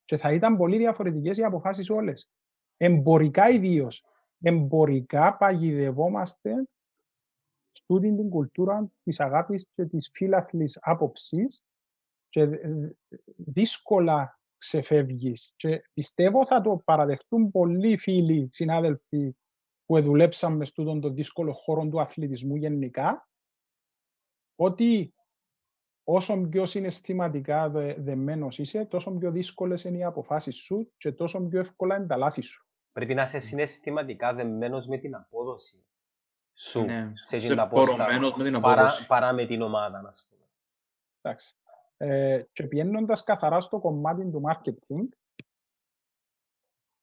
και 0.07 0.17
θα 0.17 0.33
ήταν 0.33 0.57
πολύ 0.57 0.77
διαφορετικές 0.77 1.37
οι 1.37 1.43
αποφάσεις 1.43 1.89
όλες. 1.89 2.29
Εμπορικά 2.77 3.49
ιδίως. 3.49 4.05
Εμπορικά 4.41 5.37
παγιδευόμαστε 5.37 6.67
στούτην 7.71 8.15
την 8.15 8.29
κουλτούρα 8.29 8.91
της 9.03 9.19
αγάπης 9.19 9.67
και 9.75 9.85
της 9.85 10.09
φίλαθλης 10.13 10.77
άποψης 10.81 11.63
και 12.29 12.45
δ- 12.45 12.65
δ- 12.67 12.91
δύσκολα 13.35 14.39
ξεφεύγεις. 14.57 15.53
Και 15.55 15.81
πιστεύω 15.93 16.45
θα 16.45 16.61
το 16.61 16.81
παραδεχτούν 16.85 17.51
πολλοί 17.51 17.97
φίλοι, 17.97 18.49
συνάδελφοι 18.51 19.35
που 19.85 20.01
δουλέψαμε 20.01 20.65
σε 20.65 20.73
τούτον 20.73 21.01
το 21.01 21.09
δύσκολο 21.09 21.53
χώρο 21.53 21.87
του 21.87 21.99
αθλητισμού 21.99 22.55
γενικά, 22.55 23.29
ότι 24.55 25.13
όσο 26.09 26.47
πιο 26.49 26.65
συναισθηματικά 26.65 27.69
δε, 27.69 27.93
δεμένος 27.93 28.59
είσαι, 28.59 28.85
τόσο 28.85 29.11
πιο 29.11 29.31
δύσκολες 29.31 29.83
είναι 29.83 29.97
οι 29.97 30.03
αποφάσεις 30.03 30.55
σου 30.55 30.91
και 30.97 31.11
τόσο 31.11 31.47
πιο 31.47 31.59
εύκολα 31.59 31.95
είναι 31.95 32.05
τα 32.05 32.17
λάθη 32.17 32.41
σου. 32.41 32.67
Πρέπει 32.91 33.13
να 33.13 33.21
είσαι 33.21 33.39
συναισθηματικά 33.39 34.33
δεμένος 34.33 34.87
με 34.87 34.97
την 34.97 35.15
απόδοση 35.15 35.85
σου 36.53 36.81
Ναι, 36.81 37.11
σε 37.13 37.35
είσαι 37.35 37.45
εκείνη 37.45 37.55
τα 37.55 37.67
πόστα, 37.67 37.95
πορωμένος 37.95 38.35
με 38.35 38.43
την 38.43 38.59
παρά, 38.61 38.81
απόδοση. 38.81 39.05
παρά 39.07 39.33
με 39.33 39.45
την 39.45 39.61
ομάδα, 39.61 40.01
να 40.01 40.09
πούμε. 40.29 40.45
Εντάξει. 41.21 41.55
Ε, 41.97 42.43
και 42.53 42.63
πηγαίνοντας 42.63 43.23
καθαρά 43.23 43.59
στο 43.61 43.79
κομμάτι 43.79 44.29
του 44.31 44.41
marketing, 44.49 45.07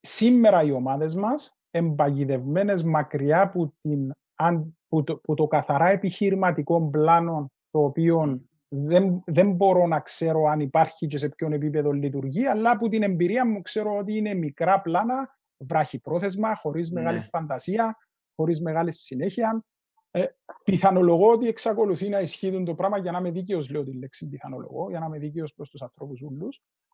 σήμερα 0.01 0.63
οι 0.63 0.73
ομάδες 0.73 1.15
μας 1.15 1.57
εμπαγιδευμένες 1.71 2.83
μακριά 2.83 3.41
από, 3.41 3.75
την, 3.81 4.13
αν- 4.35 4.79
που, 4.89 5.05
το, 5.05 5.17
που 5.17 5.35
το 5.35 5.47
καθαρά 5.47 5.89
επιχειρηματικό 5.89 6.89
πλάνο 6.91 7.51
το 7.71 7.85
οποίο 7.85 8.41
δεν, 8.69 9.23
δεν 9.27 9.53
μπορώ 9.53 9.87
να 9.87 10.01
ξέρω 10.01 10.45
αν 10.45 10.61
υπάρχει 10.61 11.07
και 11.07 11.19
σε 11.19 11.29
ποιον 11.29 11.53
επίπεδο 11.53 11.93
λειτουργεί, 11.93 12.47
αλλά 12.47 12.71
από 12.71 12.89
την 12.89 13.03
εμπειρία 13.03 13.47
μου 13.47 13.63
ξέρω 13.63 13.97
ότι 13.97 14.17
είναι 14.17 14.35
μικρά 14.35 14.81
πλάνα, 14.81 15.39
βράχυπρόθεσμα, 15.57 16.57
χωρίς 16.57 16.91
μεγάλη 16.91 17.19
Ναι. 17.19 17.25
φαντασία, 17.25 17.97
χωρίς 18.35 18.61
μεγάλη 18.61 18.93
συνέχεια. 18.93 19.65
Ε, 20.11 20.25
πιθανολογώ 20.65 21.31
ότι 21.31 21.49
εξακολουθεί 21.49 22.09
να 22.09 22.21
ισχύει 22.21 22.63
το 22.63 22.75
πράγμα 22.75 22.99
για 22.99 23.13
να 23.13 23.19
είμαι 23.19 23.31
δίκαιος, 23.31 23.71
λέω 23.71 23.83
τη 23.83 23.99
λέξη 23.99 24.29
πιθανολογώ, 24.29 24.91
για 24.91 24.99
να 24.99 25.07
είμαι 25.07 25.19
δίκαιος 25.19 25.55
προς 25.55 25.71
τους 25.71 25.83
ανθρώπους 25.83 26.23
όλου. 26.23 26.49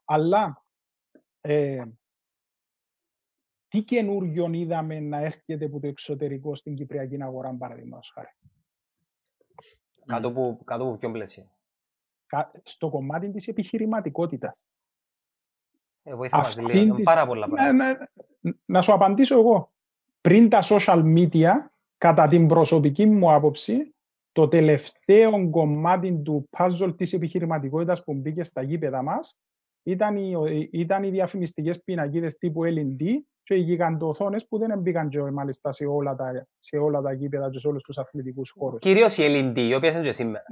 Αλλά 0.04 0.64
ε, 1.40 1.84
τι 3.68 3.80
καινούριο 3.80 4.48
είδαμε 4.52 5.00
να 5.00 5.18
έρχεται 5.18 5.64
από 5.64 5.80
το 5.80 5.86
εξωτερικό 5.86 6.54
στην 6.54 6.74
Κυπριακή 6.74 7.22
αγορά, 7.22 7.56
παραδείγματος 7.56 8.10
χάρη; 8.14 8.28
Κάτω 10.06 10.28
από, 10.28 10.60
κάτω 10.64 10.84
από 10.84 10.96
ποιον 10.96 11.12
πλαίσιο. 11.12 11.50
Κα- 12.30 12.50
Στο 12.62 12.90
κομμάτι 12.90 13.30
της 13.30 13.48
επιχειρηματικότητας. 13.48 14.54
Ε, 16.02 16.14
βοήθα 16.14 16.36
μας 16.36 16.48
Αυτήν 16.48 16.66
λίγο. 16.66 16.82
Είναι 16.82 16.94
της- 16.94 17.04
πάρα 17.04 17.26
πολλά 17.26 17.46
Ναι, 17.46 17.54
πράγματα. 17.54 18.08
ναι, 18.40 18.52
να 18.64 18.82
σου 18.82 18.92
απαντήσω 18.92 19.38
εγώ. 19.38 19.72
Πριν 20.20 20.48
τα 20.48 20.58
social 20.62 21.02
media, 21.16 21.50
κατά 21.98 22.28
την 22.28 22.46
προσωπική 22.46 23.06
μου 23.06 23.32
άποψη, 23.32 23.94
το 24.32 24.48
τελευταίο 24.48 25.50
κομμάτι 25.50 26.20
του 26.24 26.48
puzzle 26.56 26.94
της 26.96 27.12
επιχειρηματικότητας 27.12 28.04
που 28.04 28.14
μπήκε 28.14 28.44
στα 28.44 28.62
γήπεδα 28.62 29.02
μας 29.02 29.38
ήταν 29.82 30.16
οι, 30.16 30.68
ήταν 30.72 31.02
οι 31.02 31.10
διαφημιστικές 31.10 31.82
πινακίδες 31.82 32.36
τύπου 32.36 32.60
LED 32.64 33.02
και 33.42 33.54
οι 33.54 33.60
γιγαντοθόνες 33.60 34.46
που 34.46 34.58
δεν 34.58 34.78
μπήκαν 34.78 35.08
και 35.08 35.20
μάλιστα 35.20 35.72
σε 35.72 35.84
όλα 35.86 36.16
τα, 36.16 36.46
σε 36.58 36.76
όλα 36.76 37.00
τα 37.00 37.12
γήπεδα 37.12 37.50
και 37.50 37.58
σε 37.58 37.68
όλους 37.68 37.82
τους 37.82 37.98
αθλητικούς 37.98 38.50
χώρους. 38.50 38.78
Κυρίως 38.80 39.16
η 39.18 39.22
LED, 39.26 39.58
η 39.58 39.74
οποία 39.74 39.90
είναι 39.92 40.00
και 40.00 40.12
σήμερα. 40.12 40.44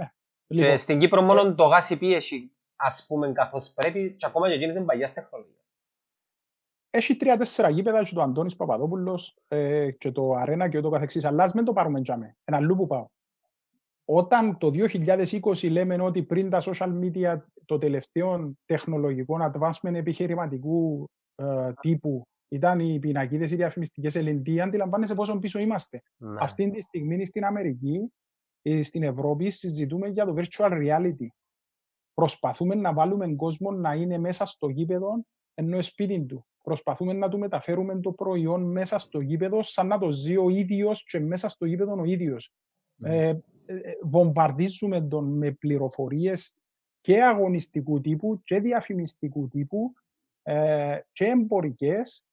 Και 0.49 0.61
Λοιπόν, 0.61 0.77
στην 0.77 0.99
Κύπρο 0.99 1.23
μόνο 1.23 1.55
το 1.55 1.65
γάσι 1.65 1.97
πίεση, 1.99 2.53
ας 2.77 3.07
πούμε, 3.07 3.33
καθώς 3.33 3.73
πρέπει, 3.73 4.15
και 4.17 4.27
ακόμα 4.27 4.49
και 4.49 4.55
εκείνες 4.55 4.77
είναι 4.77 4.85
παλιάς 4.85 5.13
τεχνολογίας. 5.13 5.77
έχει 6.91 7.17
τρία-τέσσερα 7.17 7.69
γήπεδα 7.69 8.03
και 8.03 8.15
το 8.15 8.23
Αντώνης 8.23 8.57
Παπαδόπουλος 8.57 9.37
ε, 9.49 9.91
και 9.91 10.13
το 10.13 10.33
Αρένα 10.33 10.69
και 10.69 10.79
ούτω 10.79 10.91
καθεξής. 10.91 11.25
Αλλά 11.25 11.43
ας 11.45 11.53
μην 11.53 11.65
το 11.65 11.73
πάρουμε 11.73 12.03
τζάμε. 12.03 12.37
Ένα 12.45 12.57
αλλού 12.57 12.77
που 12.77 12.87
πάω. 12.87 13.07
Όταν 14.05 14.59
το 14.59 14.71
2020 14.75 15.71
λέμε 15.71 16.03
ότι 16.03 16.23
πριν 16.23 16.51
τα 16.51 16.63
social 16.63 16.99
media 17.01 17.39
το 17.65 17.79
τελευταίο 17.79 18.53
τεχνολογικό 18.65 19.37
advancement 19.53 19.95
επιχειρηματικού 19.95 21.11
ε, 21.35 21.73
τύπου 21.81 22.27
ήταν 22.49 22.81
οι 22.81 22.99
πινακίδες, 22.99 23.51
οι 23.51 23.57
διαφημιστικές 23.57 24.17
LED, 24.19 24.59
αντιλαμβάνεσαι 24.59 25.15
πόσο 25.15 25.39
πίσω 25.39 25.59
είμαστε. 25.59 26.03
Ναι. 26.17 26.37
Αυτή 26.41 26.71
τη 26.71 26.81
στιγμή 26.81 27.27
στην 27.27 27.45
Αμερική, 27.45 28.01
ε, 28.01 28.28
στην 28.83 29.03
Ευρώπη, 29.03 29.51
συζητούμε 29.51 30.09
για 30.09 30.25
το 30.25 30.35
virtual 30.37 30.71
reality. 30.71 31.27
Προσπαθούμε 32.15 32.75
να 32.75 32.93
βάλουμε 32.93 33.35
κόσμο 33.35 33.71
να 33.71 33.95
είναι 33.95 34.19
μέσα 34.19 34.47
στο 34.47 34.69
γήπεδο 34.69 35.25
ενώ 35.55 35.83
σπίτι 35.83 36.25
του. 36.25 36.47
Προσπαθούμε 36.63 37.13
να 37.13 37.29
του 37.29 37.39
μεταφέρουμε 37.39 38.01
το 38.01 38.13
προϊόν 38.13 38.71
μέσα 38.71 38.99
στο 38.99 39.21
γήπεδο 39.21 39.63
σαν 39.63 39.87
να 39.87 39.99
το 39.99 40.11
ζει 40.11 40.37
ο 40.37 40.49
ίδιος 40.49 41.05
και 41.05 41.21
μέσα 41.21 41.49
στο 41.49 41.65
γήπεδο 41.65 42.01
ο 42.01 42.05
ίδιος. 42.05 42.53
Ε, 43.03 43.27
ε, 43.27 43.39
ε, 43.67 43.93
βομβαρδίζουμε 44.03 45.01
τον 45.01 45.37
με 45.37 45.53
πληροφορίες 45.53 46.61
και 47.01 47.23
αγωνιστικού 47.23 48.01
τύπου 48.01 48.43
και 48.43 48.61
διαφημιστικού 48.61 49.49
τύπου 49.49 49.93
ε, 50.43 50.99
και 51.13 51.25
εμπορικές 51.25 52.27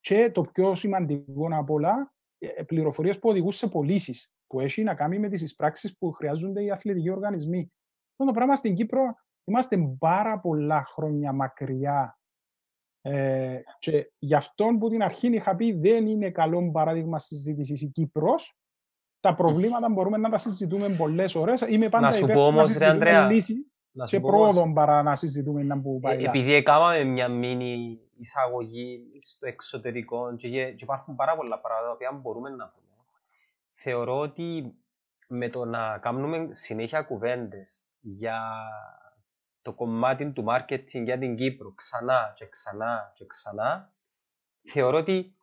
και 0.00 0.30
το 0.30 0.42
πιο 0.42 0.74
σημαντικό 0.74 1.48
απ' 1.50 1.70
όλα, 1.70 2.14
ε, 2.38 2.62
πληροφορίες 2.62 3.18
που 3.18 3.28
οδηγούν 3.28 3.52
σε 3.52 3.68
πωλήσεις 3.68 4.35
που 4.46 4.60
έχει 4.60 4.82
να 4.82 4.94
κάνει 4.94 5.18
με 5.18 5.28
τις 5.28 5.42
εισπράξεις 5.42 5.98
που 5.98 6.12
χρειάζονται 6.12 6.62
οι 6.62 6.70
αθλητικοί 6.70 7.10
οργανισμοί. 7.10 7.72
Αυτό 8.10 8.24
το 8.24 8.32
πράγμα 8.32 8.56
στην 8.56 8.74
Κύπρο 8.74 9.02
είμαστε 9.44 9.78
πάρα 9.98 10.38
πολλά 10.38 10.84
χρόνια 10.84 11.32
μακριά 11.32 12.18
ε, 13.02 13.60
και 13.78 14.12
γι' 14.18 14.34
αυτό 14.34 14.66
που 14.78 14.88
την 14.88 15.02
αρχή 15.02 15.28
είχα 15.34 15.56
πει 15.56 15.72
δεν 15.72 16.06
είναι 16.06 16.30
καλό 16.30 16.70
παράδειγμα 16.70 17.18
συζήτησης 17.18 17.82
η 17.82 17.86
Κύπρος. 17.88 18.56
Τα 19.20 19.34
προβλήματα 19.34 19.88
μπορούμε 19.90 20.16
να 20.16 20.30
τα 20.30 20.38
συζητούμε 20.38 20.88
πολλές 20.88 21.34
ώρες. 21.34 21.60
Είμαι 21.60 21.88
πάντα 21.88 22.10
σου 22.12 22.24
υπέρ 22.24 22.34
πω 22.34 22.40
του 22.40 22.46
όμως, 22.46 22.66
ρε, 22.66 22.72
συζητούμε 22.72 22.90
Ανδρέα, 22.92 23.26
λύση 23.26 23.54
Να 23.90 24.06
σου 24.06 24.16
και 24.16 24.20
πω 24.20 24.28
όμως, 24.28 24.40
πρόοδο 24.54 24.72
παρά 24.72 25.02
να 25.02 25.16
συζητούμε 25.16 25.62
να 25.62 25.80
που 25.80 26.00
πάει 26.00 26.16
Ε, 26.16 26.20
λάθος. 26.20 26.40
επειδή 26.40 26.54
έκαναμε 26.54 27.04
μια 27.04 27.28
μίνι 27.28 28.00
εισαγωγή 28.16 29.00
στο 29.18 29.46
εξωτερικό 29.46 30.36
και, 30.36 30.48
γε- 30.48 30.74
και 30.76 30.84
υπάρχουν 30.84 31.14
πάρα 31.14 31.36
πολλά 31.36 31.60
πράγματα 31.60 31.88
τα 31.88 31.94
οποία 31.94 32.12
μπορούμε 32.12 32.48
να 32.50 32.68
πούμε. 32.68 32.85
Θεωρώ 33.78 34.18
ότι 34.18 34.74
με 35.28 35.48
το 35.48 35.64
να 35.64 35.98
κάνουμε 35.98 36.54
συνέχεια 36.54 37.02
κουβέντες 37.02 37.86
για 38.00 38.40
το 39.62 39.72
κομμάτι 39.72 40.32
του 40.32 40.44
marketing 40.48 41.02
για 41.04 41.18
την 41.18 41.36
Κύπρο 41.36 41.72
ξανά 41.74 42.32
και 42.36 42.48
ξανά 42.48 43.12
και 43.14 43.26
ξανά, 43.26 43.94
θεωρώ 44.62 44.98
ότι 44.98 45.36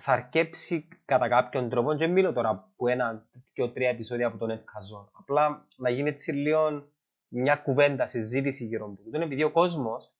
θα 0.00 0.12
αρκέψει 0.12 0.88
κατά 1.04 1.28
κάποιον 1.28 1.68
τρόπο, 1.68 1.92
και 1.92 1.98
δεν 1.98 2.12
μιλώ 2.12 2.32
τώρα 2.32 2.72
που 2.76 2.88
ένα, 2.88 3.28
δύο, 3.54 3.72
τρία 3.72 3.88
επεισόδια 3.88 4.26
από 4.26 4.38
τον 4.38 4.50
Ed 4.50 4.60
Kazan. 4.60 5.08
Απλά 5.12 5.58
να 5.76 5.90
γίνει 5.90 6.08
έτσι 6.08 6.32
λίγο 6.32 6.90
μια 7.28 7.56
κουβέντα, 7.56 8.06
συζήτηση 8.06 8.64
γύρω 8.64 8.84
από 8.84 9.02
τούτο, 9.02 9.20
επειδή 9.20 9.42
ο 9.42 9.50
κόσμος 9.50 10.12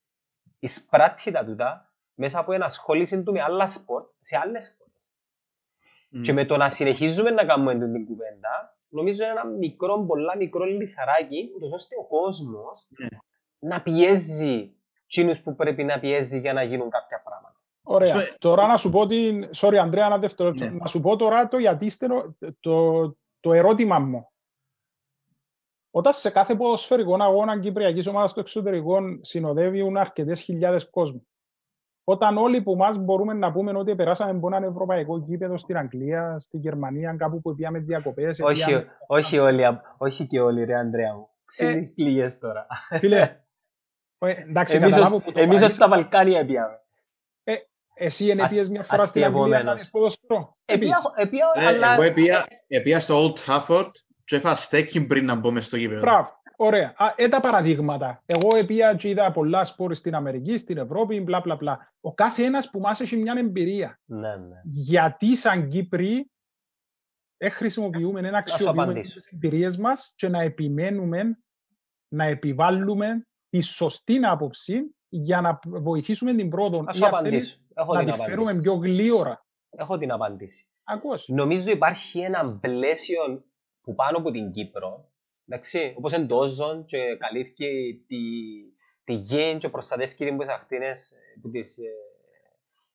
εισπράττει 0.58 1.30
τα 1.30 1.44
τούτα 1.44 1.94
μέσα 2.14 2.38
από 2.38 2.52
ενασχόληση 2.52 3.22
του 3.22 3.32
με 3.32 3.42
άλλα 3.42 3.66
sport 3.66 4.08
σε 4.18 4.36
άλλες 4.36 4.76
χώρες. 4.78 4.89
Mm. 6.14 6.20
Και 6.22 6.32
με 6.32 6.44
το 6.44 6.56
να 6.56 6.68
συνεχίζουμε 6.68 7.30
να 7.30 7.44
κάνουμε 7.44 7.72
την 7.72 8.06
κουβέντα, 8.06 8.78
νομίζω 8.88 9.22
είναι 9.22 9.32
ένα 9.32 9.44
μικρό, 9.44 10.04
πολλά 10.06 10.36
μικρό 10.36 10.64
λιθαράκι, 10.64 11.50
ούτως 11.56 11.72
ώστε 11.72 11.94
ο 12.00 12.06
κόσμος 12.06 12.88
yeah. 13.02 13.16
να 13.58 13.82
πιέζει 13.82 14.74
εκείνους 15.04 15.40
που 15.40 15.54
πρέπει 15.54 15.84
να 15.84 16.00
πιέζει 16.00 16.40
για 16.40 16.52
να 16.52 16.62
γίνουν 16.62 16.90
κάποια 16.90 17.22
πράγματα. 17.22 17.60
Ωραία. 17.82 18.16
So, 18.16 18.36
τώρα 18.38 18.66
να 18.66 18.76
σου 18.76 18.90
πω 18.90 19.00
ότι... 19.00 19.48
Sorry, 19.56 19.74
Αντρέα, 19.74 20.06
ένα 20.06 20.18
δεύτερο 20.18 20.48
yeah. 20.48 20.72
Να 20.72 20.86
σου 20.86 21.00
πω 21.00 21.16
τώρα 21.16 21.48
το 21.48 21.58
γιατί 21.58 21.90
το, 22.60 23.16
το 23.40 23.52
ερώτημα 23.52 23.98
μου. 23.98 24.24
Όταν 25.90 26.12
σε 26.12 26.30
κάθε 26.30 26.54
ποδοσφαιρικό 26.54 27.16
αγώνα 27.20 27.60
Κυπριακής 27.60 28.06
ομάδας 28.06 28.32
του 28.32 28.40
εξωτερικού 28.40 28.96
συνοδεύουν 29.20 29.96
αρκετές 29.96 30.40
χιλιάδες 30.40 30.90
κόσμου. 30.90 31.26
Όταν 32.10 32.36
όλοι 32.36 32.62
που 32.62 32.76
μας 32.76 32.98
μπορούμε 32.98 33.32
να 33.32 33.52
πούμε 33.52 33.78
ότι 33.78 33.94
περάσαμε 33.94 34.30
από 34.30 34.46
έναν 34.46 34.62
ευρωπαϊκό 34.62 35.18
γήπεδο 35.18 35.58
στην 35.58 35.76
Αγγλία, 35.76 36.36
στη 36.38 36.56
Γερμανία, 36.56 37.14
κάπου 37.18 37.40
που 37.40 37.54
πήγαμε 37.54 37.78
διακοπές. 37.78 38.40
Όχι, 38.40 38.64
πήγαμε... 38.64 38.86
όχι, 39.06 39.38
όλοι, 39.38 39.62
όχι 39.98 40.26
και 40.26 40.40
όλοι, 40.40 40.64
ρε 40.64 40.76
Ανδρέα 40.76 41.14
μου. 41.14 41.28
Ξύνεις 41.44 41.88
ε, 41.88 41.92
πληγές 41.94 42.38
τώρα. 42.38 42.66
Φίλε, 42.98 43.20
ε, 44.18 44.30
εντάξει, 44.30 44.76
εμείς, 44.76 44.96
ως, 44.96 45.08
που 45.08 45.32
το 45.32 45.40
εμείς 45.40 45.62
ως 45.62 45.76
τα 45.76 45.88
Βαλκάνια 45.88 46.46
πήγαμε. 46.46 46.80
Ε, 47.44 47.54
εσύ 47.94 48.24
είναι 48.24 48.46
πήγες 48.48 48.68
μια 48.68 48.82
φορά 48.82 49.06
στην 49.06 49.24
Αγγλία 49.24 49.62
να 49.62 49.74
δεις 49.74 49.90
ποδοσφαιρό. 49.90 50.52
Εγώ 50.64 52.02
επία 52.66 53.00
στο 53.00 53.24
Old 53.24 53.32
Trafford 53.38 53.90
και 54.24 54.36
έφα 54.36 54.54
στέκει 54.54 55.06
πριν 55.06 55.24
να 55.24 55.34
μπω 55.34 55.50
μες 55.50 55.64
στο 55.64 55.76
γήπεδο. 55.76 56.00
Μπράβο. 56.00 56.39
Ωραία. 56.62 56.94
Ε, 57.16 57.28
τα 57.28 57.40
παραδείγματα. 57.40 58.22
Εγώ 58.26 58.56
επία 58.56 58.94
και 58.94 59.08
είδα 59.08 59.32
πολλά 59.32 59.64
σπόρ 59.64 59.94
στην 59.94 60.14
Αμερική, 60.14 60.58
στην 60.58 60.76
Ευρώπη, 60.76 61.20
μπλα 61.20 61.40
μπλα 61.40 61.56
μπλα. 61.56 61.92
Ο 62.00 62.14
κάθε 62.14 62.44
ένας 62.44 62.70
που 62.70 62.80
μας 62.80 63.00
έχει 63.00 63.16
μια 63.16 63.34
εμπειρία. 63.38 64.00
Ναι, 64.04 64.36
ναι. 64.36 64.60
Γιατί 64.64 65.36
σαν 65.36 65.68
Κύπροι 65.68 66.30
δεν 67.36 67.50
χρησιμοποιούμε, 67.50 68.20
να 68.20 68.38
αξιοποιούμε 68.38 68.94
τις 68.94 69.26
εμπειρίες 69.32 69.76
μας 69.76 70.12
και 70.16 70.28
να 70.28 70.42
επιμένουμε, 70.42 71.38
να 72.08 72.24
επιβάλλουμε 72.24 73.26
τη 73.48 73.60
σωστή 73.60 74.16
άποψη 74.16 74.94
για 75.08 75.40
να 75.40 75.58
βοηθήσουμε 75.64 76.34
την 76.34 76.48
πρόοδο. 76.48 76.84
Ας 76.86 77.02
απαντήσω. 77.02 77.58
Έχω 77.74 77.94
να 77.94 78.04
τη 78.04 78.12
φέρουμε 78.12 78.60
πιο 78.60 78.74
γλύωρα. 78.74 79.46
Έχω 79.70 79.98
την 79.98 80.12
απάντηση. 80.12 80.68
Ακούς. 80.84 81.28
Νομίζω 81.28 81.70
υπάρχει 81.70 82.20
ένα 82.20 82.58
πλαίσιο 82.60 83.44
που 83.80 83.94
πάνω 83.94 84.18
από 84.18 84.30
την 84.30 84.52
Κύπρο 84.52 85.09
Εντάξει, 85.52 85.94
όπως 85.96 86.12
είναι 86.12 86.26
το 86.26 86.46
και 86.86 87.16
καλύφθηκε 87.16 87.66
τη, 88.06 88.16
τη 89.04 89.12
γη 89.12 89.56
και 89.58 89.68
προστατεύει 89.68 90.36
τις 90.36 90.48
ακτίνες, 90.48 91.14
τις 91.52 91.78
ε, 91.78 91.90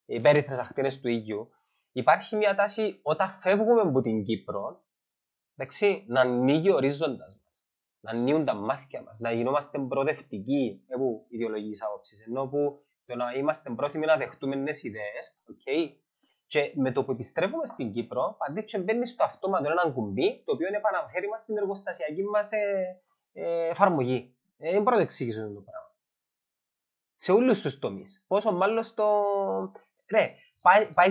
υπέρυθρες 0.06 0.58
ακτίνες 0.58 1.02
του 1.02 1.10
ίδιου. 1.10 1.50
Υπάρχει 1.92 2.36
μια 2.36 2.56
τάση 2.56 3.00
όταν 3.02 3.30
φεύγουμε 3.30 3.82
από 3.82 4.02
την 4.02 4.24
Κύπρο, 4.24 4.84
εντάξει, 5.56 6.06
να 6.08 6.22
ανοίγει 6.22 6.70
ο 6.70 6.76
ορίζοντας 6.76 7.38
μας, 7.44 7.66
να 8.00 8.12
ανοίγουν 8.12 8.46
τα 8.46 8.54
μάτια 8.54 9.02
μας, 9.02 9.20
να 9.20 9.32
γινόμαστε 9.32 9.80
προοδευτικοί 9.80 10.84
από 10.94 11.26
ιδεολογικής 11.30 11.84
άποψης, 11.84 12.26
ενώ 12.28 12.48
που 12.48 12.86
το 13.06 13.16
να 13.16 13.32
είμαστε 13.32 13.74
πρόθυμοι 13.76 14.06
να 14.06 14.18
δεχτούμε 14.18 14.56
νέες 14.56 14.84
ιδέες, 14.84 15.44
okay, 15.52 15.94
και 16.48 16.72
με 16.76 16.92
το 16.92 17.04
που 17.04 17.12
επιστρέφουμε 17.12 17.66
στην 17.66 17.92
Κύπρο, 17.92 18.38
αντί 18.48 18.64
και 18.64 18.78
μπαίνει 18.78 19.06
στο 19.06 19.24
αυτόματο 19.24 19.72
ένα 19.72 19.92
κουμπί, 19.92 20.42
το 20.46 20.52
οποίο 20.52 20.68
επαναφέρει 20.68 21.28
μας 21.28 21.42
στην 21.42 21.58
εργοστασιακή 21.58 22.24
μας 22.24 22.52
ε, 22.52 23.02
ε, 23.34 23.68
εφαρμογή. 23.68 24.36
Ε, 24.58 24.72
δεν 24.72 24.82
μπορώ 24.82 24.96
να 24.96 25.02
εξηγήσω 25.02 25.40
το 25.40 25.62
πράγμα. 25.62 25.94
Σε 27.16 27.32
όλους 27.32 27.62
τους 27.62 27.80
τομείς. 27.80 28.24
Πόσο 28.28 28.52
μάλλον 28.52 28.84
στο... 28.84 29.24
Ναι, 30.12 30.34
πάει, 30.62 30.94
πάει 30.94 31.10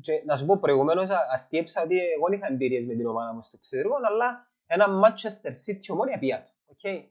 και, 0.00 0.22
να 0.26 0.36
σου 0.36 0.46
πω 0.46 0.58
προηγουμένως, 0.58 1.10
αστείεψα 1.10 1.82
ότι 1.82 1.98
εγώ 1.98 2.28
δεν 2.28 2.38
είχα 2.38 2.46
εμπειρίες 2.46 2.86
με 2.86 2.94
την 2.94 3.06
ομάδα 3.06 3.32
μου 3.32 3.42
στο 3.42 3.56
εξωτερικό, 3.56 3.94
αλλά 4.04 4.50
ένα 4.66 4.86
Manchester 5.04 5.50
City 5.66 5.86
ομόνια 5.88 6.18
πία. 6.18 6.48
Okay. 6.66 7.04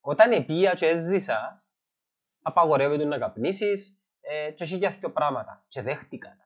Όταν 0.00 0.32
επία 0.32 0.74
και 0.74 0.86
έζησα, 0.86 1.62
απαγορεύεται 2.42 3.04
να 3.04 3.18
καπνίσεις 3.18 4.00
ε, 4.20 4.50
και 4.50 4.64
έχει 4.64 4.78
και 4.78 5.08
πράγματα. 5.08 5.64
Και 5.68 5.82
δέχτηκα 5.82 6.45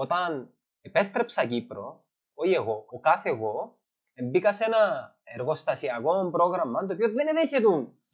όταν 0.00 0.54
επέστρεψα 0.80 1.46
Κύπρο, 1.46 2.04
όχι 2.34 2.52
εγώ, 2.52 2.84
ο 2.88 3.00
κάθε 3.00 3.28
εγώ, 3.28 3.78
μπήκα 4.30 4.52
σε 4.52 4.64
ένα 4.64 5.14
εργοστασιακό 5.22 6.30
πρόγραμμα 6.30 6.86
το 6.86 6.92
οποίο 6.92 7.08
δεν 7.12 7.28
ενέχεται 7.28 7.66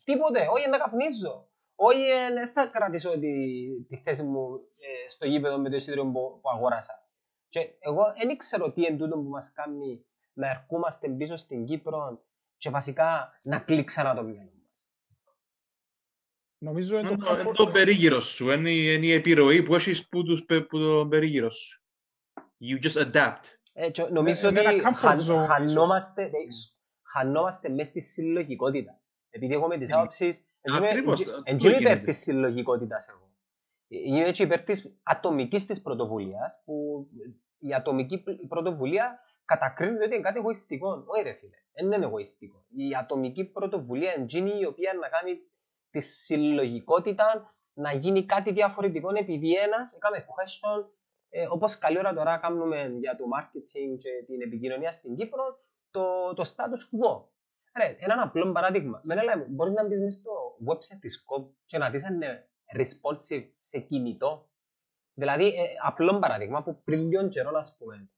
τίποτε, 0.05 0.47
όχι 0.51 0.69
να 0.69 0.79
καπνίζω. 0.79 1.49
Όχι, 1.75 2.07
δεν 2.35 2.49
θα 2.49 2.67
κρατήσω 2.67 3.19
τη, 3.19 3.35
τη 3.89 3.97
θέση 3.97 4.23
μου 4.23 4.55
ε, 5.05 5.09
στο 5.09 5.27
γήπεδο 5.27 5.59
με 5.59 5.71
το 5.71 5.77
εισιτήριο 5.77 6.05
που, 6.05 6.39
που 6.41 6.51
αγόρασα. 6.55 7.09
Και 7.49 7.61
εγώ 7.79 8.15
δεν 8.19 8.29
ήξερα 8.29 8.73
τι 8.73 8.81
είναι 8.81 8.97
τούτο 8.97 9.17
που 9.17 9.29
μας 9.29 9.53
κάνει 9.53 10.07
να 10.33 10.51
ερχόμαστε 10.51 11.09
πίσω 11.09 11.37
στην 11.37 11.65
Κύπρο 11.65 12.23
και 12.57 12.71
βασικά 12.71 13.39
να 13.43 13.59
κλείξανα 13.59 14.15
το 14.15 14.23
μυαλό 14.23 14.51
μας. 14.51 14.54
Νομίζω 16.65 16.99
είναι 16.99 17.17
το, 17.17 17.53
το 17.53 17.67
περίγυρος 17.67 18.27
σου, 18.27 18.51
είναι 18.51 18.71
η 19.07 19.13
επιρροή 19.13 19.63
που 19.63 19.75
έχεις 19.75 20.09
που, 20.09 20.23
που 20.69 20.79
το 20.79 21.07
περίγυρος 21.09 21.57
σου. 21.59 21.83
You 22.61 22.87
just 22.87 23.13
adapt. 23.13 23.43
Ε, 23.73 23.91
νομίζω 24.11 24.49
ότι 24.49 24.61
χανόμαστε, 25.47 26.31
χανόμαστε 27.13 27.69
μέσα 27.69 27.91
στη 27.91 28.01
συλλογικότητα. 28.01 29.01
Επειδή 29.31 29.55
έχουμε 29.55 29.79
τις 29.79 29.93
άποψεις, 29.93 30.47
δεν 30.63 30.83
είμαι 31.57 31.77
υπέρ 31.77 31.99
της 31.99 32.19
συλλογικότητας 32.19 33.09
εγώ. 33.09 33.31
Είμαι 33.89 34.29
έτσι 34.29 34.43
υπέρ 34.43 34.61
της 34.61 34.99
ατομικής 35.03 35.67
της 35.67 35.83
πρωτοβουλίας, 35.83 36.63
που 36.65 37.07
η 37.59 37.75
ατομική 37.75 38.25
πρωτοβουλία 38.49 39.19
κατακρίνεται 39.45 40.05
ότι 40.05 40.15
είναι 40.15 40.23
κάτι 40.23 40.39
εγωιστικό. 40.39 41.05
Όχι 41.07 41.23
ρε 41.23 41.33
φίλε, 41.33 41.57
δεν 41.73 41.93
είναι 41.93 42.05
εγωιστικό. 42.05 42.65
Η 42.69 42.95
ατομική 42.99 43.45
πρωτοβουλία 43.45 44.13
είναι 44.29 44.51
η 44.51 44.65
οποία 44.65 44.93
να 45.01 45.09
κάνει 45.09 45.39
τη 45.95 46.01
συλλογικότητα 46.01 47.55
να 47.75 47.93
γίνει 47.93 48.25
κάτι 48.25 48.53
διαφορετικό 48.53 49.09
επειδή 49.17 49.55
ένας 49.55 49.95
έκανε 49.95 50.25
question 50.29 50.89
ε, 51.29 51.47
όπως 51.51 51.79
καλή 51.79 51.99
ώρα 51.99 52.15
τώρα 52.15 52.39
κάνουμε 52.39 52.97
για 53.01 53.17
το 53.17 53.25
marketing 53.37 53.99
και 53.99 54.11
την 54.27 54.41
επικοινωνία 54.41 54.91
στην 54.91 55.17
Κύπρο, 55.17 55.59
το, 55.91 56.35
το 56.35 56.43
status 56.43 56.83
quo. 56.91 57.25
Ρε, 57.77 57.97
ένα 57.99 58.23
απλό 58.23 58.53
παράδειγμα. 58.53 59.01
Με 59.05 59.15
λέμε, 59.15 59.47
μπορείς 59.49 59.73
να 59.75 59.87
μπεις 59.87 59.99
μέσα 59.99 60.19
στο 60.19 60.33
website 60.69 60.99
της 61.01 61.25
COP 61.29 61.45
και 61.65 61.79
να 61.79 61.91
δεις 61.91 62.05
αν 62.05 62.15
είναι 62.15 62.49
responsive 62.77 63.49
σε 63.61 63.79
κινητό. 63.79 64.49
Δηλαδή, 65.15 65.47
ε, 65.47 65.65
απλό 65.83 66.19
παράδειγμα 66.19 66.63
που 66.63 66.79
πριν 66.85 67.09
λίγο 67.09 67.29
καιρό, 67.29 67.51
ας 67.59 67.77
πούμε, 67.79 68.11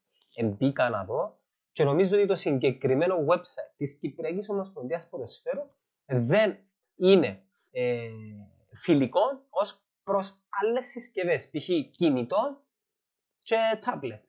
μπήκα 0.45 0.89
να 0.89 1.05
δω 1.05 1.41
και 1.73 1.85
νομίζω 1.85 2.17
ότι 2.17 2.27
το 2.27 2.35
συγκεκριμένο 2.35 3.17
website 3.29 3.73
της 3.77 3.99
Κυπριακής 3.99 4.49
Ομοσπονδίας 4.49 5.09
Ποδοσφαίρου 5.09 5.63
δεν 6.07 6.59
είναι 6.97 7.46
ε, 7.79 8.11
φιλικό 8.75 9.47
ως 9.49 9.83
προς 10.05 10.37
άλλες 10.63 10.87
συσκευές, 10.87 11.51
π.χ. 11.51 11.69
κινητών 11.91 12.59
και 13.39 13.57
τάμπλετ. 13.81 14.25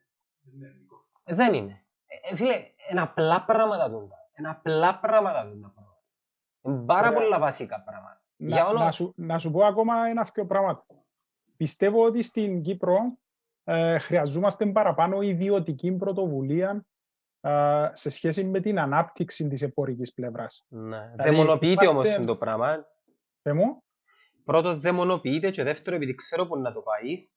Δεν 1.24 1.54
είναι. 1.54 1.84
Ε, 2.06 2.36
φίλε, 2.36 2.54
είναι 2.90 3.00
απλά 3.00 3.44
πράγματα 3.44 3.90
τούντα. 3.90 4.16
Είναι 4.38 4.48
απλά 4.48 4.98
πράγματα 4.98 5.48
τούντα 5.50 5.72
πράγματα. 5.74 6.02
Είναι 6.62 6.84
πάρα 6.86 7.12
πολλά 7.12 7.38
βασικά 7.38 7.82
πράγματα. 7.82 8.22
Να, 8.36 8.64
όλο... 8.64 8.78
να, 8.78 8.90
σου, 8.90 9.12
να 9.16 9.38
σου 9.38 9.50
πω 9.50 9.64
ακόμα 9.64 10.06
ένα 10.06 10.30
δύο 10.34 10.46
πράγματα. 10.46 10.86
Πιστεύω 11.56 12.04
ότι 12.04 12.22
στην 12.22 12.62
Κύπρο 12.62 13.18
ε, 13.64 13.98
χρειαζόμαστε 13.98 14.66
παραπάνω 14.66 15.20
ιδιωτική 15.20 15.92
πρωτοβουλία 15.92 16.86
ε, 17.40 17.90
σε 17.92 18.10
σχέση 18.10 18.44
με 18.44 18.60
την 18.60 18.78
ανάπτυξη 18.80 19.48
της 19.48 19.62
εμπορικής 19.62 20.12
πλευράς. 20.12 20.64
Ναι. 20.68 21.10
Δηλαδή, 21.10 21.30
δαιμονοποιείται 21.30 21.88
είμαστε... 21.88 22.14
όμως 22.14 22.26
το 22.26 22.36
πράγμα. 22.36 22.86
Θέμω. 23.48 23.82
Πρώτο 24.44 24.78
δαιμονοποιείται 24.78 25.50
και 25.50 25.62
δεύτερο 25.62 25.96
επειδή 25.96 26.14
ξέρω 26.14 26.46
που 26.46 26.58
να 26.58 26.72
το 26.72 26.80
πάεις 26.80 27.34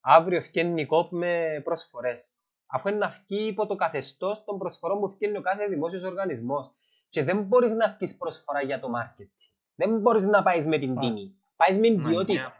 αύριο 0.00 0.42
φτιάχνει 0.42 0.80
η 0.80 0.86
ΚΟΠ 0.86 1.12
με 1.12 1.60
προσφορές. 1.64 2.34
Αφού 2.66 2.88
είναι 2.88 2.98
να 2.98 3.08
βγει 3.08 3.46
υπό 3.46 3.66
το 3.66 3.74
καθεστώς 3.74 4.44
των 4.44 4.58
προσφορών 4.58 5.00
που 5.00 5.10
φτιάχνει 5.10 5.38
ο 5.38 5.40
κάθε 5.40 5.66
δημόσιος 5.66 6.02
οργανισμός. 6.02 6.74
Και 7.08 7.24
δεν 7.24 7.42
μπορείς 7.42 7.72
να 7.72 7.96
βγει 7.98 8.16
προσφορά 8.16 8.62
για 8.62 8.80
το 8.80 8.88
marketing. 8.88 9.52
Δεν 9.74 10.00
μπορείς 10.00 10.26
να 10.26 10.42
πάεις 10.42 10.66
με 10.66 10.78
την 10.78 10.98
τιμή. 10.98 11.34
Πάεις 11.56 11.78
με 11.78 11.88
την 11.88 12.02
ποιότητα. 12.02 12.56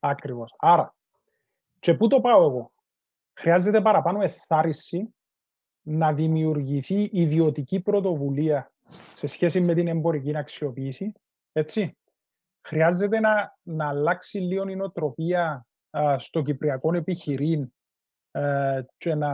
Ακριβώς. 0.00 0.54
Άρα, 0.58 0.94
και 1.78 1.94
πού 1.94 2.06
το 2.06 2.20
πάω 2.20 2.42
εγώ. 2.42 2.72
Χρειάζεται 3.32 3.80
παραπάνω 3.80 4.22
εθάριση 4.22 5.14
να 5.82 6.12
δημιουργηθεί 6.12 7.08
ιδιωτική 7.12 7.80
πρωτοβουλία 7.80 8.72
σε 9.14 9.26
σχέση 9.26 9.60
με 9.60 9.74
την 9.74 9.88
εμπορική 9.88 10.36
αξιοποίηση. 10.36 11.12
Έτσι. 11.52 11.98
Χρειάζεται 12.68 13.20
να, 13.20 13.56
να 13.62 13.88
αλλάξει 13.88 14.38
λίγο 14.38 14.68
η 14.68 14.76
νοοτροπία 14.76 15.66
στο 16.16 16.42
κυπριακό 16.42 16.94
επιχειρήν 16.94 17.72
ε, 18.30 18.80
και, 18.96 19.14
να, 19.14 19.32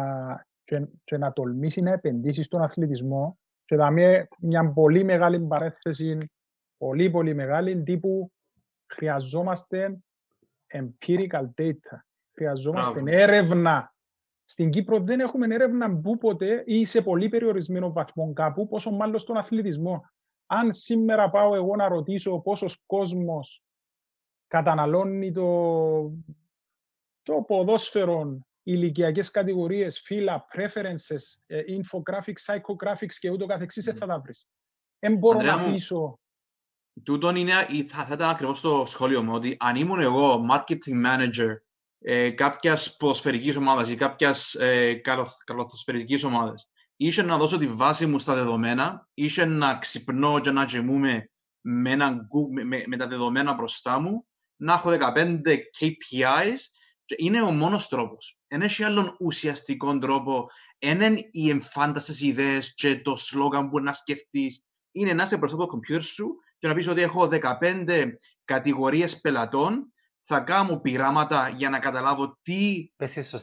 και, 0.64 0.86
και 1.04 1.16
να 1.16 1.32
τολμήσει 1.32 1.80
να 1.80 1.92
επενδύσει 1.92 2.42
στον 2.42 2.62
αθλητισμό 2.62 3.38
και 3.64 3.76
θα 3.76 3.90
μια, 3.90 4.28
μια 4.38 4.72
πολύ 4.72 5.04
μεγάλη 5.04 5.40
παρέθεση, 5.40 6.18
πολύ 6.76 7.10
πολύ 7.10 7.34
μεγάλη, 7.34 7.82
τύπου 7.82 8.32
χρειαζόμαστε 8.86 9.98
empirical 10.72 11.44
data. 11.56 11.98
Χρειαζόμαστε 12.32 13.02
έρευνα. 13.04 13.94
Στην 14.44 14.70
Κύπρο 14.70 15.00
δεν 15.00 15.20
έχουμε 15.20 15.54
έρευνα 15.54 16.00
που 16.00 16.18
ποτέ 16.18 16.62
ή 16.66 16.84
σε 16.84 17.02
πολύ 17.02 17.28
περιορισμένο 17.28 17.92
βαθμό 17.92 18.32
κάπου, 18.32 18.68
πόσο 18.68 18.90
μάλλον 18.90 19.18
στον 19.18 19.36
αθλητισμό. 19.36 20.04
Αν 20.46 20.72
σήμερα 20.72 21.30
πάω 21.30 21.54
εγώ 21.54 21.76
να 21.76 21.88
ρωτήσω 21.88 22.40
πόσος 22.40 22.82
κόσμος 22.86 23.64
καταναλώνει 24.46 25.32
το, 25.32 26.12
το 27.22 27.42
ποδόσφαιρο, 27.46 28.46
ηλικιακές 28.62 29.30
κατηγορίες, 29.30 30.00
φύλλα, 30.00 30.46
preferences, 30.56 31.42
ε, 31.46 31.62
infographics, 31.68 32.44
psychographics 32.46 33.14
και 33.18 33.30
ούτω 33.30 33.46
καθεξής, 33.46 33.84
δεν 33.84 33.96
θα 33.96 34.06
τα 34.06 34.20
βρεις. 34.20 34.48
Δεν 34.98 35.16
μπορώ 35.16 35.40
να 35.40 35.64
πείσω. 35.64 36.18
Τούτον 37.02 37.36
είναι, 37.36 37.52
θα, 37.88 38.04
θα 38.04 38.14
ήταν 38.14 38.28
ακριβώς 38.28 38.60
το 38.60 38.84
σχόλιο 38.86 39.22
μου, 39.22 39.34
ότι 39.34 39.56
αν 39.58 39.76
ήμουν 39.76 40.00
εγώ 40.00 40.46
marketing 40.50 41.04
manager 41.06 41.56
ε, 41.98 42.30
κάποιας 42.30 42.96
ποδοσφαιρικής 42.96 43.56
ομάδας 43.56 43.88
ή 43.88 43.94
κάποιας 43.94 44.54
ε, 44.54 45.00
καλοθοσφαιρικής 45.44 46.24
ομάδας, 46.24 46.68
είσαι 46.96 47.22
να 47.22 47.36
δώσω 47.36 47.58
τη 47.58 47.66
βάση 47.66 48.06
μου 48.06 48.18
στα 48.18 48.34
δεδομένα, 48.34 49.08
είσαι 49.14 49.44
να 49.44 49.78
ξυπνώ 49.78 50.40
και 50.40 50.50
να 50.50 50.64
γεμούμε 50.64 51.30
με, 51.60 51.96
με, 52.64 52.84
με, 52.86 52.96
τα 52.96 53.06
δεδομένα 53.06 53.54
μπροστά 53.54 54.00
μου, 54.00 54.26
να 54.56 54.72
έχω 54.72 54.90
15 54.90 55.40
KPIs 55.80 56.58
είναι 57.16 57.42
ο 57.42 57.50
μόνος 57.50 57.88
τρόπος. 57.88 58.38
Δεν 58.48 58.62
έχει 58.62 58.84
άλλον 58.84 59.16
ουσιαστικό 59.20 59.98
τρόπο. 59.98 60.46
Είναι 60.78 61.28
οι 61.30 61.50
εμφάνταστες 61.50 62.20
ιδέες 62.20 62.74
και 62.74 63.00
το 63.00 63.16
σλόγαν 63.16 63.70
που 63.70 63.80
να 63.80 63.92
σκεφτείς. 63.92 64.66
Είναι 64.92 65.12
να 65.12 65.22
είσαι 65.22 65.36
μπροστά 65.36 65.56
από 65.56 65.64
το 65.64 65.70
κομπιούτερ 65.70 66.04
σου 66.04 66.34
και 66.58 66.68
να 66.68 66.74
πεις 66.74 66.88
ότι 66.88 67.02
έχω 67.02 67.28
15 67.60 68.12
κατηγορίες 68.44 69.20
πελατών 69.20 69.88
θα 70.26 70.40
κάνω 70.40 70.80
πειράματα 70.80 71.48
για 71.48 71.70
να 71.70 71.78
καταλάβω 71.78 72.38
τι, 72.42 72.92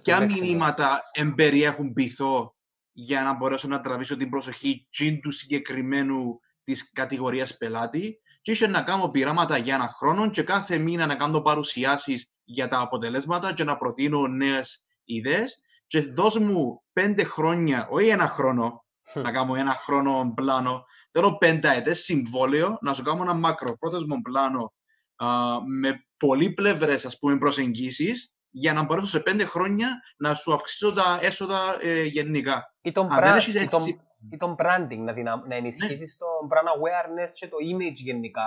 ποια 0.01 0.25
μηνύματα 0.25 0.99
εμπεριέχουν 1.11 1.93
πειθό 1.93 2.55
για 2.91 3.23
να 3.23 3.33
μπορέσω 3.33 3.67
να 3.67 3.81
τραβήσω 3.81 4.17
την 4.17 4.29
προσοχή 4.29 4.87
του 5.21 5.31
συγκεκριμένου 5.31 6.39
της 6.63 6.91
κατηγορίας 6.91 7.57
πελάτη 7.57 8.19
και 8.41 8.51
είχε 8.51 8.67
να 8.67 8.81
κάνω 8.81 9.09
πειράματα 9.09 9.57
για 9.57 9.75
ένα 9.75 9.87
χρόνο 9.97 10.29
και 10.29 10.43
κάθε 10.43 10.77
μήνα 10.77 11.05
να 11.05 11.15
κάνω 11.15 11.41
παρουσιάσεις 11.41 12.31
για 12.43 12.67
τα 12.67 12.79
αποτελέσματα 12.79 13.53
και 13.53 13.63
να 13.63 13.77
προτείνω 13.77 14.27
νέες 14.27 14.87
ιδέες. 15.03 15.59
Και 15.87 16.01
δώσ' 16.01 16.37
μου 16.37 16.83
πέντε 16.93 17.23
χρόνια, 17.23 17.87
όχι 17.89 18.07
ένα 18.07 18.27
χρόνο, 18.27 18.85
να 19.13 19.31
κάνω 19.31 19.55
ένα 19.55 19.73
χρόνο 19.73 20.33
πλάνο, 20.35 20.85
θέλω 21.11 21.37
πέντα 21.37 21.93
συμβόλαιο, 21.93 22.77
να 22.81 22.93
σου 22.93 23.03
κάνω 23.03 23.21
ένα 23.21 23.33
μακροπρόθεσμο 23.33 24.21
πλάνο 24.21 24.73
α, 25.15 25.27
με 25.65 26.05
πολύπλευρε 26.17 26.93
ας 26.93 27.17
πούμε 27.19 27.37
προσεγγίσεις 27.37 28.35
για 28.49 28.73
να 28.73 28.83
μπορέσω 28.83 29.07
σε 29.07 29.19
πέντε 29.19 29.45
χρόνια 29.45 30.01
να 30.17 30.33
σου 30.33 30.53
αυξήσω 30.53 30.93
τα 30.93 31.19
έσοδα 31.21 31.77
ε, 31.81 32.03
γενικά. 32.03 32.70
Ή 32.81 32.91
τον, 32.91 33.07
pra... 33.11 33.39
ή 33.61 33.67
τον, 33.67 33.81
ή 34.29 34.37
τον 34.37 34.55
branding, 34.59 34.97
να, 34.97 35.21
να, 35.21 35.47
να 35.47 35.55
ενισχύσεις 35.55 36.17
ναι. 36.19 36.25
το 36.25 36.27
brand 36.49 36.67
awareness 36.77 37.31
και 37.33 37.47
το 37.47 37.57
image 37.73 37.93
γενικά 37.93 38.43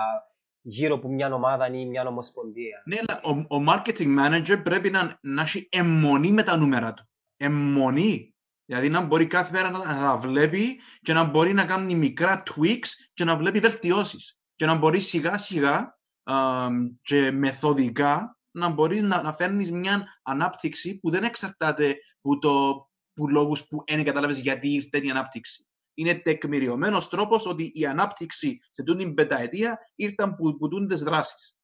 γύρω 0.61 0.95
από 0.95 1.07
μια 1.07 1.33
ομάδα 1.33 1.67
ή 1.67 1.85
μια 1.85 2.07
ομοσπονδία. 2.07 2.81
Ναι, 2.85 2.97
αλλά 3.07 3.21
ο, 3.23 3.55
ο 3.55 3.63
marketing 3.67 4.19
manager 4.19 4.63
πρέπει 4.63 4.89
να, 4.89 5.17
να 5.21 5.41
έχει 5.41 5.67
αιμονή 5.71 6.31
με 6.31 6.43
τα 6.43 6.57
νούμερα 6.57 6.93
του. 6.93 7.09
Αιμονή. 7.37 8.35
Δηλαδή 8.65 8.89
να 8.89 9.01
μπορεί 9.01 9.27
κάθε 9.27 9.51
μέρα 9.51 9.69
να 9.69 9.79
τα 9.79 10.17
βλέπει 10.17 10.79
και 11.01 11.13
να 11.13 11.23
μπορεί 11.23 11.53
να 11.53 11.65
κάνει 11.65 11.95
μικρά 11.95 12.43
tweaks 12.45 12.87
και 13.13 13.23
να 13.23 13.37
βλέπει 13.37 13.59
βελτιώσεις. 13.59 14.39
Και 14.55 14.65
να 14.65 14.75
μπορεί 14.75 14.99
σιγά 14.99 15.37
σιγά 15.37 15.97
α, 16.23 16.67
και 17.01 17.31
μεθοδικά 17.31 18.37
να 18.51 18.69
μπορείς 18.69 19.01
να, 19.01 19.21
να 19.21 19.33
φέρνεις 19.33 19.71
μια 19.71 20.19
ανάπτυξη 20.23 20.99
που 20.99 21.09
δεν 21.09 21.23
εξαρτάται 21.23 21.95
από 22.21 22.39
το 22.39 22.85
που 23.15 23.29
λόγους 23.29 23.67
που 23.67 23.83
δεν 23.87 24.03
κατάλαβες 24.03 24.39
γιατί 24.39 24.73
ήρθε 24.73 24.97
η 24.97 25.09
ανάπτυξη. 25.09 25.67
Είναι 25.93 26.15
τεκμηριωμένος 26.15 27.09
τρόπος 27.09 27.45
ότι 27.45 27.71
η 27.73 27.85
ανάπτυξη 27.85 28.59
σε 28.69 28.83
τούτη 28.83 29.03
την 29.03 29.13
πενταετία 29.13 29.79
ήρθαν 29.95 30.35
που, 30.35 30.57
που 30.57 30.85
τις 30.85 31.03
δράσεις. 31.03 31.59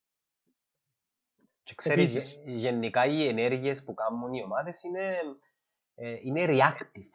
Και 1.64 1.74
ξέρεις, 1.76 2.40
γενικά 2.46 3.06
οι 3.06 3.28
ενέργειες 3.28 3.84
που 3.84 3.94
κάνουν 3.94 4.34
οι 4.34 4.44
ομάδες 4.44 4.84
είναι, 4.84 5.18
ε, 5.96 6.18
είναι 6.22 6.46
reactive. 6.50 7.10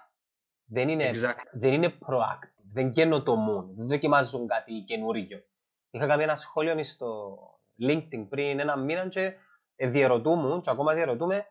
Δεν 0.68 0.88
είναι, 0.88 1.10
δεν 1.52 1.72
είναι 1.72 1.98
proactive, 2.06 2.64
δεν 2.72 2.92
καινοτομούν, 2.92 3.74
δεν 3.76 3.86
δοκιμάζουν 3.86 4.46
κάτι 4.46 4.84
καινούργιο. 4.86 5.44
Είχα 5.90 6.06
κάνει 6.06 6.22
ένα 6.22 6.36
σχόλιο 6.36 6.82
στο 6.82 7.38
LinkedIn 7.80 8.26
πριν 8.28 8.60
ένα 8.60 8.76
μήνα 8.76 9.08
και 9.08 9.34
διερωτούμε, 9.76 10.60
και 10.60 10.70
ακόμα 10.70 10.94
διερωτούμε, 10.94 11.46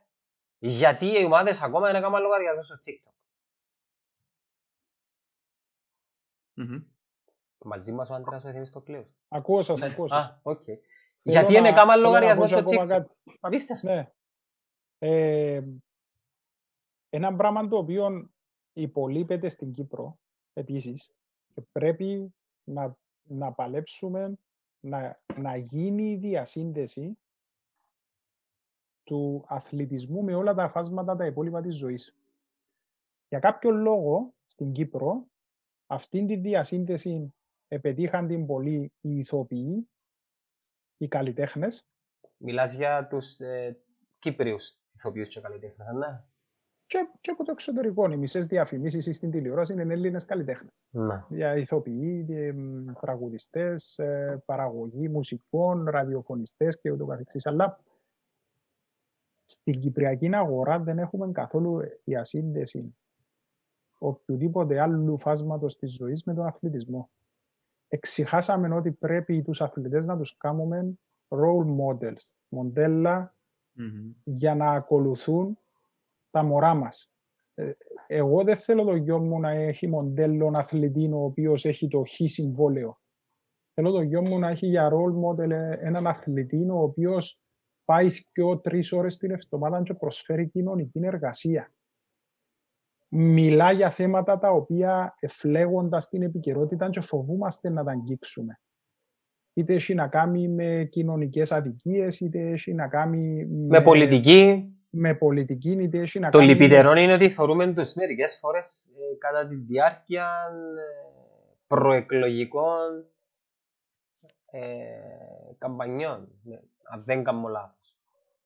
γιατί 0.60 1.06
οι 1.06 1.26
ομάδες 1.26 1.62
ακόμα 1.62 1.86
δεν 1.88 1.96
έκαναν 1.96 2.22
λογαριασμός 2.22 2.66
στο 2.66 2.76
TikTok. 2.86 3.14
Mm-hmm. 6.62 6.86
Μαζί 7.66 7.92
μας 7.92 8.10
ο 8.10 8.14
Άντρας 8.14 8.44
ο 8.44 8.48
Εθνής 8.48 8.70
στο 8.70 8.82
κλείο. 8.82 9.10
Ακούω 9.28 9.62
σας, 9.62 9.82
ακούω 9.82 10.08
σας. 10.08 10.26
Α, 10.26 10.40
οκ. 10.44 10.64
Γιατί 11.22 11.54
δεν 11.54 11.66
έκαναν 11.66 12.00
λογαριασμός 12.00 12.50
στο 12.50 12.64
TikTok. 12.66 13.06
Απίστευτο. 13.40 13.88
Ναι. 13.88 14.12
Ε, 14.98 15.62
ένα 17.10 17.36
πράγμα 17.36 17.68
το 17.68 17.78
οποίο 17.78 18.30
υπολείπεται 18.74 19.50
στην 19.50 19.74
Κύπρο 19.74 20.20
επίσης 20.54 21.12
και 21.54 21.62
πρέπει 21.72 22.36
να, 22.64 22.98
να 23.22 23.54
παλέψουμε 23.54 24.40
να, 24.80 25.22
να 25.36 25.56
γίνει 25.56 26.12
η 26.12 26.18
διασύνδεση 26.18 27.18
του 29.06 29.46
αθλητισμού 29.48 30.24
με 30.24 30.36
όλα 30.36 30.54
τα 30.54 30.70
φάσματα 30.70 31.16
τα 31.16 31.26
υπόλοιπα 31.26 31.62
της 31.62 31.76
ζωής. 31.76 32.16
Για 33.30 33.40
κάποιο 33.40 33.72
λόγο, 33.72 34.34
στην 34.46 34.72
Κύπρο, 34.72 35.26
αυτήν 35.88 36.28
τη 36.28 36.36
διασύνδεση 36.36 37.34
επετύχαν 37.68 38.28
την 38.28 38.46
πολύ 38.46 38.92
οι 39.02 39.18
ηθοποιοί, 39.18 39.90
οι 40.98 41.08
καλλιτέχνες. 41.08 41.86
Μιλάς 42.38 42.74
για 42.74 43.08
τους 43.08 43.40
ε, 43.40 43.80
Κύπριους 44.20 44.80
ηθοποιούς 44.96 45.28
και 45.28 45.42
καλλιτέχνες, 45.42 45.88
ναι. 45.94 46.24
Και, 46.88 47.10
και 47.22 47.32
από 47.32 47.44
το 47.44 47.52
εξωτερικό, 47.52 48.12
οι 48.12 48.18
μισές 48.18 48.48
διαφημίσεις 48.48 49.16
στην 49.16 49.32
τηλεόραση 49.32 49.74
είναι 49.74 49.94
Έλληνες 49.94 50.26
καλλιτέχνες. 50.26 50.74
Ναι. 50.90 51.24
Για 51.30 51.58
ηθοποιοί, 51.58 52.26
τραγουδιστές, 53.02 53.98
ε, 53.98 54.44
παραγωγή 54.46 55.10
μουσικών, 55.10 55.90
ραδιοφωνιστές 55.90 56.80
και 56.80 56.92
ούτω 56.92 57.06
καθεξής. 57.06 57.46
Αλλά 57.46 57.80
στην 59.46 59.80
Κυπριακή 59.80 60.36
αγορά 60.36 60.80
δεν 60.80 61.00
έχουμε 61.00 61.32
καθόλου 61.32 61.80
διασύνδεση 62.04 62.96
οποιοδήποτε 63.98 64.80
άλλου 64.80 65.18
φάσματος 65.18 65.78
της 65.78 65.96
ζωής 65.96 66.24
με 66.24 66.34
τον 66.34 66.46
αθλητισμό. 66.46 67.10
Εξυχάσαμε 67.88 68.76
ότι 68.76 68.92
πρέπει 68.92 69.42
τους 69.42 69.62
αθλητές 69.62 70.06
να 70.06 70.18
τους 70.18 70.38
κάνουμε 70.38 70.98
role 71.28 71.68
models, 71.80 72.22
μοντέλα 72.48 73.36
για 74.24 74.56
να 74.56 74.72
ακολουθούν 74.72 75.58
τα 76.32 76.44
μωρά 76.44 76.74
μας. 76.74 77.16
Ε, 77.54 77.72
εγώ 78.08 78.44
δεν 78.44 78.56
θέλω 78.56 78.84
το 78.84 78.96
γιο 78.96 79.20
μου 79.20 79.40
να 79.40 79.50
έχει 79.50 79.88
μοντέλο 79.88 80.52
αθλητή 80.56 81.12
ο 81.14 81.24
οποίος 81.24 81.66
έχει 81.66 81.88
το 81.88 82.04
χ 82.04 82.30
συμβόλαιο. 82.30 83.00
Θέλω 83.74 83.92
το 83.92 84.02
γιο 84.02 84.22
μου 84.22 84.40
να 84.40 84.50
έχει 84.50 84.68
για 84.68 84.90
role 84.90 85.16
model 85.26 85.50
έναν 85.80 86.08
αθλητή 86.08 86.70
ο 86.70 86.82
οποίος 86.82 87.40
πάει 87.86 88.12
και 88.32 88.42
τρεις 88.62 88.92
ώρες 88.92 89.18
την 89.18 89.32
εβδομάδα 89.32 89.84
και 89.84 89.94
προσφέρει 89.94 90.50
κοινωνική 90.50 91.00
εργασία. 91.04 91.74
Μιλά 93.08 93.72
για 93.72 93.90
θέματα 93.90 94.40
τα 94.40 94.50
οποία 94.52 95.16
εφλέγοντα 95.20 95.98
την 96.10 96.22
επικαιρότητα 96.22 96.90
και 96.90 97.02
φοβούμαστε 97.02 97.70
να 97.70 97.84
τα 97.84 97.92
αγγίξουμε. 97.92 98.60
Είτε 99.54 99.74
έχει 99.74 99.94
να 99.94 100.08
κάνει 100.08 100.48
με 100.48 100.88
κοινωνικές 100.92 101.52
αδικίες, 101.52 102.20
είτε 102.20 102.40
έχει 102.40 102.74
να 102.74 102.88
κάνει 102.88 103.46
με, 103.46 103.78
με 103.78 103.82
πολιτική. 103.82 104.70
Με 104.90 105.16
πολιτική, 105.16 105.72
είτε 105.72 106.00
έχει 106.00 106.20
να 106.20 106.30
το 106.30 106.38
κάνει. 106.38 106.50
Το 106.50 106.54
λυπητερό 106.54 106.94
είναι 106.94 107.14
ότι 107.14 107.30
θεωρούμε 107.30 107.74
τους 107.74 107.94
μερικές 107.94 108.38
φορές 108.40 108.92
ε, 108.98 109.16
κατά 109.18 109.48
τη 109.48 109.56
διάρκεια 109.56 110.28
ε, 110.78 111.16
προεκλογικών 111.68 113.06
ε, 114.52 114.62
καμπανιών 115.58 116.28
αν 116.92 117.04
δεν 117.04 117.24
κάνω 117.24 117.48
λάθος. 117.48 117.98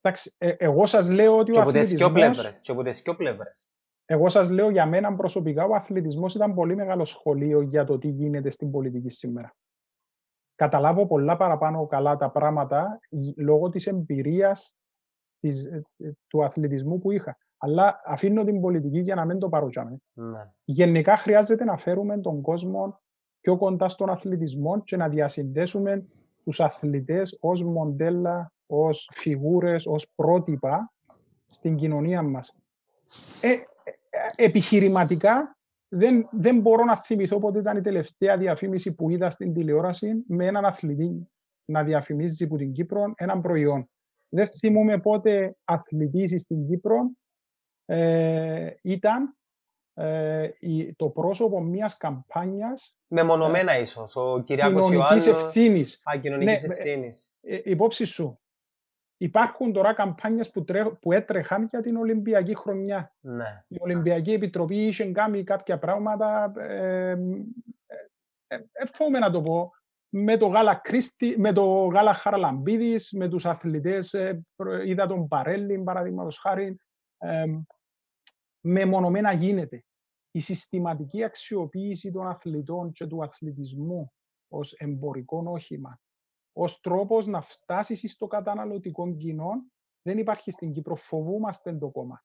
Εντάξει, 0.01 0.35
ε, 0.37 0.53
εγώ 0.57 0.85
σας 0.85 1.09
λέω 1.09 1.37
ότι 1.37 1.51
και 1.51 1.59
ο 1.59 1.61
αθλητισμός... 1.61 2.59
Και 2.61 2.71
από 2.71 2.83
τις 2.83 3.01
πλευρές. 3.17 3.69
Εγώ 4.05 4.29
σας 4.29 4.49
λέω 4.49 4.69
για 4.69 4.85
μένα 4.85 5.15
προσωπικά 5.15 5.65
ο 5.65 5.75
αθλητισμός 5.75 6.35
ήταν 6.35 6.53
πολύ 6.53 6.75
μεγάλο 6.75 7.05
σχολείο 7.05 7.61
για 7.61 7.83
το 7.83 7.97
τι 7.97 8.07
γίνεται 8.07 8.49
στην 8.49 8.71
πολιτική 8.71 9.09
σήμερα. 9.09 9.55
Καταλάβω 10.55 11.07
πολλά 11.07 11.37
παραπάνω 11.37 11.87
καλά 11.87 12.17
τα 12.17 12.31
πράγματα 12.31 12.99
λόγω 13.37 13.69
της 13.69 13.87
εμπειρίας 13.87 14.75
της, 15.39 15.65
ε, 15.65 15.83
του 16.27 16.43
αθλητισμού 16.43 16.99
που 16.99 17.11
είχα. 17.11 17.37
Αλλά 17.57 18.01
αφήνω 18.05 18.43
την 18.43 18.61
πολιτική 18.61 18.99
για 18.99 19.15
να 19.15 19.25
μην 19.25 19.39
το 19.39 19.49
παρουσιάμε. 19.49 19.97
Ναι. 20.13 20.51
Γενικά 20.63 21.17
χρειάζεται 21.17 21.63
να 21.63 21.77
φέρουμε 21.77 22.19
τον 22.19 22.41
κόσμο 22.41 22.99
πιο 23.41 23.57
κοντά 23.57 23.89
στον 23.89 24.09
αθλητισμό 24.09 24.81
και 24.83 24.97
να 24.97 25.09
διασυνδέσουμε 25.09 26.03
τους 26.49 26.59
αθλητές 26.59 27.37
ως 27.41 27.63
μοντέλα 27.63 28.53
ως 28.67 29.09
φιγούρες, 29.13 29.85
ως 29.85 30.11
πρότυπα 30.15 30.93
στην 31.47 31.75
κοινωνία 31.75 32.21
μας. 32.21 32.55
Ε, 33.41 33.51
ε, 33.51 33.59
επιχειρηματικά 34.35 35.57
δεν, 35.89 36.27
δεν 36.31 36.59
μπορώ 36.59 36.83
να 36.83 36.95
θυμηθώ 36.95 37.39
πότε 37.39 37.59
ήταν 37.59 37.77
η 37.77 37.81
τελευταία 37.81 38.37
διαφήμιση 38.37 38.93
που 38.95 39.09
είδα 39.09 39.29
στην 39.29 39.53
τηλεόραση 39.53 40.23
με 40.27 40.45
έναν 40.45 40.65
αθλητή 40.65 41.27
να 41.65 41.83
διαφημίζει 41.83 42.43
από 42.43 42.57
την 42.57 42.71
Κύπρο 42.71 43.13
έναν 43.15 43.41
προϊόν. 43.41 43.89
Δεν 44.29 44.47
θυμούμαι 44.47 44.99
πότε 44.99 45.55
αθλητής 45.63 46.41
στην 46.41 46.67
Κύπρο 46.67 47.11
ε, 47.85 48.69
ήταν 48.81 49.37
ε, 49.93 50.49
το 50.95 51.09
πρόσωπο 51.09 51.61
μιας 51.61 51.97
καμπάνιας 51.97 52.99
Μεμονωμένα 53.11 53.71
ε, 53.71 53.81
ίσως, 53.81 54.15
ο 54.15 54.43
Κυριάκος 54.45 54.91
Ιωάννης. 54.91 55.27
ευθύνης. 55.27 56.01
Α, 56.03 56.19
κοινωνικής 56.19 56.63
ναι, 56.63 56.73
ευθύνης. 56.73 57.31
Ε, 57.41 57.59
υπόψη 57.63 58.05
σου, 58.05 58.39
υπάρχουν 59.17 59.73
τώρα 59.73 59.93
καμπάνιες 59.93 60.51
που, 60.51 60.65
που 61.01 61.11
έτρεχαν 61.11 61.67
για 61.69 61.81
την 61.81 61.95
Ολυμπιακή 61.95 62.55
χρονιά. 62.55 63.15
Ναι. 63.19 63.63
Η 63.67 63.77
Ολυμπιακή 63.79 64.31
Επιτροπή 64.31 64.75
είχε 64.75 65.11
κάνει 65.11 65.43
κάποια 65.43 65.79
πράγματα, 65.79 66.51
ε, 66.57 67.17
ε, 68.47 69.19
να 69.19 69.31
το 69.31 69.41
πω, 69.41 69.71
με 70.09 70.37
το 70.37 70.47
Γάλα, 70.47 70.75
Κρίστη, 70.75 71.35
με 71.37 71.53
το 71.53 71.85
Γάλα 71.85 72.13
Χαραλαμπίδης, 72.13 73.11
με 73.11 73.27
τους 73.27 73.45
αθλητές, 73.45 74.15
είδα 74.85 75.07
τον 75.07 75.27
Παρέλη, 75.27 75.77
παραδείγματος 75.77 76.37
χάρη, 76.39 76.79
μεμονωμένα 78.61 79.33
γίνεται. 79.33 79.83
Η 80.31 80.39
συστηματική 80.39 81.23
αξιοποίηση 81.23 82.11
των 82.11 82.27
αθλητών 82.27 82.91
και 82.91 83.05
του 83.07 83.23
αθλητισμού 83.23 84.13
ως 84.47 84.73
εμπορικό 84.73 85.43
όχημα, 85.45 86.01
ως 86.53 86.79
τρόπος 86.79 87.25
να 87.25 87.41
φτάσει 87.41 88.07
στο 88.07 88.27
καταναλωτικό 88.27 89.15
κοινό, 89.15 89.51
δεν 90.01 90.17
υπάρχει 90.17 90.51
στην 90.51 90.71
Κύπρο. 90.71 90.95
Φοβούμαστε 90.95 91.73
το 91.73 91.89
κόμμα. 91.89 92.23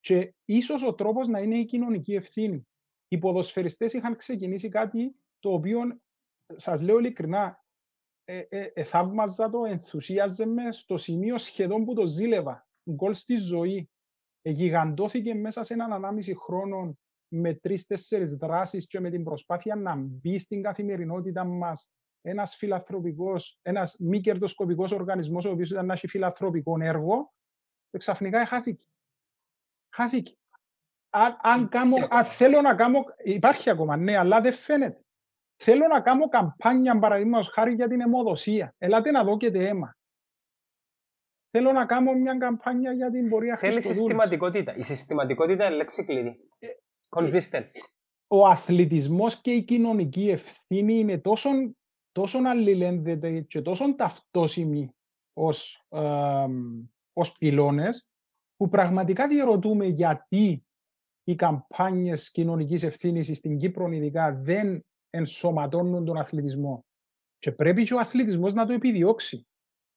Και 0.00 0.34
ίσως 0.44 0.82
ο 0.82 0.94
τρόπος 0.94 1.28
να 1.28 1.40
είναι 1.40 1.58
η 1.58 1.64
κοινωνική 1.64 2.14
ευθύνη. 2.14 2.68
Οι 3.08 3.18
ποδοσφαιριστές 3.18 3.92
είχαν 3.92 4.16
ξεκινήσει 4.16 4.68
κάτι 4.68 5.16
το 5.38 5.52
οποίο, 5.52 5.80
σας 6.56 6.82
λέω 6.82 6.98
ειλικρινά, 6.98 7.64
ε, 8.24 8.38
ε, 8.38 8.70
ε, 8.74 8.84
θαύμαζα 8.84 9.50
το, 9.50 9.64
ενθουσίαζε 9.64 10.46
με 10.46 10.72
στο 10.72 10.96
σημείο 10.96 11.38
σχεδόν 11.38 11.84
που 11.84 11.94
το 11.94 12.06
ζήλευα. 12.06 12.68
Γκολ 12.90 13.14
στη 13.14 13.36
ζωή 13.36 13.90
γιγαντώθηκε 14.50 15.34
μέσα 15.34 15.62
σε 15.62 15.74
έναν 15.74 15.92
ανάμιση 15.92 16.36
χρόνο 16.36 16.96
με 17.28 17.54
τρει-τέσσερι 17.54 18.24
δράσεις 18.24 18.86
και 18.86 19.00
με 19.00 19.10
την 19.10 19.24
προσπάθεια 19.24 19.74
να 19.74 19.94
μπει 19.96 20.38
στην 20.38 20.62
καθημερινότητα 20.62 21.44
μας 21.44 21.90
ένας 22.22 22.56
φιλανθρωπικός, 22.56 23.58
ένας 23.62 23.96
μη 24.00 24.20
κερδοσκοπικός 24.20 24.92
οργανισμός, 24.92 25.44
ο 25.44 25.50
οποίος 25.50 25.70
ήταν 25.70 25.86
να 25.86 25.92
έχει 25.92 26.06
φιλανθρωπικό 26.06 26.76
έργο, 26.80 27.32
και 27.90 27.98
ξαφνικά 27.98 28.46
χάθηκε. 28.46 28.86
Χάθηκε. 29.94 30.36
Αν, 31.10 31.38
αν, 31.40 31.68
κάνω, 31.68 31.96
αν 32.10 32.24
θέλω 32.24 32.60
να 32.60 32.74
κάνω. 32.74 33.04
Υπάρχει 33.24 33.70
ακόμα, 33.70 33.96
ναι, 33.96 34.16
αλλά 34.16 34.40
δεν 34.40 34.52
φαίνεται. 34.52 35.02
Θέλω 35.56 35.86
να 35.86 36.00
κάνω 36.00 36.28
καμπάνια, 36.28 36.98
παραδείγματος 36.98 37.48
χάρη 37.48 37.74
για 37.74 37.88
την 37.88 38.00
αιμοδοσία. 38.00 38.74
Ελάτε 38.78 39.10
να 39.10 39.24
δώκετε 39.24 39.68
αίμα. 39.68 39.96
Θέλω 41.50 41.72
να 41.72 41.86
κάνω 41.86 42.12
μια 42.12 42.38
καμπάνια 42.38 42.92
για 42.92 43.10
την 43.10 43.28
πορεία 43.28 43.56
Θέλει 43.56 43.82
συστηματικότητα. 43.82 44.76
Η 44.76 44.82
συστηματικότητα 44.82 45.66
είναι 45.66 45.74
λέξη 45.74 46.04
κλειδί. 46.04 46.40
Ε, 46.58 46.68
Consistency. 47.08 47.88
Ο 48.26 48.46
αθλητισμός 48.46 49.40
και 49.40 49.50
η 49.50 49.62
κοινωνική 49.62 50.28
ευθύνη 50.28 50.98
είναι 50.98 51.18
τόσο, 51.18 51.50
τόσο 52.12 52.38
αλληλένδετοι 52.44 53.46
και 53.48 53.62
τόσο 53.62 53.94
ταυτόσιμοι 53.94 54.94
ως, 55.32 55.86
ε, 55.88 56.46
ως 57.12 57.32
πυλώνες 57.32 58.08
που 58.56 58.68
πραγματικά 58.68 59.28
διαρωτούμε 59.28 59.86
γιατί 59.86 60.64
οι 61.24 61.34
καμπάνιες 61.34 62.30
κοινωνικής 62.30 62.82
ευθύνης 62.82 63.36
στην 63.36 63.58
Κύπρο 63.58 63.88
ειδικά 63.88 64.34
δεν 64.34 64.84
ενσωματώνουν 65.10 66.04
τον 66.04 66.16
αθλητισμό. 66.16 66.86
Και 67.38 67.52
πρέπει 67.52 67.84
και 67.84 67.94
ο 67.94 67.98
αθλητισμός 67.98 68.54
να 68.54 68.66
το 68.66 68.72
επιδιώξει 68.72 69.46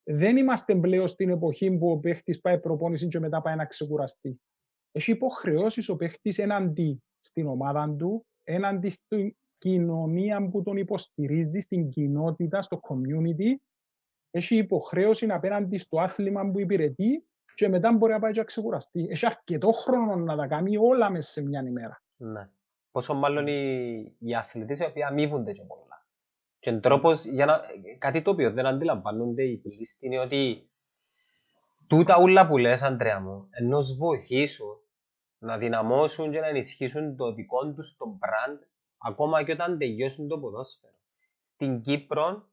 δεν 0.03 0.37
είμαστε 0.37 0.75
πλέον 0.75 1.07
στην 1.07 1.29
εποχή 1.29 1.77
που 1.77 1.91
ο 1.91 1.97
παίχτης 1.97 2.41
πάει 2.41 2.59
προπόνηση 2.59 3.07
και 3.07 3.19
μετά 3.19 3.41
πάει 3.41 3.55
να 3.55 3.65
ξεκουραστεί. 3.65 4.41
Έχει 4.91 5.11
υποχρεώσεις 5.11 5.89
ο 5.89 5.95
παίχτης 5.95 6.37
έναντι 6.37 7.03
στην 7.19 7.47
ομάδα 7.47 7.95
του, 7.97 8.25
έναντι 8.43 8.89
στην 8.89 9.35
κοινωνία 9.57 10.49
που 10.49 10.63
τον 10.63 10.77
υποστηρίζει, 10.77 11.59
στην 11.59 11.89
κοινότητα, 11.89 12.61
στο 12.61 12.79
community. 12.83 13.55
Έχει 14.31 14.55
υποχρέωση 14.55 15.25
απέναντι 15.25 15.77
στο 15.77 15.99
άθλημα 15.99 16.51
που 16.51 16.59
υπηρετεί 16.59 17.25
και 17.55 17.69
μετά 17.69 17.91
μπορεί 17.91 18.11
να 18.11 18.19
πάει 18.19 18.31
να 18.35 18.43
ξεκουραστεί. 18.43 19.07
Έχει 19.09 19.25
αρκετό 19.25 19.71
χρόνο 19.71 20.15
να 20.15 20.35
τα 20.35 20.47
κάνει 20.47 20.77
όλα 20.77 21.11
μέσα 21.11 21.31
σε 21.31 21.41
μια 21.41 21.61
ημέρα. 21.61 22.03
Ναι. 22.17 22.49
Πόσο 22.91 23.13
μάλλον 23.13 23.47
οι, 23.47 24.15
οι 24.19 24.35
αθλητές 24.35 24.79
οι 24.79 24.85
οποίοι 24.85 25.03
αμείβονται 25.03 25.51
και 25.51 25.63
πολλά. 25.63 25.90
Και 26.61 26.71
τρόπος 26.71 27.25
για 27.25 27.45
να... 27.45 27.61
Κάτι 27.97 28.21
το 28.21 28.31
οποίο 28.31 28.51
δεν 28.51 28.65
αντιλαμβάνονται 28.65 29.43
οι 29.43 29.57
πλήστοι 29.57 30.05
είναι 30.05 30.19
ότι 30.19 30.69
τούτα 31.87 32.19
ούλα 32.19 32.47
που 32.47 32.57
λες, 32.57 32.81
Αντρέα 32.81 33.19
μου, 33.19 33.47
ενώ 33.51 33.79
βοηθήσουν 33.97 34.77
να 35.37 35.57
δυναμώσουν 35.57 36.31
και 36.31 36.39
να 36.39 36.47
ενισχύσουν 36.47 37.15
το 37.15 37.33
δικό 37.33 37.73
τους 37.73 37.97
το 37.97 38.05
brand, 38.21 38.59
ακόμα 38.97 39.43
και 39.43 39.51
όταν 39.51 39.77
τελειώσουν 39.77 40.27
το 40.27 40.39
ποδόσφαιρο. 40.39 40.93
Στην 41.39 41.81
Κύπρο, 41.81 42.49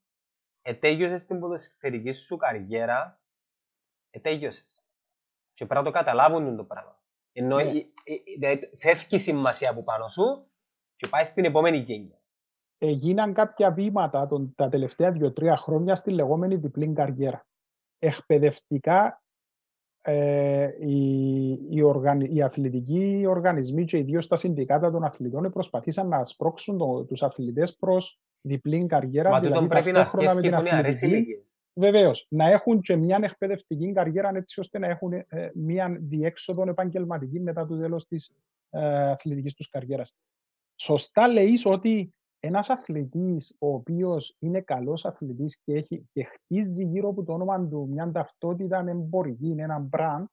ετέγιωσες 0.62 1.26
την 1.26 1.40
ποδοσφαιρική 1.40 2.10
σου 2.10 2.36
καριέρα, 2.36 3.20
ετέγιωσες. 4.10 4.84
Και 5.54 5.66
πρέπει 5.66 5.84
να 5.84 5.90
το 5.92 5.98
καταλάβουν 5.98 6.56
το 6.56 6.64
πράγμα. 6.64 7.02
Ενώ 7.32 7.56
yeah. 7.60 8.58
φεύγει 8.78 9.16
η 9.16 9.18
σημασία 9.18 9.70
από 9.70 9.82
πάνω 9.82 10.08
σου 10.08 10.50
και 10.96 11.06
πάει 11.06 11.24
στην 11.24 11.44
επόμενη 11.44 11.76
γενιά 11.76 12.17
έγιναν 12.78 13.32
κάποια 13.32 13.70
βήματα 13.70 14.26
τον, 14.26 14.52
τα 14.54 14.68
τελευταία 14.68 15.12
δύο-τρία 15.12 15.56
χρόνια 15.56 15.94
στη 15.94 16.10
λεγόμενη 16.10 16.56
διπλή 16.56 16.92
καριέρα. 16.92 17.46
Εκπαιδευτικά 17.98 19.22
ε, 20.02 20.68
οι, 20.78 21.50
οι, 21.70 21.82
οργανι, 21.82 22.28
οι 22.34 22.42
αθλητικοί 22.42 23.24
οργανισμοί 23.28 23.84
και 23.84 23.98
ιδίως 23.98 24.26
τα 24.26 24.36
συνδικάτα 24.36 24.90
των 24.90 25.04
αθλητών 25.04 25.50
προσπαθήσαν 25.50 26.08
να 26.08 26.24
σπρώξουν 26.24 26.78
το, 26.78 27.04
τους 27.04 27.22
αθλητές 27.22 27.76
προς 27.76 28.20
διπλή 28.40 28.86
καριέρα. 28.86 29.30
Μα 29.30 29.40
δηλαδή 29.40 29.66
πρέπει 29.66 29.92
να 29.92 30.10
με 30.34 30.40
την 30.40 30.54
αθλητική. 30.54 31.26
Βεβαίως, 31.74 32.26
να 32.28 32.50
έχουν 32.50 32.80
και 32.80 32.96
μια 32.96 33.18
εκπαιδευτική 33.22 33.92
καριέρα 33.92 34.30
έτσι 34.34 34.60
ώστε 34.60 34.78
να 34.78 34.86
έχουν 34.86 35.12
ε, 35.12 35.26
μια 35.54 35.96
διέξοδο 36.00 36.68
επαγγελματική 36.68 37.40
μετά 37.40 37.66
το 37.66 37.78
τέλος 37.78 38.06
της 38.06 38.32
ε, 38.70 39.10
αθλητικής 39.10 39.54
τους 39.54 39.68
καριέρας. 39.68 40.14
Σωστά 40.74 41.28
λέει 41.28 41.58
ότι 41.64 42.14
ένας 42.40 42.70
αθλητής 42.70 43.56
ο 43.58 43.72
οποίος 43.72 44.36
είναι 44.38 44.60
καλός 44.60 45.04
αθλητής 45.04 45.60
και, 45.64 45.72
έχει, 45.72 46.08
και 46.12 46.24
χτίζει 46.24 46.84
γύρω 46.84 47.08
από 47.08 47.24
το 47.24 47.32
όνομα 47.32 47.68
του 47.68 47.88
μια 47.90 48.10
ταυτότητα 48.12 48.84
εμπορική, 48.88 49.54
ένα 49.58 49.88
brand, 49.90 50.24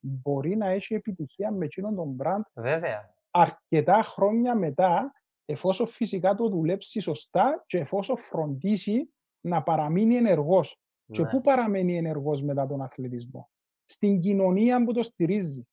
μπορεί 0.00 0.56
να 0.56 0.66
έχει 0.66 0.94
επιτυχία 0.94 1.50
με 1.50 1.64
εκείνον 1.64 1.94
τον 1.94 2.16
brand 2.22 2.42
Βέβαια. 2.54 3.14
αρκετά 3.30 4.02
χρόνια 4.02 4.54
μετά, 4.54 5.12
εφόσον 5.44 5.86
φυσικά 5.86 6.34
το 6.34 6.48
δουλέψει 6.48 7.00
σωστά 7.00 7.64
και 7.66 7.78
εφόσον 7.78 8.16
φροντίσει 8.16 9.10
να 9.40 9.62
παραμείνει 9.62 10.16
ενεργός. 10.16 10.80
Και 11.12 11.22
ναι. 11.22 11.28
πού 11.28 11.40
παραμένει 11.40 11.96
ενεργός 11.96 12.42
μετά 12.42 12.66
τον 12.66 12.82
αθλητισμό; 12.82 13.50
Στην 13.84 14.20
κοινωνία 14.20 14.84
που 14.84 14.92
το 14.92 15.02
στηρίζει. 15.02 15.68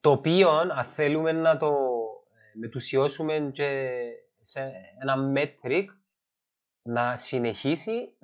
Το 0.00 0.10
οποίο, 0.10 0.48
αν 0.50 0.84
θέλουμε 0.84 1.32
να 1.32 1.56
το 1.56 1.66
ε, 1.66 2.58
μετουσιώσουμε 2.58 3.50
και 3.52 3.98
σε 4.42 4.72
ένα 5.00 5.32
metric 5.36 5.84
να 6.82 7.16
συνεχίσει 7.16 8.16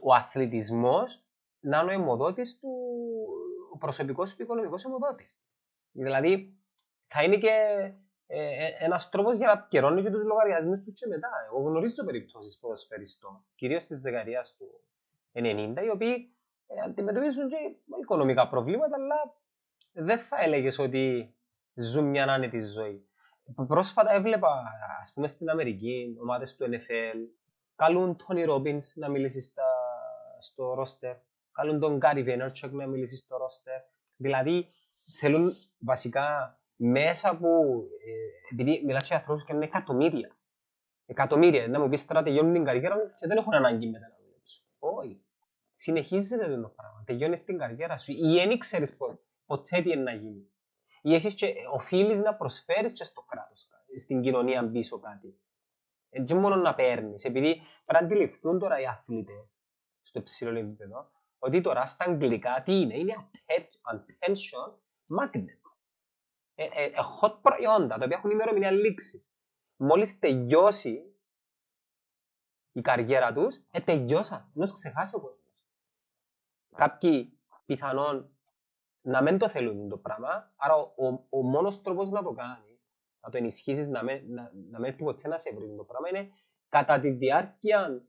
ο 0.00 0.14
αθλητισμός 0.14 1.24
να 1.60 1.80
είναι 1.80 1.90
ο 1.90 1.92
αιμοδότης 1.94 2.58
του 2.58 2.68
ο 3.72 3.76
προσωπικός 3.78 4.34
και 4.34 4.42
οικονομικός 4.42 4.84
αιμοδότης. 4.84 5.38
Δηλαδή, 5.92 6.56
θα 7.06 7.22
είναι 7.22 7.36
και 7.36 7.48
ε, 8.26 8.66
ε 8.66 8.76
ένας 8.78 9.08
τρόπος 9.08 9.36
για 9.36 9.46
να 9.46 9.66
καιρώνει 9.68 10.02
και 10.02 10.10
τους 10.10 10.24
λογαριασμούς 10.24 10.82
τους 10.82 10.94
και 10.94 11.06
μετά. 11.06 11.30
Εγώ 11.46 11.62
γνωρίζω 11.62 12.04
περιπτώσεις 12.04 12.58
ποδοσφαιριστών, 12.58 13.44
κυρίως 13.54 13.86
της 13.86 14.00
δεκαετίας 14.00 14.54
του 14.58 14.80
90, 15.32 15.82
οι 15.84 15.88
οποίοι 15.88 16.34
ε, 16.66 16.80
αντιμετωπίζουν 16.84 17.48
και 17.48 17.56
οικονομικά 18.02 18.48
προβλήματα, 18.48 18.96
αλλά 18.96 19.34
δεν 19.92 20.18
θα 20.18 20.36
έλεγες 20.40 20.78
ότι 20.78 21.34
ζουν 21.74 22.04
μια 22.04 22.24
άνετη 22.24 22.60
ζωή. 22.60 23.06
Πρόσφατα 23.66 24.12
έβλεπα, 24.12 24.62
ας 25.00 25.12
πούμε, 25.12 25.26
στην 25.26 25.50
Αμερική, 25.50 26.16
ομάδες 26.20 26.56
του 26.56 26.64
NFL, 26.64 27.16
καλούν 27.76 28.16
τον 28.16 28.36
Robbins 28.50 28.84
να 28.94 29.08
μιλήσει 29.08 29.40
στα, 29.40 29.64
στο 30.38 30.74
ρόστερ, 30.74 31.16
καλούν 31.52 31.80
τον 31.80 31.98
Gary 32.02 32.24
Vaynerchuk 32.26 32.70
να 32.70 32.86
μιλήσει 32.86 33.16
στο 33.16 33.36
ρόστερ. 33.36 33.80
Δηλαδή, 34.16 34.68
θέλουν 35.20 35.50
βασικά 35.78 36.58
μέσα 36.76 37.30
από, 37.30 37.48
ε, 38.06 38.52
επειδή 38.52 38.82
μιλάς 38.84 39.06
για 39.06 39.16
ανθρώπους 39.16 39.44
και 39.44 39.52
είναι 39.52 39.64
εκατομμύρια. 39.64 40.36
Εκατομμύρια, 41.06 41.68
να 41.68 41.80
μου 41.80 41.88
πεις 41.88 42.06
τώρα 42.06 42.22
τελειώνουν 42.22 42.52
την 42.52 42.64
καριέρα 42.64 42.96
και 42.96 43.26
δεν 43.26 43.36
έχουν 43.36 43.54
ανάγκη 43.54 43.86
μετά 43.86 44.08
να 44.08 44.16
δουλέψουν. 44.24 44.64
Όχι. 44.78 45.24
συνεχίζεται 45.70 46.60
το 46.60 46.68
πράγμα. 46.76 47.02
Τελειώνεις 47.06 47.44
την 47.44 47.58
καριέρα 47.58 47.96
σου 47.96 48.12
ή 48.12 48.32
δεν 48.34 48.58
ξέρει 48.58 48.86
ποτέ 49.46 49.82
τι 49.82 49.90
είναι 49.90 50.02
να 50.02 50.12
γίνει. 50.12 50.51
Ή 51.02 51.14
εσύ 51.14 51.34
και 51.34 51.54
οφείλεις 51.72 52.18
να 52.18 52.34
προσφέρεις 52.34 52.92
και 52.92 53.04
στο 53.04 53.22
κράτος, 53.22 53.68
στην 53.96 54.20
κοινωνία 54.20 54.70
πίσω 54.70 54.98
κάτι. 54.98 55.40
Έτσι 56.10 56.34
μόνο 56.34 56.56
να 56.56 56.74
παίρνεις. 56.74 57.24
Επειδή 57.24 57.54
πρέπει 57.54 57.64
να 57.86 57.98
αντιληφθούν 57.98 58.58
τώρα 58.58 58.80
οι 58.80 58.86
αθλητές 58.86 59.56
στο 60.02 60.18
υψηλό 60.18 60.58
επίπεδο 60.58 61.10
ότι 61.38 61.60
τώρα 61.60 61.84
στα 61.84 62.04
αγγλικά 62.04 62.62
τι 62.64 62.72
είναι, 62.72 62.98
είναι 62.98 63.14
attention 63.92 64.72
magnets. 65.20 65.82
Ε, 66.54 66.64
ε, 66.64 66.84
ε, 66.84 66.92
hot 67.20 67.38
προϊόντα, 67.42 67.98
τα 67.98 68.04
οποία 68.04 68.16
έχουν 68.16 68.30
ημερομηνία 68.30 68.70
λήξης. 68.70 69.32
Μόλις 69.76 70.18
τελειώσει 70.18 71.16
η 72.72 72.80
καριέρα 72.80 73.32
τους, 73.32 73.56
ε, 73.70 73.80
τελειώσαν. 73.80 74.50
Να 74.54 74.66
ξεχάσει 74.66 75.14
ο 75.14 75.20
κόσμος. 75.20 75.66
Κάποιοι 76.76 77.40
πιθανόν 77.66 78.36
να 79.02 79.22
μην 79.22 79.38
το 79.38 79.48
θέλουν 79.48 79.88
το 79.88 79.96
πράγμα, 79.96 80.52
άρα 80.56 80.74
ο, 80.74 81.06
ο, 81.06 81.26
ο 81.30 81.42
μόνος 81.42 81.82
τρόπος 81.82 82.10
να 82.10 82.22
το 82.22 82.32
κάνεις, 82.32 82.98
να 83.20 83.30
το 83.30 83.36
ενισχύσεις, 83.36 83.88
να 83.88 84.02
μην, 84.02 84.34
να, 84.34 84.50
να 84.70 84.78
μην 84.78 84.96
ποτέ 84.96 85.28
να 85.28 85.38
σε 85.38 85.54
βρει 85.54 85.74
το 85.76 85.84
πράγμα, 85.84 86.08
είναι 86.08 86.30
κατά 86.68 86.98
τη 86.98 87.10
διάρκεια 87.10 88.02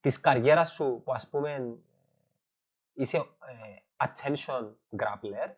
της 0.00 0.20
καριέρας 0.20 0.72
σου 0.72 1.02
που 1.04 1.12
ας 1.12 1.28
πούμε 1.28 1.78
είσαι 2.92 3.16
ε, 3.16 3.24
attention 3.96 4.72
grappler, 4.96 5.54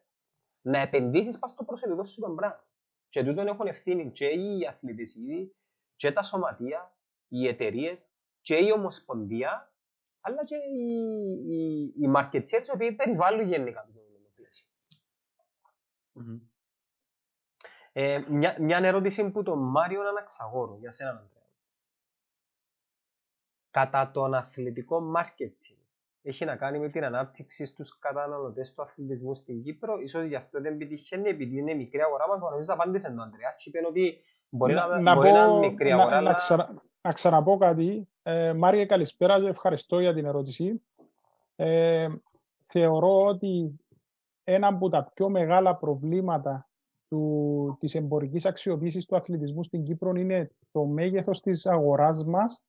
να 0.60 0.78
επενδύσεις 0.78 1.38
πας 1.38 1.50
στο 1.50 1.64
προσωπικό 1.64 2.04
σου 2.04 2.20
τον 2.20 2.34
πράγμα. 2.34 2.66
Και 3.08 3.24
τούτον 3.24 3.46
έχουν 3.46 3.66
ευθύνη 3.66 4.10
και 4.10 4.26
οι 4.26 4.66
αθλητές 4.66 5.14
ήδη, 5.14 5.56
και 5.96 6.12
τα 6.12 6.22
σωματεία, 6.22 6.96
οι 7.28 7.46
εταιρείες, 7.46 8.08
και 8.40 8.56
η 8.56 8.72
ομοσπονδία, 8.72 9.67
αλλά 10.28 10.44
και 10.44 10.56
οι, 10.56 10.86
οι, 11.46 11.82
οι 11.82 12.12
marketeers 12.16 12.66
οι 12.68 12.72
οποίοι 12.74 12.92
περιβάλλουν 12.92 13.46
γενικά 13.46 13.88
το 13.94 14.00
πλαίσιο. 14.34 14.66
Mm-hmm. 16.14 16.40
Ε, 17.92 18.24
μια, 18.28 18.56
μια 18.60 18.78
ερώτηση 18.78 19.30
που 19.30 19.42
τον 19.42 19.58
Μάριο 19.58 20.08
Αναξαγόρου, 20.08 20.78
για 20.78 20.90
σένα, 20.90 21.10
Αντρέα. 21.10 21.26
Κατά 23.70 24.10
τον 24.10 24.34
αθλητικό 24.34 25.12
marketing, 25.16 25.78
έχει 26.22 26.44
να 26.44 26.56
κάνει 26.56 26.78
με 26.78 26.88
την 26.88 27.04
ανάπτυξη 27.04 27.64
στους 27.64 27.98
καταναλωτές 27.98 28.74
του 28.74 28.82
αθλητισμού 28.82 29.34
στην 29.34 29.62
Κύπρο; 29.62 30.06
σω 30.06 30.22
γι' 30.22 30.34
αυτό 30.34 30.60
δεν 30.60 30.74
επιτυχαίνει, 30.74 31.28
επειδή 31.28 31.58
είναι 31.58 31.74
μικρή 31.74 32.00
αγορά 32.02 32.28
μας. 32.28 32.40
Νομίζω 32.40 32.72
απάντησε 32.72 33.08
τον 33.08 33.22
Αντρέα. 33.22 33.50
Και 33.50 33.68
είπε 33.68 33.86
ότι 33.86 34.20
μπορεί 34.48 34.74
να, 34.74 35.00
να, 35.00 35.14
μπορεί 35.14 35.28
πω, 35.28 35.34
να 35.34 35.44
είναι 35.44 35.58
μικρή 35.58 35.92
αγορά. 35.92 36.10
Να, 36.10 36.16
αλλά... 36.16 36.30
να, 36.30 36.36
ξαρα, 36.36 36.82
να 37.02 37.12
ξαναπώ 37.12 37.56
κάτι. 37.56 38.08
Ε, 38.22 38.52
Μάρια, 38.52 38.86
καλησπέρα 38.86 39.40
και 39.40 39.48
ευχαριστώ 39.48 40.00
για 40.00 40.14
την 40.14 40.24
ερώτηση. 40.24 40.82
Ε, 41.56 42.08
θεωρώ 42.66 43.24
ότι 43.24 43.80
ένα 44.44 44.66
από 44.66 44.88
τα 44.88 45.10
πιο 45.14 45.28
μεγάλα 45.28 45.76
προβλήματα 45.76 46.68
του, 47.08 47.76
της 47.80 47.94
εμπορικής 47.94 48.46
αξιοποίησης 48.46 49.06
του 49.06 49.16
αθλητισμού 49.16 49.62
στην 49.62 49.84
Κύπρο 49.84 50.10
είναι 50.10 50.50
το 50.72 50.84
μέγεθος 50.84 51.40
της 51.40 51.66
αγοράς 51.66 52.24
μας 52.24 52.64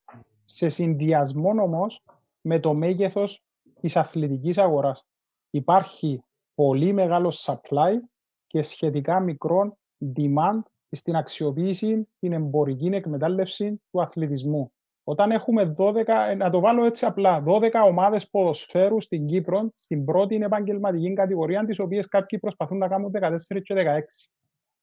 σε 0.45 0.69
συνδυασμό 0.69 1.49
όμως 1.49 2.01
με 2.41 2.60
το 2.60 2.73
μέγεθος 2.73 3.43
της 3.81 3.97
αθλητικής 3.97 4.57
αγοράς. 4.57 5.06
Υπάρχει 5.49 6.23
πολύ 6.56 6.93
μεγάλο 6.93 7.34
supply 7.35 7.93
και 8.47 8.61
σχετικά 8.61 9.19
μικρό 9.19 9.77
demand 10.15 10.61
στην 10.91 11.16
αξιοποίηση, 11.16 12.07
την 12.20 12.34
εμπορική 12.34 12.86
εκμετάλλευση 12.86 13.82
του 13.91 14.02
αθλητισμού. 14.02 14.72
Όταν 15.03 15.32
έχουμε 15.32 15.76
12, 15.78 16.30
ε, 16.30 16.36
να 16.36 16.49
το 16.49 16.60
βάλω 16.60 16.86
έτσι 16.86 17.06
απλά, 17.06 17.44
12 17.45 17.70
ομάδες 17.86 18.30
ποδοσφαίρου 18.30 19.02
στην 19.02 19.26
Κύπρο, 19.26 19.74
στην 19.78 20.06
πρώτη 20.06 20.36
επαγγελματική 20.36 21.14
κατηγορία, 21.14 21.66
τις 21.66 21.80
οποίες 21.80 22.07
κάποιοι 22.07 22.40
προσπαθούν 22.40 22.78
να 22.78 22.88
κάνουν 22.88 23.11
14 23.11 23.61
και 23.64 23.74
16. 23.74 23.78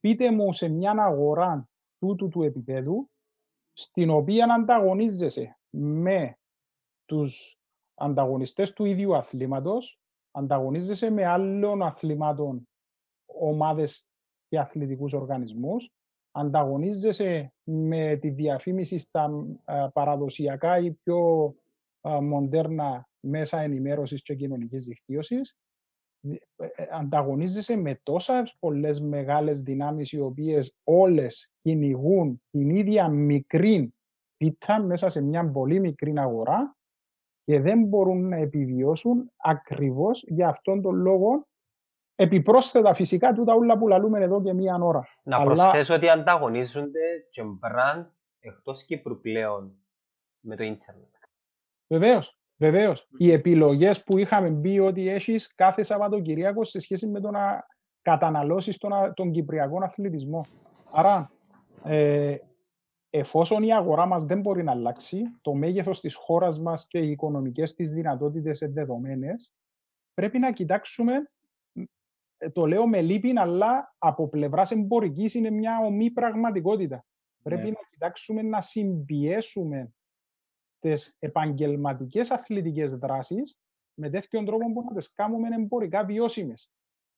Πείτε 0.00 0.32
μου 0.32 0.52
σε 0.52 0.68
μια 0.68 0.90
αγορά 0.98 1.68
τούτου 1.98 2.28
του 2.28 2.42
επίπεδου, 2.42 3.10
στην 3.72 4.10
οποία 4.10 4.46
ανταγωνίζεσαι 4.54 5.58
με 5.70 6.38
τους 7.04 7.58
ανταγωνιστές 7.94 8.72
του 8.72 8.84
ίδιου 8.84 9.16
αθλήματος, 9.16 10.00
ανταγωνίζεσαι 10.30 11.10
με 11.10 11.24
άλλων 11.24 11.82
αθλημάτων 11.82 12.68
ομάδες 13.26 14.10
και 14.48 14.58
αθλητικούς 14.58 15.12
οργανισμούς, 15.12 15.92
ανταγωνίζεσαι 16.30 17.52
με 17.62 18.16
τη 18.16 18.30
διαφήμιση 18.30 18.98
στα 18.98 19.30
παραδοσιακά 19.92 20.78
ή 20.78 20.90
πιο 20.90 21.54
μοντέρνα 22.20 23.07
μέσα 23.20 23.60
ενημέρωσης 23.60 24.22
και 24.22 24.34
κοινωνικής 24.34 24.84
δικτύωσης, 24.84 25.56
ε, 26.20 26.34
ε, 26.56 26.86
ανταγωνίζεσαι 26.90 27.76
με 27.76 28.00
τόσα 28.02 28.52
πολλές 28.58 29.00
μεγάλες 29.00 29.62
δυνάμεις 29.62 30.12
οι 30.12 30.20
οποίες 30.20 30.76
όλες 30.84 31.50
κυνηγούν 31.62 32.42
την 32.50 32.70
ίδια 32.70 33.08
μικρή 33.08 33.94
πίτα 34.36 34.82
μέσα 34.82 35.08
σε 35.08 35.22
μια 35.22 35.50
πολύ 35.50 35.80
μικρή 35.80 36.12
αγορά 36.16 36.76
και 37.44 37.60
δεν 37.60 37.84
μπορούν 37.84 38.28
να 38.28 38.36
επιβιώσουν 38.36 39.30
ακριβώς 39.36 40.24
για 40.26 40.48
αυτόν 40.48 40.82
τον 40.82 40.94
λόγο 40.94 41.48
Επιπρόσθετα 42.20 42.94
φυσικά 42.94 43.32
τούτα 43.32 43.54
όλα 43.54 43.78
που 43.78 43.88
λαλούμε 43.88 44.20
εδώ 44.20 44.42
και 44.42 44.52
μία 44.52 44.78
ώρα. 44.80 45.08
Να 45.24 45.36
Αλλά... 45.36 45.54
προσθέσω 45.54 45.94
ότι 45.94 46.08
ανταγωνίζονται 46.08 47.26
και 47.30 47.42
brands 47.42 48.06
εκτός 48.38 48.84
Κύπρου 48.84 49.20
πλέον 49.20 49.76
με 50.40 50.56
το 50.56 50.62
ίντερνετ. 50.64 51.14
Βεβαίως, 51.86 52.37
βεβαίως. 52.58 53.02
Mm. 53.02 53.14
Οι 53.18 53.32
επιλογές 53.32 54.02
που 54.02 54.18
είχαμε 54.18 54.48
μπει 54.48 54.78
ότι 54.80 55.08
έχεις 55.08 55.54
κάθε 55.54 55.82
Σαββατοκυριακό 55.82 56.64
σε 56.64 56.78
σχέση 56.78 57.06
με 57.06 57.20
το 57.20 57.30
να 57.30 57.66
καταναλώσεις 58.02 58.76
τον, 58.76 58.90
τον 59.14 59.30
κυπριακό 59.30 59.78
αθλητισμό. 59.82 60.46
Άρα, 60.92 61.30
ε, 61.84 62.36
εφόσον 63.10 63.62
η 63.62 63.74
αγορά 63.74 64.06
μας 64.06 64.24
δεν 64.24 64.40
μπορεί 64.40 64.62
να 64.62 64.72
αλλάξει, 64.72 65.22
το 65.40 65.54
μέγεθος 65.54 66.00
της 66.00 66.14
χώρας 66.14 66.60
μας 66.60 66.86
και 66.86 66.98
οι 66.98 67.10
οικονομικές 67.10 67.74
της 67.74 67.90
δυνατότητες 67.90 68.58
δεδομένες, 68.72 69.52
πρέπει 70.14 70.38
να 70.38 70.52
κοιτάξουμε 70.52 71.30
ε, 72.38 72.50
το 72.50 72.66
λέω 72.66 72.86
με 72.86 73.00
λύπη, 73.00 73.32
αλλά 73.36 73.94
από 73.98 74.28
πλευράς 74.28 74.70
εμπορικής 74.70 75.34
είναι 75.34 75.50
μια 75.50 75.78
ομή 75.84 76.10
πραγματικότητα. 76.10 77.04
Πρέπει 77.42 77.62
ναι. 77.62 77.70
να 77.70 77.88
κοιτάξουμε 77.90 78.42
να 78.42 78.60
συμπιέσουμε 78.60 79.92
τις 80.78 81.16
επαγγελματικές 81.18 82.30
αθλητικές 82.30 82.92
δράσεις 82.92 83.58
με 83.94 84.10
τέτοιον 84.10 84.44
τρόπο 84.44 84.72
που 84.72 84.84
να 84.88 84.96
τις 84.96 85.12
κάνουμε 85.12 85.48
εμπορικά 85.54 86.04
βιώσιμες. 86.04 86.72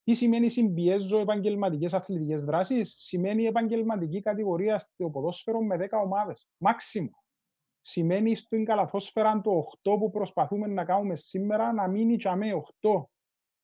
Τι 0.04 0.14
σημαίνει 0.14 0.48
συμπιέζω 0.48 1.18
επαγγελματικές 1.18 1.94
αθλητικές 1.94 2.44
δράσεις, 2.44 2.94
Σημαίνει 2.96 3.44
επαγγελματική 3.44 4.22
κατηγορία 4.22 4.78
στο 4.78 5.10
ποδόσφαιρο 5.10 5.62
με 5.62 5.76
10 5.76 6.00
ομάδες. 6.02 6.48
Μάξιμο. 6.56 7.24
Σημαίνει 7.80 8.34
στην 8.34 8.64
καλαθόσφαιρα 8.64 9.40
το 9.40 9.50
8 9.82 9.98
που 9.98 10.10
προσπαθούμε 10.10 10.66
να 10.66 10.84
κάνουμε 10.84 11.16
σήμερα 11.16 11.72
να 11.72 11.88
μείνει 11.88 12.16
τσαμέ 12.16 12.62
8 12.80 13.04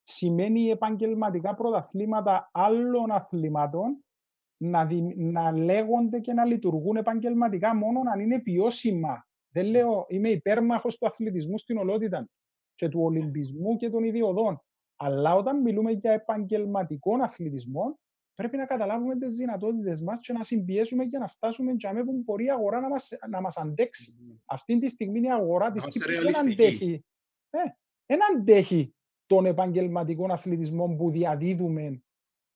σημαίνει 0.08 0.70
επαγγελματικά 0.70 1.54
πρωταθλήματα 1.54 2.50
άλλων 2.52 3.10
αθλημάτων 3.10 4.04
να, 4.56 4.86
δι, 4.86 5.02
να 5.16 5.52
λέγονται 5.52 6.20
και 6.20 6.32
να 6.32 6.44
λειτουργούν 6.44 6.96
επαγγελματικά 6.96 7.74
μόνο 7.74 8.00
αν 8.12 8.20
είναι 8.20 8.36
βιώσιμα. 8.36 9.26
Δεν 9.56 9.66
λέω, 9.66 10.06
είμαι 10.08 10.28
υπέρμαχος 10.28 10.98
του 10.98 11.06
αθλητισμού 11.06 11.58
στην 11.58 11.76
ολότητα 11.76 12.28
και 12.74 12.88
του 12.88 13.00
Ολυμπισμού 13.00 13.76
και 13.76 13.90
των 13.90 14.04
ιδιωδών. 14.04 14.60
Αλλά 14.96 15.34
όταν 15.34 15.60
μιλούμε 15.60 15.90
για 15.90 16.12
επαγγελματικό 16.12 17.14
αθλητισμό, 17.22 17.98
πρέπει 18.34 18.56
να 18.56 18.66
καταλάβουμε 18.66 19.16
τις 19.16 19.34
δυνατότητες 19.34 20.02
μας 20.02 20.20
και 20.20 20.32
να 20.32 20.42
συμπιέσουμε 20.42 21.04
για 21.04 21.18
να 21.18 21.28
φτάσουμε 21.28 21.72
για 21.72 21.92
μένα 21.92 22.04
που 22.04 22.22
μπορεί 22.24 22.44
η 22.44 22.50
αγορά 22.50 22.80
να 22.80 22.88
μας 22.88 23.08
να 23.28 23.40
μας 23.40 23.56
αντέξει. 23.56 24.16
Mm. 24.18 24.36
Αυτή 24.44 24.78
τη 24.78 24.88
στιγμή 24.88 25.20
η 25.20 25.32
αγορά 25.32 25.70
της 25.70 25.88
Κύπρου 25.88 26.22
δεν 26.22 26.38
αντέχει. 26.38 27.04
Ε, 27.50 27.58
δεν 28.06 28.20
αντέχει 28.34 28.94
των 29.26 29.46
επαγγελματικών 29.46 30.30
αθλητισμών 30.30 30.96
που 30.96 31.10
διαδίδουμε 31.10 32.02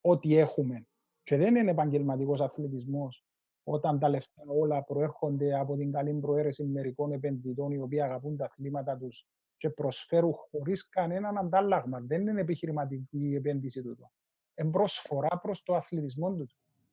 ό,τι 0.01 0.37
έχουμε. 0.37 0.87
Και 1.23 1.37
δεν 1.37 1.57
είναι 1.57 1.71
επαγγελματικός 1.71 2.41
αθλητισμός 2.41 3.25
όταν 3.65 3.99
τα 3.99 4.09
λεφτά 4.09 4.43
όλα 4.47 4.85
προέρχονται 4.85 5.59
από 5.59 5.77
την 5.77 5.93
καλή 5.93 6.13
προαίρεση 6.13 6.65
μερικών 6.65 7.13
επενδυτών 7.13 7.73
οι 7.73 7.79
οποίοι 7.79 8.01
αγαπούν 8.01 8.37
τα 8.37 8.45
αθλήματα 8.45 8.97
τους 8.97 9.27
και 9.57 9.71
προσφέρουν 9.71 10.35
χωρίς 10.51 10.89
κανέναν 10.89 11.39
αντάλλαγμα. 11.39 12.01
Δεν 12.01 12.27
είναι 12.27 12.41
επιχειρηματική 12.41 13.35
επένδυση 13.37 13.83
του. 13.83 14.11
Είναι 14.55 14.71
προσφορά 14.71 15.39
προς 15.43 15.63
το 15.63 15.75
αθλητισμό 15.75 16.35
του. 16.35 16.47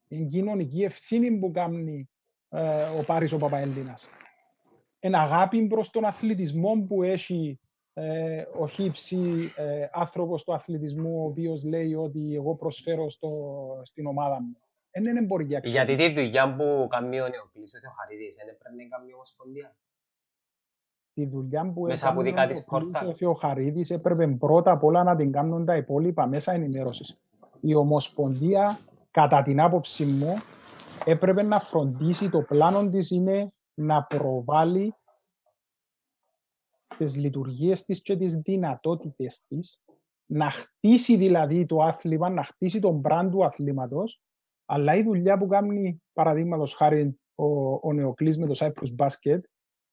Είναι 0.07 0.25
κοινωνική 0.25 0.83
ευθύνη 0.83 1.31
που 1.39 1.51
κάνει 1.51 2.09
ε, 2.49 2.83
ο 2.83 3.03
Πάρης 3.05 3.31
ο 3.31 3.37
Παπαέλληνας. 3.37 4.07
ένα 4.99 5.21
αγάπη 5.21 5.67
προς 5.67 5.89
τον 5.89 6.05
αθλητισμό 6.05 6.85
που 6.87 7.03
έχει 7.03 7.59
ε, 7.93 8.45
ο 8.59 8.67
χύψη 8.67 9.53
ε, 9.55 9.87
άνθρωπος 9.91 10.43
του 10.43 10.53
αθλητισμού, 10.53 11.21
ο 11.21 11.25
οποίος 11.25 11.63
λέει 11.63 11.93
ότι 11.93 12.35
εγώ 12.35 12.55
προσφέρω 12.55 13.09
στο, 13.09 13.29
στην 13.83 14.05
ομάδα 14.05 14.41
μου. 14.41 14.55
Δεν 14.99 15.09
είναι 15.09 15.19
εμπορική 15.19 15.55
αξία. 15.55 15.83
Γιατί 15.83 16.07
τη 16.07 16.13
δουλειά 16.13 16.55
που 16.55 16.87
κάνει 16.89 17.21
ο 17.21 17.27
Νεοκλής, 17.27 17.73
ο 17.75 17.79
Θεοχαρίδης, 17.79 18.35
δεν 18.35 18.57
πρέπει 18.57 18.75
να 18.75 18.97
κάνει 18.97 19.13
ομοσπονδία. 19.13 19.75
Τη 21.13 21.25
δουλειά 21.25 21.71
που 21.73 21.81
μέσα 21.81 22.15
έκανε 22.25 22.53
ο 23.07 23.13
Θεοχαρίδης 23.13 23.89
έπρεπε 23.89 24.27
πρώτα 24.27 24.71
απ' 24.71 24.83
όλα 24.83 25.03
να 25.03 25.15
την 25.15 25.31
κάνουν 25.31 25.65
τα 25.65 25.75
υπόλοιπα 25.75 26.27
μέσα 26.27 26.51
ενημέρωσης. 26.51 27.17
Η 27.59 27.75
Ομοσπονδία, 27.75 28.77
κατά 29.11 29.41
την 29.41 29.59
άποψή 29.61 30.05
μου, 30.05 30.33
έπρεπε 31.05 31.41
να 31.41 31.59
φροντίσει, 31.59 32.29
το 32.29 32.41
πλάνο 32.41 32.89
της 32.89 33.09
είναι 33.11 33.51
να 33.73 34.03
προβάλλει 34.03 34.95
τις 36.97 37.15
λειτουργίες 37.15 37.83
της 37.83 38.01
και 38.01 38.17
τις 38.17 38.37
δυνατότητες 38.37 39.43
της, 39.47 39.81
να 40.25 40.49
χτίσει 40.49 41.15
δηλαδή 41.15 41.65
το 41.65 41.81
άθλημα, 41.81 42.29
να 42.29 42.43
χτίσει 42.43 42.79
τον 42.79 43.01
brand 43.05 43.27
του 43.31 43.45
αθλήματος, 43.45 44.21
αλλά 44.69 44.95
η 44.95 45.03
δουλειά 45.03 45.37
που 45.37 45.47
κάνει, 45.47 46.01
παραδείγματος 46.13 46.73
χάρη, 46.73 47.19
ο, 47.35 47.73
ο 47.73 47.93
Νεοκλής 47.93 48.37
με 48.37 48.47
το 48.47 48.53
Cyprus 48.57 48.95
Basket, 49.05 49.39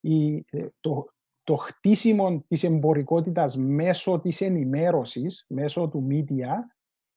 η, 0.00 0.44
ε, 0.50 0.66
το, 0.80 1.06
το 1.42 1.56
χτίσιμο 1.56 2.44
της 2.48 2.64
εμπορικότητας 2.64 3.56
μέσω 3.56 4.20
της 4.20 4.40
ενημέρωσης, 4.40 5.44
μέσω 5.48 5.88
του 5.88 6.06
media, 6.10 6.50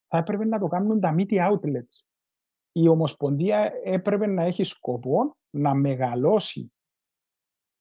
θα 0.07 0.17
έπρεπε 0.17 0.45
να 0.45 0.59
το 0.59 0.67
κάνουν 0.67 0.99
τα 0.99 1.15
media 1.17 1.51
outlets. 1.51 2.05
Η 2.71 2.87
Ομοσπονδία 2.87 3.71
έπρεπε 3.83 4.25
να 4.25 4.43
έχει 4.43 4.63
σκοπό 4.63 5.37
να 5.49 5.73
μεγαλώσει 5.73 6.71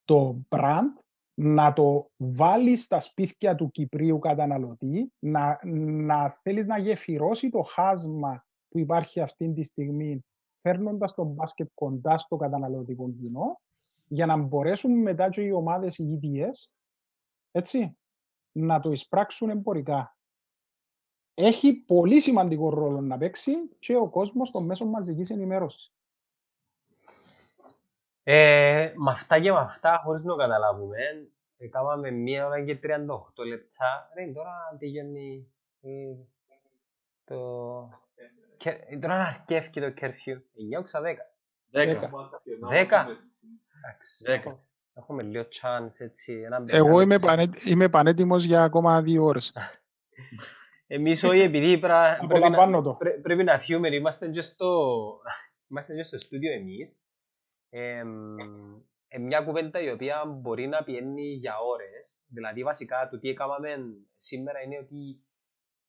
το 0.05 0.41
brand 0.49 1.05
να 1.39 1.73
το 1.73 2.11
βάλεις 2.17 2.83
στα 2.83 3.01
σπίτια 3.01 3.55
του 3.55 3.71
Κυπρίου 3.71 4.19
καταναλωτή, 4.19 5.13
να, 5.19 5.59
να 6.05 6.31
θέλεις 6.43 6.67
να 6.67 6.79
γεφυρώσει 6.79 7.51
το 7.51 7.63
χάσμα 7.63 8.47
που 8.69 8.79
υπάρχει 8.79 9.21
αυτή 9.21 9.53
τη 9.53 9.63
στιγμή, 9.63 10.25
φέρνοντας 10.61 11.15
τον 11.15 11.27
μπάσκετ 11.27 11.69
κοντά 11.75 12.19
στο 12.19 12.37
καταναλωτικό 12.37 13.11
κοινό, 13.11 13.61
για 14.09 14.27
να 14.27 14.37
μπορέσουν 14.37 15.03
μετά 15.03 15.31
και 15.31 15.41
οι 15.41 15.51
ομάδες 15.51 15.99
οι 15.99 16.05
ίδιες, 16.13 16.71
έτσι, 17.53 17.99
να 18.53 18.81
το 18.81 18.91
εισπράξουν 18.91 19.51
εμπορικά. 19.51 20.17
Έχει 21.35 21.75
πολύ 21.75 22.21
σημαντικό 22.21 22.71
ρόλο 22.71 23.01
να 23.01 23.19
παίξει 23.19 23.69
και 23.79 23.97
ο 23.97 24.09
κόσμος 24.09 24.51
των 24.51 24.65
μέσων 24.65 24.89
μαζικής 24.89 25.31
ενημέρωσης. 25.31 25.93
Ε, 28.23 28.93
με 28.97 29.11
αυτά 29.11 29.41
και 29.41 29.53
με 29.53 29.59
αυτά, 29.59 30.01
χωρίς 30.05 30.25
να 30.25 30.37
καταλάβουμε, 30.37 30.97
έκαναμε 31.57 32.11
μία 32.11 32.47
ώρα 32.47 32.65
και 32.65 32.79
38 32.83 33.45
λεπτά. 33.47 34.11
Ρε, 34.15 34.33
τώρα 34.33 34.77
τελειώνει 34.79 35.53
ε, 35.81 36.15
το... 37.25 38.06
Και, 38.67 38.99
τώρα 39.01 39.15
αρκεύει 39.15 39.81
το 39.81 39.91
κερφιού. 39.91 40.45
9 40.75 40.79
όξα 40.79 41.01
10. 41.01 41.05
10. 41.73 42.11
10. 42.73 43.07
Εντάξει. 43.85 44.25
Έχουμε 44.95 45.23
λίγο 45.23 45.43
chance 45.43 45.97
έτσι. 45.99 46.43
Εγώ 46.67 47.01
είμαι, 47.01 47.19
πανέ, 47.19 47.49
είμαι 47.65 47.89
πανέτοιμος 47.89 48.45
για 48.45 48.63
ακόμα 48.63 49.03
δύο 49.03 49.25
ώρες. 49.25 49.53
Εμείς 50.87 51.25
όχι, 51.25 51.41
επειδή 51.41 51.79
πρέπει, 52.29 52.51
να, 52.51 52.97
πρέπει 53.23 53.45
να 53.45 53.59
φύγουμε, 53.59 53.95
είμαστε 53.95 54.29
και 54.29 54.41
στο, 54.41 55.09
είμαστε 55.71 55.95
και 55.95 56.03
στο 56.03 56.19
στούντιο 56.19 56.53
εμείς. 56.53 56.99
Ε, 57.71 58.03
ε, 59.09 59.19
μια 59.19 59.41
κουβέντα 59.41 59.81
η 59.81 59.91
οποία 59.91 60.25
μπορεί 60.27 60.67
να 60.67 60.85
πιένει 60.85 61.27
για 61.27 61.55
ώρες. 61.59 62.21
Δηλαδή, 62.27 62.63
βασικά, 62.63 63.09
το 63.11 63.19
τι 63.19 63.29
έκαναμε 63.29 63.77
σήμερα 64.17 64.63
είναι 64.63 64.79
ότι 64.79 65.21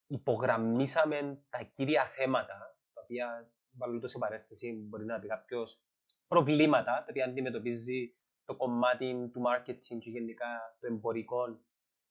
υπογραμμίσαμε 0.07 1.39
τα 1.49 1.63
κύρια 1.63 2.05
θέματα, 2.05 2.77
τα 2.93 3.01
οποία, 3.03 3.51
βάλω 3.71 3.99
το 3.99 4.07
σε 4.07 4.17
παρέθεση, 4.17 4.71
μπορεί 4.71 5.05
να 5.05 5.19
πει 5.19 5.27
κάποιος 5.27 5.81
προβλήματα, 6.27 6.91
τα 6.91 7.05
οποία 7.09 7.25
αντιμετωπίζει 7.25 8.13
το 8.45 8.55
κομμάτι 8.55 9.29
του 9.33 9.41
marketing 9.45 9.97
και 9.99 10.09
γενικά 10.09 10.77
το 10.79 10.87
εμπορικό 10.87 11.59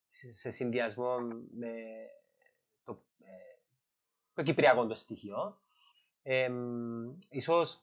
σε 0.08 0.50
συνδυασμό 0.50 1.18
με 1.56 1.72
το, 2.84 3.02
ε, 3.18 3.60
το 4.34 4.42
κυπριακό 4.42 4.86
το 4.86 4.94
στοιχείο. 4.94 5.60
Ε, 6.22 6.50
ίσως 7.28 7.80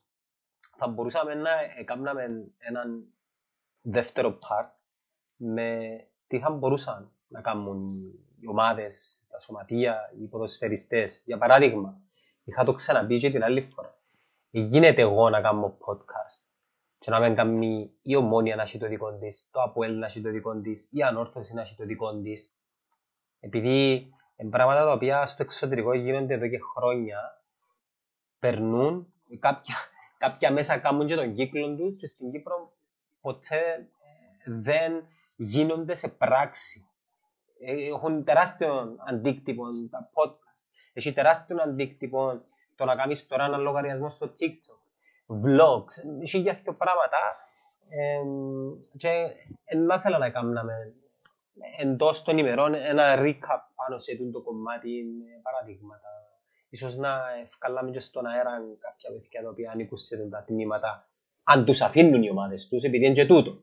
θα 0.76 0.88
μπορούσαμε 0.88 1.34
να 1.34 1.50
κάνουμε 1.84 2.52
έναν 2.58 3.14
δεύτερο 3.80 4.38
part 4.48 4.70
με 5.36 5.98
τι 6.26 6.38
θα 6.38 6.50
μπορούσαν 6.50 7.12
να 7.28 7.40
κάνουν 7.40 8.12
οι 8.40 8.46
ομάδες, 8.46 9.23
τα 9.34 9.40
σωματεία, 9.40 10.12
οι 10.20 10.26
ποδοσφαιριστές. 10.26 11.22
Για 11.24 11.38
παράδειγμα, 11.38 12.00
είχα 12.44 12.64
το 12.64 12.72
ξαναπεί 12.72 13.18
και 13.18 13.30
την 13.30 13.44
άλλη 13.44 13.60
φορά. 13.74 13.98
Γίνεται 14.50 15.02
εγώ 15.02 15.30
να 15.30 15.40
κάνω 15.40 15.78
podcast 15.80 16.44
και 16.98 17.10
να 17.10 17.20
μην 17.20 17.34
κάνει 17.34 17.90
η 18.02 18.16
ομόνια 18.16 18.56
να 18.56 18.62
έχει 18.62 18.78
το 18.78 18.88
δικό 18.88 19.18
της, 19.18 19.48
το 19.50 19.60
ΑΠΟΕΛ 19.60 19.98
να 19.98 20.06
έχει 20.06 20.20
το 20.20 20.30
δικό 20.30 20.60
της, 20.60 20.88
η 20.92 21.02
ανόρθωση 21.02 21.54
να 21.54 21.60
έχει 21.60 21.76
το 21.76 21.84
δικό 21.84 22.20
της. 22.20 22.54
Επειδή 23.40 24.08
είναι 24.36 24.50
πράγματα 24.50 24.84
τα 24.84 24.92
οποία 24.92 25.26
στο 25.26 25.42
εξωτερικό 25.42 25.94
γίνονται 25.94 26.34
εδώ 26.34 26.48
και 26.48 26.58
χρόνια, 26.58 27.44
περνούν, 28.38 29.12
κάποια, 29.38 29.74
κάποια 30.24 30.52
μέσα 30.52 30.78
κάνουν 30.78 31.06
και 31.06 31.14
τον 31.14 31.34
κύκλο 31.34 31.76
τους 31.76 31.96
και 31.96 32.06
στην 32.06 32.30
Κύπρο 32.30 32.72
ποτέ 33.20 33.88
ε, 34.44 34.52
δεν 34.52 35.06
γίνονται 35.36 35.94
σε 35.94 36.08
πράξη. 36.08 36.88
Ε, 37.60 37.86
έχουν 37.86 38.24
τεράστιο 38.24 38.96
αντίκτυπο 39.08 39.62
τα 39.90 40.10
podcast. 40.14 40.68
Έχει 40.92 41.12
τεράστιο 41.12 41.56
αντίκτυπο 41.62 42.42
το 42.76 42.84
να 42.84 42.96
κάνεις 42.96 43.26
τώρα 43.26 43.44
ένα 43.44 43.56
λογαριασμό 43.56 44.08
στο 44.08 44.26
TikTok. 44.26 44.78
Vlogs. 45.44 46.20
Έχει 46.22 46.38
για 46.38 46.52
δύο 46.52 46.74
πράγματα. 46.74 47.16
Ε, 47.88 48.20
και 48.96 49.10
δεν 49.86 50.00
θέλω 50.00 50.18
να 50.18 50.30
κάνουμε 50.30 50.72
εντός 51.78 52.22
των 52.22 52.38
ημερών 52.38 52.74
ένα 52.74 53.16
recap 53.18 53.60
πάνω 53.74 53.98
σε 53.98 54.12
αυτό 54.12 54.30
το 54.30 54.40
κομμάτι 54.40 55.04
με 55.18 55.40
παραδείγματα. 55.42 56.08
Ίσως 56.68 56.96
να 56.96 57.22
ευκαλάμε 57.42 57.90
και 57.90 58.00
στον 58.00 58.26
αέρα 58.26 58.50
κάποια 58.80 59.10
παιδιά 59.12 59.42
τα 59.42 59.48
οποία 59.48 59.70
ανήκουν 59.70 59.96
σε 59.96 60.28
τα 60.28 60.44
τμήματα 60.46 61.08
αν 61.44 61.64
τους 61.64 61.80
αφήνουν 61.80 62.22
οι 62.22 62.30
ομάδες 62.30 62.68
τους, 62.68 62.82
επειδή 62.82 63.04
είναι 63.04 63.14
και 63.14 63.26
τούτο. 63.26 63.62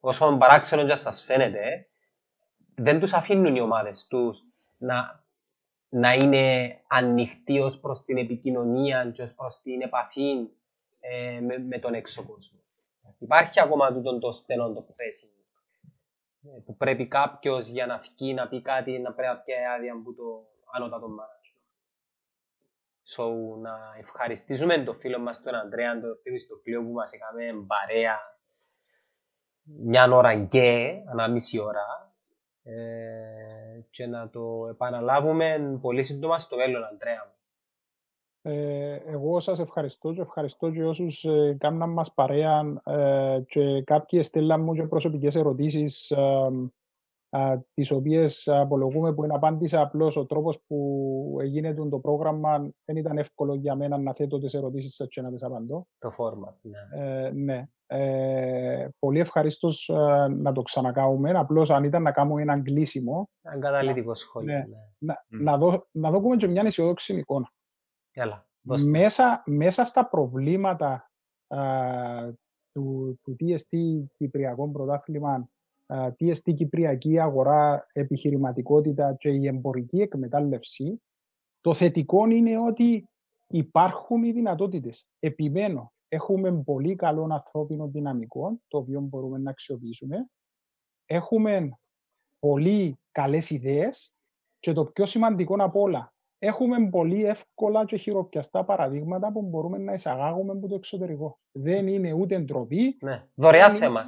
Όσο 0.00 0.36
παράξενο 0.36 0.86
και 0.86 0.94
σας 0.94 1.22
φαίνεται, 1.22 1.88
δεν 2.82 3.00
τους 3.00 3.12
αφήνουν 3.12 3.56
οι 3.56 3.60
ομάδες 3.60 4.06
τους 4.06 4.42
να, 4.76 5.24
να 5.88 6.12
είναι 6.12 6.76
ανοιχτοί 6.88 7.60
ως 7.60 7.80
προς 7.80 8.04
την 8.04 8.18
επικοινωνία 8.18 9.10
και 9.10 9.22
ως 9.22 9.34
προς 9.34 9.60
την 9.60 9.80
επαφή 9.82 10.48
ε, 11.00 11.40
με, 11.40 11.58
με, 11.58 11.78
τον 11.78 11.94
έξω 11.94 12.22
κόσμο. 12.26 12.60
Υπάρχει 13.18 13.60
ακόμα 13.60 13.92
τούτο 13.92 14.18
το 14.18 14.32
στενό 14.32 14.72
το 14.72 14.86
θέση 14.94 15.30
ε, 16.44 16.60
που 16.64 16.76
πρέπει 16.76 17.06
κάποιος 17.06 17.68
για 17.68 17.86
να 17.86 17.98
βγει 17.98 18.34
να 18.34 18.48
πει 18.48 18.62
κάτι 18.62 18.98
να 18.98 19.12
πρέπει 19.12 19.34
να 19.34 19.42
πιάει 19.42 19.64
άδεια 19.64 19.92
από 19.92 20.12
το 20.12 20.46
ανώτατο 20.72 21.08
μάνα. 21.08 21.38
So, 23.16 23.58
να 23.60 23.78
ευχαριστήσουμε 23.98 24.78
τον 24.78 24.98
φίλο 24.98 25.18
μας 25.18 25.42
τον 25.42 25.54
Αντρέα, 25.54 26.00
τον 26.00 26.18
Θεμιστοκλείο 26.22 26.82
που 26.82 26.92
μας 26.92 27.12
έκαμε 27.12 27.64
παρέα 27.66 28.18
μια 29.62 30.12
ώρα 30.12 30.44
και, 30.44 30.94
ανάμιση 31.10 31.58
ώρα 31.58 32.09
ε, 32.70 33.84
και 33.90 34.06
να 34.06 34.28
το 34.30 34.66
επαναλάβουμε 34.70 35.78
πολύ 35.80 36.02
σύντομα 36.02 36.38
στο 36.38 36.56
μέλλον, 36.56 36.84
Αντρέα. 36.84 37.34
Ε, 38.42 38.94
εγώ 38.94 39.40
σας 39.40 39.58
ευχαριστώ 39.58 40.12
και 40.12 40.20
ευχαριστώ 40.20 40.70
και 40.70 40.84
όσους 40.84 41.24
ε, 41.24 41.56
κάμναν 41.58 41.90
μας 41.90 42.14
παρέα 42.14 42.82
ε, 42.84 43.40
και 43.46 43.82
κάποιοι 43.82 44.22
στέλναν 44.22 44.62
μου 44.62 44.74
και 44.74 44.82
προσωπικές 44.82 45.34
ερωτήσεις 45.34 46.10
ε, 46.10 46.50
τις 47.74 47.90
οποίες 47.90 48.48
απολογούμε 48.48 49.14
που 49.14 49.24
είναι 49.24 49.34
απάντησα 49.34 49.80
απλώς 49.80 50.16
ο 50.16 50.26
τρόπος 50.26 50.62
που 50.66 51.36
έγινε 51.40 51.74
το 51.74 51.98
πρόγραμμα 51.98 52.70
δεν 52.84 52.96
ήταν 52.96 53.18
εύκολο 53.18 53.54
για 53.54 53.74
μένα 53.74 53.98
να 53.98 54.14
θέτω 54.14 54.38
τις 54.38 54.54
ερωτήσεις 54.54 54.94
σας 54.94 55.08
και 55.08 55.20
να 55.20 55.30
τις 55.30 55.42
απαντώ. 55.42 55.86
Το 55.98 56.14
format, 56.18 56.54
ναι. 56.60 57.04
Ε, 57.04 57.30
ναι. 57.30 57.64
Ε, 57.86 58.88
πολύ 58.98 59.18
ευχαριστώ 59.18 59.68
ε, 59.86 60.28
να 60.28 60.52
το 60.52 60.62
ξανακάνουμε. 60.62 61.30
Απλώς 61.30 61.70
αν 61.70 61.84
ήταν 61.84 62.02
να 62.02 62.12
κάνουμε 62.12 62.42
ένα 62.42 62.62
κλείσιμο. 62.62 63.30
Ένα 63.42 63.58
καταλητικό 63.58 64.14
σχόλιο. 64.14 64.52
Ναι, 64.52 64.58
ναι. 64.58 64.76
Να, 64.98 65.14
mm. 65.14 65.42
να, 65.42 65.58
δω, 65.58 65.86
να 65.90 66.10
δούμε 66.10 66.36
και 66.36 66.48
μια 66.48 66.62
αισιόδοξη 66.66 67.14
εικόνα. 67.14 67.52
Έλα, 68.12 68.48
μέσα, 68.86 69.42
μέσα 69.46 69.84
στα 69.84 70.08
προβλήματα 70.08 71.10
α, 71.46 71.58
του, 72.72 73.18
του 73.22 73.36
TST 73.40 73.78
Κυπριακό 74.16 74.70
Πρωτάθλημα 74.70 75.48
τι 76.16 76.30
εστί 76.30 76.54
κυπριακή 76.54 77.20
αγορά, 77.20 77.86
επιχειρηματικότητα 77.92 79.14
και 79.14 79.28
η 79.28 79.46
εμπορική 79.46 80.00
εκμετάλλευση, 80.00 81.02
το 81.60 81.74
θετικό 81.74 82.28
είναι 82.30 82.58
ότι 82.58 83.08
υπάρχουν 83.46 84.22
οι 84.22 84.32
δυνατότητες. 84.32 85.08
Επιμένω, 85.18 85.92
έχουμε 86.08 86.62
πολύ 86.62 86.94
καλό 86.94 87.28
ανθρώπινο 87.30 87.88
δυναμικό, 87.88 88.60
το 88.68 88.78
οποίο 88.78 89.00
μπορούμε 89.00 89.38
να 89.38 89.50
αξιοποιήσουμε. 89.50 90.30
Έχουμε 91.06 91.70
πολύ 92.38 92.98
καλές 93.12 93.50
ιδέες 93.50 94.12
και 94.58 94.72
το 94.72 94.84
πιο 94.84 95.06
σημαντικό 95.06 95.54
από 95.58 95.80
όλα, 95.80 96.14
έχουμε 96.38 96.88
πολύ 96.88 97.24
εύκολα 97.24 97.84
και 97.84 97.96
χειροπιαστά 97.96 98.64
παραδείγματα 98.64 99.32
που 99.32 99.42
μπορούμε 99.42 99.78
να 99.78 99.92
εισαγάγουμε 99.92 100.52
από 100.52 100.68
το 100.68 100.74
εξωτερικό. 100.74 101.38
Δεν 101.52 101.88
είναι 101.88 102.12
ούτε 102.12 102.38
ντροπή. 102.38 102.96
Ναι. 103.00 103.26
Δωρεάν 103.34 103.76
θέμα. 103.76 104.02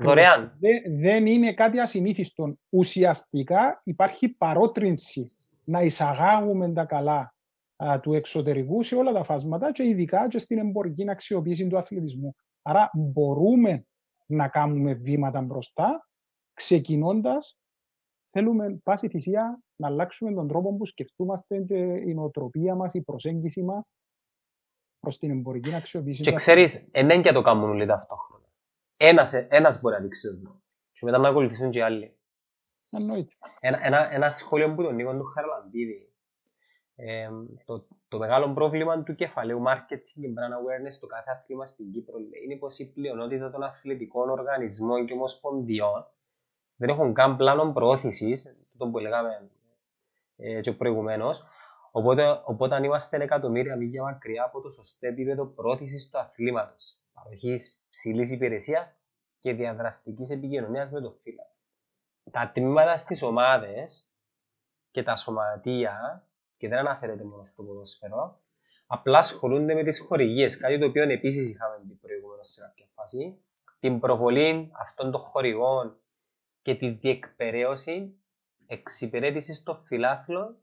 Δωρεάν. 0.00 0.56
Δεν, 0.60 0.82
δεν 1.00 1.26
είναι 1.26 1.52
κάτι 1.52 1.80
ασυνήθιστο. 1.80 2.58
Ουσιαστικά 2.68 3.80
υπάρχει 3.84 4.28
παρότρινση 4.28 5.30
να 5.64 5.80
εισαγάγουμε 5.80 6.72
τα 6.72 6.84
καλά 6.84 7.34
α, 7.76 8.00
του 8.00 8.14
εξωτερικού 8.14 8.82
σε 8.82 8.94
όλα 8.94 9.12
τα 9.12 9.24
φάσματα 9.24 9.72
και 9.72 9.84
ειδικά 9.84 10.28
και 10.28 10.38
στην 10.38 10.58
εμπορική 10.58 11.10
αξιοποίηση 11.10 11.66
του 11.66 11.78
αθλητισμού. 11.78 12.34
Άρα 12.62 12.90
μπορούμε 12.94 13.86
να 14.26 14.48
κάνουμε 14.48 14.94
βήματα 14.94 15.42
μπροστά, 15.42 16.08
ξεκινώντας 16.52 17.58
θέλουμε 18.30 18.80
πάση 18.82 19.08
θυσία 19.08 19.60
να 19.76 19.86
αλλάξουμε 19.86 20.32
τον 20.32 20.48
τρόπο 20.48 20.76
που 20.76 20.86
σκεφτούμαστε 20.86 21.58
και 21.58 21.76
η 22.06 22.14
νοοτροπία 22.14 22.74
μας, 22.74 22.94
η 22.94 23.02
προσέγγιση 23.02 23.62
μας 23.62 23.84
προς 25.00 25.18
την 25.18 25.30
εμπορική 25.30 25.74
αξιοποίηση. 25.74 26.22
Και 26.22 26.32
ξέρεις, 26.32 26.88
ενέν 26.90 27.22
και 27.22 27.32
το 27.32 27.42
κάνουν 27.42 27.70
όλοι 27.70 27.86
ταυτόχρονα. 27.86 28.47
Ένας, 29.00 29.32
ένας 29.32 29.80
μπορεί 29.80 29.94
να 29.94 30.00
δείξει 30.00 30.28
εδώ. 30.28 30.62
Και 30.92 31.04
μετά 31.04 31.18
να 31.18 31.28
ακολουθήσουν 31.28 31.70
και 31.70 31.82
άλλοι. 31.82 32.16
Εννοείται. 32.90 33.32
Ένα, 33.60 33.78
ένα, 33.82 34.12
ένα 34.12 34.30
σχόλιο 34.30 34.74
που 34.74 34.82
τον 34.82 34.94
Νίκο 34.94 35.16
του 35.16 35.24
Χαρλαντίδη. 35.24 36.12
Ε, 36.96 37.28
το, 37.64 37.86
το 38.08 38.18
μεγάλο 38.18 38.52
πρόβλημα 38.52 39.02
του 39.02 39.14
κεφαλαίου 39.14 39.62
marketing 39.66 40.20
και 40.20 40.32
brand 40.34 40.54
awareness 40.58 40.92
στο 40.92 41.06
κάθε 41.06 41.30
αθλήμα 41.30 41.66
στην 41.66 41.92
Κύπρο 41.92 42.18
λέει, 42.18 42.42
είναι 42.44 42.56
πως 42.56 42.78
η 42.78 42.92
πλειονότητα 42.92 43.50
των 43.50 43.62
αθλητικών 43.62 44.30
οργανισμών 44.30 45.06
και 45.06 45.12
ομοσπονδιών 45.12 46.06
δεν 46.76 46.88
έχουν 46.88 47.14
καν 47.14 47.36
πλάνο 47.36 47.72
προώθησης, 47.72 48.70
το 48.76 48.88
που 48.88 48.98
λέγαμε 48.98 49.50
ε, 50.36 50.60
και 50.60 50.72
προηγουμένως. 50.72 51.44
Οπότε, 51.90 52.42
οπότε, 52.44 52.74
αν 52.74 52.84
είμαστε 52.84 53.22
εκατομμύρια 53.22 53.76
μίλια 53.76 54.02
μακριά 54.02 54.44
από 54.44 54.60
το 54.60 54.70
σωστό 54.70 55.06
επίπεδο 55.06 55.46
πρόθεση 55.46 56.10
του 56.10 56.18
αθλήματος, 56.18 56.98
παροχής 57.24 57.80
ψηλής 57.90 58.30
υπηρεσίας 58.30 58.96
και 59.38 59.52
διαδραστικής 59.52 60.30
επικοινωνίας 60.30 60.90
με 60.90 61.00
το 61.00 61.10
φύλλο. 61.22 61.42
Τα 62.30 62.50
τμήματα 62.54 62.96
στις 62.96 63.22
ομάδες 63.22 64.10
και 64.90 65.02
τα 65.02 65.16
σωματεία, 65.16 66.26
και 66.56 66.68
δεν 66.68 66.78
αναφέρεται 66.78 67.24
μόνο 67.24 67.44
στο 67.44 67.62
ποδόσφαιρο, 67.62 68.40
απλά 68.86 69.18
ασχολούνται 69.18 69.74
με 69.74 69.82
τις 69.82 70.00
χορηγίες. 70.00 70.56
Κάτι 70.56 70.78
το 70.78 70.86
οποίο 70.86 71.02
επίσης 71.02 71.50
είχαμε 71.50 71.84
πει 71.88 71.94
προηγουμένως 71.94 72.48
σε 72.48 72.60
κάποια 72.60 72.86
φάση. 72.94 73.42
Την 73.80 74.00
προβολή 74.00 74.70
αυτών 74.78 75.10
των 75.10 75.20
χορηγών 75.20 76.00
και 76.62 76.74
τη 76.74 76.88
διεκπαιρέωση 76.88 78.22
εξυπηρέτησης 78.66 79.62
των 79.62 79.82
φιλάθλων 79.84 80.56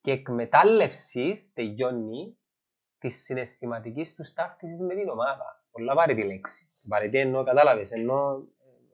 και 0.00 0.10
εκμετάλλευσης 0.10 1.52
τελειώνει 1.52 2.38
της 2.98 3.22
συναισθηματικής 3.24 4.14
τους 4.14 4.32
ταύτισης 4.32 4.80
με 4.80 4.94
την 4.94 5.08
ομάδα. 5.08 5.64
Πολλά 5.78 5.94
βαρετή 5.94 6.22
λέξη. 6.22 6.66
Βαρετή 6.88 7.18
εννοώ, 7.18 7.44
κατάλαβες, 7.44 7.90
εννοώ 7.90 8.42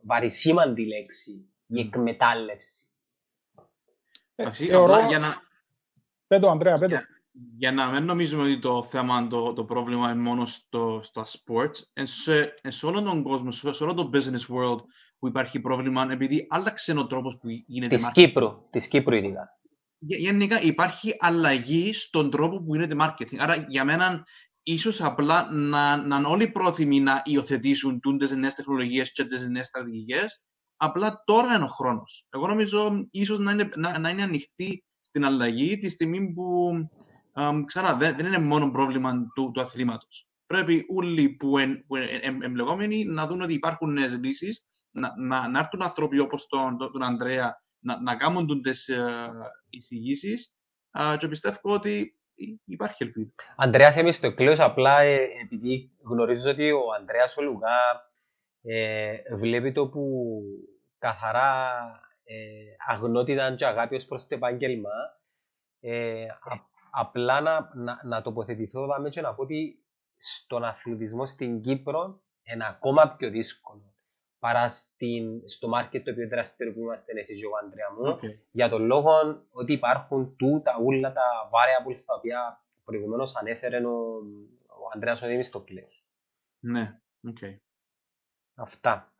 βαρισίμαντη 0.02 0.86
λέξη. 0.86 1.48
Η 1.66 1.80
εκμετάλλευση. 1.80 2.84
Ε, 4.34 4.52
θεωρώ... 4.52 5.06
Για 5.08 5.18
να... 5.18 5.42
Πέτω, 6.26 6.48
Ανδρέα, 6.48 6.78
πέτω. 6.78 6.94
Για, 6.94 7.08
για, 7.56 7.72
να 7.72 7.90
μην 7.90 8.04
νομίζουμε 8.04 8.42
ότι 8.42 8.58
το 8.58 8.82
θέμα, 8.82 9.26
το, 9.26 9.52
το 9.52 9.64
πρόβλημα 9.64 10.10
είναι 10.10 10.22
μόνο 10.22 10.46
στο, 10.46 11.00
στα 11.02 11.24
sports, 11.26 11.82
εν 11.92 12.06
σε, 12.06 12.54
εν 12.62 12.72
σε 12.72 12.86
όλο 12.86 13.02
τον 13.02 13.22
κόσμο, 13.22 13.50
σε 13.50 13.84
όλο 13.84 13.94
το 13.94 14.10
business 14.12 14.54
world, 14.54 14.80
που 15.18 15.28
υπάρχει 15.28 15.60
πρόβλημα 15.60 16.06
επειδή 16.10 16.46
άλλαξε 16.50 16.98
ο 16.98 17.06
τρόπος 17.06 17.38
που 17.40 17.48
γίνεται 17.66 17.94
Της 17.94 18.12
Κύπρου, 18.12 18.68
της 18.70 18.88
Κύπρου 18.88 19.14
ειδικά. 19.14 19.58
Γενικά 19.98 20.60
υπάρχει 20.60 21.16
αλλαγή 21.18 21.94
στον 21.94 22.30
τρόπο 22.30 22.62
που 22.62 22.74
γίνεται 22.74 22.96
marketing. 23.00 23.36
Άρα 23.38 23.66
για 23.68 23.84
μένα 23.84 24.22
ίσως 24.64 25.00
απλά 25.00 25.52
να, 25.52 25.96
να 25.96 26.16
είναι 26.16 26.26
όλοι 26.26 26.48
πρόθυμοι 26.48 27.00
να 27.00 27.22
υιοθετήσουν 27.24 28.00
τι 28.00 28.36
νέες 28.36 28.54
τεχνολογίες 28.54 29.12
και 29.12 29.24
τι 29.24 29.50
νέες 29.50 29.66
στρατηγικές. 29.66 30.46
Απλά 30.76 31.22
τώρα 31.24 31.54
είναι 31.54 31.64
ο 31.64 31.68
χρόνος. 31.68 32.26
Εγώ 32.30 32.46
νομίζω 32.46 33.06
ίσως 33.10 33.38
να 33.38 33.52
είναι, 33.52 33.68
να, 33.76 33.98
να 33.98 34.08
είναι 34.08 34.22
ανοιχτή 34.22 34.84
στην 35.00 35.24
αλλαγή 35.24 35.78
τη 35.78 35.88
στιγμή 35.88 36.32
που 36.32 36.72
ξανά 37.66 37.94
δεν, 37.94 38.16
δεν 38.16 38.26
είναι 38.26 38.38
μόνο 38.38 38.70
πρόβλημα 38.70 39.26
του, 39.34 39.50
του 39.50 39.60
αθλήματος. 39.60 40.28
Πρέπει 40.46 40.84
όλοι 40.88 41.28
που 41.28 41.58
είναι 41.58 41.84
εμπλεκόμενοι 42.40 43.04
να 43.04 43.26
δουν 43.26 43.40
ότι 43.40 43.52
υπάρχουν 43.52 43.92
νέες 43.92 44.18
λύσεις 44.18 44.64
να, 44.90 45.14
να, 45.16 45.48
να 45.48 45.58
έρθουν 45.58 45.82
άνθρωποι 45.82 46.18
όπως 46.18 46.46
τον, 46.46 46.76
τον, 46.78 46.92
τον 46.92 47.02
Ανδρέα 47.02 47.62
να, 47.78 48.00
να 48.00 48.16
κάνουν 48.16 48.62
τις 48.62 48.90
uh, 48.92 49.28
εισηγήσεις 49.70 50.54
uh, 50.98 51.16
και 51.18 51.28
πιστεύω 51.28 51.58
ότι 51.62 52.18
υπάρχει 52.64 53.02
ελπίδα. 53.02 53.30
Ανδρέα 53.56 53.92
Θεμιστοκλέος, 53.92 54.60
απλά 54.60 55.00
ε, 55.00 55.28
επειδή 55.42 55.90
γνωρίζω 56.02 56.50
ότι 56.50 56.70
ο 56.70 56.82
Ανδρέας 56.98 57.36
ο 57.36 57.42
Λουγά 57.42 58.10
ε, 58.62 59.16
βλέπει 59.36 59.72
το 59.72 59.88
που 59.88 60.40
καθαρά 60.98 61.72
ε, 62.24 62.36
αγνότητα 62.88 63.54
και 63.54 63.66
αγάπη 63.66 63.94
ως 63.94 64.04
προς 64.06 64.26
το 64.26 64.34
επάγγελμα, 64.34 64.90
ε, 65.80 66.24
α, 66.24 66.66
απλά 66.90 67.40
να, 67.40 67.70
να, 67.74 68.00
να 68.04 68.22
τοποθετηθώ 68.22 68.86
δάμε 68.86 69.08
και 69.08 69.20
να 69.20 69.34
πω 69.34 69.42
ότι 69.42 69.84
στον 70.16 70.64
αθλητισμό 70.64 71.26
στην 71.26 71.60
Κύπρο 71.60 72.22
είναι 72.42 72.66
ακόμα 72.66 73.14
πιο 73.16 73.30
δύσκολο 73.30 73.93
παρά 74.44 74.68
στην, 74.68 75.48
στο 75.48 75.68
μάρκετ 75.68 76.04
το 76.04 76.10
οποίο 76.10 76.28
δραστηριοποιούμαστε 76.28 77.12
εσείς 77.18 77.40
και 77.40 77.46
ο 77.46 77.50
Αντρέα 77.62 77.90
μου, 77.96 78.18
okay. 78.18 78.38
για 78.50 78.68
τον 78.68 78.84
λόγο 78.84 79.10
ότι 79.50 79.72
υπάρχουν 79.72 80.36
τούτα 80.36 80.72
ούλα 80.82 81.12
τα 81.12 81.22
variables 81.50 81.98
τα 82.06 82.14
οποία 82.14 82.64
προηγουμένως 82.84 83.36
ανέφερε 83.36 83.86
ο, 83.86 83.92
ο 84.66 84.90
Ανδρέας 84.94 85.22
ο 85.22 85.26
Θεμιστοκλέους. 85.26 86.06
Ναι, 86.60 86.98
OK. 87.28 87.36
Okay. 87.40 87.56
Αυτά. 88.54 89.14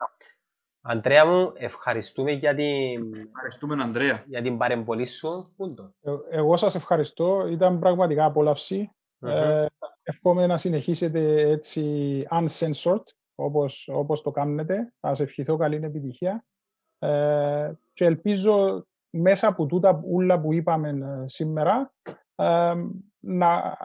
Αντρέα 0.81 1.25
μου, 1.25 1.53
ευχαριστούμε 1.55 2.31
για 2.31 2.55
την, 2.55 3.15
ευχαριστούμε, 3.15 3.83
Ανδρέα. 3.83 4.23
Για 4.27 4.41
την 4.41 4.57
παρεμβολή 4.57 5.05
σου. 5.05 5.55
Ε, 6.01 6.37
εγώ 6.37 6.57
σας 6.57 6.75
ευχαριστώ. 6.75 7.47
Ήταν 7.47 7.79
πραγματικά 7.79 8.25
απόλαυση. 8.25 8.91
Mm-hmm. 9.19 9.29
Ε, 9.29 9.65
εύχομαι 10.03 10.47
να 10.47 10.57
συνεχίσετε 10.57 11.49
έτσι 11.49 11.81
uncensored 12.29 13.03
όπως, 13.35 13.89
όπως 13.91 14.21
το 14.21 14.31
κάνετε. 14.31 14.93
Θα 14.99 15.07
σας 15.07 15.19
ευχηθώ 15.19 15.57
καλή 15.57 15.79
επιτυχία. 15.83 16.45
Ε, 16.99 17.71
και 17.93 18.05
ελπίζω 18.05 18.85
μέσα 19.09 19.47
από 19.47 19.65
τούτα 19.65 20.01
ούλα 20.05 20.41
που 20.41 20.53
είπαμε 20.53 20.89
ε, 20.89 21.27
σήμερα 21.27 21.93
ε, 22.35 22.73
να, 23.19 23.77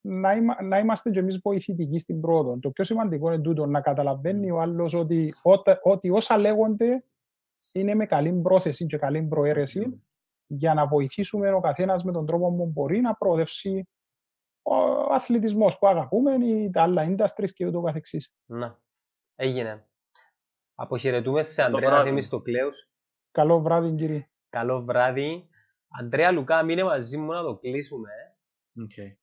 να, 0.00 0.32
είμα, 0.32 0.62
να, 0.62 0.78
είμαστε 0.78 1.10
και 1.10 1.18
εμείς 1.18 1.40
βοηθητικοί 1.42 1.98
στην 1.98 2.20
πρόοδο. 2.20 2.58
Το 2.58 2.70
πιο 2.70 2.84
σημαντικό 2.84 3.32
είναι 3.32 3.42
τούτο, 3.42 3.66
να 3.66 3.80
καταλαβαίνει 3.80 4.50
ο 4.50 4.60
άλλος 4.60 4.94
ότι, 4.94 5.34
ότι, 5.42 5.72
ότι 5.82 6.10
όσα 6.10 6.38
λέγονται 6.38 7.04
είναι 7.72 7.94
με 7.94 8.06
καλή 8.06 8.32
πρόθεση 8.32 8.86
και 8.86 8.98
καλή 8.98 9.22
προαίρεση 9.22 10.02
για 10.46 10.74
να 10.74 10.86
βοηθήσουμε 10.86 11.52
ο 11.52 11.60
καθένας 11.60 12.04
με 12.04 12.12
τον 12.12 12.26
τρόπο 12.26 12.54
που 12.54 12.66
μπορεί 12.66 13.00
να 13.00 13.14
προοδεύσει 13.14 13.88
ο 14.62 14.74
αθλητισμός 15.12 15.78
που 15.78 15.86
αγαπούμε 15.86 16.34
ή 16.34 16.70
τα 16.70 16.82
άλλα 16.82 17.06
industries 17.08 17.50
και 17.54 17.66
ούτω 17.66 17.80
καθεξής. 17.80 18.32
Να, 18.46 18.81
έγινε. 19.42 19.86
Αποχαιρετούμε 20.74 21.42
σε 21.42 21.62
Ανδρέα 21.62 22.02
Θεμιστοκλέους. 22.02 22.90
Καλό 23.30 23.60
βράδυ 23.60 23.94
κύριε. 23.94 24.28
Καλό 24.48 24.82
βράδυ. 24.82 25.48
Αντρέα 25.98 26.30
Λουκά, 26.30 26.62
μείνε 26.62 26.84
μαζί 26.84 27.18
μου 27.18 27.32
να 27.32 27.42
το 27.42 27.56
κλείσουμε. 27.56 28.10
Okay. 28.78 29.16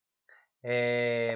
Ε, 0.59 1.35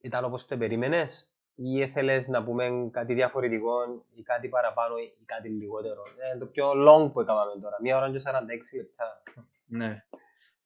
ήταν 0.00 0.24
όπως 0.24 0.46
το 0.46 0.56
περίμενες 0.56 1.34
ή 1.54 1.70
ήθελες 1.70 2.28
να 2.28 2.44
πούμε 2.44 2.88
κάτι 2.90 3.14
διαφορετικό 3.14 4.04
ή 4.14 4.22
κάτι 4.22 4.48
παραπάνω 4.48 4.96
ή 4.96 5.24
κάτι 5.24 5.48
λιγότερο; 5.48 6.02
Ε, 6.32 6.38
το 6.38 6.46
πιο 6.46 6.70
long 6.70 7.12
που 7.12 7.20
έκαναμε 7.20 7.60
τώρα, 7.60 7.76
μία 7.80 7.96
ώρα 7.96 8.10
και 8.10 8.18
46 8.18 8.76
λεπτά. 8.76 9.22
Ναι. 9.66 10.06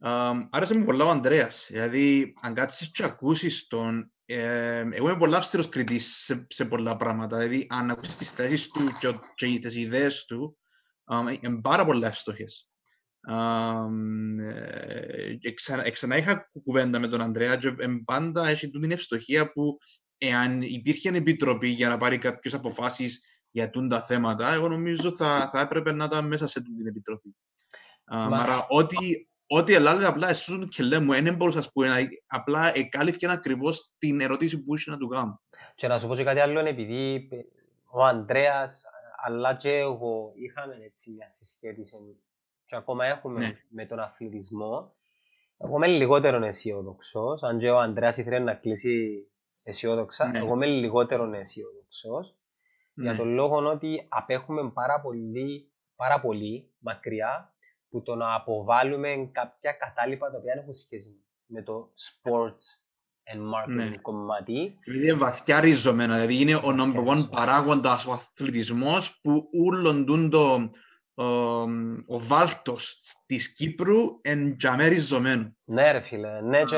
Um, 0.05 0.49
άρεσε 0.51 0.79
μου 0.79 0.85
πολλά 0.85 1.05
ο 1.05 1.09
Ανδρέας, 1.09 1.67
δηλαδή 1.71 2.35
αν 2.41 2.55
κάτσεις 2.55 2.91
και 2.91 3.05
ακούσεις 3.05 3.67
τον, 3.67 3.99
ε, 3.99 4.18
εγώ 4.31 5.09
είμαι 5.09 5.17
πολλά 5.17 5.37
αυστηρός 5.37 5.69
κριτής 5.69 6.17
σε, 6.25 6.47
σε 6.49 6.65
πολλά 6.65 6.97
πράγματα, 6.97 7.39
δηλαδή 7.39 7.67
αν 7.69 7.91
ακούσεις 7.91 8.17
τις 8.17 8.31
θέσεις 8.31 8.69
του 8.69 8.97
και, 8.99 9.19
και 9.35 9.59
τις 9.59 9.75
ιδέες 9.75 10.25
του, 10.25 10.59
um, 11.05 11.39
είναι 11.41 11.61
πάρα 11.61 11.85
πολλά 11.85 12.07
εύστοχες. 12.07 12.69
Um, 13.31 14.39
ε, 14.39 15.53
ξανά, 15.55 15.91
ξανά 15.91 16.17
είχα 16.17 16.51
κουβέντα 16.65 16.99
με 16.99 17.09
τον 17.09 17.21
Ανδρέα 17.21 17.57
και 17.57 17.75
πάντα 18.05 18.49
έχει 18.49 18.71
την 18.71 18.91
ευστοχία 18.91 19.53
που 19.53 19.79
εάν 20.19 20.63
υπήρχε 20.63 21.09
επιτροπή 21.09 21.69
για 21.69 21.89
να 21.89 21.97
πάρει 21.97 22.19
κάποιες 22.19 22.55
αποφάσεις 22.55 23.21
για 23.51 23.71
τα 23.89 24.05
θέματα, 24.05 24.53
εγώ 24.53 24.69
νομίζω 24.69 25.17
θα, 25.17 25.49
θα 25.53 25.61
έπρεπε 25.61 25.93
να 25.93 26.05
ήταν 26.05 26.27
μέσα 26.27 26.47
σε 26.47 26.63
την 26.63 26.87
επιτροπή. 26.87 27.37
Um, 28.15 28.31
άρα, 28.33 28.67
ό,τι 28.69 29.28
Ό,τι 29.51 29.75
Ελλάδα 29.75 30.09
απλά 30.09 30.29
εσούν 30.29 30.69
και 30.69 30.83
λέμε, 30.83 31.20
δεν 31.20 31.35
μπορούσα 31.35 31.59
να 31.59 31.65
πω, 31.73 31.83
απλά 32.27 32.77
εκάλυφε 32.77 33.31
ακριβώς 33.31 33.95
την 33.99 34.20
ερώτηση 34.20 34.62
που 34.62 34.75
είχε 34.75 34.91
να 34.91 34.97
του 34.97 35.09
κάνω. 35.09 35.41
Και 35.75 35.89
να 35.89 35.99
σου 35.99 36.07
πω 36.07 36.15
και 36.15 36.25
κάτι 36.25 36.41
άλλο, 36.41 36.61
επειδή 36.61 37.29
ο 37.91 38.05
Ανδρέας 38.05 38.85
αλλά 39.20 39.55
και 39.55 39.77
εγώ 39.77 40.33
είχαμε 40.35 40.75
έτσι 40.85 41.11
μια 41.11 41.29
συσχέτιση 41.29 41.97
και 42.66 42.77
ακόμα 42.77 43.07
έχουμε 43.07 43.39
ναι. 43.41 43.53
με 43.69 43.87
τον 43.87 43.99
αθλητισμό. 43.99 44.93
Εγώ 45.59 45.77
είμαι 45.77 45.87
λιγότερο 45.87 46.45
αισιόδοξος. 46.45 47.43
Αν 47.43 47.59
και 47.59 47.70
ο 47.70 47.79
Ανδρέας 47.79 48.16
ήθελε 48.16 48.39
να 48.39 48.55
κλείσει 48.55 49.27
αισιόδοξα, 49.65 50.29
ναι. 50.29 50.39
εγώ 50.39 50.55
είμαι 50.55 50.66
λιγότερο 50.66 51.33
αισιόδοξος. 51.33 52.31
Ναι. 52.95 53.05
Για 53.05 53.16
τον 53.16 53.29
λόγο 53.29 53.57
ότι 53.57 54.07
απέχουμε 54.09 54.70
πάρα 54.70 55.01
πολύ, 55.01 55.73
πάρα 55.97 56.20
πολύ 56.20 56.70
μακριά 56.79 57.53
που 57.90 58.02
το 58.02 58.15
να 58.15 58.35
αποβάλουμε 58.35 59.31
κάποια 59.32 59.73
κατάλοιπα 59.73 60.31
τα 60.31 60.39
οποία 60.39 60.55
έχουν 60.60 60.73
σχέση 60.73 61.24
με 61.47 61.62
το 61.62 61.93
sports 61.97 62.66
and 63.32 63.40
marketing 63.40 63.90
ναι. 63.90 63.97
κομμάτι. 64.02 64.74
Δηλαδή 64.85 65.06
είναι 65.06 65.15
βαθιά 65.15 65.60
ριζωμένα, 65.60 66.15
δηλαδή 66.15 66.40
είναι 66.40 66.55
ο 66.55 66.74
number 66.78 67.06
one 67.06 67.31
παράγοντας 67.31 68.06
ο 68.06 68.12
αθλητισμός 68.12 69.20
που 69.20 69.48
ούλον 69.52 70.31
το 70.31 70.70
ο, 71.15 71.24
ο 72.06 72.19
βάλτος 72.19 73.01
της 73.27 73.55
Κύπρου 73.55 74.19
εν 74.23 74.56
τζαμέ 74.56 74.86
ριζωμένο. 74.86 75.56
Ναι 75.65 75.93
ρε 75.93 76.01
φίλε, 76.01 76.40
ναι 76.40 76.65
και 76.65 76.77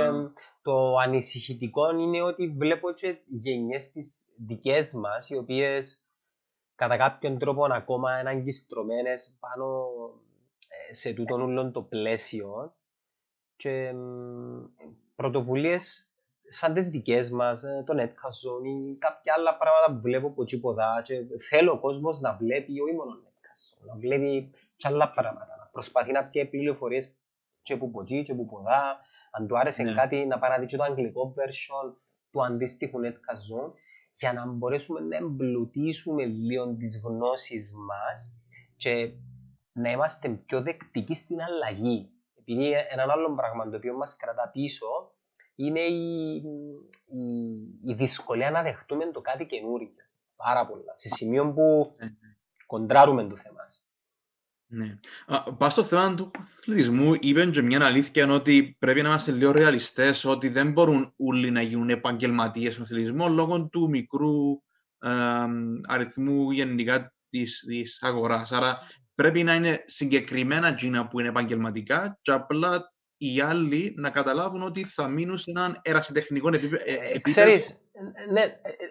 το 0.63 0.97
ανησυχητικό 0.97 1.91
είναι 1.91 2.23
ότι 2.23 2.49
βλέπω 2.49 2.93
και 2.93 3.19
γενιές 3.27 3.91
τις 3.93 4.25
δικές 4.47 4.93
μας 4.93 5.31
οι 5.31 5.37
οποίες 5.37 6.11
κατά 6.75 6.97
κάποιον 6.97 7.39
τρόπο 7.39 7.65
ακόμα 7.65 8.21
είναι 8.21 8.31
αγκιστρωμένες 8.31 9.37
πάνω 9.41 9.65
ε, 9.65 10.30
σε 10.91 11.13
τούτον 11.13 11.41
ούλον 11.41 11.73
το 11.73 11.83
πλαίσιο 11.83 12.75
και 13.57 13.93
πρωτοβουλίες 15.17 16.11
σαν 16.49 16.75
τις 16.75 16.89
δικές 16.89 17.31
μας, 17.31 17.63
ε, 17.63 17.83
το 17.87 17.95
Netcast 17.97 18.65
ή 18.65 18.99
κάποια 18.99 19.35
άλλα 19.37 19.57
πράγματα 19.57 19.93
που 19.95 20.01
βλέπω 20.01 20.27
από 20.27 20.45
τσίποδα 20.45 21.03
και 21.05 21.15
θέλω 21.49 21.73
ο 21.73 21.79
κόσμος 21.79 22.21
να 22.21 22.33
βλέπει 22.35 22.81
όχι 22.81 22.95
μόνο 22.95 23.11
Netcast, 23.25 23.87
να 23.87 23.95
βλέπει 23.97 24.51
και 24.77 24.89
άλλα 24.89 25.11
πράγματα, 25.11 25.57
να 25.59 25.69
προσπαθεί 25.73 26.13
να 26.13 26.23
πιέει 26.23 26.47
πληροφορίες 26.47 27.13
και 27.63 27.77
που 27.77 27.91
ποτί 27.91 28.23
και 28.23 28.35
που 28.35 28.47
ποδά, 28.47 29.01
αν 29.31 29.47
του 29.47 29.59
άρεσε 29.59 29.83
ναι. 29.83 29.95
κάτι 29.95 30.27
να 30.27 30.39
πάρει 30.39 30.67
το 30.67 30.83
αγγλικό 30.83 31.35
version 31.37 31.95
του 32.31 32.45
αντίστοιχου 32.45 32.99
Netcast 32.99 33.73
για 34.15 34.33
να 34.33 34.47
μπορέσουμε 34.47 35.01
να 35.01 35.17
εμπλουτίσουμε 35.17 36.25
λίγο 36.25 36.75
τις 36.77 37.01
γνώσεις 37.05 37.73
μας 37.75 38.37
και 38.77 39.13
να 39.73 39.91
είμαστε 39.91 40.29
πιο 40.29 40.63
δεκτικοί 40.63 41.15
στην 41.15 41.41
αλλαγή. 41.41 42.11
Επειδή 42.39 42.73
ένα 42.89 43.13
άλλο 43.13 43.35
πράγμα 43.35 43.71
το 43.71 43.77
οποίο 43.77 43.97
μας 43.97 44.17
κρατά 44.17 44.51
πίσω 44.53 44.87
είναι 45.55 45.81
η, 45.81 46.35
η, 47.07 47.23
η 47.85 47.95
δυσκολία 47.95 48.51
να 48.51 48.63
δεχτούμε 48.63 49.11
το 49.11 49.21
κάτι 49.21 49.47
καινούργιο. 49.47 50.05
Πάρα 50.37 50.67
πολλά. 50.67 50.95
Σε 50.95 51.09
σημείο 51.09 51.53
που 51.53 51.93
ναι, 51.99 52.07
ναι. 52.07 52.37
κοντράρουμε 52.67 53.25
το 53.25 53.37
θέμα. 53.37 53.65
Ναι. 54.73 54.99
Πας 55.59 55.73
στο 55.73 55.85
θέμα 55.85 56.15
του 56.15 56.31
αθλητισμού, 56.39 57.15
είπε 57.21 57.47
και 57.47 57.63
μια 57.63 57.87
αλήθεια 57.87 58.33
ότι 58.33 58.77
πρέπει 58.79 59.03
να 59.03 59.09
είμαστε 59.09 59.33
λίγο 59.33 59.53
ρεαλιστές, 59.53 60.25
ότι 60.25 60.49
δεν 60.49 60.73
μπορούν 60.73 61.15
όλοι 61.17 61.51
να 61.51 61.63
γίνουν 61.63 61.91
επαγγελματίες 61.91 62.73
στον 62.73 62.85
αθλητισμό 62.85 63.29
λόγω 63.29 63.69
του 63.69 63.89
μικρού 63.89 64.63
ε, 64.99 65.11
αριθμού 65.87 66.51
γενικά 66.51 67.15
της 67.29 67.99
αγοράς. 68.03 68.53
Άρα 68.53 68.79
πρέπει 69.21 69.43
να 69.43 69.55
είναι 69.55 69.83
συγκεκριμένα 69.87 70.75
τζίνα 70.75 71.09
που 71.09 71.21
είναι 71.21 71.29
επαγγελματικά 71.29 72.19
και 72.23 72.31
απλά 72.31 72.93
οι 73.17 73.41
άλλοι 73.41 73.95
να 73.97 74.11
καταλάβουν 74.11 74.63
ότι 74.63 74.85
θα 74.85 75.09
μείνουν 75.09 75.39
σε 75.39 75.51
έναν 75.51 75.79
ερασιτεχνικό 75.83 76.49
ε, 76.49 76.59
επίπεδο. 76.59 77.21
Ξέρεις, 77.21 77.81
ναι, 78.33 78.43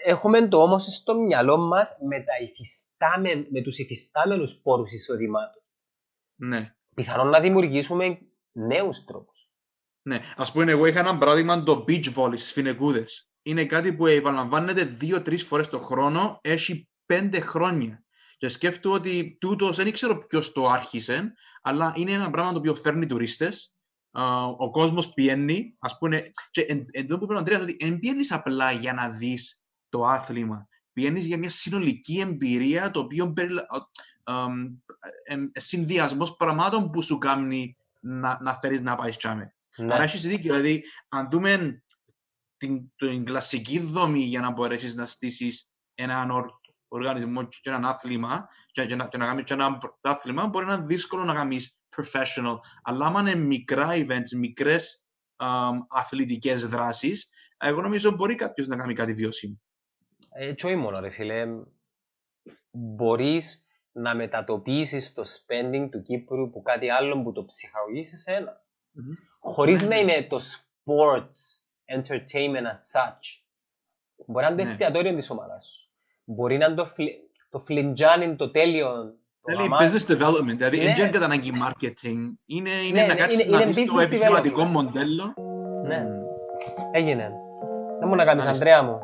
έχουμε 0.06 0.48
το 0.48 0.62
όμως 0.62 0.84
στο 0.84 1.20
μυαλό 1.20 1.58
μας 1.58 1.98
με, 2.08 2.18
τα 2.24 2.34
υφιστάμεν, 2.44 3.48
με 3.50 3.62
τους 3.62 3.78
υφιστάμενους 3.78 4.56
πόρους 4.56 4.92
εισοδημάτων. 4.92 5.62
Ναι. 6.36 6.76
Πιθανόν 6.96 7.30
να 7.30 7.40
δημιουργήσουμε 7.40 8.20
νέους 8.52 9.04
τρόπους. 9.04 9.50
Ναι, 10.02 10.20
ας 10.36 10.52
πούμε 10.52 10.72
εγώ 10.72 10.86
είχα 10.86 11.00
ένα 11.00 11.18
παράδειγμα 11.18 11.64
το 11.64 11.86
beach 11.88 12.14
volley 12.16 12.38
στις 12.38 12.52
Φινεκούδες. 12.52 13.30
Είναι 13.42 13.66
κάτι 13.66 13.94
που 13.94 14.06
επαναλαμβάνεται 14.06 14.84
δύο-τρεις 14.84 15.44
φορές 15.44 15.68
το 15.68 15.80
χρόνο, 15.80 16.40
έχει 16.42 16.90
πέντε 17.06 17.40
χρόνια. 17.40 18.04
Και 18.40 18.48
σκέφτομαι 18.48 18.96
ότι 18.96 19.38
τούτος 19.40 19.78
δεν 19.78 19.92
ξέρω 19.92 20.26
ποιος 20.26 20.52
το 20.52 20.68
άρχισε, 20.68 21.34
αλλά 21.62 21.94
είναι 21.96 22.12
ένα 22.12 22.30
πράγμα 22.30 22.52
το 22.52 22.58
οποίο 22.58 22.76
φέρνει 22.76 23.06
τουρίστες 23.06 23.74
ο 24.58 24.72
κόσμος 24.72 25.14
πιένει, 25.14 25.76
ας 25.80 25.98
πούμε, 25.98 26.32
και 26.52 26.62
εν, 26.62 26.86
εν 26.92 27.08
που 27.08 27.20
είπε 27.24 27.34
ο 27.34 27.38
Αντρέας, 27.38 27.62
ότι 27.62 27.78
δεν 27.80 28.00
πιένεις 28.00 28.32
απλά 28.32 28.72
για 28.72 28.94
να 28.94 29.10
δεις 29.10 29.66
το 29.90 30.06
άθλημα, 30.06 30.68
πιένεις 30.94 31.26
για 31.26 31.38
μια 31.38 31.50
συνολική 31.50 32.20
εμπειρία, 32.20 32.92
το 32.92 33.00
οποίο 33.00 33.34
περι, 33.34 33.54
ε, 35.24 35.60
συνδυασμός 35.60 36.36
πραγμάτων 36.36 36.92
που 36.92 37.04
σου 37.04 37.18
κάνει 37.18 37.78
να, 38.00 38.38
να 38.42 38.54
θέλεις 38.54 38.82
να 38.82 38.96
πάεις 38.96 39.18
τσάμε. 39.18 39.54
Ναι. 39.76 39.94
Άρα 39.94 40.04
έχεις 40.04 40.28
δίκιο, 40.28 40.54
δηλαδή, 40.54 40.84
αν 41.10 41.30
δούμε 41.30 41.84
την, 42.58 42.92
την 42.96 43.26
κλασική 43.26 43.80
δομή 43.80 44.24
για 44.24 44.40
να 44.40 44.52
μπορέσεις 44.52 44.96
να 44.96 45.06
στήσεις 45.06 45.74
έναν 45.96 46.32
οργανισμό 46.90 47.48
και 47.48 47.70
έναν 47.70 47.86
άθλημα 47.86 48.50
και, 48.72 48.86
και, 48.86 48.96
να, 48.96 49.08
και 49.08 49.18
να 49.18 49.26
κάνεις 49.26 49.52
ένα 49.52 49.78
άθλημα, 50.02 50.48
μπορεί 50.48 50.66
να 50.66 50.74
είναι 50.74 50.86
δύσκολο 50.86 51.24
να 51.24 51.34
κάνεις 51.34 51.82
professional. 51.98 52.60
Αλλά 52.84 53.06
άμα 53.06 53.20
είναι 53.20 53.36
μικρά 53.36 53.88
events, 53.92 54.38
μικρές 54.38 55.08
um, 55.38 55.78
αθλητικές 55.90 56.68
δράσεις, 56.68 57.34
εγώ 57.58 57.82
νομίζω 57.82 58.12
μπορεί 58.12 58.36
κάποιος 58.36 58.68
να 58.68 58.76
κάνει 58.76 58.94
κάτι 58.94 59.14
βιώσιμο. 59.14 59.62
Έτσι 60.30 60.66
όχι 60.66 60.76
μόνο 60.76 61.00
ρε 61.00 61.10
φίλε. 61.10 61.46
Μπορείς 62.72 63.66
να 63.92 64.16
μετατοπίσεις 64.16 65.14
το 65.14 65.22
spending 65.22 65.88
του 65.92 66.02
Κύπρου 66.02 66.50
που 66.50 66.62
κάτι 66.62 66.90
άλλο 66.90 67.22
που 67.22 67.32
το 67.32 67.46
ψυχαγωγείς 67.46 68.10
σε 68.10 68.18
σένα. 68.18 68.52
Mm-hmm. 68.52 69.52
Χωρίς 69.52 69.82
να 69.82 69.96
είναι 69.96 70.28
το 70.30 70.40
sports 70.40 71.64
entertainment 71.96 72.66
as 72.66 72.82
such. 72.94 73.44
Μπορεί 74.28 74.46
να 74.46 74.52
είναι 74.52 74.62
το 74.62 74.64
ναι. 74.64 74.70
εστιατόριο 74.70 75.16
της 75.16 75.30
ομάδας 75.30 75.66
σου. 75.66 75.89
Μπορεί 76.32 76.58
να 76.58 76.66
είναι 76.66 76.76
το, 76.76 76.86
φλι... 76.86 77.30
το 77.50 77.60
φλιντζάνι, 77.60 78.36
το 78.36 78.52
τέλειο 78.52 78.90
Δηλαδή 79.46 79.70
business 79.80 80.12
development, 80.12 80.56
δηλαδή 80.58 80.78
δεν 80.78 80.96
είναι 80.96 81.10
κατά 81.10 81.26
ανάγκη 81.26 81.52
marketing, 81.64 82.20
είναι, 82.46 82.70
είναι 82.88 83.06
να 83.06 83.16
κάτσεις 83.16 83.48
να 83.48 83.60
δεις 83.60 83.86
το 83.86 84.00
επιχειρηματικό 84.00 84.64
μοντέλο. 84.64 85.34
Ναι, 85.88 86.06
έγινε. 86.92 87.32
Δεν 88.00 88.08
μου 88.08 88.16
να 88.16 88.26
κάνεις, 88.26 88.46
Ανδρέα 88.46 88.84
μου. 88.84 89.00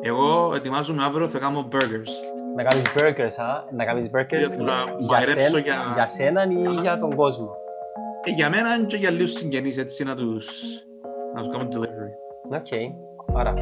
Εγώ 0.00 0.54
ετοιμάζομαι 0.54 1.04
αύριο, 1.04 1.28
θα 1.28 1.38
κάνω 1.38 1.68
burgers. 1.72 2.12
Να 2.56 2.62
κάνεις 2.62 2.84
burgers, 2.94 3.42
α; 3.44 3.74
Να 3.76 3.84
κάνεις 3.84 4.10
burgers 4.14 4.56
για, 4.98 5.22
σένα, 5.22 5.58
για... 5.58 5.90
για 5.94 6.06
σένα 6.06 6.44
ή 6.44 6.80
για 6.80 6.98
τον 6.98 7.14
κόσμο; 7.14 7.50
Ε, 8.24 8.30
για 8.30 8.50
μένα 8.50 8.84
και 8.86 8.96
για 8.96 9.10
λίγους 9.10 9.32
συγγενείς, 9.32 9.78
έτσι 9.78 10.04
να 10.04 10.16
τους, 10.16 10.46
να 11.34 11.42
τους 11.42 11.52
κάνω 11.52 11.68
delivery. 11.72 12.56
OK, 12.56 12.66
okay. 12.70 12.86
άρα 13.34 13.54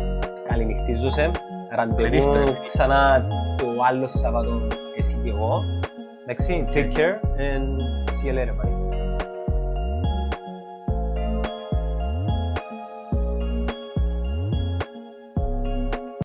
καληνυχτίζομαι. 0.48 1.30
Ραντεβού 1.74 2.56
ξανά 2.64 3.26
το 3.56 3.66
άλλο 3.88 4.08
Σάββατο 4.08 4.60
εσύ 4.96 5.20
και 5.24 5.30
εγώ. 5.30 5.64
Εντάξει, 6.22 6.64
take 6.74 6.92
care 6.96 7.20
and 7.38 7.80
see 8.16 8.28
you 8.28 8.32
later, 8.32 8.54
buddy. 8.60 8.83